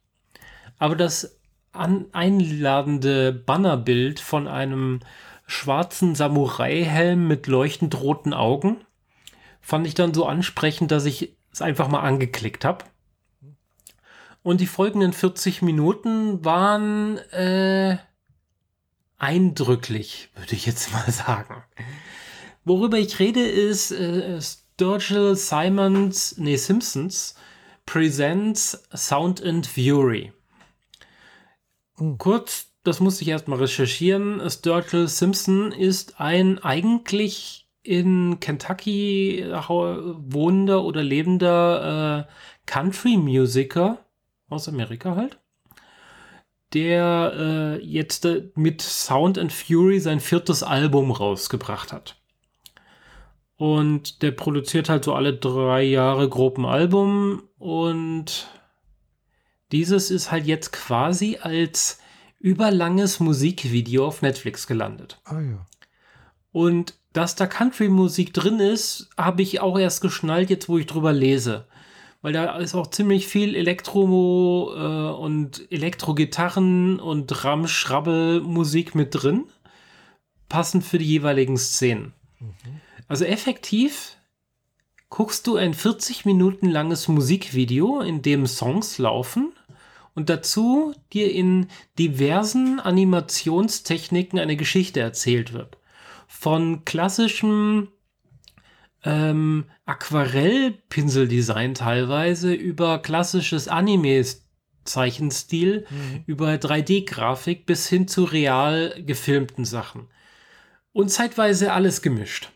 Aber 0.78 0.96
das 0.96 1.38
einladende 1.72 3.32
Bannerbild 3.32 4.20
von 4.20 4.48
einem 4.48 5.00
schwarzen 5.46 6.14
Samurai-Helm 6.14 7.26
mit 7.26 7.46
leuchtend 7.46 8.00
roten 8.00 8.32
Augen 8.32 8.78
fand 9.60 9.86
ich 9.86 9.94
dann 9.94 10.14
so 10.14 10.26
ansprechend, 10.26 10.90
dass 10.90 11.04
ich 11.04 11.36
es 11.52 11.60
einfach 11.60 11.88
mal 11.88 12.00
angeklickt 12.00 12.64
habe. 12.64 12.84
Und 14.42 14.60
die 14.60 14.66
folgenden 14.66 15.12
40 15.12 15.62
Minuten 15.62 16.44
waren 16.44 17.18
äh, 17.32 17.98
eindrücklich, 19.18 20.30
würde 20.34 20.54
ich 20.54 20.66
jetzt 20.66 20.92
mal 20.92 21.10
sagen. 21.10 21.62
Worüber 22.64 22.98
ich 22.98 23.18
rede, 23.18 23.42
ist, 23.42 23.90
äh, 23.90 24.38
Sturgill 24.80 25.36
Simons, 25.36 26.36
nee, 26.38 26.56
Simpsons 26.56 27.34
Presents 27.84 28.82
Sound 28.94 29.44
and 29.44 29.66
Fury. 29.66 30.32
Kurz, 32.16 32.72
das 32.82 32.98
musste 32.98 33.20
ich 33.20 33.28
erstmal 33.28 33.58
recherchieren. 33.58 34.40
Sturgill 34.48 35.06
Simpson 35.06 35.70
ist 35.70 36.18
ein 36.18 36.60
eigentlich 36.60 37.68
in 37.82 38.40
Kentucky 38.40 39.44
wohnender 39.52 40.82
oder 40.82 41.02
lebender 41.02 42.26
äh, 42.26 42.32
Country-Musiker 42.64 43.98
aus 44.48 44.66
Amerika 44.66 45.14
halt, 45.14 45.38
der 46.72 47.34
äh, 47.36 47.84
jetzt 47.84 48.24
äh, 48.24 48.50
mit 48.54 48.80
Sound 48.80 49.36
and 49.36 49.52
Fury 49.52 50.00
sein 50.00 50.20
viertes 50.20 50.62
Album 50.62 51.10
rausgebracht 51.10 51.92
hat. 51.92 52.19
Und 53.60 54.22
der 54.22 54.30
produziert 54.30 54.88
halt 54.88 55.04
so 55.04 55.12
alle 55.12 55.34
drei 55.34 55.82
Jahre 55.82 56.30
grob 56.30 56.56
ein 56.56 56.64
Album. 56.64 57.42
Und 57.58 58.48
dieses 59.70 60.10
ist 60.10 60.32
halt 60.32 60.46
jetzt 60.46 60.72
quasi 60.72 61.36
als 61.42 61.98
überlanges 62.38 63.20
Musikvideo 63.20 64.06
auf 64.06 64.22
Netflix 64.22 64.66
gelandet. 64.66 65.20
Ah 65.24 65.40
ja. 65.40 65.66
Und 66.52 66.94
dass 67.12 67.36
da 67.36 67.46
Country-Musik 67.46 68.32
drin 68.32 68.60
ist, 68.60 69.10
habe 69.18 69.42
ich 69.42 69.60
auch 69.60 69.78
erst 69.78 70.00
geschnallt, 70.00 70.48
jetzt 70.48 70.70
wo 70.70 70.78
ich 70.78 70.86
drüber 70.86 71.12
lese. 71.12 71.66
Weil 72.22 72.32
da 72.32 72.56
ist 72.56 72.74
auch 72.74 72.86
ziemlich 72.86 73.26
viel 73.26 73.54
Elektro- 73.54 74.72
äh, 74.74 75.12
und 75.20 75.70
Elektro-Gitarren 75.70 76.98
und 76.98 77.44
Ramschrabbel-Musik 77.44 78.94
mit 78.94 79.10
drin. 79.10 79.44
Passend 80.48 80.82
für 80.82 80.96
die 80.96 81.04
jeweiligen 81.04 81.58
Szenen. 81.58 82.14
Mhm. 82.38 82.80
Also 83.10 83.24
effektiv 83.24 84.16
guckst 85.08 85.48
du 85.48 85.56
ein 85.56 85.74
40 85.74 86.26
Minuten 86.26 86.70
langes 86.70 87.08
Musikvideo, 87.08 88.02
in 88.02 88.22
dem 88.22 88.46
Songs 88.46 88.98
laufen 88.98 89.52
und 90.14 90.30
dazu 90.30 90.94
dir 91.12 91.32
in 91.32 91.66
diversen 91.98 92.78
Animationstechniken 92.78 94.38
eine 94.38 94.54
Geschichte 94.54 95.00
erzählt 95.00 95.52
wird. 95.52 95.76
Von 96.28 96.84
klassischem 96.84 97.88
ähm, 99.02 99.64
Aquarellpinseldesign 99.86 101.74
teilweise 101.74 102.54
über 102.54 103.00
klassisches 103.00 103.66
Anime 103.66 104.24
Zeichenstil 104.84 105.84
mhm. 105.90 106.22
über 106.26 106.52
3D-Grafik 106.52 107.66
bis 107.66 107.88
hin 107.88 108.06
zu 108.06 108.22
real 108.22 108.94
gefilmten 109.04 109.64
Sachen. 109.64 110.06
Und 110.92 111.10
zeitweise 111.10 111.72
alles 111.72 112.02
gemischt. 112.02 112.52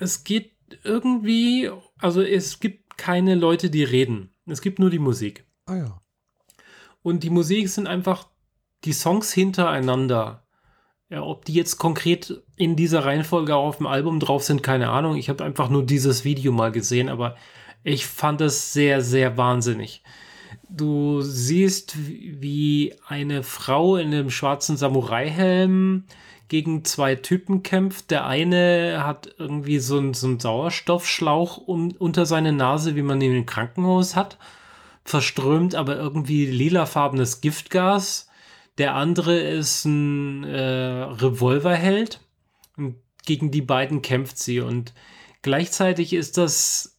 Es 0.00 0.24
geht 0.24 0.52
irgendwie, 0.82 1.70
also 1.98 2.22
es 2.22 2.58
gibt 2.58 2.96
keine 2.96 3.34
Leute, 3.34 3.70
die 3.70 3.84
reden. 3.84 4.34
Es 4.46 4.62
gibt 4.62 4.78
nur 4.78 4.90
die 4.90 4.98
Musik. 4.98 5.44
Ah 5.66 5.76
ja. 5.76 6.02
Und 7.02 7.22
die 7.22 7.30
Musik 7.30 7.68
sind 7.68 7.86
einfach 7.86 8.28
die 8.84 8.92
Songs 8.92 9.32
hintereinander. 9.32 10.44
Ja, 11.10 11.22
ob 11.22 11.44
die 11.44 11.54
jetzt 11.54 11.76
konkret 11.76 12.42
in 12.56 12.76
dieser 12.76 13.04
Reihenfolge 13.04 13.56
auf 13.56 13.76
dem 13.78 13.86
Album 13.86 14.20
drauf 14.20 14.42
sind, 14.42 14.62
keine 14.62 14.90
Ahnung. 14.90 15.16
Ich 15.16 15.28
habe 15.28 15.44
einfach 15.44 15.68
nur 15.68 15.84
dieses 15.84 16.24
Video 16.24 16.52
mal 16.52 16.72
gesehen, 16.72 17.08
aber 17.08 17.36
ich 17.82 18.06
fand 18.06 18.40
es 18.40 18.72
sehr, 18.72 19.02
sehr 19.02 19.36
wahnsinnig. 19.36 20.02
Du 20.68 21.20
siehst, 21.20 21.96
wie 21.98 22.94
eine 23.06 23.42
Frau 23.42 23.96
in 23.96 24.08
einem 24.08 24.30
schwarzen 24.30 24.76
Samurai-Helm 24.76 26.04
gegen 26.50 26.84
zwei 26.84 27.14
Typen 27.14 27.62
kämpft. 27.62 28.10
Der 28.10 28.26
eine 28.26 29.04
hat 29.04 29.34
irgendwie 29.38 29.78
so 29.78 29.96
einen, 29.96 30.14
so 30.14 30.26
einen 30.26 30.40
Sauerstoffschlauch 30.40 31.58
um, 31.58 31.92
unter 31.98 32.26
seine 32.26 32.52
Nase, 32.52 32.96
wie 32.96 33.02
man 33.02 33.20
ihn 33.20 33.34
im 33.34 33.46
Krankenhaus 33.46 34.16
hat. 34.16 34.36
Verströmt 35.04 35.76
aber 35.76 35.96
irgendwie 35.96 36.44
lilafarbenes 36.46 37.40
Giftgas. 37.40 38.28
Der 38.78 38.96
andere 38.96 39.38
ist 39.38 39.84
ein 39.84 40.42
äh, 40.42 41.04
Revolverheld. 41.04 42.20
Und 42.76 42.96
gegen 43.24 43.52
die 43.52 43.62
beiden 43.62 44.02
kämpft 44.02 44.36
sie. 44.36 44.58
Und 44.58 44.92
gleichzeitig 45.42 46.12
ist 46.12 46.36
das 46.36 46.98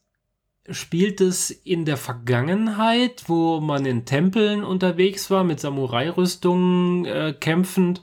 spielt 0.70 1.20
es 1.20 1.50
in 1.50 1.84
der 1.84 1.96
Vergangenheit, 1.98 3.24
wo 3.26 3.60
man 3.60 3.84
in 3.84 4.06
Tempeln 4.06 4.64
unterwegs 4.64 5.28
war, 5.28 5.44
mit 5.44 5.60
Samurai-Rüstungen 5.60 7.04
äh, 7.04 7.34
kämpfend 7.38 8.00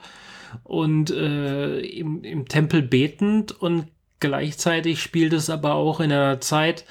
und 0.64 1.12
äh, 1.12 1.80
im, 1.80 2.24
im 2.24 2.48
Tempel 2.48 2.82
betend 2.82 3.52
und 3.52 3.88
gleichzeitig 4.20 5.02
spielt 5.02 5.34
es 5.34 5.50
aber 5.50 5.76
auch 5.76 6.00
in 6.00 6.12
einer 6.12 6.42
Zeit, 6.42 6.86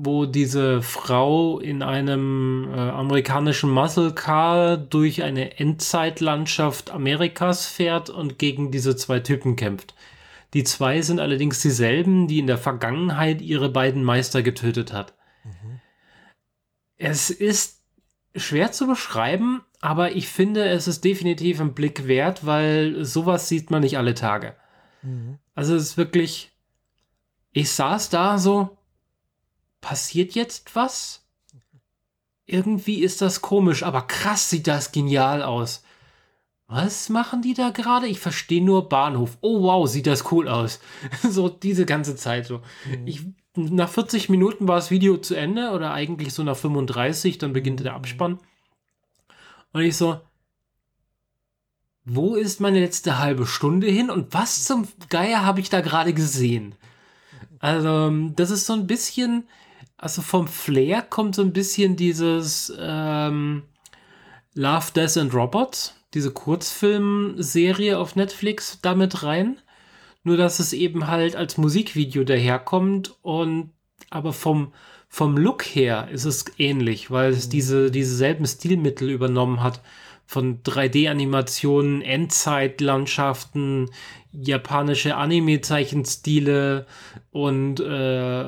wo 0.00 0.26
diese 0.26 0.80
Frau 0.80 1.58
in 1.58 1.82
einem 1.82 2.68
äh, 2.72 2.78
amerikanischen 2.78 3.70
Muscle 3.70 4.12
Car 4.12 4.76
durch 4.76 5.24
eine 5.24 5.58
Endzeitlandschaft 5.58 6.90
Amerikas 6.90 7.66
fährt 7.66 8.08
und 8.08 8.38
gegen 8.38 8.70
diese 8.70 8.94
zwei 8.94 9.18
Typen 9.18 9.56
kämpft. 9.56 9.94
Die 10.54 10.62
zwei 10.64 11.02
sind 11.02 11.18
allerdings 11.18 11.60
dieselben, 11.60 12.28
die 12.28 12.38
in 12.38 12.46
der 12.46 12.58
Vergangenheit 12.58 13.42
ihre 13.42 13.68
beiden 13.68 14.04
Meister 14.04 14.42
getötet 14.42 14.92
hat. 14.92 15.14
Mhm. 15.44 15.80
Es 16.96 17.30
ist 17.30 17.77
schwer 18.38 18.72
zu 18.72 18.86
beschreiben, 18.86 19.62
aber 19.80 20.12
ich 20.12 20.28
finde, 20.28 20.68
es 20.68 20.88
ist 20.88 21.04
definitiv 21.04 21.60
ein 21.60 21.74
Blick 21.74 22.06
wert, 22.06 22.44
weil 22.46 23.04
sowas 23.04 23.48
sieht 23.48 23.70
man 23.70 23.82
nicht 23.82 23.98
alle 23.98 24.14
Tage. 24.14 24.54
Mhm. 25.02 25.38
Also 25.54 25.74
es 25.74 25.82
ist 25.82 25.96
wirklich, 25.96 26.52
ich 27.52 27.70
saß 27.70 28.10
da 28.10 28.38
so, 28.38 28.76
passiert 29.80 30.34
jetzt 30.34 30.74
was? 30.74 31.24
Irgendwie 32.46 33.00
ist 33.00 33.20
das 33.20 33.40
komisch, 33.40 33.82
aber 33.82 34.02
krass 34.02 34.50
sieht 34.50 34.66
das 34.66 34.92
genial 34.92 35.42
aus. 35.42 35.84
Was 36.66 37.08
machen 37.08 37.40
die 37.40 37.54
da 37.54 37.70
gerade? 37.70 38.06
Ich 38.06 38.20
verstehe 38.20 38.62
nur 38.62 38.90
Bahnhof. 38.90 39.38
Oh 39.40 39.62
wow, 39.62 39.88
sieht 39.88 40.06
das 40.06 40.30
cool 40.32 40.48
aus. 40.48 40.80
so 41.22 41.48
diese 41.48 41.86
ganze 41.86 42.14
Zeit 42.14 42.46
so. 42.46 42.62
Mhm. 42.84 43.06
Ich, 43.06 43.22
nach 43.58 43.88
40 43.88 44.28
Minuten 44.28 44.68
war 44.68 44.76
das 44.76 44.90
Video 44.90 45.16
zu 45.16 45.34
Ende 45.34 45.70
oder 45.70 45.92
eigentlich 45.92 46.32
so 46.32 46.42
nach 46.42 46.56
35, 46.56 47.38
dann 47.38 47.52
beginnt 47.52 47.80
der 47.80 47.94
Abspann. 47.94 48.38
Und 49.72 49.82
ich 49.82 49.96
so, 49.96 50.20
wo 52.04 52.34
ist 52.34 52.60
meine 52.60 52.80
letzte 52.80 53.18
halbe 53.18 53.46
Stunde 53.46 53.88
hin 53.88 54.10
und 54.10 54.32
was 54.32 54.64
zum 54.64 54.88
Geier 55.10 55.44
habe 55.44 55.60
ich 55.60 55.68
da 55.68 55.80
gerade 55.80 56.14
gesehen? 56.14 56.74
Also, 57.58 58.10
das 58.34 58.50
ist 58.50 58.66
so 58.66 58.72
ein 58.72 58.86
bisschen, 58.86 59.46
also 59.96 60.22
vom 60.22 60.48
Flair 60.48 61.02
kommt 61.02 61.34
so 61.34 61.42
ein 61.42 61.52
bisschen 61.52 61.96
dieses 61.96 62.72
ähm, 62.78 63.64
Love, 64.54 64.92
Death 64.94 65.16
and 65.16 65.34
Robots 65.34 65.94
diese 66.14 66.30
Kurzfilmserie 66.30 67.98
auf 67.98 68.16
Netflix 68.16 68.78
damit 68.80 69.22
rein. 69.22 69.58
Nur 70.28 70.36
dass 70.36 70.58
es 70.58 70.74
eben 70.74 71.06
halt 71.06 71.36
als 71.36 71.56
Musikvideo 71.56 72.22
daherkommt 72.22 73.16
und 73.22 73.70
aber 74.10 74.34
vom, 74.34 74.74
vom 75.08 75.38
Look 75.38 75.62
her 75.62 76.08
ist 76.12 76.26
es 76.26 76.44
ähnlich, 76.58 77.10
weil 77.10 77.30
es 77.30 77.46
mhm. 77.46 77.50
diese, 77.50 77.90
dieselben 77.90 78.44
Stilmittel 78.44 79.08
übernommen 79.08 79.62
hat. 79.62 79.80
Von 80.26 80.62
3D-Animationen, 80.64 82.02
Endzeitlandschaften, 82.02 83.88
japanische 84.30 85.16
Anime-Zeichenstile 85.16 86.84
und 87.30 87.80
äh, 87.80 88.44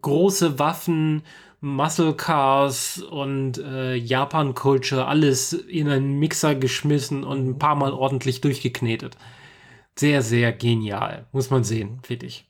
große 0.00 0.58
Waffen 0.58 1.22
Muscle 1.60 2.14
Cars 2.14 3.00
und 3.00 3.58
äh, 3.58 3.94
Japan 3.94 4.56
Culture, 4.56 5.06
alles 5.06 5.52
in 5.52 5.88
einen 5.88 6.18
Mixer 6.18 6.56
geschmissen 6.56 7.22
und 7.22 7.46
ein 7.46 7.58
paar 7.60 7.76
Mal 7.76 7.92
ordentlich 7.92 8.40
durchgeknetet. 8.40 9.16
Sehr, 9.98 10.22
sehr 10.22 10.52
genial. 10.52 11.26
Muss 11.32 11.50
man 11.50 11.64
sehen, 11.64 12.00
finde 12.02 12.26
ich. 12.26 12.48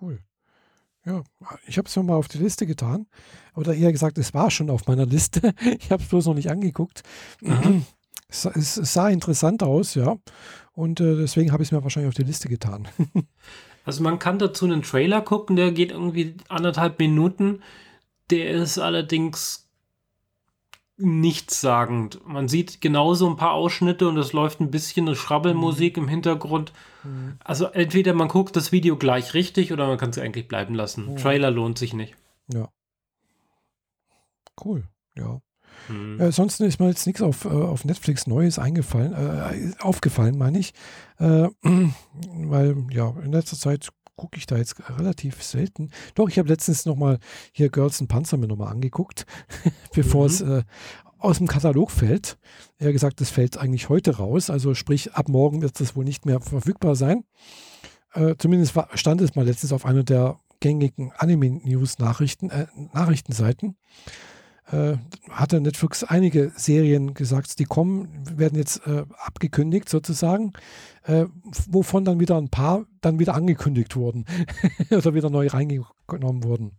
Cool. 0.00 0.20
Ja, 1.04 1.22
ich 1.66 1.78
habe 1.78 1.86
es 1.86 1.96
mal 1.96 2.16
auf 2.16 2.26
die 2.26 2.38
Liste 2.38 2.66
getan. 2.66 3.06
Oder 3.54 3.74
eher 3.74 3.92
gesagt, 3.92 4.18
es 4.18 4.34
war 4.34 4.50
schon 4.50 4.70
auf 4.70 4.86
meiner 4.86 5.06
Liste. 5.06 5.54
Ich 5.78 5.90
habe 5.90 6.02
es 6.02 6.08
bloß 6.08 6.26
noch 6.26 6.34
nicht 6.34 6.50
angeguckt. 6.50 7.02
Es, 8.28 8.42
sah 8.74 9.08
interessant 9.08 9.62
aus, 9.62 9.94
ja. 9.94 10.16
Und 10.72 10.98
äh, 10.98 11.14
deswegen 11.14 11.52
habe 11.52 11.62
ich 11.62 11.68
es 11.68 11.72
mir 11.72 11.84
wahrscheinlich 11.84 12.08
auf 12.08 12.14
die 12.14 12.24
Liste 12.24 12.48
getan. 12.48 12.88
also 13.84 14.02
man 14.02 14.18
kann 14.18 14.40
dazu 14.40 14.64
einen 14.64 14.82
Trailer 14.82 15.20
gucken, 15.20 15.54
der 15.54 15.70
geht 15.70 15.92
irgendwie 15.92 16.34
anderthalb 16.48 16.98
Minuten. 16.98 17.62
Der 18.30 18.50
ist 18.50 18.78
allerdings 18.78 19.65
nichtssagend. 20.98 22.20
Man 22.26 22.48
sieht 22.48 22.80
genauso 22.80 23.28
ein 23.28 23.36
paar 23.36 23.52
Ausschnitte 23.52 24.08
und 24.08 24.16
es 24.16 24.32
läuft 24.32 24.60
ein 24.60 24.70
bisschen 24.70 25.06
eine 25.06 25.16
Schrabbelmusik 25.16 25.96
mhm. 25.96 26.04
im 26.04 26.08
Hintergrund. 26.08 26.72
Mhm. 27.04 27.38
Also 27.44 27.66
entweder 27.66 28.14
man 28.14 28.28
guckt 28.28 28.56
das 28.56 28.72
Video 28.72 28.96
gleich 28.96 29.34
richtig 29.34 29.72
oder 29.72 29.86
man 29.86 29.98
kann 29.98 30.10
es 30.10 30.18
eigentlich 30.18 30.48
bleiben 30.48 30.74
lassen. 30.74 31.12
Mhm. 31.12 31.16
Trailer 31.16 31.50
lohnt 31.50 31.78
sich 31.78 31.92
nicht. 31.92 32.14
Ja. 32.52 32.68
Cool, 34.64 34.84
ja. 35.16 35.40
Mhm. 35.88 36.18
Äh, 36.18 36.24
ansonsten 36.24 36.64
ist 36.64 36.80
mir 36.80 36.88
jetzt 36.88 37.06
nichts 37.06 37.20
auf, 37.20 37.44
äh, 37.44 37.48
auf 37.48 37.84
Netflix 37.84 38.26
Neues 38.26 38.58
eingefallen, 38.58 39.12
äh, 39.12 39.72
aufgefallen, 39.80 40.38
meine 40.38 40.58
ich. 40.58 40.72
Äh, 41.18 41.48
weil 42.32 42.76
ja, 42.90 43.14
in 43.22 43.32
letzter 43.32 43.56
Zeit 43.58 43.90
gucke 44.16 44.38
ich 44.38 44.46
da 44.46 44.56
jetzt 44.56 44.76
relativ 44.98 45.42
selten. 45.42 45.90
Doch, 46.14 46.28
ich 46.28 46.38
habe 46.38 46.48
letztens 46.48 46.86
nochmal 46.86 47.18
hier 47.52 47.68
Girls 47.68 48.00
and 48.00 48.08
Panzer 48.08 48.36
mir 48.36 48.48
nochmal 48.48 48.72
angeguckt, 48.72 49.26
bevor 49.94 50.22
mhm. 50.22 50.30
es 50.30 50.40
äh, 50.40 50.62
aus 51.18 51.38
dem 51.38 51.46
Katalog 51.46 51.90
fällt. 51.90 52.38
Er 52.78 52.88
hat 52.88 52.92
gesagt, 52.92 53.20
das 53.20 53.30
fällt 53.30 53.58
eigentlich 53.58 53.88
heute 53.88 54.16
raus. 54.16 54.50
Also 54.50 54.74
sprich, 54.74 55.14
ab 55.14 55.28
morgen 55.28 55.62
wird 55.62 55.80
das 55.80 55.96
wohl 55.96 56.04
nicht 56.04 56.26
mehr 56.26 56.40
verfügbar 56.40 56.96
sein. 56.96 57.24
Äh, 58.14 58.34
zumindest 58.38 58.76
war, 58.76 58.88
stand 58.94 59.20
es 59.20 59.34
mal 59.34 59.44
letztens 59.44 59.72
auf 59.72 59.84
einer 59.84 60.02
der 60.02 60.40
gängigen 60.60 61.12
Anime-News-Nachrichten, 61.16 62.50
äh, 62.50 62.66
Nachrichtenseiten 62.92 63.76
äh, 64.70 64.96
hatte 65.30 65.60
Netflix 65.60 66.04
einige 66.04 66.52
Serien 66.56 67.14
gesagt, 67.14 67.58
die 67.58 67.64
kommen, 67.64 68.08
werden 68.36 68.58
jetzt 68.58 68.86
äh, 68.86 69.04
abgekündigt 69.24 69.88
sozusagen, 69.88 70.52
äh, 71.04 71.26
wovon 71.68 72.04
dann 72.04 72.20
wieder 72.20 72.36
ein 72.36 72.48
paar 72.48 72.84
dann 73.00 73.18
wieder 73.18 73.34
angekündigt 73.34 73.96
wurden 73.96 74.24
oder 74.90 75.14
wieder 75.14 75.30
neu 75.30 75.46
reingenommen 76.08 76.44
wurden. 76.44 76.72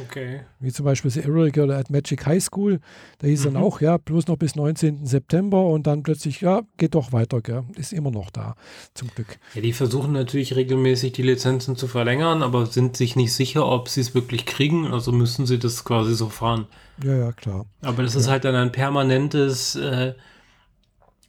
Okay. 0.00 0.40
Wie 0.58 0.72
zum 0.72 0.84
Beispiel 0.84 1.10
The 1.10 1.20
Irregular 1.20 1.78
at 1.78 1.90
Magic 1.90 2.26
High 2.26 2.42
School, 2.42 2.80
da 3.18 3.26
hieß 3.26 3.40
mhm. 3.40 3.54
dann 3.54 3.62
auch, 3.62 3.80
ja, 3.80 3.96
bloß 3.96 4.26
noch 4.26 4.36
bis 4.36 4.56
19. 4.56 5.06
September 5.06 5.64
und 5.66 5.86
dann 5.86 6.02
plötzlich, 6.02 6.40
ja, 6.40 6.62
geht 6.76 6.94
doch 6.94 7.12
weiter, 7.12 7.40
gell? 7.40 7.64
ist 7.76 7.92
immer 7.92 8.10
noch 8.10 8.30
da, 8.30 8.54
zum 8.94 9.08
Glück. 9.14 9.38
Ja, 9.54 9.60
die 9.60 9.72
versuchen 9.72 10.12
natürlich 10.12 10.56
regelmäßig 10.56 11.12
die 11.12 11.22
Lizenzen 11.22 11.76
zu 11.76 11.86
verlängern, 11.86 12.42
aber 12.42 12.66
sind 12.66 12.96
sich 12.96 13.16
nicht 13.16 13.32
sicher, 13.32 13.66
ob 13.66 13.88
sie 13.88 14.00
es 14.00 14.14
wirklich 14.14 14.46
kriegen, 14.46 14.92
also 14.92 15.12
müssen 15.12 15.46
sie 15.46 15.58
das 15.58 15.84
quasi 15.84 16.14
so 16.14 16.28
fahren. 16.28 16.66
Ja, 17.02 17.16
ja, 17.16 17.32
klar. 17.32 17.66
Aber 17.82 18.02
das 18.02 18.14
ja. 18.14 18.20
ist 18.20 18.28
halt 18.28 18.44
dann 18.44 18.54
ein 18.54 18.72
permanentes 18.72 19.76
äh, 19.76 20.14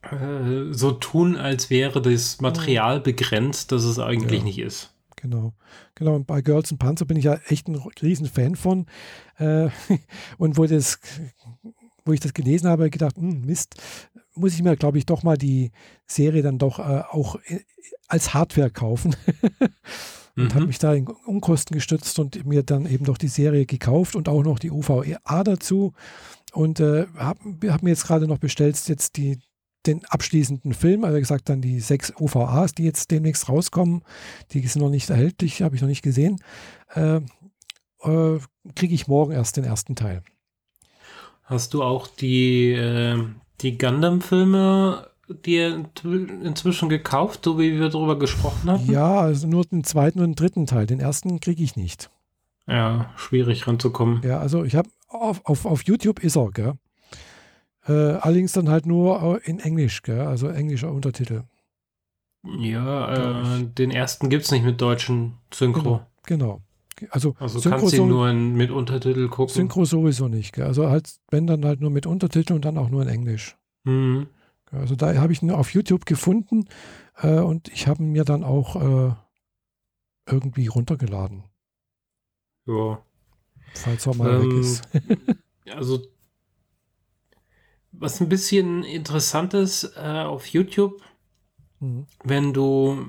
äh, 0.02 0.72
so 0.72 0.91
tun, 0.91 1.38
als 1.38 1.70
wäre 1.70 2.02
das 2.02 2.41
Material 2.41 2.99
begrenzt, 2.99 3.72
dass 3.72 3.84
es 3.84 3.99
eigentlich 3.99 4.39
ja. 4.39 4.45
nicht 4.45 4.60
ist. 4.60 4.90
Genau. 5.22 5.53
Genau, 5.93 6.15
und 6.15 6.26
bei 6.26 6.41
Girls 6.41 6.72
and 6.72 6.80
Panzer 6.80 7.05
bin 7.05 7.17
ich 7.17 7.26
ja 7.26 7.39
echt 7.47 7.67
ein 7.67 7.76
riesen 8.01 8.26
Fan 8.26 8.55
von. 8.55 8.88
Äh, 9.38 9.69
und 10.38 10.57
wo, 10.57 10.65
das, 10.65 10.99
wo 12.05 12.13
ich 12.13 12.19
das 12.19 12.34
gelesen 12.34 12.67
habe, 12.67 12.89
gedacht, 12.89 13.17
hm, 13.17 13.45
Mist, 13.45 13.76
muss 14.34 14.53
ich 14.53 14.63
mir, 14.63 14.76
glaube 14.76 14.97
ich, 14.97 15.05
doch 15.05 15.22
mal 15.22 15.38
die 15.38 15.72
Serie 16.07 16.41
dann 16.41 16.57
doch 16.57 16.80
äh, 16.80 17.03
auch 17.11 17.36
äh, 17.45 17.59
als 18.07 18.34
Hardware 18.34 18.72
kaufen. 18.72 19.15
und 20.36 20.45
mhm. 20.45 20.53
habe 20.55 20.65
mich 20.65 20.80
da 20.80 20.93
in 20.93 21.07
Unkosten 21.07 21.76
gestützt 21.76 22.17
und 22.17 22.43
mir 22.45 22.63
dann 22.63 22.88
eben 22.88 23.05
doch 23.05 23.19
die 23.19 23.28
Serie 23.28 23.67
gekauft 23.67 24.15
und 24.15 24.28
auch 24.28 24.43
noch 24.43 24.57
die 24.57 24.72
UVA 24.72 25.43
dazu. 25.43 25.93
Und 26.53 26.80
äh, 26.80 27.05
habe 27.15 27.72
hab 27.72 27.84
mir 27.84 27.91
jetzt 27.91 28.07
gerade 28.07 28.28
noch 28.28 28.39
bestellt, 28.39 28.88
jetzt 28.88 29.17
die, 29.17 29.39
den 29.86 30.05
abschließenden 30.05 30.73
Film, 30.73 31.03
also 31.03 31.17
gesagt 31.19 31.49
dann 31.49 31.61
die 31.61 31.79
sechs 31.79 32.13
OVAs, 32.15 32.73
die 32.73 32.84
jetzt 32.84 33.11
demnächst 33.11 33.49
rauskommen, 33.49 34.03
die 34.51 34.65
sind 34.67 34.82
noch 34.82 34.89
nicht 34.89 35.09
erhältlich, 35.09 35.61
habe 35.61 35.75
ich 35.75 35.82
noch 35.82 35.89
nicht 35.89 36.03
gesehen, 36.03 36.41
äh, 36.93 37.17
äh, 38.03 38.39
kriege 38.75 38.93
ich 38.93 39.07
morgen 39.07 39.32
erst 39.32 39.57
den 39.57 39.63
ersten 39.63 39.95
Teil. 39.95 40.23
Hast 41.43 41.73
du 41.73 41.84
auch 41.84 42.07
die, 42.07 42.71
äh, 42.71 43.23
die 43.61 43.77
Gundam-Filme 43.77 45.07
dir 45.45 45.86
inzwischen 46.43 46.89
gekauft, 46.89 47.45
so 47.45 47.57
wie 47.57 47.79
wir 47.79 47.89
darüber 47.89 48.17
gesprochen 48.19 48.69
haben? 48.69 48.91
Ja, 48.91 49.21
also 49.21 49.47
nur 49.47 49.65
den 49.65 49.84
zweiten 49.84 50.19
und 50.19 50.32
den 50.32 50.36
dritten 50.36 50.65
Teil. 50.65 50.86
Den 50.86 50.99
ersten 50.99 51.39
kriege 51.39 51.63
ich 51.63 51.75
nicht. 51.75 52.09
Ja, 52.67 53.11
schwierig 53.15 53.67
ranzukommen. 53.67 54.21
Ja, 54.23 54.39
also 54.39 54.63
ich 54.63 54.75
habe 54.75 54.89
auf, 55.07 55.41
auf, 55.45 55.65
auf 55.65 55.84
YouTube 55.84 56.23
ist 56.23 56.38
er, 56.38 56.51
gell? 56.51 56.73
Äh, 57.88 57.93
allerdings 57.93 58.51
dann 58.51 58.69
halt 58.69 58.86
nur 58.86 59.41
in 59.43 59.59
Englisch, 59.59 60.03
gell? 60.03 60.21
also 60.21 60.47
englischer 60.47 60.91
Untertitel. 60.91 61.43
Ja, 62.43 63.57
äh, 63.57 63.63
den 63.63 63.91
ersten 63.91 64.29
gibt 64.29 64.45
es 64.45 64.51
nicht 64.51 64.63
mit 64.63 64.82
deutschen 64.82 65.38
Synchro. 65.53 66.01
Genau. 66.25 66.61
genau. 66.97 67.09
Also, 67.09 67.36
also 67.39 67.59
Synchro 67.59 67.79
kannst 67.79 67.97
du 67.97 68.05
nur 68.05 68.29
in, 68.29 68.53
mit 68.53 68.71
Untertitel 68.71 69.27
gucken. 69.27 69.53
Synchro 69.53 69.86
sowieso 69.86 70.27
nicht. 70.27 70.53
Gell? 70.53 70.65
Also 70.65 70.89
halt, 70.89 71.11
wenn 71.29 71.47
dann 71.47 71.65
halt 71.65 71.82
nur 71.82 71.89
mit 71.89 72.05
Untertitel 72.05 72.53
und 72.53 72.65
dann 72.65 72.77
auch 72.77 72.89
nur 72.89 73.01
in 73.01 73.07
Englisch. 73.07 73.57
Mhm. 73.84 74.27
Also 74.71 74.95
da 74.95 75.13
habe 75.15 75.34
ich 75.34 75.41
ihn 75.41 75.51
auf 75.51 75.73
YouTube 75.73 76.05
gefunden 76.05 76.65
äh, 77.17 77.39
und 77.39 77.67
ich 77.69 77.88
habe 77.88 78.03
ihn 78.03 78.11
mir 78.11 78.23
dann 78.23 78.43
auch 78.43 78.75
äh, 78.75 79.13
irgendwie 80.29 80.67
runtergeladen. 80.67 81.43
Ja. 82.65 83.03
Falls 83.73 84.05
er 84.05 84.15
mal 84.15 84.41
ähm, 84.41 84.51
weg 84.51 84.59
ist. 84.59 84.89
also 85.75 86.01
was 88.02 88.20
ein 88.20 88.30
bisschen 88.30 88.84
interessant 88.84 89.54
ist 89.54 89.93
äh, 89.95 90.02
auf 90.02 90.47
YouTube, 90.47 91.02
mhm. 91.80 92.08
wenn 92.24 92.52
du, 92.52 93.06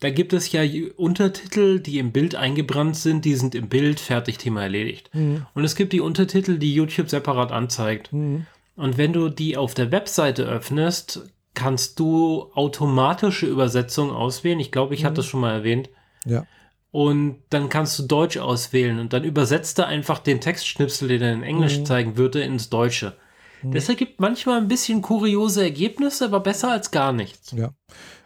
da 0.00 0.10
gibt 0.10 0.32
es 0.32 0.50
ja 0.50 0.62
Untertitel, 0.96 1.78
die 1.78 1.98
im 1.98 2.12
Bild 2.12 2.34
eingebrannt 2.34 2.96
sind, 2.96 3.24
die 3.24 3.36
sind 3.36 3.54
im 3.54 3.68
Bild, 3.68 4.00
fertig, 4.00 4.38
Thema 4.38 4.62
erledigt. 4.62 5.10
Mhm. 5.14 5.46
Und 5.54 5.64
es 5.64 5.76
gibt 5.76 5.92
die 5.92 6.00
Untertitel, 6.00 6.58
die 6.58 6.74
YouTube 6.74 7.08
separat 7.08 7.52
anzeigt. 7.52 8.12
Mhm. 8.12 8.46
Und 8.74 8.98
wenn 8.98 9.12
du 9.12 9.28
die 9.28 9.56
auf 9.56 9.74
der 9.74 9.92
Webseite 9.92 10.44
öffnest, 10.44 11.30
kannst 11.54 12.00
du 12.00 12.50
automatische 12.54 13.46
Übersetzung 13.46 14.10
auswählen. 14.10 14.58
Ich 14.58 14.72
glaube, 14.72 14.94
ich 14.94 15.04
hatte 15.04 15.16
das 15.16 15.26
schon 15.26 15.40
mal 15.40 15.52
erwähnt. 15.52 15.90
Ja. 16.24 16.46
Und 16.90 17.38
dann 17.50 17.68
kannst 17.68 17.98
du 17.98 18.02
Deutsch 18.02 18.36
auswählen 18.36 18.98
und 18.98 19.12
dann 19.12 19.24
übersetzt 19.24 19.78
er 19.78 19.86
einfach 19.86 20.18
den 20.18 20.40
Textschnipsel, 20.40 21.08
den 21.08 21.22
er 21.22 21.32
in 21.32 21.42
Englisch 21.42 21.78
mhm. 21.78 21.86
zeigen 21.86 22.16
würde, 22.16 22.42
ins 22.42 22.68
Deutsche. 22.68 23.16
Mhm. 23.62 23.72
Das 23.72 23.88
ergibt 23.88 24.20
manchmal 24.20 24.60
ein 24.60 24.68
bisschen 24.68 25.02
kuriose 25.02 25.62
Ergebnisse, 25.62 26.26
aber 26.26 26.40
besser 26.40 26.70
als 26.70 26.90
gar 26.90 27.12
nichts. 27.12 27.52
Ja. 27.52 27.72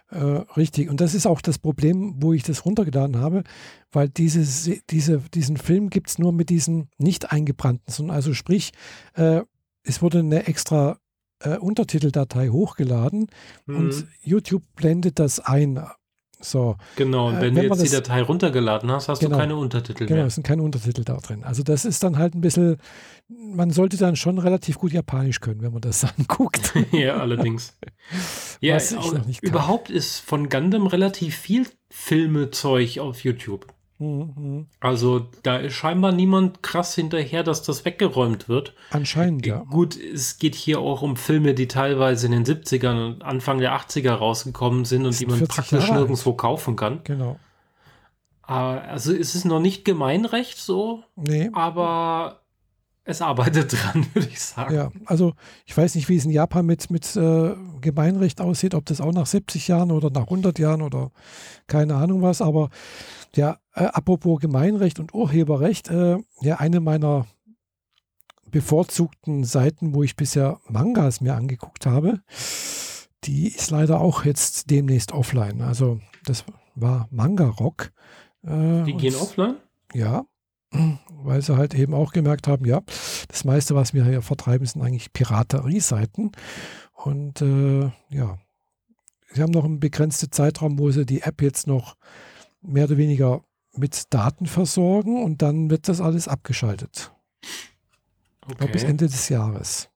Äh, 0.09 0.43
richtig. 0.55 0.89
Und 0.89 1.01
das 1.01 1.13
ist 1.13 1.25
auch 1.25 1.41
das 1.41 1.59
Problem, 1.59 2.15
wo 2.17 2.33
ich 2.33 2.43
das 2.43 2.65
runtergeladen 2.65 3.17
habe, 3.17 3.43
weil 3.91 4.07
dieses, 4.07 4.69
diese, 4.89 5.19
diesen 5.33 5.57
Film 5.57 5.89
gibt 5.89 6.09
es 6.09 6.17
nur 6.17 6.31
mit 6.31 6.49
diesen 6.49 6.89
nicht 6.97 7.31
eingebrannten, 7.31 7.91
sondern 7.91 8.15
also 8.15 8.33
sprich, 8.33 8.71
äh, 9.15 9.41
es 9.83 10.01
wurde 10.01 10.19
eine 10.19 10.47
extra 10.47 10.97
äh, 11.39 11.57
Untertiteldatei 11.57 12.49
hochgeladen 12.49 13.27
mhm. 13.65 13.75
und 13.75 14.07
YouTube 14.21 14.63
blendet 14.75 15.19
das 15.19 15.39
ein. 15.39 15.79
So. 16.39 16.75
Genau, 16.95 17.29
und 17.29 17.41
wenn, 17.41 17.53
äh, 17.53 17.61
wenn 17.61 17.69
du 17.69 17.75
jetzt 17.75 17.83
die 17.83 17.95
Datei 17.95 18.21
runtergeladen 18.21 18.91
hast, 18.91 19.09
hast 19.09 19.19
genau, 19.19 19.35
du 19.35 19.41
keine 19.41 19.55
Untertitel 19.55 19.99
genau, 19.99 20.09
mehr. 20.09 20.17
Genau, 20.17 20.27
es 20.27 20.35
sind 20.35 20.45
keine 20.45 20.61
Untertitel 20.61 21.03
da 21.03 21.17
drin. 21.17 21.43
Also 21.43 21.63
das 21.63 21.83
ist 21.83 22.03
dann 22.03 22.17
halt 22.17 22.35
ein 22.35 22.41
bisschen, 22.41 22.77
man 23.27 23.71
sollte 23.71 23.97
dann 23.97 24.15
schon 24.15 24.37
relativ 24.37 24.77
gut 24.77 24.91
Japanisch 24.91 25.39
können, 25.39 25.61
wenn 25.61 25.71
man 25.71 25.81
das 25.81 26.03
anguckt. 26.17 26.73
ja, 26.91 27.17
allerdings. 27.17 27.75
ja, 28.61 28.77
überhaupt 29.41 29.89
ist 29.89 30.19
von 30.19 30.49
Gundam 30.49 30.87
relativ 30.87 31.35
viel 31.35 31.67
Filmezeug 31.89 32.99
auf 32.99 33.23
YouTube. 33.23 33.67
Mhm. 33.99 34.67
Also 34.79 35.27
da 35.43 35.57
ist 35.57 35.73
scheinbar 35.73 36.11
niemand 36.11 36.61
krass 36.61 36.93
hinterher, 36.93 37.43
dass 37.43 37.63
das 37.63 37.83
weggeräumt 37.83 38.47
wird. 38.47 38.73
Anscheinend, 38.91 39.45
ja. 39.45 39.63
Gut, 39.69 39.97
es 39.97 40.37
geht 40.37 40.55
hier 40.55 40.79
auch 40.79 41.01
um 41.01 41.15
Filme, 41.17 41.53
die 41.53 41.67
teilweise 41.67 42.27
in 42.27 42.31
den 42.31 42.45
70ern 42.45 43.05
und 43.05 43.23
Anfang 43.23 43.57
der 43.59 43.75
80er 43.75 44.11
rausgekommen 44.11 44.85
sind 44.85 45.05
und 45.05 45.19
die 45.19 45.25
man 45.25 45.47
praktisch 45.47 45.87
Jahre 45.87 46.01
nirgendwo 46.01 46.31
alt. 46.31 46.39
kaufen 46.39 46.75
kann. 46.75 47.01
Genau. 47.03 47.39
Ah, 48.43 48.77
also 48.77 49.13
es 49.13 49.35
ist 49.35 49.45
noch 49.45 49.59
nicht 49.59 49.83
Gemeinrecht 49.83 50.57
so, 50.57 51.03
nee. 51.15 51.49
aber 51.51 52.41
es 53.07 53.21
arbeitet 53.21 53.71
dran, 53.93 54.05
würde 54.13 54.27
ich 54.27 54.39
sagen. 54.39 54.75
Ja, 54.75 54.91
also 55.05 55.33
ich 55.65 55.75
weiß 55.75 55.95
nicht, 55.95 56.09
wie 56.09 56.17
es 56.17 56.25
in 56.25 56.31
Japan 56.31 56.65
mit, 56.65 56.91
mit 56.91 57.15
äh, 57.15 57.55
Gemeinrecht 57.81 58.41
aussieht, 58.41 58.75
ob 58.75 58.85
das 58.85 59.01
auch 59.01 59.13
nach 59.13 59.25
70 59.25 59.67
Jahren 59.67 59.91
oder 59.91 60.09
nach 60.11 60.23
100 60.23 60.59
Jahren 60.59 60.81
oder 60.81 61.11
keine 61.67 61.95
Ahnung 61.95 62.21
was, 62.21 62.41
aber 62.41 62.69
ja, 63.35 63.57
äh, 63.73 63.85
apropos 63.85 64.39
Gemeinrecht 64.41 64.99
und 64.99 65.13
Urheberrecht, 65.13 65.89
äh, 65.89 66.17
ja, 66.41 66.57
eine 66.57 66.81
meiner 66.81 67.25
bevorzugten 68.51 69.43
Seiten, 69.43 69.93
wo 69.93 70.03
ich 70.03 70.15
bisher 70.15 70.59
Mangas 70.67 71.21
mir 71.21 71.35
angeguckt 71.35 71.85
habe, 71.85 72.21
die 73.23 73.47
ist 73.47 73.71
leider 73.71 73.99
auch 74.01 74.25
jetzt 74.25 74.69
demnächst 74.69 75.11
offline. 75.11 75.61
Also 75.61 75.99
das 76.25 76.45
war 76.75 77.07
Manga 77.11 77.47
Rock. 77.47 77.91
Äh, 78.43 78.83
die 78.83 78.93
gehen 78.93 79.15
offline? 79.15 79.57
Ja, 79.93 80.25
weil 80.71 81.41
sie 81.41 81.57
halt 81.57 81.73
eben 81.73 81.93
auch 81.93 82.11
gemerkt 82.11 82.47
haben, 82.47 82.65
ja, 82.65 82.81
das 83.27 83.45
meiste, 83.45 83.75
was 83.75 83.93
wir 83.93 84.05
hier 84.05 84.21
vertreiben, 84.21 84.65
sind 84.65 84.81
eigentlich 84.81 85.13
Piraterie-Seiten. 85.13 86.31
Und 86.93 87.41
äh, 87.41 87.91
ja, 88.09 88.37
sie 89.31 89.41
haben 89.41 89.51
noch 89.51 89.65
einen 89.65 89.79
begrenzten 89.79 90.31
Zeitraum, 90.31 90.79
wo 90.79 90.91
sie 90.91 91.05
die 91.05 91.21
App 91.21 91.41
jetzt 91.41 91.67
noch 91.67 91.95
mehr 92.61 92.85
oder 92.85 92.97
weniger 92.97 93.43
mit 93.73 94.13
Daten 94.13 94.47
versorgen 94.47 95.23
und 95.23 95.41
dann 95.41 95.69
wird 95.69 95.87
das 95.87 96.01
alles 96.01 96.27
abgeschaltet. 96.27 97.11
Okay. 98.41 98.51
Ich 98.51 98.57
glaube, 98.57 98.73
bis 98.73 98.83
Ende 98.83 99.07
des 99.07 99.29
Jahres. 99.29 99.89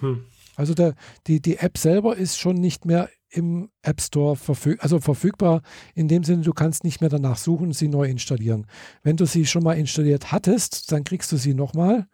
Hm. 0.00 0.26
Also 0.56 0.74
der, 0.74 0.94
die, 1.26 1.40
die 1.40 1.56
App 1.58 1.78
selber 1.78 2.16
ist 2.16 2.38
schon 2.38 2.56
nicht 2.56 2.84
mehr 2.84 3.08
im 3.32 3.70
App 3.82 4.00
Store 4.00 4.36
verfüg 4.36 4.82
also 4.82 5.00
verfügbar. 5.00 5.62
In 5.94 6.08
dem 6.08 6.24
Sinne, 6.24 6.42
du 6.42 6.52
kannst 6.52 6.84
nicht 6.84 7.00
mehr 7.00 7.10
danach 7.10 7.36
suchen 7.36 7.68
und 7.68 7.72
sie 7.72 7.88
neu 7.88 8.04
installieren. 8.04 8.66
Wenn 9.02 9.16
du 9.16 9.24
sie 9.26 9.46
schon 9.46 9.62
mal 9.62 9.74
installiert 9.74 10.32
hattest, 10.32 10.92
dann 10.92 11.04
kriegst 11.04 11.32
du 11.32 11.36
sie 11.36 11.54
nochmal 11.54 12.06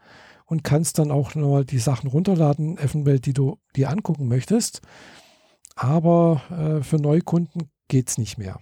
und 0.47 0.65
kannst 0.65 0.99
dann 0.99 1.11
auch 1.11 1.35
nochmal 1.35 1.65
die 1.65 1.79
Sachen 1.79 2.09
runterladen, 2.09 2.79
eventuell, 2.79 3.21
die 3.21 3.35
du 3.35 3.59
dir 3.77 3.91
angucken 3.91 4.29
möchtest. 4.29 4.81
Aber 5.75 6.43
äh, 6.51 6.83
für 6.83 6.97
Neukunden 6.97 7.71
geht 7.89 8.09
es 8.09 8.19
nicht 8.19 8.39
mehr. 8.39 8.61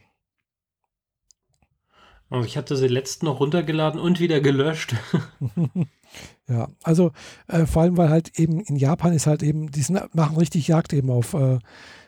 Also 2.29 2.45
ich 2.45 2.57
hatte 2.57 2.77
sie 2.77 2.89
letzten 2.89 3.27
noch 3.27 3.39
runtergeladen 3.39 4.01
und 4.01 4.19
wieder 4.19 4.41
gelöscht. 4.41 4.97
ja, 6.49 6.69
also 6.83 7.13
äh, 7.47 7.67
vor 7.67 7.83
allem, 7.83 7.97
weil 7.97 8.11
halt 8.11 8.39
eben 8.39 8.61
in 8.61 8.77
Japan 8.77 9.13
ist 9.13 9.27
halt 9.27 9.43
eben, 9.43 9.71
die 9.71 9.83
sind, 9.83 10.15
machen 10.15 10.37
richtig 10.37 10.67
Jagd 10.69 10.93
eben 10.93 11.11
auf, 11.11 11.35
äh, 11.35 11.59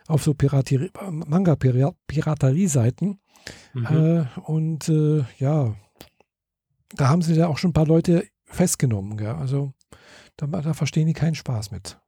auf 0.08 0.24
so 0.24 0.34
Manga-Piraterie-Seiten. 0.34 3.20
Mhm. 3.74 3.86
Äh, 3.86 4.24
und 4.40 4.88
äh, 4.88 5.22
ja, 5.38 5.76
da 6.94 7.08
haben 7.08 7.22
sie 7.22 7.34
ja 7.34 7.46
auch 7.46 7.58
schon 7.58 7.70
ein 7.70 7.74
paar 7.74 7.86
Leute 7.86 8.26
festgenommen. 8.44 9.16
Gell? 9.16 9.28
Also 9.28 9.72
da, 10.36 10.46
da 10.46 10.74
verstehen 10.74 11.06
die 11.06 11.12
keinen 11.12 11.36
Spaß 11.36 11.70
mit. 11.70 12.00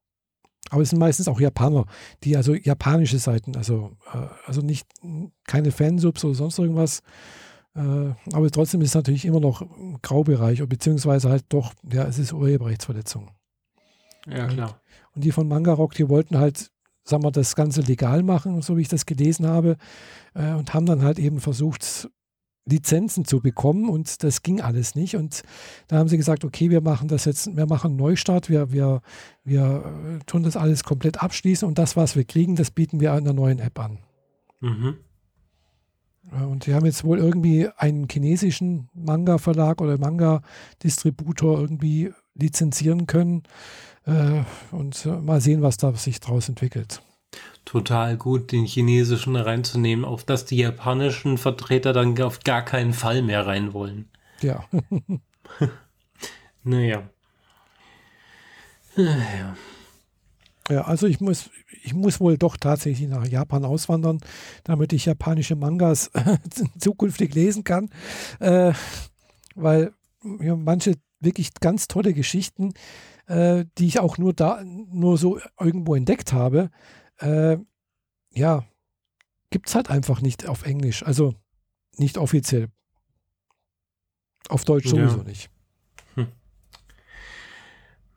Aber 0.70 0.82
es 0.82 0.90
sind 0.90 0.98
meistens 0.98 1.28
auch 1.28 1.40
Japaner, 1.40 1.86
die 2.22 2.36
also 2.36 2.54
japanische 2.54 3.18
Seiten, 3.18 3.56
also, 3.56 3.96
äh, 4.12 4.26
also 4.46 4.60
nicht 4.62 4.86
keine 5.46 5.72
Fansubs 5.72 6.24
oder 6.24 6.34
sonst 6.34 6.58
irgendwas. 6.58 7.02
Äh, 7.74 8.14
aber 8.32 8.50
trotzdem 8.50 8.80
ist 8.80 8.90
es 8.90 8.94
natürlich 8.94 9.24
immer 9.24 9.40
noch 9.40 9.62
ein 9.62 9.98
Graubereich, 10.02 10.64
beziehungsweise 10.66 11.28
halt 11.28 11.44
doch, 11.48 11.72
ja, 11.90 12.04
es 12.04 12.18
ist 12.18 12.32
Urheberrechtsverletzung. 12.32 13.30
Ja, 14.26 14.46
klar. 14.46 14.80
Und 15.14 15.24
die 15.24 15.32
von 15.32 15.48
Manga 15.48 15.72
Rock, 15.72 15.94
die 15.94 16.08
wollten 16.08 16.38
halt, 16.38 16.70
sagen 17.10 17.22
wir, 17.22 17.30
das 17.30 17.54
Ganze 17.54 17.82
legal 17.82 18.22
machen, 18.22 18.62
so 18.62 18.76
wie 18.76 18.82
ich 18.82 18.88
das 18.88 19.06
gelesen 19.06 19.46
habe, 19.46 19.76
äh, 20.34 20.52
und 20.52 20.72
haben 20.72 20.86
dann 20.86 21.02
halt 21.02 21.18
eben 21.18 21.40
versucht, 21.40 22.08
Lizenzen 22.66 23.24
zu 23.24 23.40
bekommen 23.40 23.88
und 23.88 24.22
das 24.22 24.42
ging 24.42 24.60
alles 24.60 24.94
nicht. 24.94 25.16
Und 25.16 25.42
da 25.88 25.98
haben 25.98 26.08
sie 26.08 26.16
gesagt, 26.16 26.44
okay, 26.44 26.70
wir 26.70 26.80
machen 26.80 27.08
das 27.08 27.24
jetzt, 27.24 27.56
wir 27.56 27.66
machen 27.66 27.88
einen 27.88 27.96
Neustart, 27.96 28.48
wir, 28.48 28.72
wir, 28.72 29.00
wir 29.44 30.20
äh, 30.20 30.24
tun 30.26 30.42
das 30.42 30.56
alles 30.56 30.84
komplett 30.84 31.22
abschließen 31.22 31.66
und 31.66 31.78
das, 31.78 31.96
was 31.96 32.16
wir 32.16 32.24
kriegen, 32.24 32.56
das 32.56 32.70
bieten 32.70 33.00
wir 33.00 33.16
in 33.16 33.24
der 33.24 33.34
neuen 33.34 33.58
App 33.58 33.78
an. 33.78 33.98
Mhm. 34.60 34.96
Und 36.30 36.64
sie 36.64 36.74
haben 36.74 36.86
jetzt 36.86 37.02
wohl 37.02 37.18
irgendwie 37.18 37.68
einen 37.76 38.06
chinesischen 38.08 38.88
Manga-Verlag 38.94 39.80
oder 39.80 39.98
Manga-Distributor 39.98 41.58
irgendwie 41.58 42.12
lizenzieren 42.34 43.06
können. 43.06 43.42
Äh, 44.06 44.42
und 44.70 45.04
mal 45.24 45.40
sehen, 45.40 45.62
was 45.62 45.76
da 45.76 45.92
sich 45.94 46.20
daraus 46.20 46.48
entwickelt 46.48 47.02
total 47.64 48.16
gut, 48.16 48.52
den 48.52 48.64
chinesischen 48.64 49.36
reinzunehmen, 49.36 50.04
auf 50.04 50.24
das 50.24 50.44
die 50.44 50.56
japanischen 50.56 51.38
Vertreter 51.38 51.92
dann 51.92 52.20
auf 52.20 52.40
gar 52.40 52.64
keinen 52.64 52.92
Fall 52.92 53.22
mehr 53.22 53.46
rein 53.46 53.72
wollen. 53.72 54.08
Ja. 54.40 54.64
naja. 56.64 57.08
Ja. 58.96 59.56
Ja, 60.68 60.82
also 60.82 61.06
ich 61.06 61.20
muss, 61.20 61.50
ich 61.82 61.94
muss 61.94 62.20
wohl 62.20 62.38
doch 62.38 62.56
tatsächlich 62.56 63.08
nach 63.08 63.26
Japan 63.26 63.64
auswandern, 63.64 64.20
damit 64.62 64.92
ich 64.92 65.06
japanische 65.06 65.56
Mangas 65.56 66.10
zukünftig 66.78 67.34
lesen 67.34 67.64
kann. 67.64 67.90
Äh, 68.38 68.72
weil 69.56 69.92
ja, 70.40 70.54
manche 70.54 70.94
wirklich 71.18 71.54
ganz 71.60 71.88
tolle 71.88 72.14
Geschichten, 72.14 72.72
äh, 73.30 73.64
die 73.78 73.86
ich 73.86 74.00
auch 74.00 74.18
nur 74.18 74.32
da, 74.32 74.62
nur 74.64 75.16
so 75.16 75.38
irgendwo 75.58 75.94
entdeckt 75.94 76.32
habe, 76.32 76.70
äh, 77.18 77.56
ja, 78.32 78.64
gibt 79.50 79.68
es 79.68 79.74
halt 79.74 79.88
einfach 79.88 80.20
nicht 80.20 80.46
auf 80.48 80.64
Englisch. 80.64 81.04
Also 81.04 81.34
nicht 81.96 82.18
offiziell. 82.18 82.68
Auf 84.48 84.64
Deutsch 84.64 84.88
sowieso 84.88 85.18
Ja. 85.18 85.22
nicht. 85.24 85.48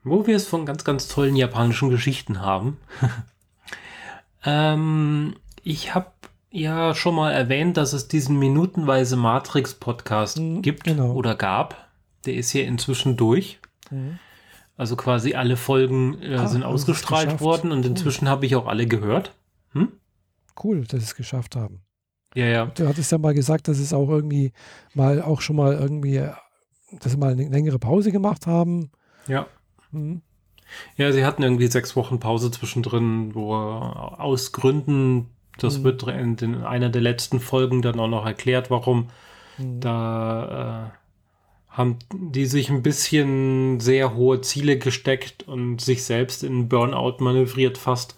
Wo 0.06 0.28
wir 0.28 0.36
es 0.36 0.48
von 0.48 0.66
ganz, 0.66 0.84
ganz 0.84 1.08
tollen 1.08 1.36
japanischen 1.38 1.90
Geschichten 1.90 2.42
haben. 2.42 2.78
ähm, 4.44 5.36
ich 5.64 5.96
habe 5.96 6.12
ja 6.52 6.94
schon 6.94 7.16
mal 7.16 7.32
erwähnt, 7.32 7.78
dass 7.78 7.94
es 7.94 8.08
diesen 8.10 8.38
minutenweise 8.38 9.16
Matrix-Podcast 9.16 10.40
Mhm, 10.40 10.62
gibt 10.62 10.84
genau. 10.84 11.14
oder 11.14 11.36
gab. 11.36 11.88
Der 12.26 12.34
ist 12.34 12.50
hier 12.52 12.66
inzwischen 12.66 13.16
durch. 13.16 13.60
Mhm. 13.92 14.20
Also 14.76 14.96
quasi 14.96 15.36
alle 15.36 15.56
Folgen 15.58 16.20
äh, 16.22 16.36
Ah, 16.36 16.48
sind 16.48 16.64
ausgestrahlt 16.64 17.40
worden 17.42 17.72
und 17.72 17.80
Cool. 17.82 17.86
inzwischen 17.92 18.28
habe 18.28 18.46
ich 18.46 18.56
auch 18.56 18.68
alle 18.68 18.88
gehört. 18.88 19.34
Hm? 19.74 19.92
Cool, 20.64 20.82
dass 20.82 21.00
sie 21.00 21.06
es 21.06 21.16
geschafft 21.16 21.56
haben. 21.56 21.82
Ja, 22.36 22.46
ja. 22.46 22.66
Du 22.66 22.88
hattest 22.88 23.12
ja 23.12 23.18
mal 23.20 23.34
gesagt, 23.36 23.68
dass 23.68 23.78
es 23.80 23.94
auch 23.94 24.10
irgendwie 24.10 24.52
mal 24.96 25.22
auch 25.22 25.42
schon 25.42 25.56
mal 25.56 25.74
irgendwie, 25.74 26.28
dass 27.00 27.12
sie 27.12 27.18
mal 27.18 27.34
eine 27.34 27.48
längere 27.50 27.78
Pause 27.80 28.12
gemacht 28.12 28.48
haben. 28.48 28.90
Ja. 29.28 29.46
Mhm. 29.92 30.22
Ja, 30.98 31.12
sie 31.12 31.24
hatten 31.24 31.44
irgendwie 31.44 31.68
sechs 31.68 31.96
Wochen 31.96 32.20
Pause 32.20 32.50
zwischendrin, 32.50 33.36
wo 33.36 33.54
aus 33.54 34.52
Gründen, 34.54 35.30
das 35.60 35.80
Mhm. 35.80 35.84
wird 35.84 36.04
in, 36.04 36.36
den, 36.36 36.64
einer 36.64 36.90
der 36.90 37.02
letzten 37.04 37.40
Folgen 37.40 37.84
dann 37.84 38.00
auch 38.00 38.08
noch 38.08 38.26
erklärt, 38.26 38.72
warum. 38.72 39.10
Mhm. 39.60 39.80
Da 39.82 40.88
äh, 40.88 40.98
haben 41.74 41.98
die 42.14 42.46
sich 42.46 42.70
ein 42.70 42.84
bisschen 42.84 43.80
sehr 43.80 44.14
hohe 44.16 44.42
Ziele 44.42 44.78
gesteckt 44.78 45.44
und 45.48 45.82
sich 45.82 46.04
selbst 46.04 46.44
in 46.44 46.70
Burnout 46.70 47.18
manövriert 47.20 47.78
fast. 47.78 48.16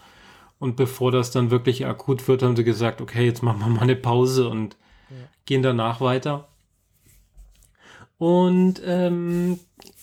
Und 0.60 0.76
bevor 0.76 1.12
das 1.12 1.32
dann 1.32 1.51
wirklich 1.51 1.86
akut 1.86 2.28
wird, 2.28 2.43
haben 2.43 2.56
sie 2.56 2.64
gesagt, 2.64 3.01
okay, 3.01 3.26
jetzt 3.26 3.43
machen 3.43 3.60
wir 3.62 3.68
mal 3.68 3.82
eine 3.82 3.95
Pause 3.95 4.49
und 4.49 4.76
Ja. 5.10 5.16
gehen 5.45 5.64
danach 5.64 6.01
weiter. 6.01 6.47
Und 8.18 8.82
ähm, 8.86 9.60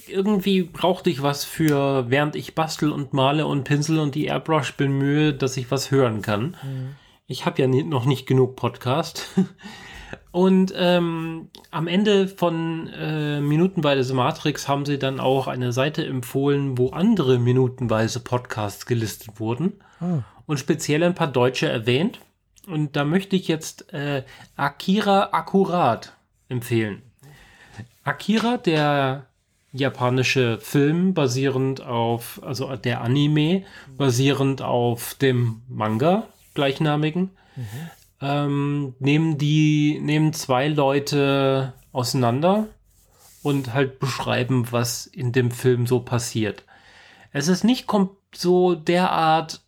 irgendwie 0.08 0.62
brauchte 0.62 1.10
ich 1.10 1.22
was 1.22 1.44
für, 1.44 2.06
während 2.08 2.36
ich 2.36 2.54
bastel 2.54 2.90
und 2.92 3.12
male 3.12 3.46
und 3.46 3.64
pinsel 3.64 3.98
und 3.98 4.14
die 4.14 4.26
Airbrush 4.26 4.76
bemühe, 4.76 5.32
dass 5.32 5.56
ich 5.56 5.70
was 5.70 5.90
hören 5.90 6.22
kann. 6.22 6.56
Mhm. 6.62 6.96
Ich 7.26 7.46
habe 7.46 7.62
ja 7.62 7.68
noch 7.68 8.04
nicht 8.04 8.26
genug 8.26 8.56
Podcast. 8.56 9.28
Und 10.30 10.72
ähm, 10.76 11.48
am 11.70 11.86
Ende 11.86 12.28
von 12.28 12.88
äh, 12.88 13.40
Minutenweise 13.40 14.14
Matrix 14.14 14.68
haben 14.68 14.86
sie 14.86 14.98
dann 14.98 15.20
auch 15.20 15.46
eine 15.46 15.72
Seite 15.72 16.06
empfohlen, 16.06 16.78
wo 16.78 16.90
andere 16.90 17.38
minutenweise 17.38 18.20
Podcasts 18.20 18.86
gelistet 18.86 19.40
wurden 19.40 19.74
Ah, 20.00 20.24
und 20.46 20.58
speziell 20.58 21.02
ein 21.02 21.14
paar 21.14 21.28
deutsche 21.28 21.68
erwähnt. 21.68 22.20
Und 22.66 22.96
da 22.96 23.04
möchte 23.04 23.36
ich 23.36 23.48
jetzt 23.48 23.92
äh, 23.92 24.24
Akira 24.56 25.30
Akkurat 25.32 26.14
empfehlen. 26.48 27.02
Akira, 28.04 28.56
der 28.56 29.26
japanische 29.72 30.58
Film 30.60 31.14
basierend 31.14 31.82
auf, 31.82 32.40
also 32.44 32.74
der 32.76 33.00
Anime 33.00 33.64
basierend 33.96 34.62
auf 34.62 35.14
dem 35.14 35.62
Manga 35.68 36.28
gleichnamigen, 36.54 37.30
ähm, 38.22 38.94
nehmen 39.00 39.36
die, 39.36 39.98
nehmen 40.00 40.32
zwei 40.32 40.68
Leute 40.68 41.74
auseinander 41.92 42.68
und 43.42 43.74
halt 43.74 43.98
beschreiben, 43.98 44.70
was 44.70 45.06
in 45.06 45.32
dem 45.32 45.50
Film 45.50 45.86
so 45.86 46.00
passiert. 46.00 46.64
Es 47.32 47.48
ist 47.48 47.64
nicht 47.64 47.90
so 48.34 48.74
derart 48.74 49.60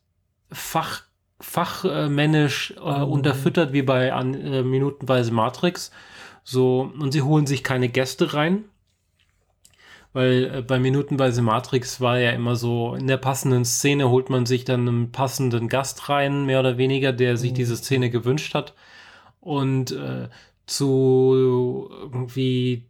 fach, 0.52 1.02
fachmännisch 1.40 2.74
äh, 2.76 3.02
unterfüttert 3.02 3.72
wie 3.72 3.82
bei 3.82 4.12
an, 4.12 4.34
äh, 4.34 4.62
Minutenweise 4.62 5.32
Matrix. 5.32 5.90
So, 6.44 6.92
und 6.98 7.12
sie 7.12 7.22
holen 7.22 7.46
sich 7.46 7.64
keine 7.64 7.88
Gäste 7.88 8.34
rein. 8.34 8.64
Weil 10.14 10.50
äh, 10.54 10.62
bei 10.62 10.78
Minutenweise 10.78 11.42
Matrix 11.42 12.00
war 12.00 12.18
ja 12.18 12.30
immer 12.30 12.56
so, 12.56 12.94
in 12.94 13.06
der 13.08 13.18
passenden 13.18 13.66
Szene 13.66 14.08
holt 14.08 14.30
man 14.30 14.46
sich 14.46 14.64
dann 14.64 14.88
einen 14.88 15.12
passenden 15.12 15.68
Gast 15.68 16.08
rein, 16.08 16.46
mehr 16.46 16.60
oder 16.60 16.78
weniger, 16.78 17.12
der 17.12 17.36
sich 17.36 17.50
Mhm. 17.50 17.56
diese 17.56 17.76
Szene 17.76 18.08
gewünscht 18.10 18.54
hat. 18.54 18.74
Und 19.40 19.92
äh, 19.92 20.28
zu 20.66 21.90
irgendwie 22.00 22.84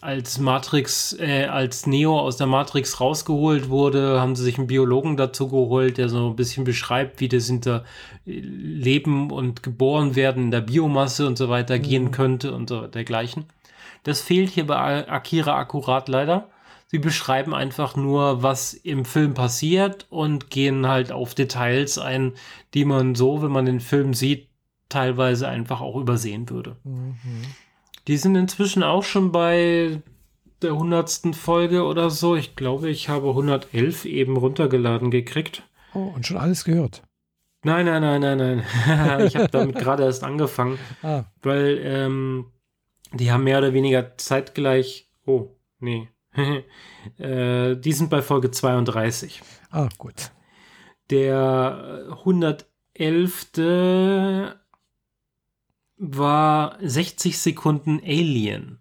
als 0.00 0.38
Matrix, 0.38 1.14
äh, 1.18 1.44
als 1.44 1.86
Neo 1.86 2.18
aus 2.18 2.36
der 2.38 2.46
Matrix 2.46 3.00
rausgeholt 3.00 3.68
wurde, 3.68 4.20
haben 4.20 4.34
sie 4.34 4.42
sich 4.42 4.58
einen 4.58 4.66
Biologen 4.66 5.16
dazu 5.16 5.48
geholt, 5.48 5.98
der 5.98 6.08
so 6.08 6.28
ein 6.30 6.36
bisschen 6.36 6.64
beschreibt, 6.64 7.20
wie 7.20 7.28
das 7.28 7.46
hinter 7.46 7.84
äh, 8.26 8.40
Leben 8.40 9.30
und 9.30 9.62
geboren 9.62 10.16
werden 10.16 10.44
in 10.44 10.50
der 10.50 10.62
Biomasse 10.62 11.26
und 11.26 11.36
so 11.38 11.48
weiter 11.48 11.78
gehen 11.78 12.10
könnte 12.10 12.54
und 12.54 12.68
so 12.68 12.86
dergleichen. 12.86 13.44
Das 14.04 14.20
fehlt 14.20 14.50
hier 14.50 14.66
bei 14.66 15.08
Akira 15.08 15.58
akkurat 15.58 16.08
leider. 16.08 16.48
Sie 16.86 16.98
beschreiben 16.98 17.54
einfach 17.54 17.96
nur, 17.96 18.42
was 18.42 18.72
im 18.72 19.04
Film 19.04 19.34
passiert 19.34 20.06
und 20.10 20.50
gehen 20.50 20.86
halt 20.86 21.10
auf 21.10 21.34
Details 21.34 21.98
ein, 21.98 22.34
die 22.72 22.84
man 22.84 23.16
so, 23.16 23.42
wenn 23.42 23.50
man 23.50 23.66
den 23.66 23.80
Film 23.80 24.14
sieht, 24.14 24.48
teilweise 24.88 25.48
einfach 25.48 25.80
auch 25.80 25.96
übersehen 25.96 26.48
würde. 26.50 26.76
mhm. 26.84 27.16
Die 28.06 28.18
sind 28.18 28.36
inzwischen 28.36 28.82
auch 28.82 29.02
schon 29.02 29.32
bei 29.32 30.02
der 30.60 30.76
hundertsten 30.76 31.32
Folge 31.32 31.84
oder 31.84 32.10
so. 32.10 32.36
Ich 32.36 32.54
glaube, 32.54 32.90
ich 32.90 33.08
habe 33.08 33.28
111 33.28 34.04
eben 34.04 34.36
runtergeladen 34.36 35.10
gekriegt. 35.10 35.62
Oh, 35.94 36.12
und 36.14 36.26
schon 36.26 36.36
alles 36.36 36.64
gehört. 36.64 37.02
Nein, 37.64 37.86
nein, 37.86 38.02
nein, 38.02 38.20
nein, 38.20 38.62
nein. 38.86 39.20
ich 39.26 39.36
habe 39.36 39.48
damit 39.48 39.76
gerade 39.76 40.02
erst 40.04 40.22
angefangen, 40.22 40.78
Ah, 41.02 41.24
weil 41.42 41.80
ähm, 41.82 42.46
die 43.12 43.30
haben 43.30 43.44
mehr 43.44 43.58
oder 43.58 43.72
weniger 43.72 44.16
zeitgleich. 44.16 45.10
Oh, 45.26 45.56
nee. 45.78 46.08
äh, 47.18 47.76
die 47.76 47.92
sind 47.92 48.10
bei 48.10 48.22
Folge 48.22 48.50
32. 48.50 49.42
ah, 49.70 49.88
gut. 49.98 50.30
Der 51.10 52.06
äh, 52.08 52.12
111. 52.12 53.50
war 55.96 56.78
60 56.80 57.38
Sekunden 57.38 58.00
Alien. 58.02 58.80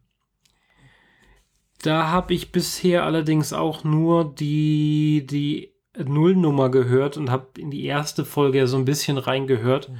Da 1.81 2.07
habe 2.07 2.33
ich 2.33 2.51
bisher 2.51 3.03
allerdings 3.03 3.51
auch 3.51 3.83
nur 3.83 4.33
die, 4.33 5.27
die 5.29 5.73
Nullnummer 5.97 6.69
gehört 6.69 7.17
und 7.17 7.29
habe 7.29 7.59
in 7.59 7.71
die 7.71 7.85
erste 7.85 8.23
Folge 8.25 8.67
so 8.67 8.77
ein 8.77 8.85
bisschen 8.85 9.17
reingehört. 9.17 9.91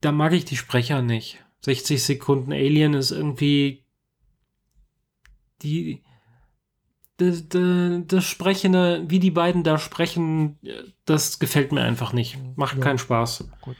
Da 0.00 0.12
mag 0.12 0.32
ich 0.32 0.44
die 0.44 0.56
Sprecher 0.56 1.02
nicht. 1.02 1.41
60 1.64 2.02
Sekunden 2.02 2.52
Alien 2.52 2.94
ist 2.94 3.10
irgendwie 3.10 3.84
die 5.62 6.02
das, 7.18 7.48
das, 7.48 8.00
das 8.06 8.24
Sprechende, 8.24 9.04
wie 9.08 9.20
die 9.20 9.30
beiden 9.30 9.62
da 9.62 9.78
sprechen, 9.78 10.58
das 11.04 11.38
gefällt 11.38 11.70
mir 11.70 11.82
einfach 11.82 12.12
nicht. 12.12 12.36
Macht 12.56 12.78
Ja. 12.78 12.82
keinen 12.82 12.98
Spaß. 12.98 13.44
Gut. 13.60 13.76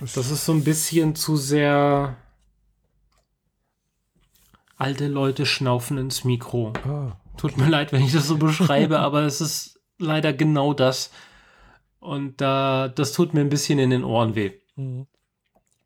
Das 0.00 0.16
ist 0.16 0.46
so 0.46 0.52
ein 0.52 0.64
bisschen 0.64 1.14
zu 1.14 1.36
sehr. 1.36 2.16
Alte 4.76 5.06
Leute 5.08 5.44
schnaufen 5.44 5.98
ins 5.98 6.24
Mikro. 6.24 6.72
ah, 6.84 7.16
Tut 7.36 7.56
mir 7.56 7.68
leid, 7.68 7.92
wenn 7.92 8.02
ich 8.04 8.12
das 8.12 8.26
so 8.26 8.36
beschreibe, 8.38 8.98
aber 9.00 9.22
es 9.22 9.40
ist 9.40 9.80
leider 9.98 10.32
genau 10.32 10.72
das. 10.72 11.10
Und 12.00 12.40
da, 12.40 12.88
das 12.88 13.12
tut 13.12 13.34
mir 13.34 13.40
ein 13.42 13.48
bisschen 13.50 13.78
in 13.78 13.90
den 13.90 14.02
Ohren 14.04 14.34
weh. 14.34 14.52
mhm. 14.76 15.06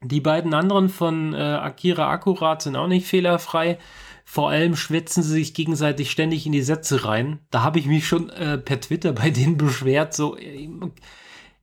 Die 0.03 0.21
beiden 0.21 0.55
anderen 0.55 0.89
von 0.89 1.35
äh, 1.35 1.39
Akira 1.39 2.11
Akkurat 2.11 2.63
sind 2.63 2.77
auch 2.77 2.87
nicht 2.87 3.07
fehlerfrei. 3.07 3.79
Vor 4.25 4.51
allem 4.51 4.77
schwätzen 4.77 5.23
sie 5.23 5.33
sich 5.33 5.55
gegenseitig 5.55 6.11
ständig 6.11 6.47
in 6.47 6.53
die 6.53 6.63
Sätze 6.63 7.05
rein. 7.05 7.39
Da 7.51 7.63
habe 7.63 7.79
ich 7.79 7.87
mich 7.87 8.07
schon 8.07 8.29
äh, 8.31 8.59
per 8.59 8.81
Twitter 8.81 9.13
bei 9.13 9.31
denen 9.31 9.57
beschwert. 9.59 10.15
So, 10.15 10.37
äh, 10.37 10.69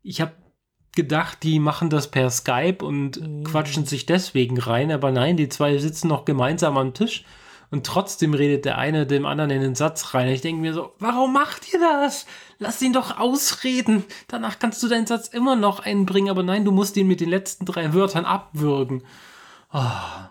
ich 0.01 0.21
habe 0.21 0.33
gedacht, 0.95 1.39
die 1.43 1.59
machen 1.59 1.89
das 1.89 2.09
per 2.09 2.29
Skype 2.29 2.83
und 2.85 3.19
Mhm. 3.19 3.43
quatschen 3.43 3.85
sich 3.85 4.05
deswegen 4.05 4.59
rein. 4.59 4.91
Aber 4.91 5.11
nein, 5.11 5.37
die 5.37 5.49
zwei 5.49 5.77
sitzen 5.77 6.07
noch 6.07 6.25
gemeinsam 6.25 6.77
am 6.77 6.93
Tisch 6.93 7.23
und 7.73 7.87
trotzdem 7.87 8.35
redet 8.35 8.65
der 8.65 8.77
eine 8.77 9.07
dem 9.07 9.25
anderen 9.25 9.49
in 9.49 9.61
den 9.61 9.73
Satz 9.73 10.13
rein. 10.13 10.27
Ich 10.27 10.41
denke 10.41 10.61
mir 10.61 10.75
so, 10.75 10.93
warum 10.99 11.33
macht 11.33 11.73
ihr 11.73 11.79
das? 11.79 12.27
Lass 12.59 12.79
ihn 12.83 12.93
doch 12.93 13.17
ausreden. 13.17 14.03
Danach 14.27 14.59
kannst 14.59 14.83
du 14.83 14.87
deinen 14.87 15.07
Satz 15.07 15.27
immer 15.27 15.55
noch 15.55 15.79
einbringen, 15.79 16.29
aber 16.29 16.43
nein, 16.43 16.65
du 16.65 16.71
musst 16.71 16.95
ihn 16.97 17.07
mit 17.07 17.19
den 17.19 17.29
letzten 17.29 17.65
drei 17.65 17.95
Wörtern 17.95 18.25
abwürgen. 18.25 19.01
Ah. 19.71 20.29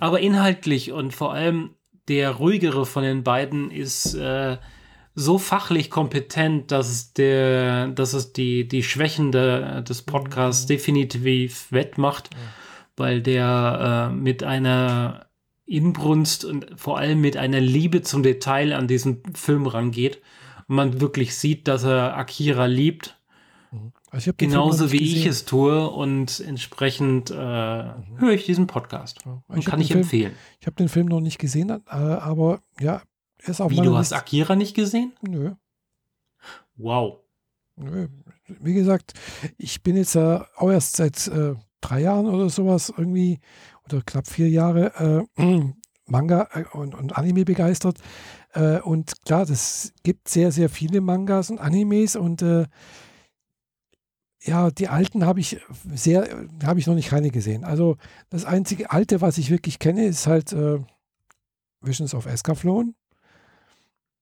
Aber 0.00 0.18
inhaltlich 0.18 0.90
und 0.90 1.14
vor 1.14 1.32
allem 1.32 1.76
der 2.08 2.30
ruhigere 2.32 2.84
von 2.84 3.04
den 3.04 3.22
beiden 3.22 3.70
ist 3.70 4.14
äh, 4.14 4.56
so 5.14 5.38
fachlich 5.38 5.88
kompetent, 5.88 6.72
dass 6.72 6.90
es 6.90 7.12
der, 7.12 7.90
dass 7.90 8.12
es 8.12 8.32
die, 8.32 8.66
die 8.66 8.82
Schwächen 8.82 9.30
de, 9.30 9.82
des 9.82 10.02
Podcasts 10.02 10.66
definitiv 10.66 11.70
wettmacht, 11.70 12.30
weil 12.96 13.22
der 13.22 14.10
äh, 14.10 14.12
mit 14.12 14.42
einer 14.42 15.26
Inbrunst 15.64 16.44
und 16.44 16.66
vor 16.76 16.98
allem 16.98 17.20
mit 17.20 17.36
einer 17.36 17.60
Liebe 17.60 18.02
zum 18.02 18.22
Detail 18.22 18.72
an 18.72 18.88
diesen 18.88 19.22
Film 19.34 19.66
rangeht. 19.66 20.20
Und 20.68 20.76
man 20.76 21.00
wirklich 21.00 21.36
sieht, 21.36 21.68
dass 21.68 21.84
er 21.84 22.16
Akira 22.16 22.66
liebt. 22.66 23.18
Also 24.10 24.32
Genauso 24.36 24.92
wie 24.92 24.98
gesehen. 24.98 25.16
ich 25.16 25.26
es 25.26 25.44
tue 25.46 25.88
und 25.88 26.40
entsprechend 26.40 27.30
äh, 27.30 27.34
mhm. 27.34 28.18
höre 28.18 28.32
ich 28.32 28.44
diesen 28.44 28.66
Podcast. 28.66 29.20
Ja. 29.24 29.42
Und 29.48 29.64
kann 29.64 29.80
ich 29.80 29.88
Film, 29.88 30.00
empfehlen. 30.00 30.34
Ich 30.60 30.66
habe 30.66 30.76
den 30.76 30.90
Film 30.90 31.06
noch 31.06 31.20
nicht 31.20 31.38
gesehen, 31.38 31.70
äh, 31.70 31.80
aber 31.90 32.60
ja, 32.78 33.00
er 33.38 33.48
ist 33.48 33.62
auch 33.62 33.70
Wie, 33.70 33.76
du 33.76 33.96
hast 33.96 34.12
Akira 34.12 34.54
nicht 34.54 34.74
gesehen? 34.74 35.14
Nö. 35.22 35.52
Wow. 36.76 37.20
Nö. 37.76 38.08
Wie 38.60 38.74
gesagt, 38.74 39.14
ich 39.56 39.82
bin 39.82 39.96
jetzt 39.96 40.14
äh, 40.14 40.40
auch 40.56 40.70
erst 40.70 40.96
seit 40.96 41.26
äh, 41.28 41.54
drei 41.80 42.02
Jahren 42.02 42.26
oder 42.26 42.50
sowas 42.50 42.92
irgendwie 42.94 43.40
knapp 44.00 44.28
vier 44.28 44.48
Jahre 44.48 45.26
äh, 45.36 45.62
Manga 46.06 46.48
äh, 46.52 46.64
und, 46.72 46.94
und, 46.94 47.16
Anime 47.16 47.44
begeistert. 47.44 47.98
Äh, 48.54 48.80
und 48.80 49.24
klar, 49.24 49.48
es 49.48 49.92
gibt 50.02 50.28
sehr, 50.28 50.52
sehr 50.52 50.68
viele 50.68 51.00
Mangas 51.00 51.50
und 51.50 51.58
Animes 51.58 52.16
und 52.16 52.42
äh, 52.42 52.66
ja, 54.44 54.70
die 54.70 54.88
alten 54.88 55.24
habe 55.24 55.40
ich 55.40 55.60
sehr, 55.94 56.48
habe 56.64 56.80
ich 56.80 56.86
noch 56.86 56.94
nicht 56.94 57.08
keine 57.08 57.30
gesehen. 57.30 57.64
Also 57.64 57.96
das 58.28 58.44
einzige 58.44 58.90
alte, 58.90 59.20
was 59.20 59.38
ich 59.38 59.50
wirklich 59.50 59.78
kenne, 59.78 60.06
ist 60.06 60.26
halt 60.26 60.52
äh, 60.52 60.80
Visions 61.80 62.14
of 62.14 62.26
Escaflowne. 62.26 62.94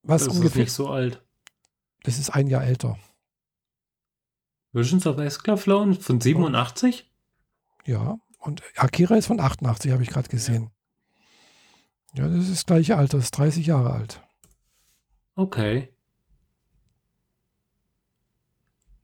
Was 0.02 0.24
das 0.24 0.34
ungefähr, 0.34 0.62
ist 0.62 0.68
nicht 0.68 0.72
so 0.72 0.88
alt. 0.90 1.22
Das 2.02 2.18
ist 2.18 2.30
ein 2.30 2.48
Jahr 2.48 2.64
älter. 2.64 2.98
Visions 4.72 5.06
of 5.06 5.18
Escaflowne 5.18 5.94
von 5.94 6.20
87? 6.20 7.10
Ja, 7.86 8.18
und 8.40 8.62
Akira 8.76 9.16
ist 9.16 9.26
von 9.26 9.40
88, 9.40 9.92
habe 9.92 10.02
ich 10.02 10.10
gerade 10.10 10.28
gesehen. 10.28 10.70
Ja. 12.14 12.24
ja, 12.24 12.28
das 12.30 12.44
ist 12.44 12.52
das 12.52 12.66
gleiche 12.66 12.96
Alter, 12.96 13.18
das 13.18 13.26
ist 13.26 13.38
30 13.38 13.66
Jahre 13.66 13.92
alt. 13.92 14.22
Okay. 15.36 15.88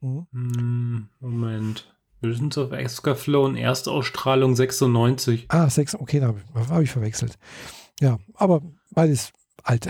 Mhm. 0.01 1.09
Moment. 1.19 1.93
Visions 2.21 2.57
of 2.57 2.71
Escaflowne, 2.71 3.59
Erstausstrahlung 3.59 4.55
96. 4.55 5.45
Ah, 5.49 5.69
6, 5.69 5.95
okay, 5.95 6.19
da 6.19 6.27
habe 6.27 6.41
hab 6.55 6.81
ich 6.81 6.91
verwechselt. 6.91 7.37
Ja, 7.99 8.17
aber 8.33 8.61
beides 8.91 9.33
alt. 9.63 9.87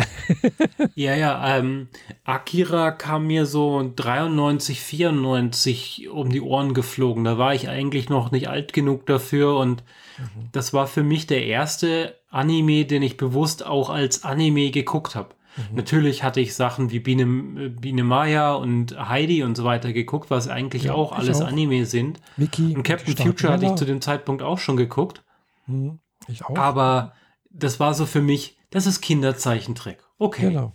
ja, 0.96 1.16
ja, 1.16 1.58
ähm, 1.58 1.88
Akira 2.24 2.92
kam 2.92 3.28
mir 3.28 3.46
so 3.46 3.92
93, 3.96 4.82
94 4.82 6.10
um 6.10 6.32
die 6.32 6.42
Ohren 6.42 6.74
geflogen. 6.74 7.24
Da 7.24 7.38
war 7.38 7.54
ich 7.54 7.70
eigentlich 7.70 8.10
noch 8.10 8.32
nicht 8.32 8.50
alt 8.50 8.74
genug 8.74 9.06
dafür 9.06 9.58
und 9.58 9.84
mhm. 10.18 10.50
das 10.52 10.74
war 10.74 10.88
für 10.88 11.04
mich 11.04 11.28
der 11.28 11.46
erste 11.46 12.16
Anime, 12.30 12.86
den 12.86 13.04
ich 13.04 13.18
bewusst 13.18 13.66
auch 13.66 13.90
als 13.90 14.24
Anime 14.24 14.72
geguckt 14.72 15.16
habe. 15.16 15.30
Mhm. 15.58 15.76
Natürlich 15.76 16.24
hatte 16.24 16.40
ich 16.40 16.56
Sachen 16.56 16.92
wie 16.92 17.00
Biene, 17.00 17.26
Biene 17.70 18.04
Maya 18.04 18.54
und 18.54 18.98
Heidi 18.98 19.44
und 19.44 19.56
so 19.56 19.64
weiter 19.64 19.94
geguckt, 19.94 20.30
was 20.30 20.48
eigentlich 20.48 20.84
ja, 20.84 20.94
auch 20.94 21.12
alles 21.12 21.42
auch. 21.42 21.48
Anime 21.48 21.86
sind. 21.86 22.20
Mickey 22.36 22.76
und 22.76 22.84
Captain 22.84 23.16
Future 23.16 23.54
hatte 23.54 23.66
ich 23.66 23.76
zu 23.76 23.86
dem 23.86 24.02
Zeitpunkt 24.02 24.42
auch 24.42 24.60
schon 24.60 24.78
geguckt. 24.78 25.24
Mhm. 25.66 26.00
Ich 26.28 26.46
auch. 26.46 26.58
Aber 26.58 27.14
das 27.50 27.80
war 27.80 27.94
so 27.94 28.06
für 28.06 28.22
mich, 28.22 28.57
das 28.70 28.86
ist 28.88 29.02
Kinderzeichentrick. 29.02 30.00
Okay. 30.18 30.50
Genau. 30.50 30.74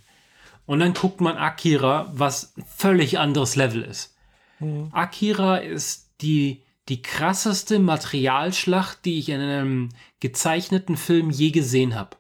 Und 0.67 0.79
dann 0.81 0.95
guckt 0.95 1.21
man 1.21 1.37
Akira, 1.37 2.11
was 2.15 2.55
völlig 2.67 3.19
anderes 3.19 3.57
Level 3.57 3.83
ist. 3.83 4.17
Mhm. 4.61 4.89
Akira 4.93 5.57
ist 5.57 6.11
die, 6.21 6.63
die 6.89 7.03
krasseste 7.03 7.79
Materialschlacht, 7.79 9.05
die 9.05 9.19
ich 9.19 9.29
in 9.29 9.41
einem 9.41 9.89
gezeichneten 10.21 10.97
Film 10.97 11.31
je 11.31 11.51
gesehen 11.51 11.95
habe. 11.95 12.17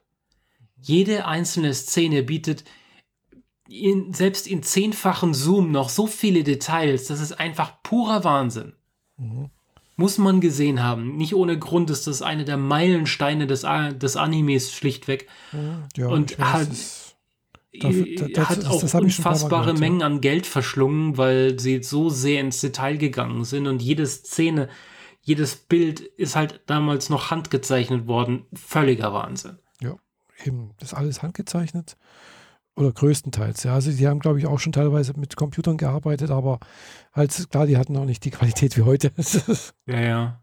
Jede 0.80 1.26
einzelne 1.26 1.72
Szene 1.72 2.24
bietet 2.24 2.64
in, 3.68 4.12
selbst 4.12 4.46
in 4.46 4.62
zehnfachen 4.62 5.32
Zoom 5.32 5.70
noch 5.70 5.88
so 5.88 6.06
viele 6.06 6.42
Details. 6.42 7.06
Das 7.06 7.20
ist 7.20 7.32
einfach 7.32 7.82
purer 7.82 8.24
Wahnsinn. 8.24 8.74
Mhm. 9.16 9.50
Muss 9.96 10.18
man 10.18 10.40
gesehen 10.40 10.82
haben. 10.82 11.16
Nicht 11.16 11.34
ohne 11.34 11.58
Grund 11.58 11.90
ist 11.90 12.06
das 12.06 12.22
eine 12.22 12.44
der 12.44 12.56
Meilensteine 12.56 13.46
des, 13.46 13.66
des 13.96 14.16
Animes 14.16 14.72
schlichtweg. 14.72 15.28
Ja, 15.96 16.08
und 16.08 16.38
hat, 16.38 16.68
dafür, 17.78 18.28
das, 18.32 18.48
hat 18.48 18.64
auch 18.66 18.80
das 18.80 18.94
unfassbare 18.94 19.66
gehört, 19.66 19.80
Mengen 19.80 20.00
ja. 20.00 20.06
an 20.06 20.20
Geld 20.20 20.46
verschlungen, 20.46 21.18
weil 21.18 21.58
sie 21.60 21.82
so 21.82 22.08
sehr 22.08 22.40
ins 22.40 22.60
Detail 22.60 22.96
gegangen 22.96 23.44
sind 23.44 23.66
und 23.66 23.82
jede 23.82 24.06
Szene, 24.06 24.68
jedes 25.20 25.56
Bild 25.56 26.00
ist 26.00 26.36
halt 26.36 26.62
damals 26.66 27.10
noch 27.10 27.30
handgezeichnet 27.30 28.06
worden. 28.06 28.46
Völliger 28.54 29.12
Wahnsinn 29.12 29.58
eben 30.46 30.74
das 30.78 30.94
alles 30.94 31.22
handgezeichnet 31.22 31.96
oder 32.76 32.92
größtenteils. 32.92 33.64
Ja, 33.64 33.74
also 33.74 33.90
die 33.92 34.08
haben, 34.08 34.20
glaube 34.20 34.38
ich, 34.38 34.46
auch 34.46 34.58
schon 34.58 34.72
teilweise 34.72 35.12
mit 35.18 35.36
Computern 35.36 35.76
gearbeitet, 35.76 36.30
aber 36.30 36.58
halt 37.12 37.50
klar, 37.50 37.66
die 37.66 37.76
hatten 37.76 37.96
auch 37.96 38.04
nicht 38.04 38.24
die 38.24 38.30
Qualität 38.30 38.76
wie 38.76 38.82
heute. 38.82 39.12
ja, 39.86 40.00
ja. 40.00 40.40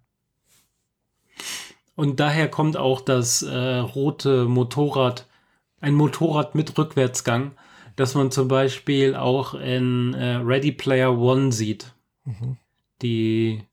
Und 1.96 2.20
daher 2.20 2.50
kommt 2.50 2.78
auch 2.78 3.02
das 3.02 3.42
äh, 3.42 3.78
rote 3.78 4.46
Motorrad, 4.46 5.28
ein 5.82 5.96
Motorrad 5.96 6.56
mit 6.56 6.78
Rückwärtsgang, 6.78 7.52
das 7.96 8.16
man 8.16 8.32
zum 8.32 8.48
Beispiel 8.48 9.16
auch 9.16 9.54
in 9.54 10.14
äh, 10.14 10.36
Ready 10.36 10.72
Player 10.72 11.18
One 11.18 11.52
sieht. 11.52 11.94
Mhm. 12.24 12.58
Die 13.02 13.64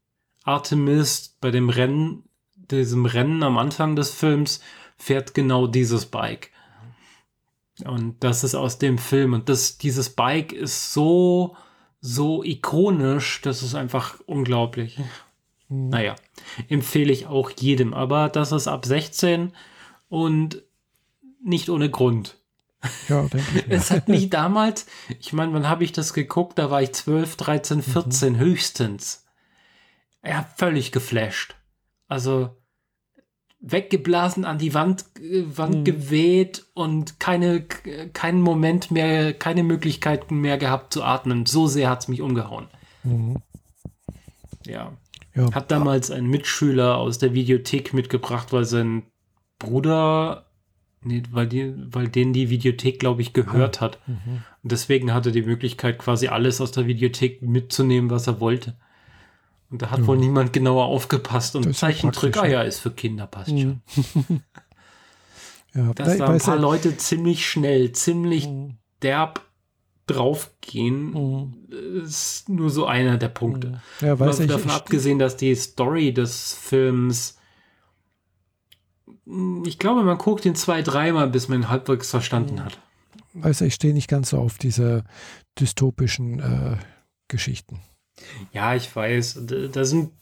Artemis 0.45 1.37
bei 1.41 1.51
dem 1.51 1.69
Rennen, 1.69 2.25
diesem 2.55 3.07
Rennen 3.07 3.43
am 3.43 3.59
Anfang 3.59 3.95
des 3.97 4.11
Films, 4.11 4.61
fährt 4.97 5.35
genau 5.35 5.67
dieses 5.67 6.07
Bike. 6.07 6.51
Und 7.85 8.23
das 8.25 8.45
ist 8.45 8.55
aus 8.55 8.79
dem 8.79 8.99
Film. 8.99 9.35
Und 9.35 9.49
das, 9.49 9.79
dieses 9.79 10.11
Bike 10.11 10.53
ist 10.53 10.93
so, 10.93 11.57
so 12.01 12.43
ikonisch, 12.43 13.41
das 13.43 13.63
ist 13.63 13.75
einfach 13.75 14.21
unglaublich. 14.27 14.99
Mhm. 15.69 15.89
Naja, 15.89 16.17
empfehle 16.69 17.13
ich 17.13 17.27
auch 17.27 17.51
jedem. 17.51 17.93
Aber 17.93 18.29
das 18.29 18.53
ist 18.53 18.69
ab 18.69 18.87
16 18.87 19.53
und 20.09 20.63
nicht 21.43 21.69
ohne 21.69 21.91
Grund. 21.91 22.39
Ja, 23.09 23.23
denke 23.23 23.59
ich. 23.59 23.65
es 23.69 23.91
hat 23.91 24.09
mich 24.09 24.31
damals, 24.31 24.87
ich 25.21 25.33
meine, 25.33 25.53
wann 25.53 25.69
habe 25.69 25.85
ich 25.85 25.93
das 25.93 26.13
geguckt? 26.13 26.59
Da 26.59 26.71
war 26.71 26.83
ich 26.83 26.93
12, 26.93 27.37
13, 27.37 27.83
14 27.83 28.33
mhm. 28.33 28.39
höchstens. 28.39 29.27
Ja, 30.25 30.49
völlig 30.57 30.93
geflasht. 30.93 31.57
Also, 32.09 32.57
weggeblasen 33.69 34.45
an 34.45 34.59
die 34.59 34.75
Wand, 34.75 35.05
äh, 35.21 35.43
Wand 35.57 35.79
mhm. 35.79 35.85
geweht 35.85 36.65
und 36.75 37.19
keine, 37.19 37.63
keinen 38.13 38.41
Moment 38.41 38.91
mehr, 38.91 39.35
keine 39.35 39.65
Möglichkeiten 39.65 40.41
mehr 40.41 40.57
gehabt 40.57 40.93
zu 40.93 41.03
atmen. 41.03 41.47
So 41.47 41.67
sehr 41.67 41.91
hat 41.91 42.03
es 42.03 42.09
mich 42.09 42.23
umgehauen. 42.23 42.69
Mhm. 43.03 43.39
Ja. 44.65 44.93
ja. 45.35 45.53
Hat 45.53 45.71
damals 45.71 46.11
ein 46.11 46.27
Mitschüler 46.27 46.97
aus 46.97 47.19
der 47.19 47.35
Videothek 47.35 47.93
mitgebracht, 47.93 48.53
weil 48.53 48.65
sein 48.65 49.03
Bruder, 49.59 50.47
nee, 51.03 51.23
weil, 51.31 51.49
die, 51.49 51.75
weil 51.77 52.09
den 52.09 52.33
die 52.33 52.51
Videothek, 52.51 53.01
glaube 53.01 53.23
ich, 53.23 53.33
gehört 53.33 53.79
ah. 53.79 53.87
hat. 53.87 53.99
Mhm. 54.07 54.43
Und 54.63 54.73
deswegen 54.73 55.13
hatte 55.13 55.31
er 55.31 55.33
die 55.33 55.43
Möglichkeit, 55.43 55.99
quasi 55.99 56.29
alles 56.29 56.61
aus 56.61 56.71
der 56.71 56.87
Videothek 56.87 57.43
mitzunehmen, 57.43 58.11
was 58.11 58.27
er 58.29 58.41
wollte. 58.41 58.77
Und 59.71 59.83
da 59.83 59.91
hat 59.91 60.01
ja. 60.01 60.07
wohl 60.07 60.19
niemand 60.19 60.53
genauer 60.53 60.87
aufgepasst 60.87 61.57
und 61.57 61.75
Zeichentrick, 61.75 62.37
ah 62.37 62.47
ja, 62.47 62.63
ist 62.63 62.79
für 62.79 62.93
Kinder, 62.93 63.27
passt 63.27 63.51
mhm. 63.51 63.81
schon. 63.95 64.43
ja, 65.75 65.93
Dass 65.95 66.19
da 66.19 66.29
ein 66.29 66.39
paar 66.39 66.59
Leute 66.59 66.97
ziemlich 66.97 67.49
schnell, 67.49 67.93
ziemlich 67.93 68.47
mhm. 68.49 68.79
derb 69.03 69.43
draufgehen, 70.07 71.11
mhm. 71.11 72.03
ist 72.05 72.49
nur 72.49 72.71
so 72.71 72.87
einer 72.87 73.19
der 73.19 73.29
Punkte. 73.29 73.81
Mhm. 74.01 74.07
Ja, 74.07 74.19
weiß 74.21 74.41
ich, 74.41 74.47
davon 74.47 74.71
ich, 74.71 74.77
abgesehen, 74.77 75.19
dass 75.19 75.37
die 75.37 75.55
Story 75.55 76.15
des 76.15 76.53
Films 76.55 77.37
ich 79.65 79.79
glaube, 79.79 80.05
man 80.05 80.19
guckt 80.19 80.45
ihn 80.45 80.55
zwei, 80.55 80.83
dreimal, 80.83 81.29
bis 81.29 81.49
man 81.49 81.63
ihn 81.63 81.69
halbwegs 81.69 82.11
verstanden 82.11 82.57
mhm. 82.57 82.65
hat. 82.65 82.79
Weiß 83.35 83.61
ich 83.63 83.75
stehe 83.75 83.93
nicht 83.93 84.09
ganz 84.09 84.31
so 84.31 84.39
auf 84.39 84.57
diese 84.57 85.05
dystopischen 85.59 86.41
äh, 86.41 86.77
Geschichten. 87.29 87.81
Ja, 88.53 88.75
ich 88.75 88.95
weiß. 88.95 89.43
Da 89.73 89.85
sind 89.85 90.13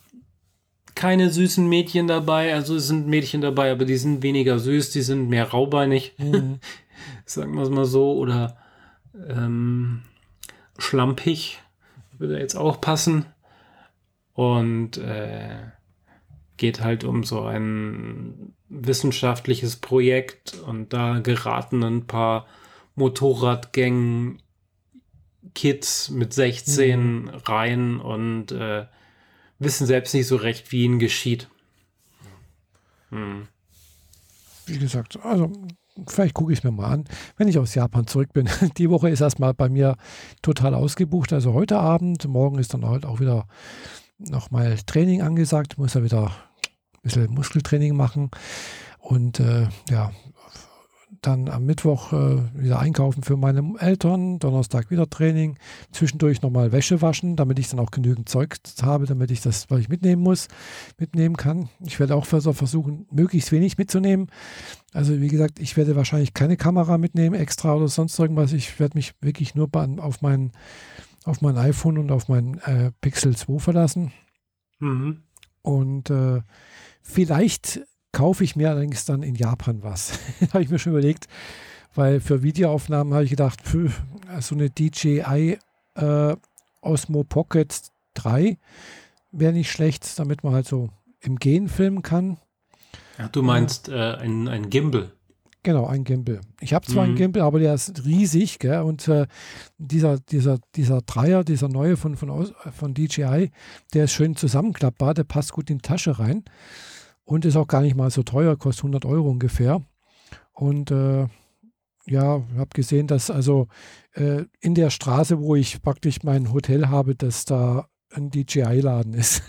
keine 0.95 1.30
süßen 1.30 1.68
Mädchen 1.68 2.07
dabei. 2.07 2.55
Also 2.55 2.76
es 2.76 2.86
sind 2.86 3.07
Mädchen 3.07 3.40
dabei, 3.40 3.72
aber 3.72 3.84
die 3.84 3.97
sind 3.97 4.22
weniger 4.22 4.59
süß, 4.59 4.90
die 4.90 5.03
sind 5.03 5.28
mehr 5.28 5.51
raubeinig. 5.51 6.14
Mhm. 6.18 6.61
Sagen 7.24 7.55
wir 7.55 7.62
es 7.62 7.70
mal 7.70 7.84
so. 7.84 8.12
Oder 8.14 8.57
ähm, 9.28 10.03
schlampig 10.78 11.61
würde 12.18 12.38
jetzt 12.38 12.57
auch 12.57 12.80
passen. 12.80 13.26
Und 14.32 14.99
äh, 14.99 15.59
geht 16.57 16.80
halt 16.80 17.05
um 17.05 17.24
so 17.24 17.42
ein 17.42 18.55
wissenschaftliches 18.68 19.76
Projekt 19.76 20.55
und 20.66 20.92
da 20.92 21.20
geraten 21.20 21.82
ein 21.84 22.07
paar 22.07 22.47
Motorradgängen 22.97 24.40
Kids 25.55 26.11
mit 26.11 26.32
16 26.32 27.22
mhm. 27.22 27.28
rein 27.28 28.00
und 28.00 28.52
äh, 28.52 28.86
wissen 29.59 29.86
selbst 29.86 30.14
nicht 30.14 30.26
so 30.26 30.36
recht, 30.36 30.72
wie 30.72 30.84
ihnen 30.84 30.98
geschieht. 30.98 31.48
Hm. 33.11 33.48
Wie 34.66 34.78
gesagt, 34.78 35.18
also 35.22 35.52
vielleicht 36.09 36.34
gucke 36.34 36.52
ich 36.52 36.59
es 36.59 36.64
mir 36.64 36.72
mal 36.72 36.90
an, 36.90 37.05
wenn 37.36 37.48
ich 37.48 37.59
aus 37.59 37.74
Japan 37.74 38.07
zurück 38.07 38.32
bin. 38.32 38.48
Die 38.78 38.90
Woche 38.90 39.11
ist 39.11 39.20
erstmal 39.20 39.55
bei 39.55 39.68
mir 39.68 39.96
total 40.42 40.74
ausgebucht. 40.74 41.32
Also 41.32 41.52
heute 41.52 41.78
Abend, 41.78 42.26
morgen 42.26 42.59
ist 42.59 42.74
dann 42.74 42.86
halt 42.86 43.07
auch 43.07 43.20
wieder 43.20 43.46
nochmal 44.18 44.76
Training 44.86 45.22
angesagt. 45.22 45.78
Muss 45.78 45.94
ja 45.94 46.02
wieder 46.02 46.26
ein 46.26 47.02
bisschen 47.02 47.32
Muskeltraining 47.32 47.94
machen. 47.96 48.30
Und 48.98 49.38
äh, 49.38 49.68
ja, 49.90 50.12
dann 51.27 51.49
am 51.49 51.64
Mittwoch 51.64 52.12
äh, 52.12 52.43
wieder 52.55 52.79
einkaufen 52.79 53.22
für 53.22 53.37
meine 53.37 53.75
Eltern, 53.79 54.39
Donnerstag 54.39 54.91
wieder 54.91 55.09
Training, 55.09 55.57
zwischendurch 55.91 56.43
nochmal 56.43 56.72
Wäsche 56.72 57.03
waschen, 57.03 57.37
damit 57.37 57.59
ich 57.59 57.68
dann 57.68 57.81
auch 57.81 57.91
genügend 57.91 58.29
Zeug 58.29 58.57
habe, 58.83 59.07
damit 59.07 59.31
ich 59.31 59.41
das, 59.41 59.70
was 59.70 59.81
ich 59.81 59.89
mitnehmen 59.89 60.22
muss, 60.22 60.49
mitnehmen 60.99 61.37
kann. 61.37 61.68
Ich 61.85 61.99
werde 62.01 62.14
auch 62.14 62.27
versuchen, 62.27 63.07
möglichst 63.11 63.53
wenig 63.53 63.79
mitzunehmen. 63.79 64.29
Also 64.93 65.20
wie 65.20 65.29
gesagt, 65.29 65.59
ich 65.59 65.77
werde 65.77 65.97
wahrscheinlich 65.97 66.35
keine 66.35 66.57
Kamera 66.57 66.99
mitnehmen, 66.99 67.35
extra 67.35 67.75
oder 67.75 67.89
sonst 67.89 68.18
irgendwas. 68.18 68.53
Ich 68.53 68.79
werde 68.79 68.97
mich 68.97 69.14
wirklich 69.20 69.55
nur 69.55 69.68
auf 69.99 70.22
mein, 70.22 70.53
auf 71.25 71.41
mein 71.41 71.57
iPhone 71.57 71.99
und 71.99 72.12
auf 72.12 72.29
mein 72.29 72.59
äh, 72.64 72.93
Pixel 73.01 73.37
2 73.37 73.59
verlassen. 73.59 74.12
Mhm. 74.79 75.22
Und 75.62 76.11
äh, 76.11 76.43
vielleicht 77.03 77.81
kaufe 78.15 78.45
ich 78.45 78.57
mir 78.57 78.71
allerdings 78.71 79.05
dann 79.05 79.23
in 79.23 79.35
Japan 79.35 79.83
was. 79.83 80.19
habe 80.53 80.62
ich 80.62 80.71
mir 80.71 80.79
schon 80.79 80.93
überlegt, 80.93 81.27
weil 81.95 82.21
für 82.21 82.43
Videoaufnahmen 82.43 83.12
habe 83.12 83.25
ich 83.25 83.31
gedacht, 83.31 83.61
für 83.62 83.91
so 84.41 84.55
eine 84.55 84.71
DJI 84.71 85.59
äh, 85.97 86.37
Osmo 86.81 87.25
Pocket 87.25 87.77
3 88.15 88.57
wäre 89.33 89.53
nicht 89.53 89.71
schlecht, 89.71 90.19
damit 90.19 90.45
man 90.45 90.55
halt 90.55 90.67
so 90.67 90.89
im 91.21 91.37
Gehen 91.37 91.69
filmen 91.69 92.03
kann. 92.03 92.39
Ja, 93.19 93.29
du 93.29 93.43
meinst 93.43 93.89
äh, 93.89 94.15
ein, 94.15 94.49
ein 94.49 94.71
Gimbal. 94.71 95.12
Genau, 95.62 95.87
ein 95.87 96.05
Gimbal. 96.05 96.41
Ich 96.61 96.75
habe 96.75 96.87
zwar 96.87 97.05
mhm. 97.05 97.11
einen 97.11 97.17
Gimbal, 97.17 97.43
aber 97.43 97.59
der 97.59 97.75
ist 97.75 98.05
riesig, 98.05 98.59
gell? 98.59 98.83
Und 98.83 99.09
äh, 99.09 99.27
dieser, 99.79 100.19
dieser, 100.19 100.59
dieser 100.77 101.01
Dreier, 101.01 101.43
dieser 101.43 101.69
neue 101.69 101.97
von, 101.97 102.17
von, 102.17 102.53
von 102.73 102.95
DJI, 102.95 103.51
der 103.95 104.05
ist 104.05 104.12
schön 104.12 104.37
zusammenklappbar, 104.37 105.15
der 105.15 105.25
passt 105.25 105.53
gut 105.53 105.71
in 105.71 105.79
die 105.79 105.83
Tasche 105.83 106.19
rein 106.19 106.45
und 107.25 107.45
ist 107.45 107.57
auch 107.57 107.66
gar 107.66 107.81
nicht 107.81 107.97
mal 107.97 108.11
so 108.11 108.22
teuer, 108.22 108.57
kostet 108.57 108.85
100 108.85 109.05
Euro 109.05 109.29
ungefähr. 109.31 109.83
Und 110.53 110.91
äh, 110.91 111.27
ja, 112.07 112.43
habe 112.57 112.70
gesehen, 112.75 113.07
dass 113.07 113.31
also 113.31 113.68
äh, 114.12 114.45
in 114.61 114.75
der 114.75 114.91
Straße, 114.91 115.41
wo 115.41 115.55
ich 115.55 115.83
praktisch 115.83 116.22
mein 116.22 116.53
Hotel 116.53 116.89
habe, 116.89 117.14
dass 117.14 117.45
da 117.45 117.89
ein 118.12 118.31
DJI-Laden 118.31 119.14
ist. 119.14 119.43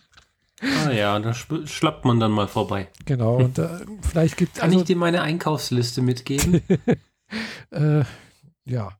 ah 0.84 0.90
ja, 0.90 1.18
da 1.18 1.32
schlappt 1.34 2.04
man 2.04 2.20
dann 2.20 2.32
mal 2.32 2.48
vorbei. 2.48 2.88
Genau, 3.06 3.36
und 3.36 3.58
äh, 3.58 3.68
vielleicht 4.02 4.36
gibt 4.36 4.56
Kann 4.56 4.68
also, 4.68 4.80
ich 4.80 4.86
dir 4.86 4.96
meine 4.96 5.22
Einkaufsliste 5.22 6.02
mitgeben? 6.02 6.60
äh, 7.70 8.04
ja. 8.64 8.90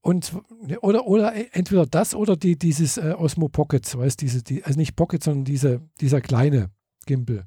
Und 0.00 0.32
oder, 0.80 1.06
oder 1.06 1.34
entweder 1.54 1.84
das 1.84 2.14
oder 2.14 2.36
die, 2.36 2.56
dieses 2.56 2.96
äh, 2.96 3.14
Osmo 3.18 3.48
Pockets, 3.48 3.96
weißt 3.98 4.20
diese, 4.22 4.42
die, 4.42 4.64
also 4.64 4.78
nicht 4.78 4.96
Pocket, 4.96 5.22
sondern 5.22 5.44
diese, 5.44 5.82
dieser 6.00 6.20
kleine. 6.22 6.70
Gimbal. 7.08 7.46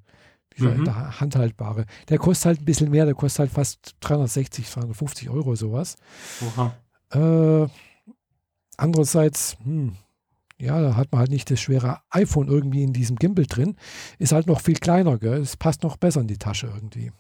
Dieser 0.58 0.76
mhm. 0.76 1.20
handhaltbare. 1.22 1.86
Der 2.10 2.18
kostet 2.18 2.46
halt 2.48 2.62
ein 2.62 2.66
bisschen 2.66 2.90
mehr, 2.90 3.06
der 3.06 3.16
kostet 3.16 3.40
halt 3.40 3.52
fast 3.52 3.96
360, 4.02 4.70
350 4.70 5.30
Euro 5.30 5.56
sowas. 5.56 5.96
Äh, 7.12 7.68
andererseits, 8.76 9.56
hm, 9.64 9.96
ja, 10.60 10.82
da 10.82 10.96
hat 10.98 11.12
man 11.12 11.20
halt 11.20 11.32
nicht 11.32 11.50
das 11.50 11.62
schwere 11.62 12.02
iPhone 12.10 12.50
irgendwie 12.50 12.84
in 12.84 12.92
diesem 12.92 13.16
Gimbal 13.16 13.46
drin. 13.46 13.78
Ist 14.20 14.34
halt 14.34 14.48
noch 14.48 14.60
viel 14.60 14.76
kleiner, 14.76 15.18
gell? 15.18 15.40
Es 15.40 15.56
passt 15.56 15.84
noch 15.84 15.96
besser 15.96 16.20
in 16.20 16.28
die 16.28 16.38
Tasche 16.38 16.68
irgendwie. 16.68 17.14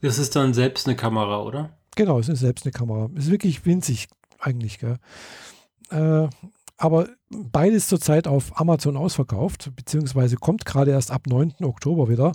Das 0.00 0.18
ist 0.18 0.36
dann 0.36 0.54
selbst 0.54 0.86
eine 0.86 0.96
Kamera, 0.96 1.42
oder? 1.42 1.76
Genau, 1.96 2.20
es 2.20 2.28
ist 2.28 2.40
selbst 2.40 2.64
eine 2.64 2.72
Kamera. 2.72 3.10
Ist 3.14 3.30
wirklich 3.30 3.66
winzig 3.66 4.08
eigentlich, 4.38 4.78
gell? 4.78 4.96
Äh, 5.90 6.28
aber 6.80 7.10
beides 7.28 7.88
zurzeit 7.88 8.26
auf 8.26 8.58
Amazon 8.58 8.96
ausverkauft, 8.96 9.70
beziehungsweise 9.76 10.36
kommt 10.36 10.64
gerade 10.64 10.92
erst 10.92 11.10
ab 11.10 11.26
9. 11.26 11.56
Oktober 11.62 12.08
wieder 12.08 12.32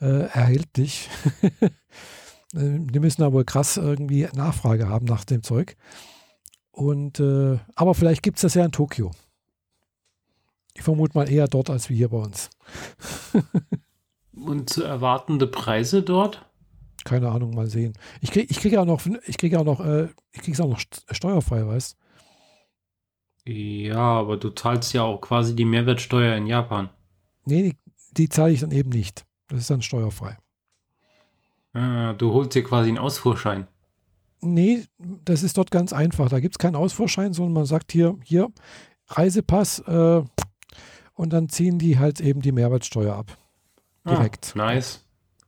äh, 0.00 0.26
erhältlich. 0.26 1.08
Äh, 2.54 2.80
die 2.80 3.00
müssen 3.00 3.22
da 3.22 3.32
wohl 3.32 3.46
krass 3.46 3.78
irgendwie 3.78 4.28
Nachfrage 4.34 4.86
haben 4.86 5.06
nach 5.06 5.24
dem 5.24 5.42
Zeug. 5.42 5.74
Und 6.70 7.18
äh, 7.18 7.58
aber 7.74 7.94
vielleicht 7.94 8.22
gibt 8.22 8.36
es 8.36 8.42
das 8.42 8.52
ja 8.52 8.62
in 8.62 8.72
Tokio. 8.72 9.10
Ich 10.74 10.82
vermute 10.82 11.16
mal 11.16 11.30
eher 11.30 11.48
dort 11.48 11.70
als 11.70 11.88
wie 11.88 11.96
hier 11.96 12.10
bei 12.10 12.18
uns. 12.18 12.50
Und 14.34 14.68
zu 14.68 14.82
erwartende 14.82 15.46
Preise 15.46 16.02
dort? 16.02 16.44
Keine 17.04 17.30
Ahnung, 17.30 17.54
mal 17.54 17.70
sehen. 17.70 17.94
Ich 18.20 18.32
kriege 18.32 18.48
ich 18.50 18.58
krieg 18.58 18.76
auch 18.76 18.84
noch, 18.84 19.00
ich 19.24 19.38
kriege 19.38 19.58
auch 19.58 19.64
noch, 19.64 19.80
äh, 19.80 20.08
ich 20.32 20.42
kriege 20.42 20.52
es 20.52 20.60
auch 20.60 20.68
noch 20.68 20.80
steuerfrei, 21.10 21.66
weißt 21.66 21.96
ja, 23.44 23.96
aber 23.96 24.36
du 24.36 24.50
zahlst 24.50 24.92
ja 24.92 25.02
auch 25.02 25.20
quasi 25.20 25.56
die 25.56 25.64
Mehrwertsteuer 25.64 26.36
in 26.36 26.46
Japan. 26.46 26.90
Nee, 27.44 27.62
die, 27.62 27.76
die 28.12 28.28
zahle 28.28 28.52
ich 28.52 28.60
dann 28.60 28.70
eben 28.70 28.90
nicht. 28.90 29.24
Das 29.48 29.60
ist 29.60 29.70
dann 29.70 29.82
steuerfrei. 29.82 30.38
Ah, 31.74 32.12
du 32.12 32.32
holst 32.32 32.54
dir 32.54 32.62
quasi 32.62 32.88
einen 32.88 32.98
Ausfuhrschein. 32.98 33.66
Nee, 34.40 34.84
das 34.98 35.42
ist 35.42 35.56
dort 35.56 35.70
ganz 35.70 35.92
einfach. 35.92 36.28
Da 36.28 36.40
gibt 36.40 36.54
es 36.54 36.58
keinen 36.58 36.76
Ausfuhrschein, 36.76 37.32
sondern 37.32 37.54
man 37.54 37.64
sagt 37.64 37.92
hier, 37.92 38.16
hier, 38.24 38.50
Reisepass 39.08 39.80
äh, 39.80 40.22
und 41.14 41.32
dann 41.32 41.48
ziehen 41.48 41.78
die 41.78 41.98
halt 41.98 42.20
eben 42.20 42.42
die 42.42 42.52
Mehrwertsteuer 42.52 43.14
ab. 43.14 43.38
Ah, 44.04 44.16
Direkt. 44.16 44.52
Ah, 44.54 44.58
nice. 44.58 45.04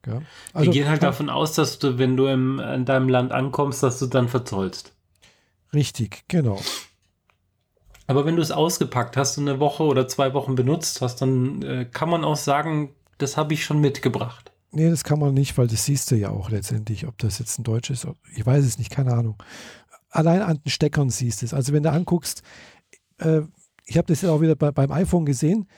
Ja. 0.07 0.22
Also, 0.53 0.70
die 0.70 0.78
gehen 0.78 0.88
halt 0.88 1.03
davon 1.03 1.30
aus, 1.30 1.55
dass 1.55 1.78
du, 1.78 1.99
wenn 1.99 2.16
du 2.16 2.26
im, 2.26 2.59
in 2.59 2.84
deinem 2.84 3.09
Land 3.09 3.32
ankommst, 3.32 3.82
dass 3.82 3.99
du 3.99 4.07
dann 4.07 4.28
verzollst. 4.28 4.92
Richtig, 5.72 6.24
genau. 6.28 6.61
Aber 8.07 8.27
wenn 8.27 8.37
du 8.37 8.43
es 8.43 8.51
ausgepackt 8.51 9.17
hast 9.17 9.39
und 9.39 9.49
eine 9.49 9.61
Woche 9.61 9.85
oder 9.85 10.07
zwei 10.09 10.35
Wochen 10.35 10.55
benutzt 10.55 11.01
hast, 11.01 11.23
dann 11.23 11.63
äh, 11.63 11.85
kann 11.91 12.11
man 12.11 12.25
auch 12.25 12.37
sagen, 12.37 12.91
das 13.19 13.37
habe 13.37 13.55
ich 13.55 13.65
schon 13.65 13.81
mitgebracht. 13.81 14.53
Nee, 14.73 14.91
das 14.91 15.05
kann 15.05 15.21
man 15.21 15.33
nicht, 15.35 15.57
weil 15.57 15.69
das 15.69 15.85
siehst 15.85 16.11
du 16.11 16.17
ja 16.17 16.31
auch 16.31 16.51
letztendlich, 16.51 17.07
ob 17.07 17.17
das 17.19 17.39
jetzt 17.39 17.59
ein 17.59 17.65
Deutsch 17.65 17.91
ist. 17.91 18.07
Ich 18.35 18.45
weiß 18.45 18.65
es 18.65 18.79
nicht, 18.79 18.91
keine 18.91 19.13
Ahnung. 19.15 19.41
Allein 20.11 20.43
an 20.43 20.61
den 20.65 20.71
Steckern 20.71 21.11
siehst 21.11 21.43
du 21.43 21.47
es. 21.47 21.55
Also 21.55 21.73
wenn 21.73 21.85
du 21.85 21.93
anguckst, 21.93 22.43
äh, 23.19 23.43
ich 23.87 23.97
habe 23.97 24.07
das 24.09 24.23
ja 24.23 24.31
auch 24.31 24.41
wieder 24.41 24.57
bei, 24.57 24.71
beim 24.73 24.91
iPhone 24.91 25.25
gesehen. 25.25 25.69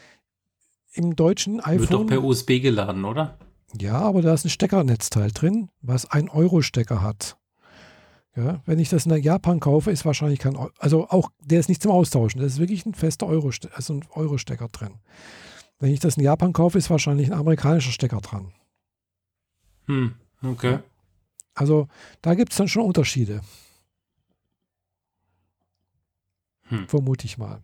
Im 0.93 1.15
deutschen 1.15 1.61
iPhone. 1.61 1.81
Wird 1.81 1.93
doch 1.93 2.07
per 2.07 2.25
USB 2.25 2.61
geladen, 2.61 3.05
oder? 3.05 3.37
Ja, 3.79 3.99
aber 4.01 4.23
da 4.23 4.33
ist 4.33 4.47
ein 4.47 4.51
Steckernetzteil 4.51 5.31
drin, 5.31 5.69
was 5.83 6.11
ein 6.11 6.31
Euro-Stecker 6.31 7.03
hat. 7.03 7.37
Ja, 8.37 8.61
wenn 8.67 8.79
ich 8.79 8.91
das 8.91 9.07
in 9.07 9.23
Japan 9.23 9.61
kaufe, 9.61 9.91
ist 9.91 10.05
wahrscheinlich 10.05 10.39
kein, 10.39 10.59
also 10.79 11.09
auch, 11.09 11.31
der 11.41 11.59
ist 11.59 11.71
nicht 11.71 11.83
zum 11.83 11.91
Austauschen. 11.91 12.41
Das 12.43 12.53
ist 12.53 12.59
wirklich 12.59 12.85
ein 12.85 12.93
fester 12.93 13.27
Euro, 13.27 13.51
also 13.73 13.95
ein 13.95 14.05
Euro-Stecker 14.13 14.69
drin. 14.69 14.97
Wenn 15.79 15.91
ich 15.91 16.01
das 16.01 16.19
in 16.19 16.23
Japan 16.23 16.53
kaufe, 16.53 16.77
ist 16.77 16.91
wahrscheinlich 16.91 17.29
ein 17.29 17.39
amerikanischer 17.39 17.93
Stecker 17.93 18.21
dran. 18.21 18.53
Hm, 19.87 20.15
okay. 20.43 20.81
Also 21.55 21.89
da 22.21 22.35
gibt 22.35 22.53
es 22.53 22.59
dann 22.59 22.69
schon 22.69 22.83
Unterschiede. 22.83 23.41
Hm. 26.69 26.87
Vermute 26.89 27.25
ich 27.25 27.39
mal. 27.39 27.63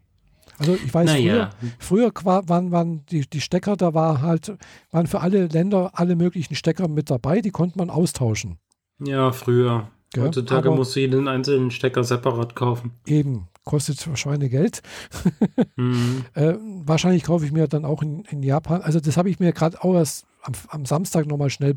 Also 0.57 0.75
ich 0.75 0.93
weiß, 0.93 1.07
naja. 1.07 1.51
früher, 1.79 2.13
früher 2.13 2.49
waren, 2.49 2.71
waren 2.71 3.05
die, 3.07 3.29
die 3.29 3.41
Stecker, 3.43 3.77
da 3.77 3.93
war 3.93 4.23
halt, 4.23 4.57
waren 4.91 5.07
für 5.07 5.21
alle 5.21 5.49
Länder 5.49 5.91
alle 5.95 6.17
möglichen 6.17 6.55
Stecker 6.55 6.89
mit 6.89 7.11
dabei, 7.11 7.43
die 7.43 7.51
konnte 7.51 7.77
man 7.77 7.91
austauschen. 7.91 8.59
Ja, 8.99 9.33
früher. 9.33 9.91
Ja, 10.15 10.23
Heutzutage 10.23 10.71
musst 10.71 10.95
du 10.97 11.01
jeden 11.01 11.29
einzelnen 11.29 11.71
Stecker 11.71 12.05
separat 12.05 12.55
kaufen. 12.55 12.93
Eben, 13.07 13.49
kostet 13.65 14.09
Schweinegeld. 14.15 14.83
mhm. 15.77 16.25
äh, 16.35 16.55
wahrscheinlich 16.85 17.25
kaufe 17.25 17.45
ich 17.45 17.53
mir 17.53 17.69
dann 17.69 17.85
auch 17.85 18.03
in, 18.03 18.25
in 18.31 18.43
Japan. 18.43 18.83
Also 18.83 19.01
das 19.01 19.17
habe 19.17 19.31
ich 19.31 19.41
mir 19.41 19.53
gerade 19.53 19.83
auch 19.83 19.95
erst 19.95 20.27
am, 20.43 20.53
am 20.69 20.85
Samstag 20.85 21.27
nochmal 21.27 21.51
schnell 21.51 21.75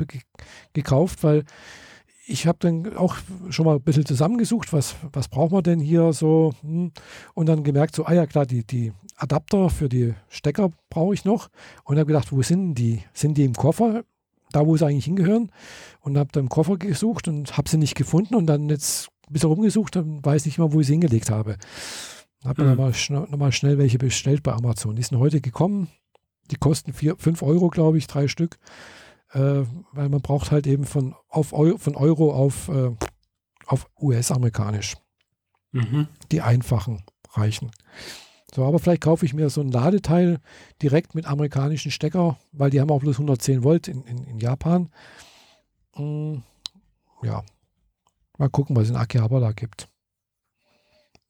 gekauft, 0.73 1.23
weil 1.23 1.45
ich 2.27 2.47
habe 2.47 2.57
dann 2.59 2.97
auch 2.97 3.17
schon 3.49 3.65
mal 3.65 3.75
ein 3.75 3.81
bisschen 3.81 4.05
zusammengesucht, 4.05 4.73
was, 4.73 4.95
was 5.13 5.27
braucht 5.27 5.51
man 5.51 5.63
denn 5.63 5.79
hier 5.79 6.11
so 6.11 6.53
hm, 6.61 6.91
und 7.35 7.45
dann 7.45 7.63
gemerkt, 7.63 7.95
so, 7.95 8.05
ah 8.05 8.13
ja 8.13 8.25
klar, 8.25 8.45
die, 8.45 8.65
die 8.65 8.93
Adapter 9.15 9.69
für 9.69 9.89
die 9.89 10.13
Stecker 10.27 10.71
brauche 10.89 11.13
ich 11.13 11.23
noch 11.23 11.49
und 11.83 11.97
habe 11.97 12.07
gedacht, 12.07 12.31
wo 12.31 12.41
sind 12.41 12.75
die? 12.75 13.03
Sind 13.13 13.37
die 13.37 13.45
im 13.45 13.53
Koffer? 13.53 14.03
Da, 14.55 14.65
wo 14.65 14.77
sie 14.77 14.85
eigentlich 14.85 15.05
hingehören. 15.05 15.51
Und 16.01 16.17
habe 16.17 16.31
dann 16.31 16.43
im 16.43 16.49
Koffer 16.49 16.77
gesucht 16.77 17.27
und 17.27 17.57
habe 17.57 17.69
sie 17.69 17.77
nicht 17.77 17.95
gefunden 17.95 18.35
und 18.35 18.47
dann 18.47 18.69
jetzt 18.69 19.09
ein 19.27 19.33
bisschen 19.33 19.49
rumgesucht 19.49 19.97
und 19.97 20.23
weiß 20.25 20.45
nicht 20.45 20.57
mal, 20.57 20.71
wo 20.71 20.81
ich 20.81 20.87
sie 20.87 20.93
hingelegt 20.93 21.29
habe. 21.29 21.57
Habe 22.43 22.63
mhm. 22.63 22.69
nochmal 22.69 22.93
schn 22.93 23.27
noch 23.29 23.51
schnell 23.51 23.77
welche 23.77 23.97
bestellt 23.97 24.43
bei 24.43 24.53
Amazon. 24.53 24.95
Die 24.95 25.03
sind 25.03 25.17
heute 25.17 25.41
gekommen. 25.41 25.89
Die 26.51 26.57
kosten 26.57 26.93
5 26.93 27.41
Euro, 27.41 27.69
glaube 27.69 27.97
ich, 27.97 28.07
drei 28.07 28.27
Stück. 28.27 28.59
Äh, 29.31 29.63
weil 29.91 30.09
man 30.09 30.21
braucht 30.21 30.51
halt 30.51 30.67
eben 30.67 30.85
von, 30.85 31.15
auf 31.27 31.53
Eu 31.53 31.77
von 31.77 31.95
Euro 31.95 32.33
auf, 32.33 32.69
äh, 32.69 32.91
auf 33.65 33.89
US-amerikanisch. 33.99 34.95
Mhm. 35.71 36.07
Die 36.31 36.41
einfachen 36.41 37.03
reichen. 37.33 37.71
So, 38.55 38.63
aber 38.63 38.79
vielleicht 38.79 39.01
kaufe 39.01 39.25
ich 39.25 39.33
mir 39.33 39.49
so 39.49 39.59
ein 39.59 39.69
Ladeteil 39.69 40.39
direkt 40.81 41.13
mit 41.13 41.25
amerikanischen 41.25 41.91
Stecker, 41.91 42.37
weil 42.53 42.69
die 42.69 42.79
haben 42.79 42.89
auch 42.89 43.01
bloß 43.01 43.17
110 43.17 43.65
Volt 43.65 43.89
in, 43.89 44.05
in, 44.05 44.23
in 44.23 44.39
Japan. 44.39 44.89
Hm, 45.95 46.41
ja, 47.21 47.43
mal 48.37 48.49
gucken, 48.49 48.73
was 48.77 48.83
es 48.85 48.91
in 48.91 48.95
Akihabara 48.95 49.51
gibt. 49.51 49.89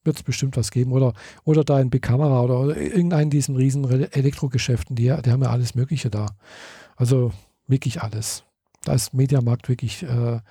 Wird 0.04 0.18
es 0.18 0.22
bestimmt 0.22 0.56
was 0.56 0.70
geben. 0.70 0.92
Oder, 0.92 1.14
oder 1.46 1.64
da 1.64 1.80
in 1.80 1.90
Bikamera 1.90 2.44
oder, 2.44 2.60
oder 2.60 2.78
irgendeinen 2.78 3.32
diesen 3.32 3.56
riesen 3.56 3.90
Elektrogeschäften, 3.90 4.96
die, 4.96 5.06
die 5.26 5.32
haben 5.32 5.42
ja 5.42 5.50
alles 5.50 5.74
Mögliche 5.74 6.12
da. 6.12 6.28
Also 6.96 7.32
wirklich 7.66 8.04
alles. 8.04 8.44
Da 8.84 8.94
ist 8.94 9.16
Mediamarkt 9.16 9.68
wirklich 9.68 10.04
äh, 10.04 10.36
äh, 10.36 10.42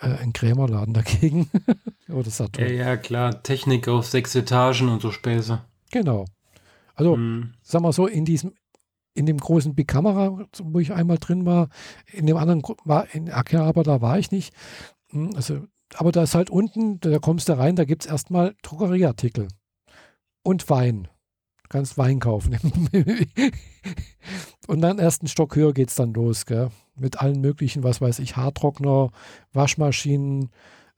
ein 0.00 0.32
Krämerladen 0.32 0.94
dagegen. 0.94 1.50
oder 2.08 2.30
Saturn. 2.30 2.66
Ja, 2.66 2.72
ja, 2.72 2.96
klar. 2.96 3.42
Technik 3.42 3.88
auf 3.88 4.06
sechs 4.06 4.34
Etagen 4.34 4.88
und 4.88 5.02
so 5.02 5.10
Späße. 5.10 5.60
Genau. 5.94 6.24
Also, 6.96 7.16
Mhm. 7.16 7.52
sagen 7.62 7.84
wir 7.84 7.92
so, 7.92 8.08
in 8.08 8.24
diesem, 8.24 8.52
in 9.14 9.26
dem 9.26 9.38
großen 9.38 9.76
Big 9.76 9.86
Camera, 9.86 10.44
wo 10.60 10.78
ich 10.80 10.92
einmal 10.92 11.18
drin 11.18 11.46
war, 11.46 11.68
in 12.12 12.26
dem 12.26 12.36
anderen 12.36 12.62
war 12.84 13.14
in 13.14 13.30
Akihabara, 13.30 13.84
da 13.84 14.00
war 14.00 14.18
ich 14.18 14.32
nicht. 14.32 14.52
Hm, 15.10 15.30
Also, 15.36 15.66
aber 15.94 16.10
da 16.10 16.24
ist 16.24 16.34
halt 16.34 16.50
unten, 16.50 16.98
da 16.98 17.20
kommst 17.20 17.48
du 17.48 17.56
rein, 17.56 17.76
da 17.76 17.84
gibt 17.84 18.04
es 18.04 18.10
erstmal 18.10 18.56
Drogerieartikel 18.62 19.46
und 20.42 20.68
Wein. 20.68 21.06
Du 21.62 21.68
kannst 21.68 21.96
Wein 21.96 22.18
kaufen. 22.18 22.58
und 24.66 24.80
dann 24.80 24.98
erst 24.98 25.22
einen 25.22 25.28
Stock 25.28 25.54
höher 25.54 25.72
geht 25.72 25.90
es 25.90 25.94
dann 25.94 26.12
los, 26.12 26.44
gell? 26.44 26.70
Mit 26.96 27.20
allen 27.20 27.40
möglichen, 27.40 27.84
was 27.84 28.00
weiß 28.00 28.18
ich, 28.18 28.36
Haartrockner, 28.36 29.12
Waschmaschinen, 29.52 30.50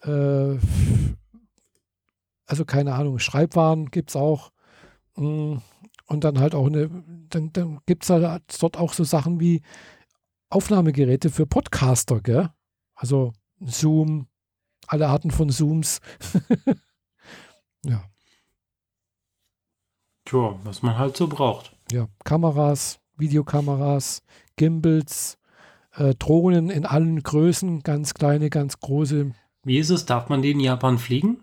äh, 0.02 0.56
also 2.46 2.64
keine 2.64 2.94
Ahnung, 2.94 3.18
Schreibwaren 3.18 3.90
gibt 3.90 4.10
es 4.10 4.16
auch. 4.16 4.52
Mm, 5.16 5.56
Und 6.08 6.24
dann 6.24 6.38
halt 6.38 6.54
auch 6.54 6.66
eine, 6.66 6.88
dann, 7.30 7.52
dann 7.52 7.80
gibt 7.86 8.04
es 8.04 8.10
halt 8.10 8.42
dort 8.60 8.76
auch 8.76 8.92
so 8.92 9.02
Sachen 9.04 9.40
wie 9.40 9.62
Aufnahmegeräte 10.50 11.30
für 11.30 11.46
Podcaster, 11.46 12.20
gell? 12.20 12.50
Also 12.94 13.32
Zoom, 13.60 14.28
alle 14.86 15.08
Arten 15.08 15.30
von 15.32 15.50
Zooms. 15.50 16.00
ja, 17.84 18.04
Tja, 20.24 20.58
was 20.64 20.82
man 20.82 20.98
halt 20.98 21.16
so 21.16 21.28
braucht. 21.28 21.76
ja, 21.90 22.08
Kameras, 22.24 22.98
Videokameras, 23.16 24.22
Gimbals, 24.56 25.38
äh, 25.94 26.14
Drohnen 26.16 26.68
in 26.70 26.84
allen 26.84 27.22
Größen, 27.22 27.82
ganz 27.82 28.14
kleine, 28.14 28.50
ganz 28.50 28.78
große. 28.80 29.32
Wie 29.64 29.78
ist 29.78 29.90
es? 29.90 30.04
Darf 30.06 30.28
man 30.28 30.42
die 30.42 30.50
in 30.50 30.60
Japan 30.60 30.98
fliegen? 30.98 31.42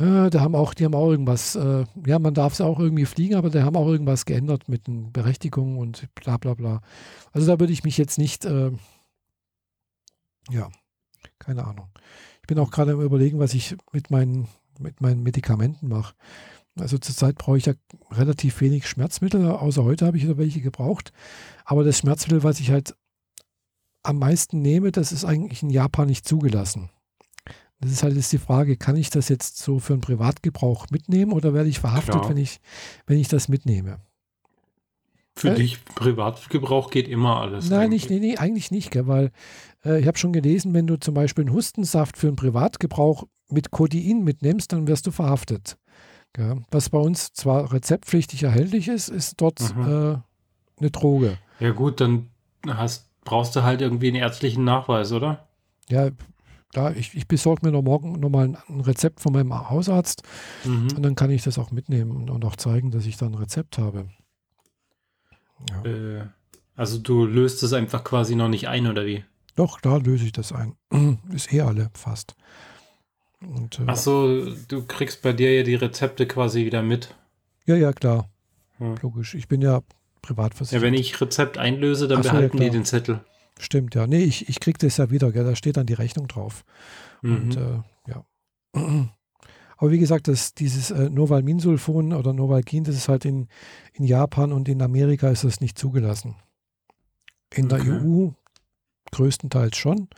Äh, 0.00 0.30
da 0.30 0.40
haben 0.40 0.54
auch, 0.54 0.72
die 0.72 0.84
haben 0.86 0.94
auch 0.94 1.10
irgendwas, 1.10 1.56
äh, 1.56 1.84
ja, 2.06 2.18
man 2.18 2.32
darf 2.32 2.54
es 2.54 2.60
auch 2.62 2.78
irgendwie 2.78 3.04
fliegen, 3.04 3.34
aber 3.34 3.50
die 3.50 3.62
haben 3.62 3.76
auch 3.76 3.86
irgendwas 3.86 4.24
geändert 4.24 4.68
mit 4.68 4.86
den 4.86 5.12
Berechtigungen 5.12 5.76
und 5.76 6.08
bla 6.14 6.38
bla 6.38 6.54
bla. 6.54 6.80
Also 7.32 7.46
da 7.46 7.60
würde 7.60 7.72
ich 7.72 7.84
mich 7.84 7.98
jetzt 7.98 8.18
nicht, 8.18 8.46
äh, 8.46 8.72
ja, 10.50 10.70
keine 11.38 11.64
Ahnung. 11.64 11.90
Ich 12.40 12.46
bin 12.46 12.58
auch 12.58 12.70
gerade 12.70 12.92
am 12.92 13.02
überlegen, 13.02 13.38
was 13.38 13.52
ich 13.52 13.76
mit 13.92 14.10
meinen, 14.10 14.48
mit 14.78 15.02
meinen 15.02 15.22
Medikamenten 15.22 15.88
mache. 15.88 16.14
Also 16.78 16.96
zurzeit 16.96 17.36
brauche 17.36 17.58
ich 17.58 17.66
ja 17.66 17.74
relativ 18.10 18.60
wenig 18.62 18.88
Schmerzmittel, 18.88 19.50
außer 19.50 19.84
heute 19.84 20.06
habe 20.06 20.16
ich 20.16 20.22
wieder 20.22 20.38
welche 20.38 20.62
gebraucht. 20.62 21.12
Aber 21.66 21.84
das 21.84 21.98
Schmerzmittel, 21.98 22.42
was 22.42 22.58
ich 22.60 22.70
halt 22.70 22.96
am 24.02 24.18
meisten 24.18 24.62
nehme, 24.62 24.92
das 24.92 25.12
ist 25.12 25.26
eigentlich 25.26 25.62
in 25.62 25.68
Japan 25.68 26.06
nicht 26.06 26.26
zugelassen. 26.26 26.88
Das 27.80 27.90
ist 27.92 28.02
halt 28.02 28.14
jetzt 28.14 28.30
die 28.32 28.38
Frage, 28.38 28.76
kann 28.76 28.96
ich 28.96 29.08
das 29.10 29.28
jetzt 29.28 29.56
so 29.58 29.78
für 29.78 29.94
einen 29.94 30.02
Privatgebrauch 30.02 30.86
mitnehmen 30.90 31.32
oder 31.32 31.54
werde 31.54 31.68
ich 31.70 31.80
verhaftet, 31.80 32.14
Klar. 32.14 32.28
wenn 32.28 32.36
ich, 32.36 32.60
wenn 33.06 33.18
ich 33.18 33.28
das 33.28 33.48
mitnehme? 33.48 34.00
Für 35.34 35.50
Äh, 35.52 35.54
dich 35.54 35.82
Privatgebrauch 35.84 36.90
geht 36.90 37.08
immer 37.08 37.40
alles. 37.40 37.70
Nein, 37.70 37.84
eigentlich. 37.84 38.08
nicht, 38.08 38.20
nee, 38.20 38.28
nee, 38.32 38.36
eigentlich 38.36 38.70
nicht, 38.70 38.90
gell, 38.90 39.06
weil 39.06 39.30
äh, 39.84 39.98
ich 40.00 40.06
habe 40.06 40.18
schon 40.18 40.32
gelesen, 40.32 40.74
wenn 40.74 40.86
du 40.86 40.96
zum 40.98 41.14
Beispiel 41.14 41.44
einen 41.46 41.54
Hustensaft 41.54 42.18
für 42.18 42.26
einen 42.26 42.36
Privatgebrauch 42.36 43.24
mit 43.48 43.70
Codein 43.70 44.24
mitnimmst, 44.24 44.72
dann 44.72 44.86
wirst 44.86 45.06
du 45.06 45.10
verhaftet. 45.10 45.78
Gell. 46.34 46.62
Was 46.70 46.90
bei 46.90 46.98
uns 46.98 47.32
zwar 47.32 47.72
rezeptpflichtig 47.72 48.42
erhältlich 48.42 48.88
ist, 48.88 49.08
ist 49.08 49.40
dort 49.40 49.60
Mhm. 49.74 49.82
äh, 49.82 50.18
eine 50.80 50.90
Droge. 50.90 51.38
Ja 51.60 51.70
gut, 51.70 52.00
dann 52.00 52.28
hast, 52.66 53.08
brauchst 53.24 53.56
du 53.56 53.62
halt 53.62 53.80
irgendwie 53.80 54.08
einen 54.08 54.16
ärztlichen 54.16 54.64
Nachweis, 54.64 55.12
oder? 55.12 55.48
Ja, 55.88 56.10
da, 56.72 56.90
ich, 56.92 57.14
ich 57.14 57.26
besorge 57.26 57.66
mir 57.66 57.72
noch 57.72 57.82
morgen 57.82 58.12
nochmal 58.20 58.44
ein, 58.48 58.56
ein 58.68 58.80
Rezept 58.80 59.20
von 59.20 59.32
meinem 59.32 59.68
Hausarzt 59.70 60.22
Mhm. 60.64 60.88
und 60.96 61.02
dann 61.02 61.14
kann 61.16 61.30
ich 61.30 61.42
das 61.42 61.58
auch 61.58 61.70
mitnehmen 61.70 62.28
und, 62.30 62.44
auch 62.44 62.56
zeigen, 62.56 62.90
dass 62.90 63.06
ich 63.06 63.16
da 63.16 63.26
ein 63.26 63.34
Rezept 63.34 63.78
habe. 63.78 64.08
Ja. 65.70 65.84
Äh, 65.90 66.24
also 66.76 66.98
du 66.98 67.26
löst 67.26 67.62
es 67.62 67.72
einfach 67.72 68.04
quasi 68.04 68.34
noch 68.36 68.48
nicht 68.48 68.68
ein, 68.68 68.86
oder 68.86 69.04
wie? 69.06 69.24
Doch, 69.56 69.80
da 69.80 69.96
löse 69.96 70.24
ich 70.24 70.32
das 70.32 70.52
ein. 70.52 70.76
Ist 71.34 71.52
eh 71.52 71.60
alle 71.62 71.90
fast. 71.94 72.34
Und, 73.42 73.78
äh, 73.80 73.82
Ach 73.86 73.96
so, 73.96 74.54
du 74.68 74.86
kriegst 74.86 75.22
bei 75.22 75.32
dir 75.32 75.54
ja 75.54 75.62
die 75.62 75.74
Rezepte 75.74 76.26
quasi 76.26 76.64
wieder 76.64 76.82
mit. 76.82 77.14
Ja, 77.66 77.74
ja, 77.76 77.92
klar. 77.92 78.28
Hm. 78.78 78.94
Logisch. 79.02 79.34
Ich 79.34 79.48
bin 79.48 79.60
ja 79.60 79.80
privat 80.22 80.52
Ja, 80.52 80.56
versichert. 80.58 80.82
wenn 80.82 80.94
ich 80.94 81.20
Rezept 81.20 81.58
einlöse, 81.58 82.06
dann 82.08 82.22
so, 82.22 82.28
ja, 82.28 82.34
behalten 82.34 82.56
die 82.58 82.62
klar. 82.64 82.70
den 82.72 82.84
Zettel. 82.84 83.20
Stimmt, 83.60 83.94
ja. 83.94 84.06
Nee, 84.06 84.22
ich, 84.24 84.48
ich 84.48 84.58
krieg 84.58 84.78
das 84.78 84.96
ja 84.96 85.10
wieder, 85.10 85.32
gell? 85.32 85.44
da 85.44 85.54
steht 85.54 85.76
dann 85.76 85.86
die 85.86 85.94
Rechnung 85.94 86.28
drauf. 86.28 86.64
Und 87.22 87.56
Mhm. 87.56 87.82
äh, 88.06 88.10
ja. 88.10 88.24
Aber 89.76 89.90
wie 89.90 89.98
gesagt, 89.98 90.28
das, 90.28 90.54
dieses 90.54 90.90
äh, 90.90 91.08
Novalminsulfon 91.10 92.12
oder 92.12 92.32
Novalgin, 92.32 92.84
das 92.84 92.96
ist 92.96 93.08
halt 93.08 93.24
in, 93.24 93.48
in 93.94 94.04
Japan 94.04 94.52
und 94.52 94.68
in 94.68 94.82
Amerika 94.82 95.28
ist 95.30 95.44
das 95.44 95.60
nicht 95.60 95.78
zugelassen. 95.78 96.36
In 97.54 97.68
der 97.68 97.80
Okay. 97.80 98.00
EU 98.02 98.28
größtenteils 99.12 99.76
schon. 99.76 100.08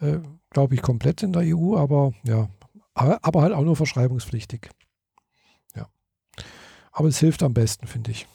Äh, 0.00 0.18
Glaube 0.50 0.74
ich 0.74 0.82
komplett 0.82 1.22
in 1.22 1.32
der 1.32 1.42
EU, 1.56 1.76
aber 1.76 2.12
ja. 2.24 2.48
Aber, 2.94 3.18
aber 3.22 3.42
halt 3.42 3.52
auch 3.52 3.64
nur 3.64 3.76
verschreibungspflichtig. 3.76 4.70
Ja. 5.74 5.88
Aber 6.92 7.08
es 7.08 7.18
hilft 7.18 7.42
am 7.42 7.54
besten, 7.54 7.86
finde 7.86 8.10
ich. 8.12 8.26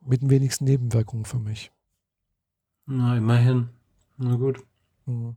Mit 0.00 0.22
den 0.22 0.30
wenigsten 0.30 0.64
Nebenwirkungen 0.64 1.24
für 1.26 1.38
mich. 1.38 1.70
Na, 2.86 3.16
immerhin. 3.16 3.68
Na 4.18 4.36
gut. 4.36 4.60
Mhm. 5.06 5.36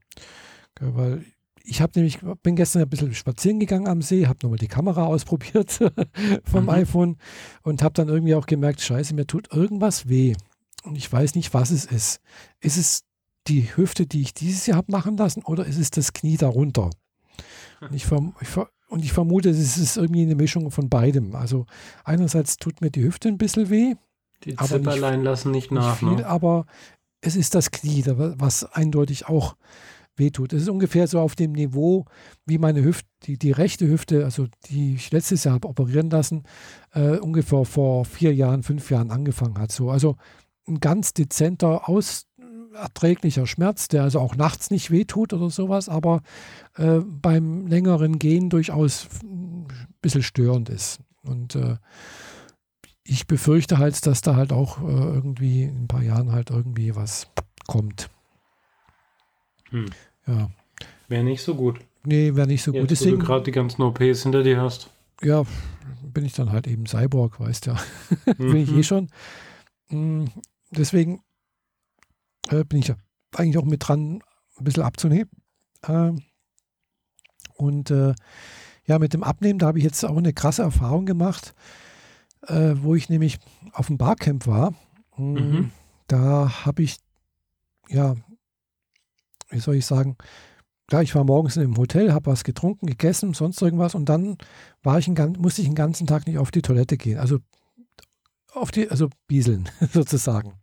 Ja, 0.80 0.96
weil 0.96 1.26
ich 1.64 1.82
habe 1.82 1.94
nämlich, 1.96 2.20
bin 2.44 2.56
gestern 2.56 2.84
ein 2.84 2.90
bisschen 2.90 3.14
spazieren 3.14 3.60
gegangen 3.60 3.88
am 3.88 4.02
See, 4.02 4.28
habe 4.28 4.40
nochmal 4.44 4.60
die 4.60 4.68
Kamera 4.68 5.06
ausprobiert 5.06 5.72
vom 6.44 6.64
Mhm. 6.64 6.70
iPhone 6.70 7.18
und 7.64 7.82
habe 7.82 7.94
dann 7.94 8.08
irgendwie 8.10 8.36
auch 8.36 8.46
gemerkt, 8.46 8.82
scheiße, 8.82 9.16
mir 9.16 9.26
tut 9.28 9.52
irgendwas 9.54 10.08
weh. 10.08 10.36
Und 10.84 10.96
ich 10.96 11.12
weiß 11.12 11.34
nicht, 11.36 11.54
was 11.54 11.72
es 11.72 11.86
ist. 11.86 12.20
Ist 12.60 12.78
es 12.78 13.02
die 13.48 13.76
Hüfte, 13.76 14.06
die 14.06 14.22
ich 14.22 14.34
dieses 14.34 14.66
Jahr 14.68 14.78
habe 14.78 14.92
machen 14.92 15.18
lassen 15.18 15.44
oder 15.44 15.66
ist 15.66 15.78
es 15.80 15.90
das 15.92 16.14
Knie 16.14 16.38
darunter? 16.38 16.90
Und 17.82 17.94
ich, 17.94 18.06
verm 18.06 18.36
ich, 18.42 18.48
ver 18.48 18.70
und 18.88 19.04
ich 19.04 19.12
vermute, 19.14 19.50
es 19.50 19.78
ist 19.78 19.98
irgendwie 19.98 20.22
eine 20.22 20.36
Mischung 20.36 20.70
von 20.72 20.90
beidem. 20.90 21.36
Also 21.36 21.66
einerseits 22.04 22.58
tut 22.58 22.82
mir 22.82 22.92
die 22.92 23.04
Hüfte 23.04 23.28
ein 23.28 23.38
bisschen 23.40 23.70
weh, 23.72 23.96
Die 24.44 24.58
Aber 24.58 24.64
nicht- 24.78 24.84
Zipperlein 24.92 25.24
lassen 25.24 25.52
nicht 25.52 25.72
nicht 25.72 25.80
nach, 25.82 25.98
viel, 25.98 26.10
ne? 26.18 26.26
aber 26.28 26.66
es 27.26 27.36
ist 27.36 27.56
das 27.56 27.72
Knie, 27.72 28.04
was 28.06 28.64
eindeutig 28.64 29.28
auch 29.28 29.56
wehtut. 30.16 30.54
Es 30.54 30.62
ist 30.62 30.70
ungefähr 30.70 31.08
so 31.08 31.20
auf 31.20 31.36
dem 31.36 31.54
Niveau, 31.54 32.06
wie 32.46 32.58
meine 32.58 32.84
Hüfte, 32.84 33.08
die, 33.24 33.38
die 33.38 33.52
rechte 33.52 33.88
Hüfte, 33.88 34.24
also 34.24 34.48
die 34.70 34.96
ich 34.96 35.12
letztes 35.12 35.44
Jahr 35.44 35.56
habe 35.56 35.68
operieren 35.68 36.10
lassen, 36.10 36.44
äh, 36.94 37.18
ungefähr 37.18 37.66
vor 37.66 38.06
vier 38.06 38.34
Jahren, 38.34 38.64
fünf 38.64 38.92
Jahren 38.92 39.12
angefangen 39.12 39.58
hat. 39.58 39.72
So, 39.72 39.90
also 39.90 40.16
ein 40.68 40.80
ganz 40.80 41.14
dezenter, 41.14 41.90
aus, 41.90 42.28
erträglicher 42.74 43.48
Schmerz, 43.48 43.88
der 43.88 44.04
also 44.04 44.20
auch 44.20 44.36
nachts 44.36 44.70
nicht 44.70 44.92
wehtut 44.92 45.34
oder 45.34 45.50
sowas, 45.50 45.90
aber 45.90 46.22
äh, 46.76 47.00
beim 47.00 47.68
längeren 47.68 48.20
Gehen 48.20 48.50
durchaus 48.50 49.08
ein 49.24 49.68
bisschen 50.02 50.24
störend 50.24 50.70
ist. 50.70 51.00
Und 51.24 51.56
äh, 51.56 51.78
ich 53.08 53.28
befürchte 53.28 53.78
halt, 53.78 54.06
dass 54.08 54.22
da 54.22 54.36
halt 54.36 54.52
auch 54.52 54.80
äh, 54.82 54.86
irgendwie 54.86 55.64
in 55.64 55.84
ein 55.84 55.88
paar 55.88 56.02
Jahren 56.04 56.32
halt 56.32 56.50
irgendwie 56.50 56.96
was 56.96 57.28
kommt. 57.68 58.10
Hm. 59.70 59.86
Ja. 60.28 60.50
Wäre 61.08 61.24
nicht 61.24 61.44
so 61.44 61.56
gut. 61.56 61.80
Nee, 62.04 62.36
wäre 62.36 62.48
nicht 62.48 62.64
so 62.64 62.72
Jetzt, 62.72 62.82
gut. 62.82 62.90
wo 62.90 62.90
Deswegen, 62.90 63.20
du 63.20 63.26
gerade 63.26 63.44
die 63.44 63.52
ganzen 63.52 63.82
OPs 63.84 64.24
hinter 64.24 64.44
dir 64.44 64.60
hast. 64.62 64.90
ja, 65.22 65.44
bin 66.02 66.26
ich 66.26 66.34
dann 66.34 66.52
halt 66.52 66.68
eben 66.68 66.86
Cyborg, 66.86 67.40
weißt 67.40 67.68
ja. 67.68 67.76
bin 68.38 68.56
ich 68.58 68.72
Mhm. 68.72 68.80
eh 68.80 68.84
schon. 68.84 69.10
Mm, 69.90 70.26
Deswegen 70.72 71.22
äh, 72.50 72.64
bin 72.64 72.80
ich 72.80 72.88
ja 72.88 72.96
eigentlich 73.36 73.58
auch 73.58 73.66
mit 73.66 73.88
dran, 73.88 74.22
ein 74.58 74.64
bisschen 74.64 74.84
abzunehmen. 74.84 75.30
Ähm, 75.88 76.24
und 77.56 77.92
äh, 77.92 78.14
ja, 78.86 79.00
mit 79.00 79.14
dem 79.14 79.24
Abnehmen, 79.24 79.60
da 79.60 79.68
habe 79.68 79.78
ich 79.78 79.84
jetzt 79.84 80.04
auch 80.04 80.18
eine 80.18 80.34
krasse 80.34 80.64
Erfahrung 80.64 81.06
gemacht, 81.06 81.54
äh, 82.48 82.76
wo 82.78 82.96
ich 82.96 83.10
nämlich 83.10 83.40
auf 83.74 83.88
dem 83.88 83.98
Barcamp 83.98 84.48
war. 84.48 84.72
Mm, 85.18 85.34
Mhm. 85.34 85.72
Da 86.08 86.66
habe 86.66 86.84
ich, 86.84 86.98
ja, 87.90 88.16
wie 89.50 89.60
soll 89.60 89.76
ich 89.76 89.86
sagen, 89.86 90.18
klar, 90.88 91.02
ich 91.02 91.16
war 91.16 91.24
morgens 91.24 91.58
im 91.58 91.78
Hotel, 91.78 92.14
habe 92.14 92.30
was 92.30 92.44
getrunken, 92.44 92.86
gegessen, 92.86 93.34
sonst 93.34 93.62
irgendwas 93.62 93.96
und 93.96 94.08
dann 94.08 94.38
war 94.84 95.00
ich 95.00 95.08
einen, 95.08 95.34
musste 95.40 95.62
ich 95.62 95.68
den 95.68 95.76
ganzen 95.76 96.06
Tag 96.06 96.28
nicht 96.28 96.38
auf 96.38 96.52
die 96.52 96.62
Toilette 96.62 96.98
gehen. 96.98 97.18
Also 97.18 97.40
auf 98.54 98.72
die, 98.72 98.90
also 98.90 99.10
bieseln 99.28 99.68
sozusagen. 99.94 100.54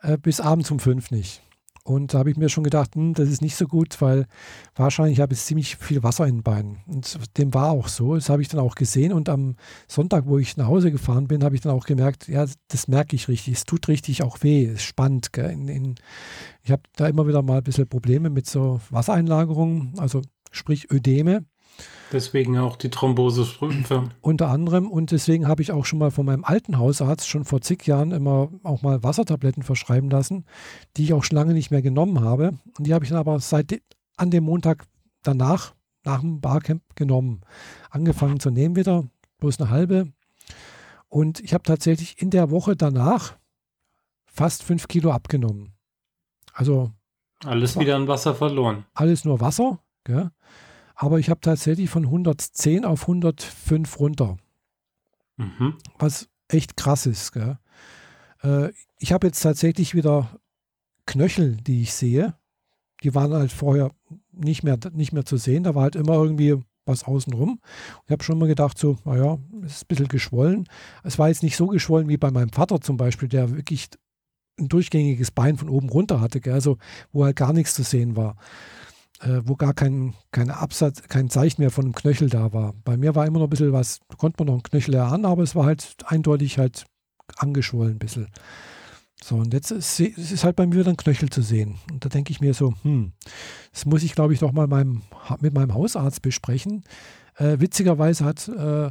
Äh, 0.00 0.18
bis 0.18 0.40
abends 0.40 0.70
um 0.70 0.80
fünf 0.80 1.10
nicht. 1.10 1.42
Und 1.86 2.14
da 2.14 2.18
habe 2.18 2.30
ich 2.30 2.38
mir 2.38 2.48
schon 2.48 2.64
gedacht, 2.64 2.94
hm, 2.94 3.12
das 3.12 3.28
ist 3.28 3.42
nicht 3.42 3.56
so 3.56 3.66
gut, 3.66 4.00
weil 4.00 4.26
wahrscheinlich 4.74 5.20
habe 5.20 5.34
ich 5.34 5.40
ziemlich 5.40 5.76
viel 5.76 6.02
Wasser 6.02 6.26
in 6.26 6.36
den 6.36 6.42
Beinen. 6.42 6.78
Und 6.86 7.16
dem 7.36 7.52
war 7.52 7.70
auch 7.70 7.88
so. 7.88 8.14
Das 8.14 8.30
habe 8.30 8.40
ich 8.40 8.48
dann 8.48 8.60
auch 8.60 8.74
gesehen. 8.74 9.12
Und 9.12 9.28
am 9.28 9.56
Sonntag, 9.86 10.26
wo 10.26 10.38
ich 10.38 10.56
nach 10.56 10.66
Hause 10.66 10.90
gefahren 10.90 11.28
bin, 11.28 11.44
habe 11.44 11.54
ich 11.54 11.60
dann 11.60 11.72
auch 11.72 11.84
gemerkt, 11.84 12.26
ja, 12.26 12.46
das 12.68 12.88
merke 12.88 13.14
ich 13.14 13.28
richtig. 13.28 13.54
Es 13.54 13.64
tut 13.64 13.86
richtig 13.88 14.22
auch 14.22 14.42
weh. 14.42 14.64
Es 14.64 14.82
spannt. 14.82 15.36
In, 15.36 15.68
in, 15.68 15.94
ich 16.62 16.70
habe 16.70 16.82
da 16.96 17.06
immer 17.06 17.26
wieder 17.28 17.42
mal 17.42 17.58
ein 17.58 17.64
bisschen 17.64 17.86
Probleme 17.86 18.30
mit 18.30 18.46
so 18.46 18.80
Wassereinlagerungen, 18.88 19.92
also 19.98 20.22
sprich 20.52 20.90
Ödeme. 20.90 21.44
Deswegen 22.12 22.58
auch 22.58 22.76
die 22.76 22.90
Thrombosestrümpfe. 22.90 24.10
Unter 24.20 24.48
anderem. 24.48 24.90
Und 24.90 25.10
deswegen 25.10 25.48
habe 25.48 25.62
ich 25.62 25.72
auch 25.72 25.84
schon 25.84 25.98
mal 25.98 26.10
von 26.10 26.26
meinem 26.26 26.44
alten 26.44 26.78
Hausarzt 26.78 27.28
schon 27.28 27.44
vor 27.44 27.60
zig 27.60 27.86
Jahren 27.86 28.12
immer 28.12 28.50
auch 28.62 28.82
mal 28.82 29.02
Wassertabletten 29.02 29.62
verschreiben 29.62 30.10
lassen, 30.10 30.44
die 30.96 31.04
ich 31.04 31.12
auch 31.12 31.24
schon 31.24 31.36
lange 31.36 31.54
nicht 31.54 31.70
mehr 31.70 31.82
genommen 31.82 32.20
habe. 32.20 32.52
Und 32.78 32.86
die 32.86 32.94
habe 32.94 33.04
ich 33.04 33.10
dann 33.10 33.18
aber 33.18 33.40
seit 33.40 33.80
an 34.16 34.30
dem 34.30 34.44
Montag 34.44 34.84
danach, 35.22 35.74
nach 36.04 36.20
dem 36.20 36.40
Barcamp 36.40 36.82
genommen. 36.94 37.40
Angefangen 37.90 38.40
zu 38.40 38.50
nehmen 38.50 38.76
wieder, 38.76 39.04
bloß 39.38 39.60
eine 39.60 39.70
halbe. 39.70 40.12
Und 41.08 41.40
ich 41.40 41.54
habe 41.54 41.64
tatsächlich 41.64 42.20
in 42.20 42.30
der 42.30 42.50
Woche 42.50 42.76
danach 42.76 43.36
fast 44.26 44.62
fünf 44.62 44.88
Kilo 44.88 45.12
abgenommen. 45.12 45.72
Also. 46.52 46.90
Alles 47.44 47.78
wieder 47.78 47.96
an 47.96 48.08
Wasser 48.08 48.34
verloren. 48.34 48.84
Alles 48.94 49.24
nur 49.24 49.40
Wasser. 49.40 49.80
Gell? 50.04 50.30
Aber 50.94 51.18
ich 51.18 51.28
habe 51.28 51.40
tatsächlich 51.40 51.90
von 51.90 52.04
110 52.04 52.84
auf 52.84 53.02
105 53.02 53.98
runter. 53.98 54.36
Mhm. 55.36 55.74
Was 55.98 56.28
echt 56.48 56.76
krass 56.76 57.06
ist. 57.06 57.32
Gell? 57.32 57.58
Äh, 58.42 58.70
ich 58.98 59.12
habe 59.12 59.26
jetzt 59.26 59.40
tatsächlich 59.40 59.94
wieder 59.94 60.38
Knöchel, 61.06 61.56
die 61.56 61.82
ich 61.82 61.92
sehe. 61.92 62.34
Die 63.02 63.14
waren 63.14 63.32
halt 63.32 63.52
vorher 63.52 63.90
nicht 64.32 64.62
mehr, 64.62 64.78
nicht 64.92 65.12
mehr 65.12 65.24
zu 65.24 65.36
sehen. 65.36 65.64
Da 65.64 65.74
war 65.74 65.82
halt 65.82 65.96
immer 65.96 66.14
irgendwie 66.14 66.60
was 66.86 67.04
außenrum. 67.04 67.60
Ich 68.04 68.12
habe 68.12 68.22
schon 68.22 68.38
mal 68.38 68.46
gedacht, 68.46 68.78
so, 68.78 68.98
naja, 69.04 69.38
es 69.64 69.76
ist 69.76 69.84
ein 69.84 69.88
bisschen 69.88 70.08
geschwollen. 70.08 70.68
Es 71.02 71.18
war 71.18 71.28
jetzt 71.28 71.42
nicht 71.42 71.56
so 71.56 71.66
geschwollen 71.66 72.08
wie 72.08 72.18
bei 72.18 72.30
meinem 72.30 72.50
Vater 72.50 72.80
zum 72.80 72.96
Beispiel, 72.96 73.28
der 73.28 73.56
wirklich 73.56 73.88
ein 74.58 74.68
durchgängiges 74.68 75.30
Bein 75.30 75.56
von 75.56 75.68
oben 75.68 75.88
runter 75.88 76.20
hatte, 76.20 76.40
gell? 76.40 76.52
also 76.52 76.78
wo 77.10 77.24
halt 77.24 77.36
gar 77.36 77.52
nichts 77.52 77.74
zu 77.74 77.82
sehen 77.82 78.16
war 78.16 78.36
wo 79.44 79.54
gar 79.56 79.74
kein, 79.74 80.14
kein 80.32 80.50
Absatz, 80.50 81.02
kein 81.02 81.30
Zeichen 81.30 81.62
mehr 81.62 81.70
von 81.70 81.84
einem 81.84 81.94
Knöchel 81.94 82.28
da 82.28 82.52
war. 82.52 82.74
Bei 82.84 82.96
mir 82.96 83.14
war 83.14 83.26
immer 83.26 83.38
noch 83.38 83.46
ein 83.46 83.50
bisschen 83.50 83.72
was, 83.72 84.00
konnte 84.18 84.36
man 84.40 84.48
noch 84.48 84.54
einen 84.54 84.62
Knöchel 84.64 84.94
erahnen, 84.94 85.24
aber 85.24 85.42
es 85.42 85.54
war 85.54 85.64
halt 85.64 85.96
eindeutig 86.06 86.58
halt 86.58 86.84
angeschwollen 87.36 87.94
ein 87.94 87.98
bisschen. 87.98 88.28
So, 89.22 89.36
und 89.36 89.54
jetzt 89.54 89.70
ist, 89.70 90.00
ist 90.00 90.44
halt 90.44 90.56
bei 90.56 90.66
mir 90.66 90.80
wieder 90.80 90.90
ein 90.90 90.98
Knöchel 90.98 91.30
zu 91.30 91.40
sehen. 91.40 91.76
Und 91.90 92.04
da 92.04 92.10
denke 92.10 92.30
ich 92.30 92.42
mir 92.42 92.52
so, 92.52 92.74
hm, 92.82 93.12
das 93.72 93.86
muss 93.86 94.02
ich, 94.02 94.14
glaube 94.14 94.34
ich, 94.34 94.40
doch 94.40 94.52
mal 94.52 94.66
meinem, 94.66 95.00
mit 95.40 95.54
meinem 95.54 95.72
Hausarzt 95.72 96.20
besprechen. 96.20 96.84
Äh, 97.36 97.58
witzigerweise 97.58 98.24
hat 98.26 98.48
äh, 98.48 98.90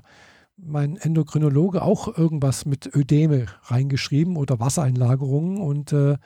mein 0.57 0.97
Endokrinologe 0.97 1.83
auch 1.83 2.17
irgendwas 2.17 2.65
mit 2.65 2.95
Ödeme 2.95 3.45
reingeschrieben 3.65 4.35
oder 4.35 4.59
Wassereinlagerungen 4.59 5.57
und 5.57 5.93
äh, 5.93 6.17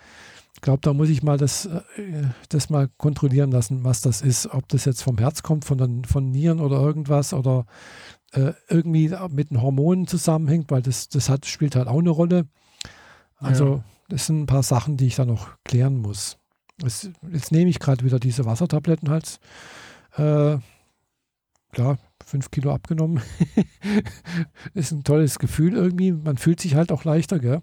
ich 0.57 0.61
glaube, 0.61 0.79
da 0.81 0.91
muss 0.91 1.09
ich 1.09 1.21
mal 1.21 1.38
das, 1.38 1.67
äh, 1.67 2.23
das 2.49 2.71
mal 2.71 2.89
kontrollieren 2.97 3.51
lassen, 3.51 3.84
was 3.84 4.01
das 4.01 4.21
ist. 4.21 4.47
Ob 4.47 4.67
das 4.69 4.85
jetzt 4.85 5.03
vom 5.03 5.19
Herz 5.19 5.43
kommt, 5.43 5.65
von, 5.65 5.77
den, 5.77 6.03
von 6.03 6.31
Nieren 6.31 6.61
oder 6.61 6.81
irgendwas 6.81 7.31
oder 7.31 7.67
äh, 8.31 8.53
irgendwie 8.67 9.13
mit 9.29 9.51
den 9.51 9.61
Hormonen 9.61 10.07
zusammenhängt, 10.07 10.71
weil 10.71 10.81
das, 10.81 11.09
das 11.09 11.29
hat, 11.29 11.45
spielt 11.45 11.75
halt 11.75 11.88
auch 11.88 11.99
eine 11.99 12.09
Rolle. 12.09 12.47
Also, 13.35 13.75
ja. 13.75 13.84
das 14.09 14.25
sind 14.25 14.41
ein 14.41 14.45
paar 14.47 14.63
Sachen, 14.63 14.97
die 14.97 15.05
ich 15.05 15.15
da 15.15 15.25
noch 15.25 15.49
klären 15.63 15.99
muss. 15.99 16.39
Das, 16.79 17.07
jetzt 17.31 17.51
nehme 17.51 17.69
ich 17.69 17.77
gerade 17.77 18.03
wieder 18.03 18.19
diese 18.19 18.45
Wassertabletten 18.45 19.11
halt. 19.11 19.39
Äh, 20.15 20.57
klar, 21.71 21.99
fünf 22.25 22.49
Kilo 22.49 22.73
abgenommen. 22.73 23.21
ist 24.73 24.91
ein 24.91 25.03
tolles 25.03 25.38
Gefühl 25.38 25.75
irgendwie. 25.75 26.13
Man 26.13 26.38
fühlt 26.38 26.59
sich 26.59 26.73
halt 26.73 26.91
auch 26.91 27.03
leichter, 27.03 27.38
gell? 27.38 27.61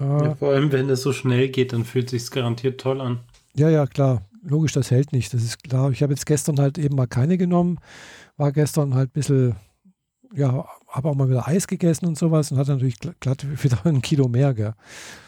Ja, 0.00 0.34
vor 0.34 0.52
allem, 0.52 0.72
wenn 0.72 0.90
es 0.90 1.02
so 1.02 1.12
schnell 1.12 1.48
geht, 1.48 1.72
dann 1.72 1.84
fühlt 1.84 2.12
es 2.12 2.22
sich 2.22 2.30
garantiert 2.30 2.80
toll 2.80 3.00
an. 3.00 3.20
Ja, 3.54 3.68
ja, 3.68 3.86
klar. 3.86 4.22
Logisch, 4.42 4.72
das 4.72 4.90
hält 4.90 5.12
nicht. 5.12 5.32
Das 5.32 5.42
ist 5.42 5.62
klar. 5.62 5.90
Ich 5.90 6.02
habe 6.02 6.12
jetzt 6.12 6.26
gestern 6.26 6.58
halt 6.58 6.76
eben 6.78 6.96
mal 6.96 7.06
keine 7.06 7.38
genommen. 7.38 7.78
War 8.36 8.52
gestern 8.52 8.94
halt 8.94 9.10
ein 9.10 9.12
bisschen, 9.12 9.56
ja, 10.34 10.66
habe 10.88 11.08
auch 11.08 11.14
mal 11.14 11.30
wieder 11.30 11.46
Eis 11.46 11.66
gegessen 11.66 12.06
und 12.06 12.18
sowas 12.18 12.50
und 12.50 12.58
hatte 12.58 12.72
natürlich 12.72 12.98
glatt 12.98 13.46
wieder 13.64 13.86
ein 13.86 14.02
Kilo 14.02 14.28
mehr, 14.28 14.52
gell? 14.52 14.74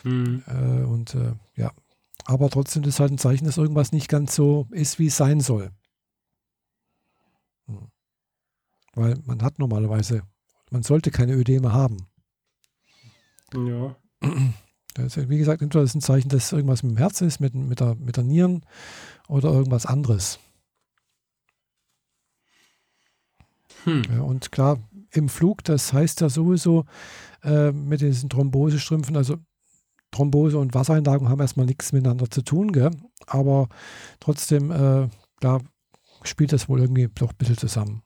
Mhm. 0.05 0.43
Äh, 0.47 0.85
und 0.85 1.15
äh, 1.15 1.33
ja. 1.55 1.71
Aber 2.25 2.51
trotzdem 2.51 2.83
ist 2.85 2.99
halt 2.99 3.13
ein 3.13 3.19
Zeichen, 3.19 3.45
dass 3.45 3.57
irgendwas 3.57 3.93
nicht 3.93 4.09
ganz 4.09 4.35
so 4.35 4.67
ist, 4.73 4.99
wie 4.99 5.07
es 5.07 5.17
sein 5.17 5.41
soll. 5.41 5.71
Hm. 7.67 7.89
Weil 8.95 9.19
man 9.25 9.43
hat 9.43 9.61
normalerweise, 9.61 10.23
man 10.71 10.83
sollte 10.83 11.13
keine 11.13 11.35
Ödeme 11.35 11.73
haben. 11.73 12.09
Ja. 13.55 13.97
Ist, 14.21 15.29
wie 15.29 15.39
gesagt, 15.39 15.61
entweder 15.61 15.85
ist 15.85 15.95
ein 15.95 16.01
Zeichen, 16.01 16.29
dass 16.31 16.53
irgendwas 16.53 16.83
mit 16.83 16.93
dem 16.93 16.99
Herz 16.99 17.21
ist, 17.21 17.41
mit, 17.41 17.55
mit, 17.55 17.81
der, 17.81 17.95
mit 17.97 18.17
der 18.17 18.25
Nieren 18.25 18.65
oder 19.29 19.51
irgendwas 19.51 19.85
anderes. 19.85 20.39
Hm. 23.85 24.03
Ja, 24.11 24.23
und 24.23 24.51
klar, 24.53 24.79
im 25.13 25.29
Flug, 25.29 25.65
das 25.65 25.93
heißt 25.93 26.21
ja 26.23 26.29
sowieso 26.29 26.87
äh, 27.43 27.73
mit 27.73 28.01
diesen 28.01 28.31
Thrombosestrümpfen, 28.31 29.17
also 29.17 29.37
Thrombose 30.11 30.59
und 30.59 30.75
Wassereinlagerung 30.75 31.29
haben 31.29 31.41
erstmal 31.41 31.67
nichts 31.67 31.93
miteinander 31.93 32.31
zu 32.31 32.43
tun, 32.43 32.73
gell? 32.73 32.91
aber 33.27 33.69
trotzdem, 34.21 34.71
äh, 34.71 35.09
klar, 35.41 35.63
spielt 36.23 36.53
das 36.53 36.69
wohl 36.69 36.81
irgendwie 36.81 37.09
doch 37.15 37.31
ein 37.31 37.37
bisschen 37.37 37.59
zusammen. 37.59 38.03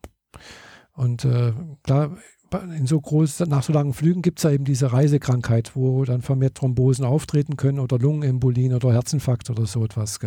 Und 0.93 1.25
äh, 1.25 1.53
klar, 1.83 2.17
in 2.53 2.85
so 2.85 2.99
groß, 2.99 3.41
nach 3.41 3.63
so 3.63 3.73
langen 3.73 3.93
Flügen 3.93 4.21
gibt 4.21 4.39
es 4.39 4.43
ja 4.43 4.51
eben 4.51 4.65
diese 4.65 4.91
Reisekrankheit, 4.91 5.75
wo 5.75 6.03
dann 6.05 6.21
vermehrt 6.21 6.55
Thrombosen 6.55 7.05
auftreten 7.05 7.57
können 7.57 7.79
oder 7.79 7.97
Lungenembolien 7.97 8.73
oder 8.73 8.91
Herzinfarkt 8.91 9.49
oder 9.49 9.65
so 9.65 9.83
etwas. 9.85 10.19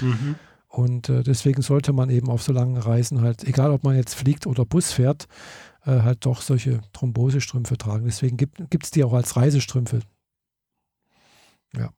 Mhm. 0.00 0.36
Und 0.68 1.08
äh, 1.08 1.22
deswegen 1.22 1.62
sollte 1.62 1.92
man 1.92 2.10
eben 2.10 2.28
auf 2.28 2.42
so 2.42 2.52
langen 2.52 2.76
Reisen 2.76 3.20
halt, 3.20 3.44
egal 3.44 3.70
ob 3.70 3.84
man 3.84 3.96
jetzt 3.96 4.14
fliegt 4.14 4.46
oder 4.46 4.64
Bus 4.64 4.92
fährt, 4.92 5.26
äh, 5.84 6.00
halt 6.00 6.26
doch 6.26 6.40
solche 6.40 6.80
Thrombosestrümpfe 6.92 7.78
tragen. 7.78 8.04
Deswegen 8.06 8.36
gibt 8.36 8.84
es 8.84 8.90
die 8.90 9.04
auch 9.04 9.12
als 9.12 9.36
Reisestrümpfe. 9.36 10.00
Ja. 11.76 11.90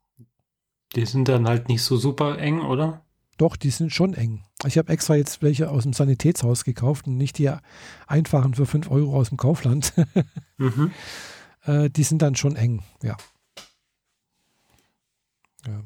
Die 0.94 1.06
sind 1.06 1.28
dann 1.28 1.48
halt 1.48 1.68
nicht 1.68 1.82
so 1.82 1.96
super 1.96 2.38
eng, 2.38 2.60
oder? 2.60 3.05
Doch, 3.36 3.56
die 3.56 3.70
sind 3.70 3.92
schon 3.92 4.14
eng. 4.14 4.42
Ich 4.64 4.78
habe 4.78 4.90
extra 4.90 5.14
jetzt 5.14 5.42
welche 5.42 5.70
aus 5.70 5.82
dem 5.82 5.92
Sanitätshaus 5.92 6.64
gekauft 6.64 7.06
und 7.06 7.16
nicht 7.16 7.38
die 7.38 7.52
einfachen 8.06 8.54
für 8.54 8.64
5 8.64 8.90
Euro 8.90 9.16
aus 9.16 9.28
dem 9.28 9.36
Kaufland. 9.36 9.92
mhm. 10.56 10.90
äh, 11.64 11.90
die 11.90 12.02
sind 12.02 12.22
dann 12.22 12.34
schon 12.34 12.56
eng, 12.56 12.82
ja. 13.02 13.16
ja. 15.66 15.82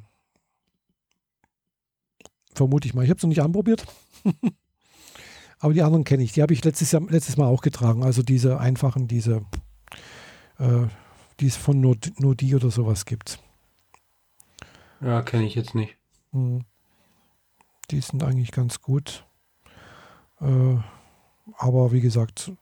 Vermute 2.55 2.87
ich 2.87 2.95
mal. 2.95 3.03
Ich 3.03 3.11
habe 3.11 3.17
es 3.17 3.23
noch 3.23 3.29
nicht 3.29 3.43
anprobiert. 3.43 3.85
Aber 5.59 5.75
die 5.75 5.83
anderen 5.83 6.05
kenne 6.05 6.23
ich. 6.23 6.33
Die 6.33 6.43
habe 6.43 6.55
ich 6.55 6.65
letztes, 6.65 6.93
Jahr, 6.93 7.03
letztes 7.09 7.37
Mal 7.37 7.47
auch 7.47 7.63
getragen. 7.63 8.05
Also 8.05 8.23
diese 8.23 8.61
einfachen, 8.61 9.09
diese, 9.09 9.45
äh, 10.59 10.87
die 11.41 11.47
es 11.47 11.57
von 11.57 11.81
Nodi 11.81 12.55
oder 12.55 12.71
sowas 12.71 13.05
gibt. 13.07 13.41
Ja, 15.01 15.23
kenne 15.23 15.47
ich 15.47 15.55
jetzt 15.55 15.75
nicht. 15.75 15.97
Mhm 16.33 16.65
die 17.91 18.01
sind 18.01 18.23
eigentlich 18.23 18.53
ganz 18.53 18.81
gut. 18.81 19.25
Äh, 20.41 20.77
aber 21.57 21.93
wie 21.93 22.01
gesagt, 22.01 22.53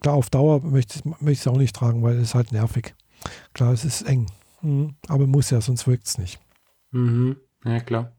klar, 0.00 0.14
auf 0.14 0.30
Dauer 0.30 0.62
möchte, 0.62 1.00
möchte 1.04 1.30
ich 1.30 1.40
es 1.40 1.46
auch 1.46 1.58
nicht 1.58 1.76
tragen, 1.76 2.02
weil 2.02 2.16
es 2.16 2.28
ist 2.28 2.34
halt 2.34 2.52
nervig. 2.52 2.94
Klar, 3.54 3.72
es 3.72 3.84
ist 3.84 4.02
eng. 4.02 4.26
Mhm. 4.62 4.96
Aber 5.08 5.26
muss 5.26 5.50
ja, 5.50 5.60
sonst 5.60 5.86
wirkt 5.86 6.06
es 6.06 6.18
nicht. 6.18 6.40
Mhm. 6.90 7.36
Ja, 7.64 7.80
klar. 7.80 8.12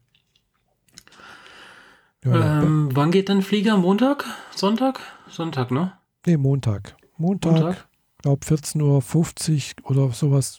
Ja, 2.24 2.62
ähm, 2.62 2.90
wann 2.92 3.10
geht 3.10 3.28
denn 3.28 3.42
Flieger? 3.42 3.76
Montag? 3.76 4.24
Sonntag? 4.54 5.00
Sonntag, 5.28 5.70
ne? 5.70 5.92
Nee, 6.26 6.36
Montag. 6.36 6.96
Montag, 7.16 7.52
Montag? 7.52 7.88
glaube 8.22 8.44
14.50 8.44 9.82
Uhr 9.84 9.90
oder 9.90 10.12
sowas 10.12 10.58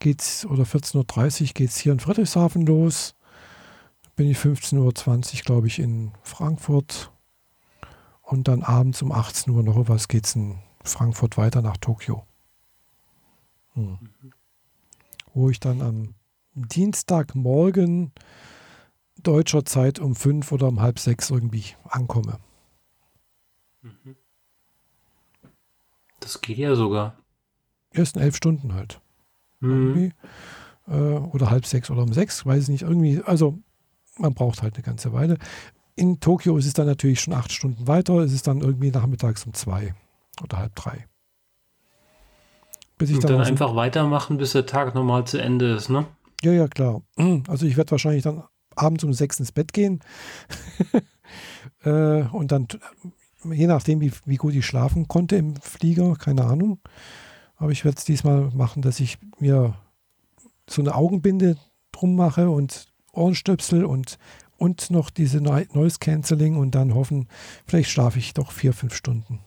geht's, 0.00 0.44
oder 0.46 0.64
14.30 0.64 0.96
Uhr 1.42 1.46
geht 1.54 1.70
es 1.70 1.78
hier 1.78 1.92
in 1.92 2.00
Friedrichshafen 2.00 2.66
los 2.66 3.14
bin 4.18 4.28
ich 4.28 4.38
15.20 4.38 4.76
Uhr, 5.36 5.42
glaube 5.44 5.68
ich, 5.68 5.78
in 5.78 6.10
Frankfurt. 6.22 7.12
Und 8.20 8.48
dann 8.48 8.64
abends 8.64 9.00
um 9.00 9.12
18 9.12 9.54
Uhr 9.54 9.62
noch 9.62 9.88
was 9.88 10.08
geht 10.08 10.26
es 10.26 10.34
in 10.34 10.58
Frankfurt 10.82 11.38
weiter 11.38 11.62
nach 11.62 11.76
Tokio. 11.76 12.26
Hm. 13.74 13.98
Mhm. 14.00 14.32
Wo 15.34 15.50
ich 15.50 15.60
dann 15.60 15.80
am 15.80 16.14
Dienstagmorgen 16.54 18.10
deutscher 19.22 19.64
Zeit 19.64 20.00
um 20.00 20.16
fünf 20.16 20.50
oder 20.50 20.66
um 20.66 20.80
halb 20.80 20.98
sechs 20.98 21.30
irgendwie 21.30 21.76
ankomme. 21.84 22.40
Mhm. 23.82 24.16
Das 26.18 26.40
geht 26.40 26.58
ja 26.58 26.74
sogar. 26.74 27.16
Ersten 27.92 28.18
elf 28.18 28.34
Stunden 28.34 28.74
halt. 28.74 29.00
Mhm. 29.60 30.12
Äh, 30.88 30.92
oder 30.92 31.50
halb 31.50 31.66
sechs 31.66 31.88
oder 31.88 32.02
um 32.02 32.12
sechs, 32.12 32.44
weiß 32.44 32.64
ich 32.64 32.68
nicht. 32.68 32.82
Irgendwie, 32.82 33.22
also 33.22 33.62
man 34.18 34.34
braucht 34.34 34.62
halt 34.62 34.74
eine 34.74 34.82
ganze 34.82 35.12
Weile. 35.12 35.38
In 35.94 36.20
Tokio 36.20 36.56
ist 36.56 36.66
es 36.66 36.74
dann 36.74 36.86
natürlich 36.86 37.20
schon 37.20 37.34
acht 37.34 37.52
Stunden 37.52 37.86
weiter. 37.88 38.14
Es 38.18 38.32
ist 38.32 38.46
dann 38.46 38.60
irgendwie 38.60 38.90
nachmittags 38.90 39.44
um 39.46 39.54
zwei 39.54 39.94
oder 40.42 40.58
halb 40.58 40.74
drei. 40.76 41.06
Bis 42.98 43.10
ich 43.10 43.16
Und 43.16 43.24
dann, 43.24 43.38
dann 43.38 43.46
einfach 43.46 43.74
weitermachen, 43.74 44.38
bis 44.38 44.52
der 44.52 44.66
Tag 44.66 44.94
normal 44.94 45.24
zu 45.26 45.40
Ende 45.40 45.72
ist, 45.72 45.88
ne? 45.88 46.06
Ja, 46.42 46.52
ja, 46.52 46.68
klar. 46.68 47.02
Also 47.48 47.66
ich 47.66 47.76
werde 47.76 47.92
wahrscheinlich 47.92 48.24
dann 48.24 48.44
abends 48.74 49.04
um 49.04 49.12
sechs 49.12 49.40
ins 49.40 49.52
Bett 49.52 49.72
gehen. 49.72 50.00
äh, 51.84 52.22
und 52.22 52.52
dann, 52.52 52.68
je 53.44 53.66
nachdem, 53.66 54.00
wie, 54.00 54.12
wie 54.24 54.36
gut 54.36 54.54
ich 54.54 54.66
schlafen 54.66 55.08
konnte 55.08 55.36
im 55.36 55.56
Flieger, 55.56 56.14
keine 56.14 56.44
Ahnung. 56.44 56.80
Aber 57.56 57.72
ich 57.72 57.84
werde 57.84 57.98
es 57.98 58.04
diesmal 58.04 58.50
machen, 58.54 58.82
dass 58.82 59.00
ich 59.00 59.18
mir 59.38 59.74
so 60.68 60.82
eine 60.82 60.94
Augenbinde 60.94 61.56
drum 61.92 62.14
mache 62.14 62.50
und 62.50 62.86
Ohrenstöpsel 63.18 63.84
und, 63.84 64.18
und 64.56 64.90
noch 64.90 65.10
diese 65.10 65.40
Noise 65.40 65.98
Cancelling 66.00 66.56
und 66.56 66.74
dann 66.74 66.94
hoffen, 66.94 67.28
vielleicht 67.66 67.90
schlafe 67.90 68.18
ich 68.18 68.34
doch 68.34 68.52
vier, 68.52 68.72
fünf 68.72 68.94
Stunden. 68.94 69.40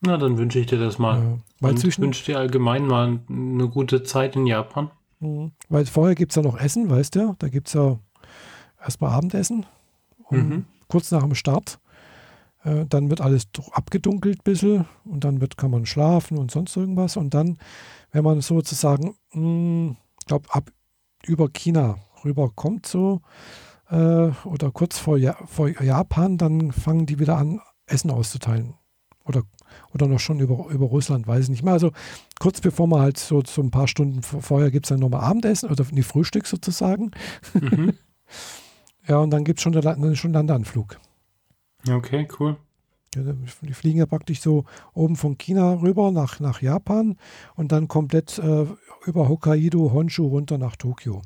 Na, 0.00 0.18
dann 0.18 0.36
wünsche 0.36 0.58
ich 0.58 0.66
dir 0.66 0.78
das 0.78 0.98
mal. 0.98 1.18
Ja, 1.18 1.38
weil 1.60 1.74
und 1.74 1.98
wünsche 1.98 2.24
dir 2.24 2.38
allgemein 2.38 2.86
mal 2.86 3.20
eine 3.28 3.68
gute 3.68 4.02
Zeit 4.02 4.36
in 4.36 4.46
Japan. 4.46 4.90
Mhm. 5.20 5.52
Weil 5.68 5.86
vorher 5.86 6.14
gibt 6.14 6.32
es 6.32 6.36
ja 6.36 6.42
noch 6.42 6.58
Essen, 6.58 6.90
weißt 6.90 7.14
du? 7.14 7.34
Da 7.38 7.48
gibt 7.48 7.68
es 7.68 7.74
ja 7.74 7.98
erstmal 8.82 9.12
Abendessen. 9.12 9.64
Mhm. 10.30 10.66
Kurz 10.88 11.10
nach 11.10 11.22
dem 11.22 11.34
Start. 11.34 11.78
Äh, 12.64 12.86
dann 12.86 13.10
wird 13.10 13.20
alles 13.20 13.48
abgedunkelt 13.72 14.38
ein 14.40 14.44
bisschen 14.44 14.86
und 15.04 15.24
dann 15.24 15.40
wird, 15.40 15.56
kann 15.56 15.70
man 15.70 15.86
schlafen 15.86 16.38
und 16.38 16.50
sonst 16.50 16.76
irgendwas. 16.76 17.16
Und 17.16 17.34
dann, 17.34 17.58
wenn 18.12 18.24
man 18.24 18.40
sozusagen, 18.40 19.16
ich 19.30 19.36
hm, 19.36 19.96
glaube, 20.26 20.52
ab 20.52 20.70
über 21.26 21.48
China 21.48 21.98
rüberkommt 22.24 22.86
so 22.86 23.20
äh, 23.90 24.30
oder 24.44 24.70
kurz 24.72 24.98
vor, 24.98 25.18
ja 25.18 25.36
vor 25.46 25.68
Japan, 25.68 26.38
dann 26.38 26.72
fangen 26.72 27.06
die 27.06 27.18
wieder 27.18 27.36
an, 27.36 27.60
Essen 27.86 28.10
auszuteilen. 28.10 28.74
Oder, 29.24 29.42
oder 29.94 30.06
noch 30.06 30.20
schon 30.20 30.40
über, 30.40 30.68
über 30.68 30.86
Russland, 30.86 31.26
weiß 31.26 31.44
ich 31.44 31.50
nicht 31.50 31.62
mehr. 31.62 31.72
Also 31.72 31.92
kurz 32.38 32.60
bevor 32.60 32.86
man 32.86 33.00
halt 33.00 33.18
so, 33.18 33.42
so 33.46 33.62
ein 33.62 33.70
paar 33.70 33.88
Stunden 33.88 34.22
vorher 34.22 34.70
gibt 34.70 34.86
es 34.86 34.90
dann 34.90 35.00
nochmal 35.00 35.22
Abendessen 35.22 35.70
oder 35.70 35.84
die 35.84 36.02
Frühstück 36.02 36.46
sozusagen. 36.46 37.10
Mhm. 37.54 37.94
ja, 39.08 39.18
und 39.18 39.30
dann 39.30 39.44
gibt 39.44 39.58
es 39.58 39.62
schon, 39.62 39.72
der, 39.72 40.14
schon 40.14 40.32
Landeanflug. 40.32 40.98
Okay, 41.88 42.28
cool. 42.38 42.56
Die 43.14 43.74
fliegen 43.74 44.00
ja 44.00 44.06
praktisch 44.06 44.40
so 44.40 44.64
oben 44.92 45.14
von 45.14 45.38
China 45.38 45.74
rüber 45.74 46.10
nach, 46.10 46.40
nach 46.40 46.60
Japan 46.60 47.16
und 47.54 47.70
dann 47.70 47.86
komplett 47.86 48.38
äh, 48.38 48.66
über 49.06 49.28
Hokkaido, 49.28 49.92
Honshu 49.92 50.26
runter 50.26 50.58
nach 50.58 50.74
Tokio. 50.76 51.22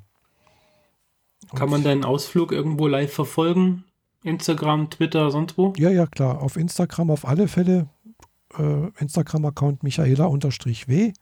Kann 1.55 1.71
man 1.71 1.83
deinen 1.83 2.05
Ausflug 2.05 2.53
irgendwo 2.53 2.87
live 2.87 3.13
verfolgen? 3.13 3.85
Instagram, 4.23 4.91
Twitter, 4.91 5.31
sonst 5.31 5.57
wo? 5.57 5.73
Ja, 5.77 5.91
ja, 5.91 6.07
klar. 6.07 6.43
Auf 6.43 6.57
Instagram 6.57 7.11
auf 7.11 7.27
alle 7.27 7.49
Fälle. 7.49 7.89
Äh, 8.57 8.89
Instagram-Account 8.99 9.83
Michaela-W. 9.83 11.13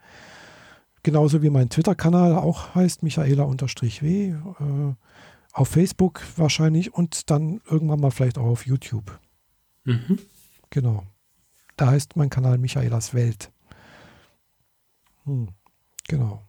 Genauso 1.03 1.43
wie 1.43 1.51
mein 1.51 1.69
Twitter-Kanal 1.69 2.36
auch 2.36 2.74
heißt 2.74 3.03
Michaela-W. 3.03 4.28
Äh, 4.31 4.94
auf 5.53 5.69
Facebook 5.69 6.23
wahrscheinlich 6.36 6.93
und 6.94 7.31
dann 7.31 7.61
irgendwann 7.69 8.01
mal 8.01 8.11
vielleicht 8.11 8.39
auch 8.39 8.47
auf 8.47 8.66
YouTube. 8.66 9.19
Mhm. 9.85 10.19
Genau. 10.70 11.05
Da 11.77 11.89
heißt 11.89 12.16
mein 12.16 12.31
Kanal 12.31 12.59
Michaelas 12.59 13.15
Welt. 13.15 13.51
Hm. 15.24 15.48
Genau. 16.09 16.45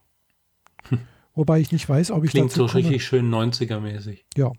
Wobei 1.37 1.59
ich 1.59 1.71
nicht 1.71 1.87
weiß, 1.87 2.09
ob 2.09 2.23
ich 2.23 2.31
Klingt 2.31 2.51
so 2.51 2.65
richtig 2.65 3.05
schön 3.05 3.29
90er-mäßig. 3.29 4.23
Ja, 4.35 4.51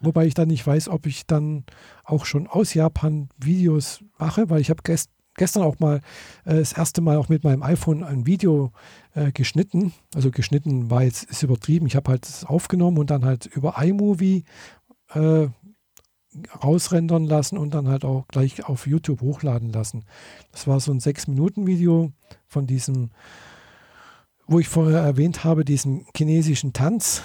wobei 0.00 0.26
ich 0.26 0.34
dann 0.34 0.48
nicht 0.48 0.66
weiß, 0.66 0.90
ob 0.90 1.06
ich 1.06 1.26
dann 1.26 1.64
auch 2.04 2.26
schon 2.26 2.46
aus 2.46 2.74
Japan 2.74 3.30
Videos 3.38 4.04
mache, 4.18 4.50
weil 4.50 4.60
ich 4.60 4.68
habe 4.68 4.82
gest 4.82 5.08
gestern 5.36 5.62
auch 5.62 5.78
mal 5.78 6.02
äh, 6.44 6.56
das 6.56 6.74
erste 6.74 7.00
Mal 7.00 7.16
auch 7.16 7.30
mit 7.30 7.42
meinem 7.42 7.62
iPhone 7.62 8.04
ein 8.04 8.26
Video 8.26 8.70
äh, 9.14 9.32
geschnitten. 9.32 9.94
Also 10.14 10.30
geschnitten 10.30 10.90
war 10.90 11.04
jetzt 11.04 11.24
ist 11.24 11.42
übertrieben. 11.42 11.86
Ich 11.86 11.96
habe 11.96 12.10
halt 12.10 12.26
das 12.26 12.44
aufgenommen 12.44 12.98
und 12.98 13.08
dann 13.08 13.24
halt 13.24 13.46
über 13.46 13.82
iMovie 13.82 14.44
äh, 15.14 15.48
rausrendern 16.62 17.24
lassen 17.24 17.56
und 17.56 17.72
dann 17.72 17.88
halt 17.88 18.04
auch 18.04 18.28
gleich 18.28 18.62
auf 18.66 18.86
YouTube 18.86 19.22
hochladen 19.22 19.72
lassen. 19.72 20.04
Das 20.52 20.66
war 20.66 20.80
so 20.80 20.92
ein 20.92 21.00
6-Minuten-Video 21.00 22.12
von 22.46 22.66
diesem 22.66 23.08
wo 24.50 24.58
ich 24.58 24.68
vorher 24.68 24.98
erwähnt 24.98 25.44
habe, 25.44 25.64
diesen 25.64 26.06
chinesischen 26.14 26.72
Tanz, 26.72 27.22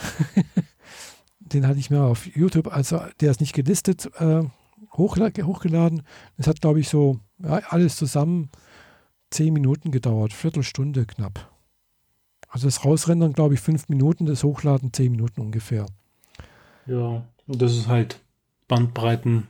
den 1.40 1.68
hatte 1.68 1.80
ich 1.80 1.90
mir 1.90 2.04
auf 2.04 2.28
YouTube, 2.28 2.68
also 2.68 3.02
der 3.20 3.32
ist 3.32 3.42
nicht 3.42 3.54
gelistet, 3.54 4.12
äh, 4.20 4.44
hochgeladen. 4.96 6.04
Das 6.38 6.48
hat, 6.48 6.62
glaube 6.62 6.80
ich, 6.80 6.88
so 6.88 7.20
ja, 7.40 7.62
alles 7.70 7.96
zusammen 7.96 8.50
zehn 9.32 9.54
Minuten 9.54 9.90
gedauert, 9.90 10.34
Viertelstunde 10.34 11.06
knapp. 11.06 11.52
Also 12.48 12.68
das 12.68 12.86
Rausrendern, 12.86 13.34
glaube 13.34 13.56
ich, 13.56 13.60
fünf 13.60 13.90
Minuten, 13.90 14.28
das 14.28 14.44
Hochladen 14.44 14.94
zehn 14.94 15.12
Minuten 15.12 15.42
ungefähr. 15.42 15.88
Ja, 16.86 17.26
und 17.48 17.62
das 17.62 17.74
ist 17.74 17.88
halt 17.88 18.22
Bandbreiten 18.68 19.48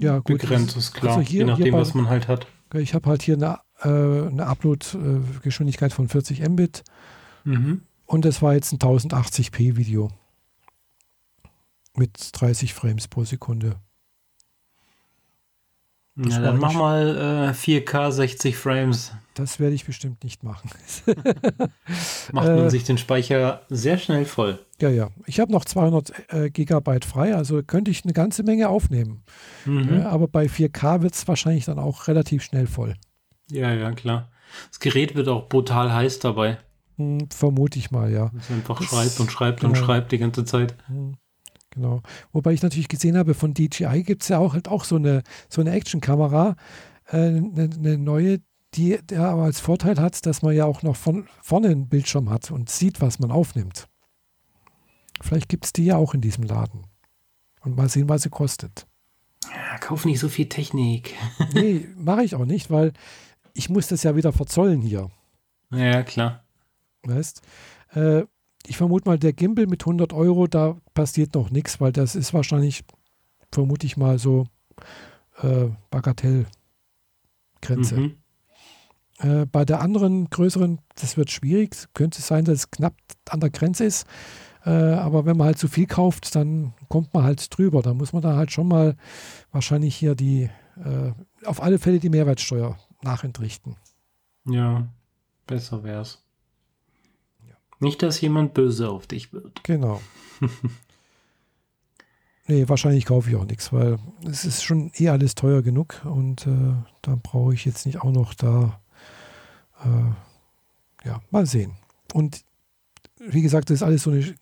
ja, 0.00 0.18
gut, 0.18 0.40
begrenzt, 0.40 0.76
ist 0.76 0.92
klar, 0.92 1.18
also 1.18 1.28
hier, 1.28 1.40
je 1.40 1.44
nachdem, 1.44 1.72
bei, 1.72 1.78
was 1.78 1.94
man 1.94 2.08
halt 2.08 2.26
hat. 2.26 2.48
Ich 2.74 2.94
habe 2.94 3.08
halt 3.08 3.22
hier 3.22 3.36
eine 3.36 3.60
äh, 3.82 3.88
eine 3.88 4.46
Upload-Geschwindigkeit 4.46 5.92
von 5.92 6.08
40 6.08 6.48
Mbit. 6.48 6.84
Mhm. 7.44 7.82
Und 8.06 8.24
es 8.26 8.42
war 8.42 8.54
jetzt 8.54 8.72
ein 8.72 8.78
1080p 8.78 9.76
Video 9.76 10.10
mit 11.96 12.30
30 12.32 12.74
Frames 12.74 13.08
pro 13.08 13.24
Sekunde. 13.24 13.76
Das 16.14 16.34
Na, 16.34 16.40
dann 16.42 16.58
mach 16.58 16.74
mal 16.74 17.16
äh, 17.16 17.50
4K 17.52 18.12
60 18.12 18.56
Frames. 18.56 19.12
Das 19.32 19.58
werde 19.58 19.74
ich 19.74 19.86
bestimmt 19.86 20.22
nicht 20.24 20.42
machen. 20.42 20.70
Macht 22.32 22.48
man 22.48 22.58
äh, 22.58 22.70
sich 22.70 22.84
den 22.84 22.98
Speicher 22.98 23.62
sehr 23.70 23.96
schnell 23.96 24.26
voll. 24.26 24.58
Ja, 24.78 24.90
ja. 24.90 25.08
Ich 25.24 25.40
habe 25.40 25.50
noch 25.50 25.64
200 25.64 26.12
äh, 26.28 26.50
Gigabyte 26.50 27.06
frei, 27.06 27.34
also 27.34 27.62
könnte 27.62 27.90
ich 27.90 28.04
eine 28.04 28.12
ganze 28.12 28.42
Menge 28.42 28.68
aufnehmen. 28.68 29.22
Mhm. 29.64 30.02
aber 30.02 30.28
bei 30.28 30.46
4K 30.46 31.00
wird 31.00 31.14
es 31.14 31.26
wahrscheinlich 31.26 31.64
dann 31.64 31.78
auch 31.78 32.08
relativ 32.08 32.42
schnell 32.42 32.66
voll. 32.66 32.94
Ja, 33.52 33.72
ja, 33.72 33.92
klar. 33.92 34.30
Das 34.68 34.80
Gerät 34.80 35.14
wird 35.14 35.28
auch 35.28 35.48
brutal 35.48 35.92
heiß 35.92 36.18
dabei. 36.20 36.58
Hm, 36.96 37.28
vermute 37.30 37.78
ich 37.78 37.90
mal, 37.90 38.10
ja. 38.10 38.30
Es 38.38 38.50
einfach 38.50 38.78
das, 38.78 38.88
schreibt 38.88 39.20
und 39.20 39.30
schreibt 39.30 39.60
genau. 39.60 39.70
und 39.70 39.76
schreibt 39.76 40.12
die 40.12 40.18
ganze 40.18 40.44
Zeit. 40.44 40.74
Hm, 40.86 41.16
genau. 41.70 42.02
Wobei 42.32 42.52
ich 42.52 42.62
natürlich 42.62 42.88
gesehen 42.88 43.16
habe, 43.16 43.34
von 43.34 43.52
DJI 43.52 44.02
gibt 44.04 44.22
es 44.22 44.28
ja 44.28 44.38
auch 44.38 44.54
halt 44.54 44.68
auch 44.68 44.84
so 44.84 44.96
eine, 44.96 45.22
so 45.48 45.60
eine 45.60 45.72
Action-Kamera, 45.72 46.56
äh, 47.08 47.16
eine, 47.16 47.70
eine, 47.76 47.98
neue, 47.98 48.40
die 48.74 48.98
der 49.02 49.28
aber 49.28 49.44
als 49.44 49.60
Vorteil 49.60 49.98
hat, 49.98 50.24
dass 50.24 50.40
man 50.40 50.54
ja 50.54 50.64
auch 50.64 50.82
noch 50.82 50.96
von 50.96 51.28
vorne 51.42 51.68
einen 51.68 51.88
Bildschirm 51.88 52.30
hat 52.30 52.50
und 52.50 52.70
sieht, 52.70 53.02
was 53.02 53.18
man 53.18 53.30
aufnimmt. 53.30 53.86
Vielleicht 55.20 55.50
gibt 55.50 55.66
es 55.66 55.72
die 55.74 55.84
ja 55.84 55.96
auch 55.96 56.14
in 56.14 56.22
diesem 56.22 56.44
Laden. 56.44 56.86
Und 57.60 57.76
mal 57.76 57.88
sehen, 57.88 58.08
was 58.08 58.22
sie 58.22 58.30
kostet. 58.30 58.86
Ja, 59.44 59.78
kauf 59.78 60.04
nicht 60.04 60.18
so 60.18 60.28
viel 60.28 60.48
Technik. 60.48 61.14
nee, 61.52 61.86
mache 61.96 62.24
ich 62.24 62.34
auch 62.34 62.44
nicht, 62.44 62.70
weil 62.70 62.92
ich 63.54 63.68
muss 63.68 63.88
das 63.88 64.02
ja 64.02 64.16
wieder 64.16 64.32
verzollen 64.32 64.80
hier. 64.80 65.10
Ja, 65.70 66.02
klar. 66.02 66.44
Weißt, 67.04 67.42
äh, 67.94 68.24
ich 68.66 68.76
vermute 68.76 69.08
mal, 69.08 69.18
der 69.18 69.32
Gimbal 69.32 69.66
mit 69.66 69.82
100 69.82 70.12
Euro, 70.12 70.46
da 70.46 70.76
passiert 70.94 71.34
noch 71.34 71.50
nichts, 71.50 71.80
weil 71.80 71.92
das 71.92 72.14
ist 72.14 72.32
wahrscheinlich, 72.32 72.84
vermute 73.50 73.86
ich 73.86 73.96
mal, 73.96 74.18
so 74.18 74.46
äh, 75.42 75.68
Bagatellgrenze. 75.90 77.96
Mhm. 77.96 78.16
Äh, 79.18 79.46
bei 79.46 79.64
der 79.64 79.80
anderen 79.80 80.30
größeren, 80.30 80.80
das 80.94 81.16
wird 81.16 81.30
schwierig. 81.30 81.76
Könnte 81.94 82.20
es 82.20 82.26
sein, 82.26 82.44
dass 82.44 82.58
es 82.58 82.70
knapp 82.70 82.94
an 83.28 83.40
der 83.40 83.50
Grenze 83.50 83.84
ist. 83.84 84.06
Äh, 84.64 84.70
aber 84.70 85.24
wenn 85.24 85.36
man 85.36 85.48
halt 85.48 85.58
zu 85.58 85.68
viel 85.68 85.86
kauft, 85.86 86.34
dann 86.36 86.72
kommt 86.88 87.12
man 87.14 87.24
halt 87.24 87.56
drüber. 87.56 87.82
Da 87.82 87.94
muss 87.94 88.12
man 88.12 88.22
da 88.22 88.36
halt 88.36 88.52
schon 88.52 88.68
mal 88.68 88.96
wahrscheinlich 89.50 89.96
hier 89.96 90.14
die, 90.14 90.48
äh, 90.76 91.12
auf 91.44 91.62
alle 91.62 91.78
Fälle 91.78 91.98
die 91.98 92.10
Mehrwertsteuer 92.10 92.78
nachentrichten. 93.04 93.76
Ja, 94.44 94.88
besser 95.46 95.82
wär's. 95.82 96.22
Ja. 97.46 97.54
Nicht, 97.80 98.02
dass 98.02 98.20
jemand 98.20 98.54
böse 98.54 98.88
auf 98.88 99.06
dich 99.06 99.32
wird. 99.32 99.62
Genau. 99.64 100.00
nee, 102.46 102.68
wahrscheinlich 102.68 103.04
kaufe 103.04 103.30
ich 103.30 103.36
auch 103.36 103.44
nichts, 103.44 103.72
weil 103.72 103.98
es 104.24 104.44
ist 104.44 104.62
schon 104.62 104.90
eh 104.96 105.08
alles 105.08 105.34
teuer 105.34 105.62
genug 105.62 106.04
und 106.04 106.46
äh, 106.46 106.74
da 107.02 107.18
brauche 107.22 107.54
ich 107.54 107.64
jetzt 107.64 107.86
nicht 107.86 108.00
auch 108.00 108.12
noch 108.12 108.34
da. 108.34 108.80
Äh, 109.84 111.06
ja, 111.06 111.20
mal 111.30 111.46
sehen. 111.46 111.72
Und 112.12 112.44
wie 113.18 113.42
gesagt, 113.42 113.70
das 113.70 113.76
ist 113.76 113.82
alles 113.82 114.02
so 114.02 114.10
eine 114.10 114.34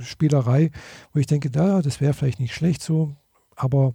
Spielerei, 0.00 0.70
wo 1.12 1.20
ich 1.20 1.26
denke, 1.26 1.50
da, 1.50 1.82
das 1.82 2.00
wäre 2.00 2.14
vielleicht 2.14 2.40
nicht 2.40 2.54
schlecht 2.54 2.82
so, 2.82 3.14
aber 3.54 3.94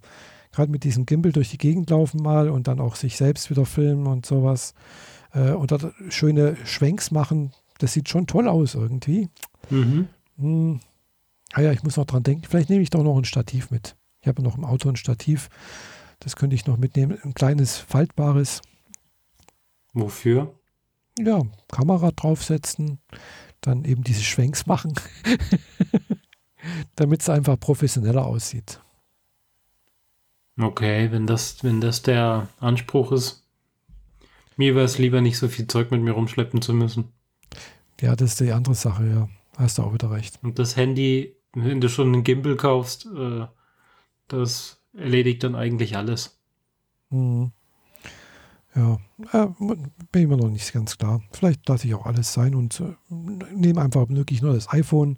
gerade 0.51 0.71
mit 0.71 0.83
diesem 0.83 1.05
Gimbal 1.05 1.31
durch 1.31 1.49
die 1.49 1.57
Gegend 1.57 1.89
laufen 1.89 2.21
mal 2.21 2.49
und 2.49 2.67
dann 2.67 2.79
auch 2.79 2.95
sich 2.95 3.17
selbst 3.17 3.49
wieder 3.49 3.65
filmen 3.65 4.07
und 4.07 4.25
sowas 4.25 4.73
äh, 5.33 5.51
und 5.51 5.71
dort 5.71 5.93
schöne 6.09 6.57
Schwenks 6.65 7.11
machen, 7.11 7.51
das 7.79 7.93
sieht 7.93 8.09
schon 8.09 8.27
toll 8.27 8.47
aus 8.47 8.75
irgendwie. 8.75 9.29
Mhm. 9.69 10.07
Hm. 10.37 10.79
Ah 11.53 11.61
ja, 11.61 11.71
ich 11.71 11.83
muss 11.83 11.97
noch 11.97 12.05
dran 12.05 12.23
denken, 12.23 12.45
vielleicht 12.49 12.69
nehme 12.69 12.81
ich 12.81 12.89
doch 12.89 13.03
noch 13.03 13.17
ein 13.17 13.25
Stativ 13.25 13.71
mit. 13.71 13.95
Ich 14.21 14.27
habe 14.27 14.41
noch 14.41 14.57
im 14.57 14.63
Auto 14.63 14.87
ein 14.87 14.95
Stativ, 14.95 15.49
das 16.19 16.35
könnte 16.35 16.55
ich 16.55 16.65
noch 16.65 16.77
mitnehmen, 16.77 17.17
ein 17.23 17.33
kleines 17.33 17.77
faltbares. 17.77 18.61
Wofür? 19.93 20.55
Ja, 21.19 21.41
Kamera 21.69 22.11
draufsetzen, 22.11 22.99
dann 23.59 23.83
eben 23.83 24.03
diese 24.03 24.23
Schwenks 24.23 24.65
machen, 24.65 24.93
damit 26.95 27.21
es 27.21 27.29
einfach 27.29 27.59
professioneller 27.59 28.25
aussieht. 28.25 28.79
Okay, 30.61 31.11
wenn 31.11 31.25
das, 31.25 31.63
wenn 31.63 31.81
das 31.81 32.03
der 32.03 32.47
Anspruch 32.59 33.11
ist, 33.11 33.43
mir 34.57 34.75
wäre 34.75 34.85
es 34.85 34.97
lieber 34.97 35.21
nicht 35.21 35.37
so 35.37 35.47
viel 35.47 35.65
Zeug 35.67 35.89
mit 35.91 36.01
mir 36.01 36.11
rumschleppen 36.11 36.61
zu 36.61 36.73
müssen. 36.73 37.11
Ja, 37.99 38.15
das 38.15 38.31
ist 38.31 38.39
die 38.41 38.51
andere 38.51 38.75
Sache, 38.75 39.07
ja. 39.07 39.29
Hast 39.57 39.77
du 39.77 39.83
auch 39.83 39.93
wieder 39.93 40.11
recht. 40.11 40.39
Und 40.43 40.59
das 40.59 40.75
Handy, 40.75 41.35
wenn 41.53 41.81
du 41.81 41.89
schon 41.89 42.13
einen 42.13 42.23
Gimbal 42.23 42.55
kaufst, 42.55 43.05
äh, 43.05 43.45
das 44.27 44.81
erledigt 44.93 45.43
dann 45.43 45.55
eigentlich 45.55 45.97
alles. 45.97 46.39
Mhm. 47.09 47.51
Ja, 48.75 48.99
äh, 49.33 49.47
bin 50.11 50.21
ich 50.21 50.27
mir 50.27 50.37
noch 50.37 50.49
nicht 50.49 50.71
ganz 50.71 50.97
klar. 50.97 51.21
Vielleicht 51.31 51.67
lasse 51.67 51.87
ich 51.87 51.93
auch 51.93 52.05
alles 52.05 52.31
sein 52.31 52.55
und 52.55 52.79
äh, 52.79 52.93
nehme 53.09 53.81
einfach 53.81 54.07
wirklich 54.09 54.41
nur 54.41 54.53
das 54.53 54.71
iPhone 54.71 55.17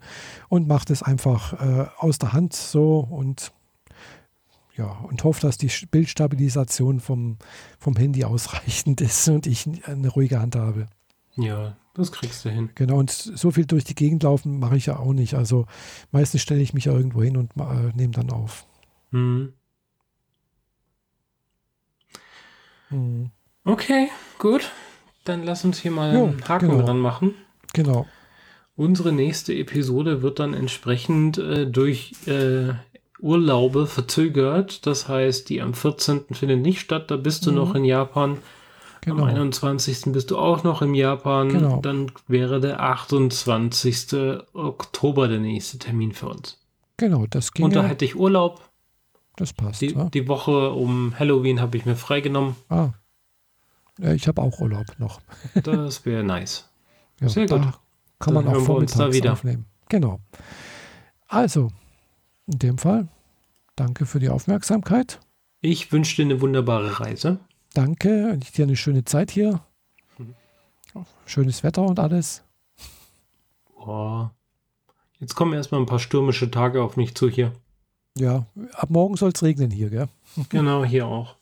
und 0.49 0.67
mache 0.67 0.85
das 0.85 1.03
einfach 1.03 1.53
äh, 1.61 1.87
aus 1.97 2.17
der 2.17 2.33
Hand 2.33 2.53
so 2.53 2.99
und 2.99 3.51
ja, 4.75 4.87
und 4.87 5.23
hoffe, 5.23 5.41
dass 5.41 5.57
die 5.57 5.71
Bildstabilisation 5.91 6.99
vom, 6.99 7.37
vom 7.79 7.95
Handy 7.95 8.23
ausreichend 8.23 9.01
ist 9.01 9.27
und 9.29 9.47
ich 9.47 9.69
eine 9.85 10.09
ruhige 10.09 10.39
Hand 10.39 10.55
habe. 10.55 10.87
Ja, 11.35 11.75
das 11.93 12.11
kriegst 12.11 12.45
du 12.45 12.49
hin. 12.49 12.69
Genau, 12.75 12.97
und 12.97 13.11
so 13.11 13.51
viel 13.51 13.65
durch 13.65 13.83
die 13.83 13.95
Gegend 13.95 14.23
laufen 14.23 14.59
mache 14.59 14.77
ich 14.77 14.87
ja 14.87 14.97
auch 14.97 15.13
nicht. 15.13 15.35
Also 15.35 15.67
meistens 16.11 16.41
stelle 16.41 16.61
ich 16.61 16.73
mich 16.73 16.85
ja 16.85 16.93
irgendwo 16.93 17.21
hin 17.21 17.37
und 17.37 17.51
äh, 17.57 17.91
nehme 17.95 18.13
dann 18.13 18.31
auf. 18.31 18.65
Hm. 19.11 19.53
Hm. 22.89 23.31
Okay, 23.63 24.09
gut. 24.39 24.71
Dann 25.23 25.43
lass 25.43 25.63
uns 25.63 25.79
hier 25.79 25.91
mal 25.91 26.13
jo, 26.13 26.25
einen 26.25 26.47
Haken 26.47 26.69
genau. 26.69 26.83
dran 26.83 26.99
machen. 26.99 27.35
Genau. 27.73 28.07
Unsere 28.75 29.11
nächste 29.11 29.53
Episode 29.53 30.21
wird 30.21 30.39
dann 30.39 30.53
entsprechend 30.53 31.37
äh, 31.37 31.67
durch 31.67 32.13
äh, 32.27 32.73
Urlaube 33.23 33.87
verzögert. 33.87 34.85
Das 34.85 35.07
heißt, 35.07 35.49
die 35.49 35.61
am 35.61 35.73
14. 35.73 36.25
findet 36.33 36.61
nicht 36.61 36.81
statt. 36.81 37.09
Da 37.09 37.15
bist 37.15 37.45
du 37.45 37.51
mhm. 37.51 37.57
noch 37.57 37.75
in 37.75 37.85
Japan. 37.85 38.37
Genau. 39.01 39.23
Am 39.23 39.29
21. 39.29 40.03
bist 40.07 40.31
du 40.31 40.37
auch 40.37 40.63
noch 40.63 40.81
in 40.81 40.93
Japan. 40.93 41.49
Genau. 41.49 41.79
Dann 41.81 42.11
wäre 42.27 42.59
der 42.59 42.81
28. 42.81 44.13
Oktober 44.53 45.27
der 45.27 45.39
nächste 45.39 45.79
Termin 45.79 46.11
für 46.11 46.27
uns. 46.27 46.59
Genau, 46.97 47.25
das 47.27 47.53
ging. 47.53 47.65
Und 47.65 47.75
da 47.75 47.83
hätte 47.83 48.05
ich 48.05 48.15
Urlaub. 48.15 48.61
Das 49.35 49.53
passt. 49.53 49.81
Die, 49.81 49.93
ja. 49.93 50.09
die 50.09 50.27
Woche 50.27 50.71
um 50.71 51.17
Halloween 51.17 51.59
habe 51.59 51.77
ich 51.77 51.85
mir 51.85 51.95
freigenommen. 51.95 52.55
Ah. 52.69 52.89
Ich 53.99 54.27
habe 54.27 54.41
auch 54.41 54.59
Urlaub 54.59 54.85
noch. 54.97 55.21
das 55.63 56.05
wäre 56.05 56.23
nice. 56.23 56.69
Ja, 57.19 57.29
Sehr 57.29 57.47
gut. 57.47 57.61
Kann 58.19 58.33
man 58.33 58.45
Dann 58.45 58.55
auch 58.55 58.61
vormittags 58.61 59.15
wieder. 59.15 59.33
aufnehmen. 59.33 59.65
Genau. 59.89 60.19
Also, 61.27 61.71
in 62.47 62.59
dem 62.59 62.77
Fall, 62.77 63.07
danke 63.75 64.05
für 64.05 64.19
die 64.19 64.29
Aufmerksamkeit. 64.29 65.19
Ich 65.61 65.91
wünsche 65.91 66.17
dir 66.17 66.23
eine 66.23 66.41
wunderbare 66.41 66.99
Reise. 66.99 67.39
Danke, 67.73 68.37
ich 68.41 68.51
dir 68.51 68.63
eine 68.63 68.75
schöne 68.75 69.05
Zeit 69.05 69.31
hier. 69.31 69.61
Mhm. 70.17 70.35
Schönes 71.25 71.63
Wetter 71.63 71.83
und 71.83 71.99
alles. 71.99 72.43
Oh. 73.75 74.27
Jetzt 75.19 75.35
kommen 75.35 75.53
erstmal 75.53 75.81
ein 75.81 75.85
paar 75.85 75.99
stürmische 75.99 76.51
Tage 76.51 76.83
auf 76.83 76.97
mich 76.97 77.15
zu 77.15 77.29
hier. 77.29 77.53
Ja, 78.17 78.45
ab 78.73 78.89
morgen 78.89 79.15
soll 79.15 79.31
es 79.33 79.41
regnen 79.41 79.71
hier, 79.71 79.89
gell? 79.89 80.07
Genau, 80.49 80.83
hier 80.83 81.07
auch. 81.07 81.35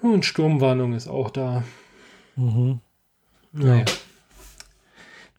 Und 0.00 0.24
Sturmwarnung 0.24 0.94
ist 0.94 1.08
auch 1.08 1.30
da. 1.30 1.64
Mhm. 2.36 2.80
Naja. 3.52 3.84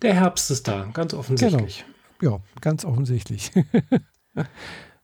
Der 0.01 0.13
Herbst 0.13 0.51
ist 0.51 0.67
da, 0.67 0.85
ganz 0.93 1.13
offensichtlich. 1.13 1.85
Genau. 2.19 2.37
Ja, 2.37 2.61
ganz 2.61 2.85
offensichtlich. 2.85 3.51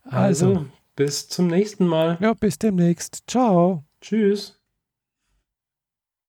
also, 0.04 0.48
also, 0.48 0.66
bis 0.96 1.30
zum 1.30 1.48
nächsten 1.48 1.88
Mal. 1.88 2.18
Ja, 2.20 2.34
bis 2.34 2.58
demnächst. 2.58 3.24
Ciao. 3.28 3.84
Tschüss. 4.02 4.59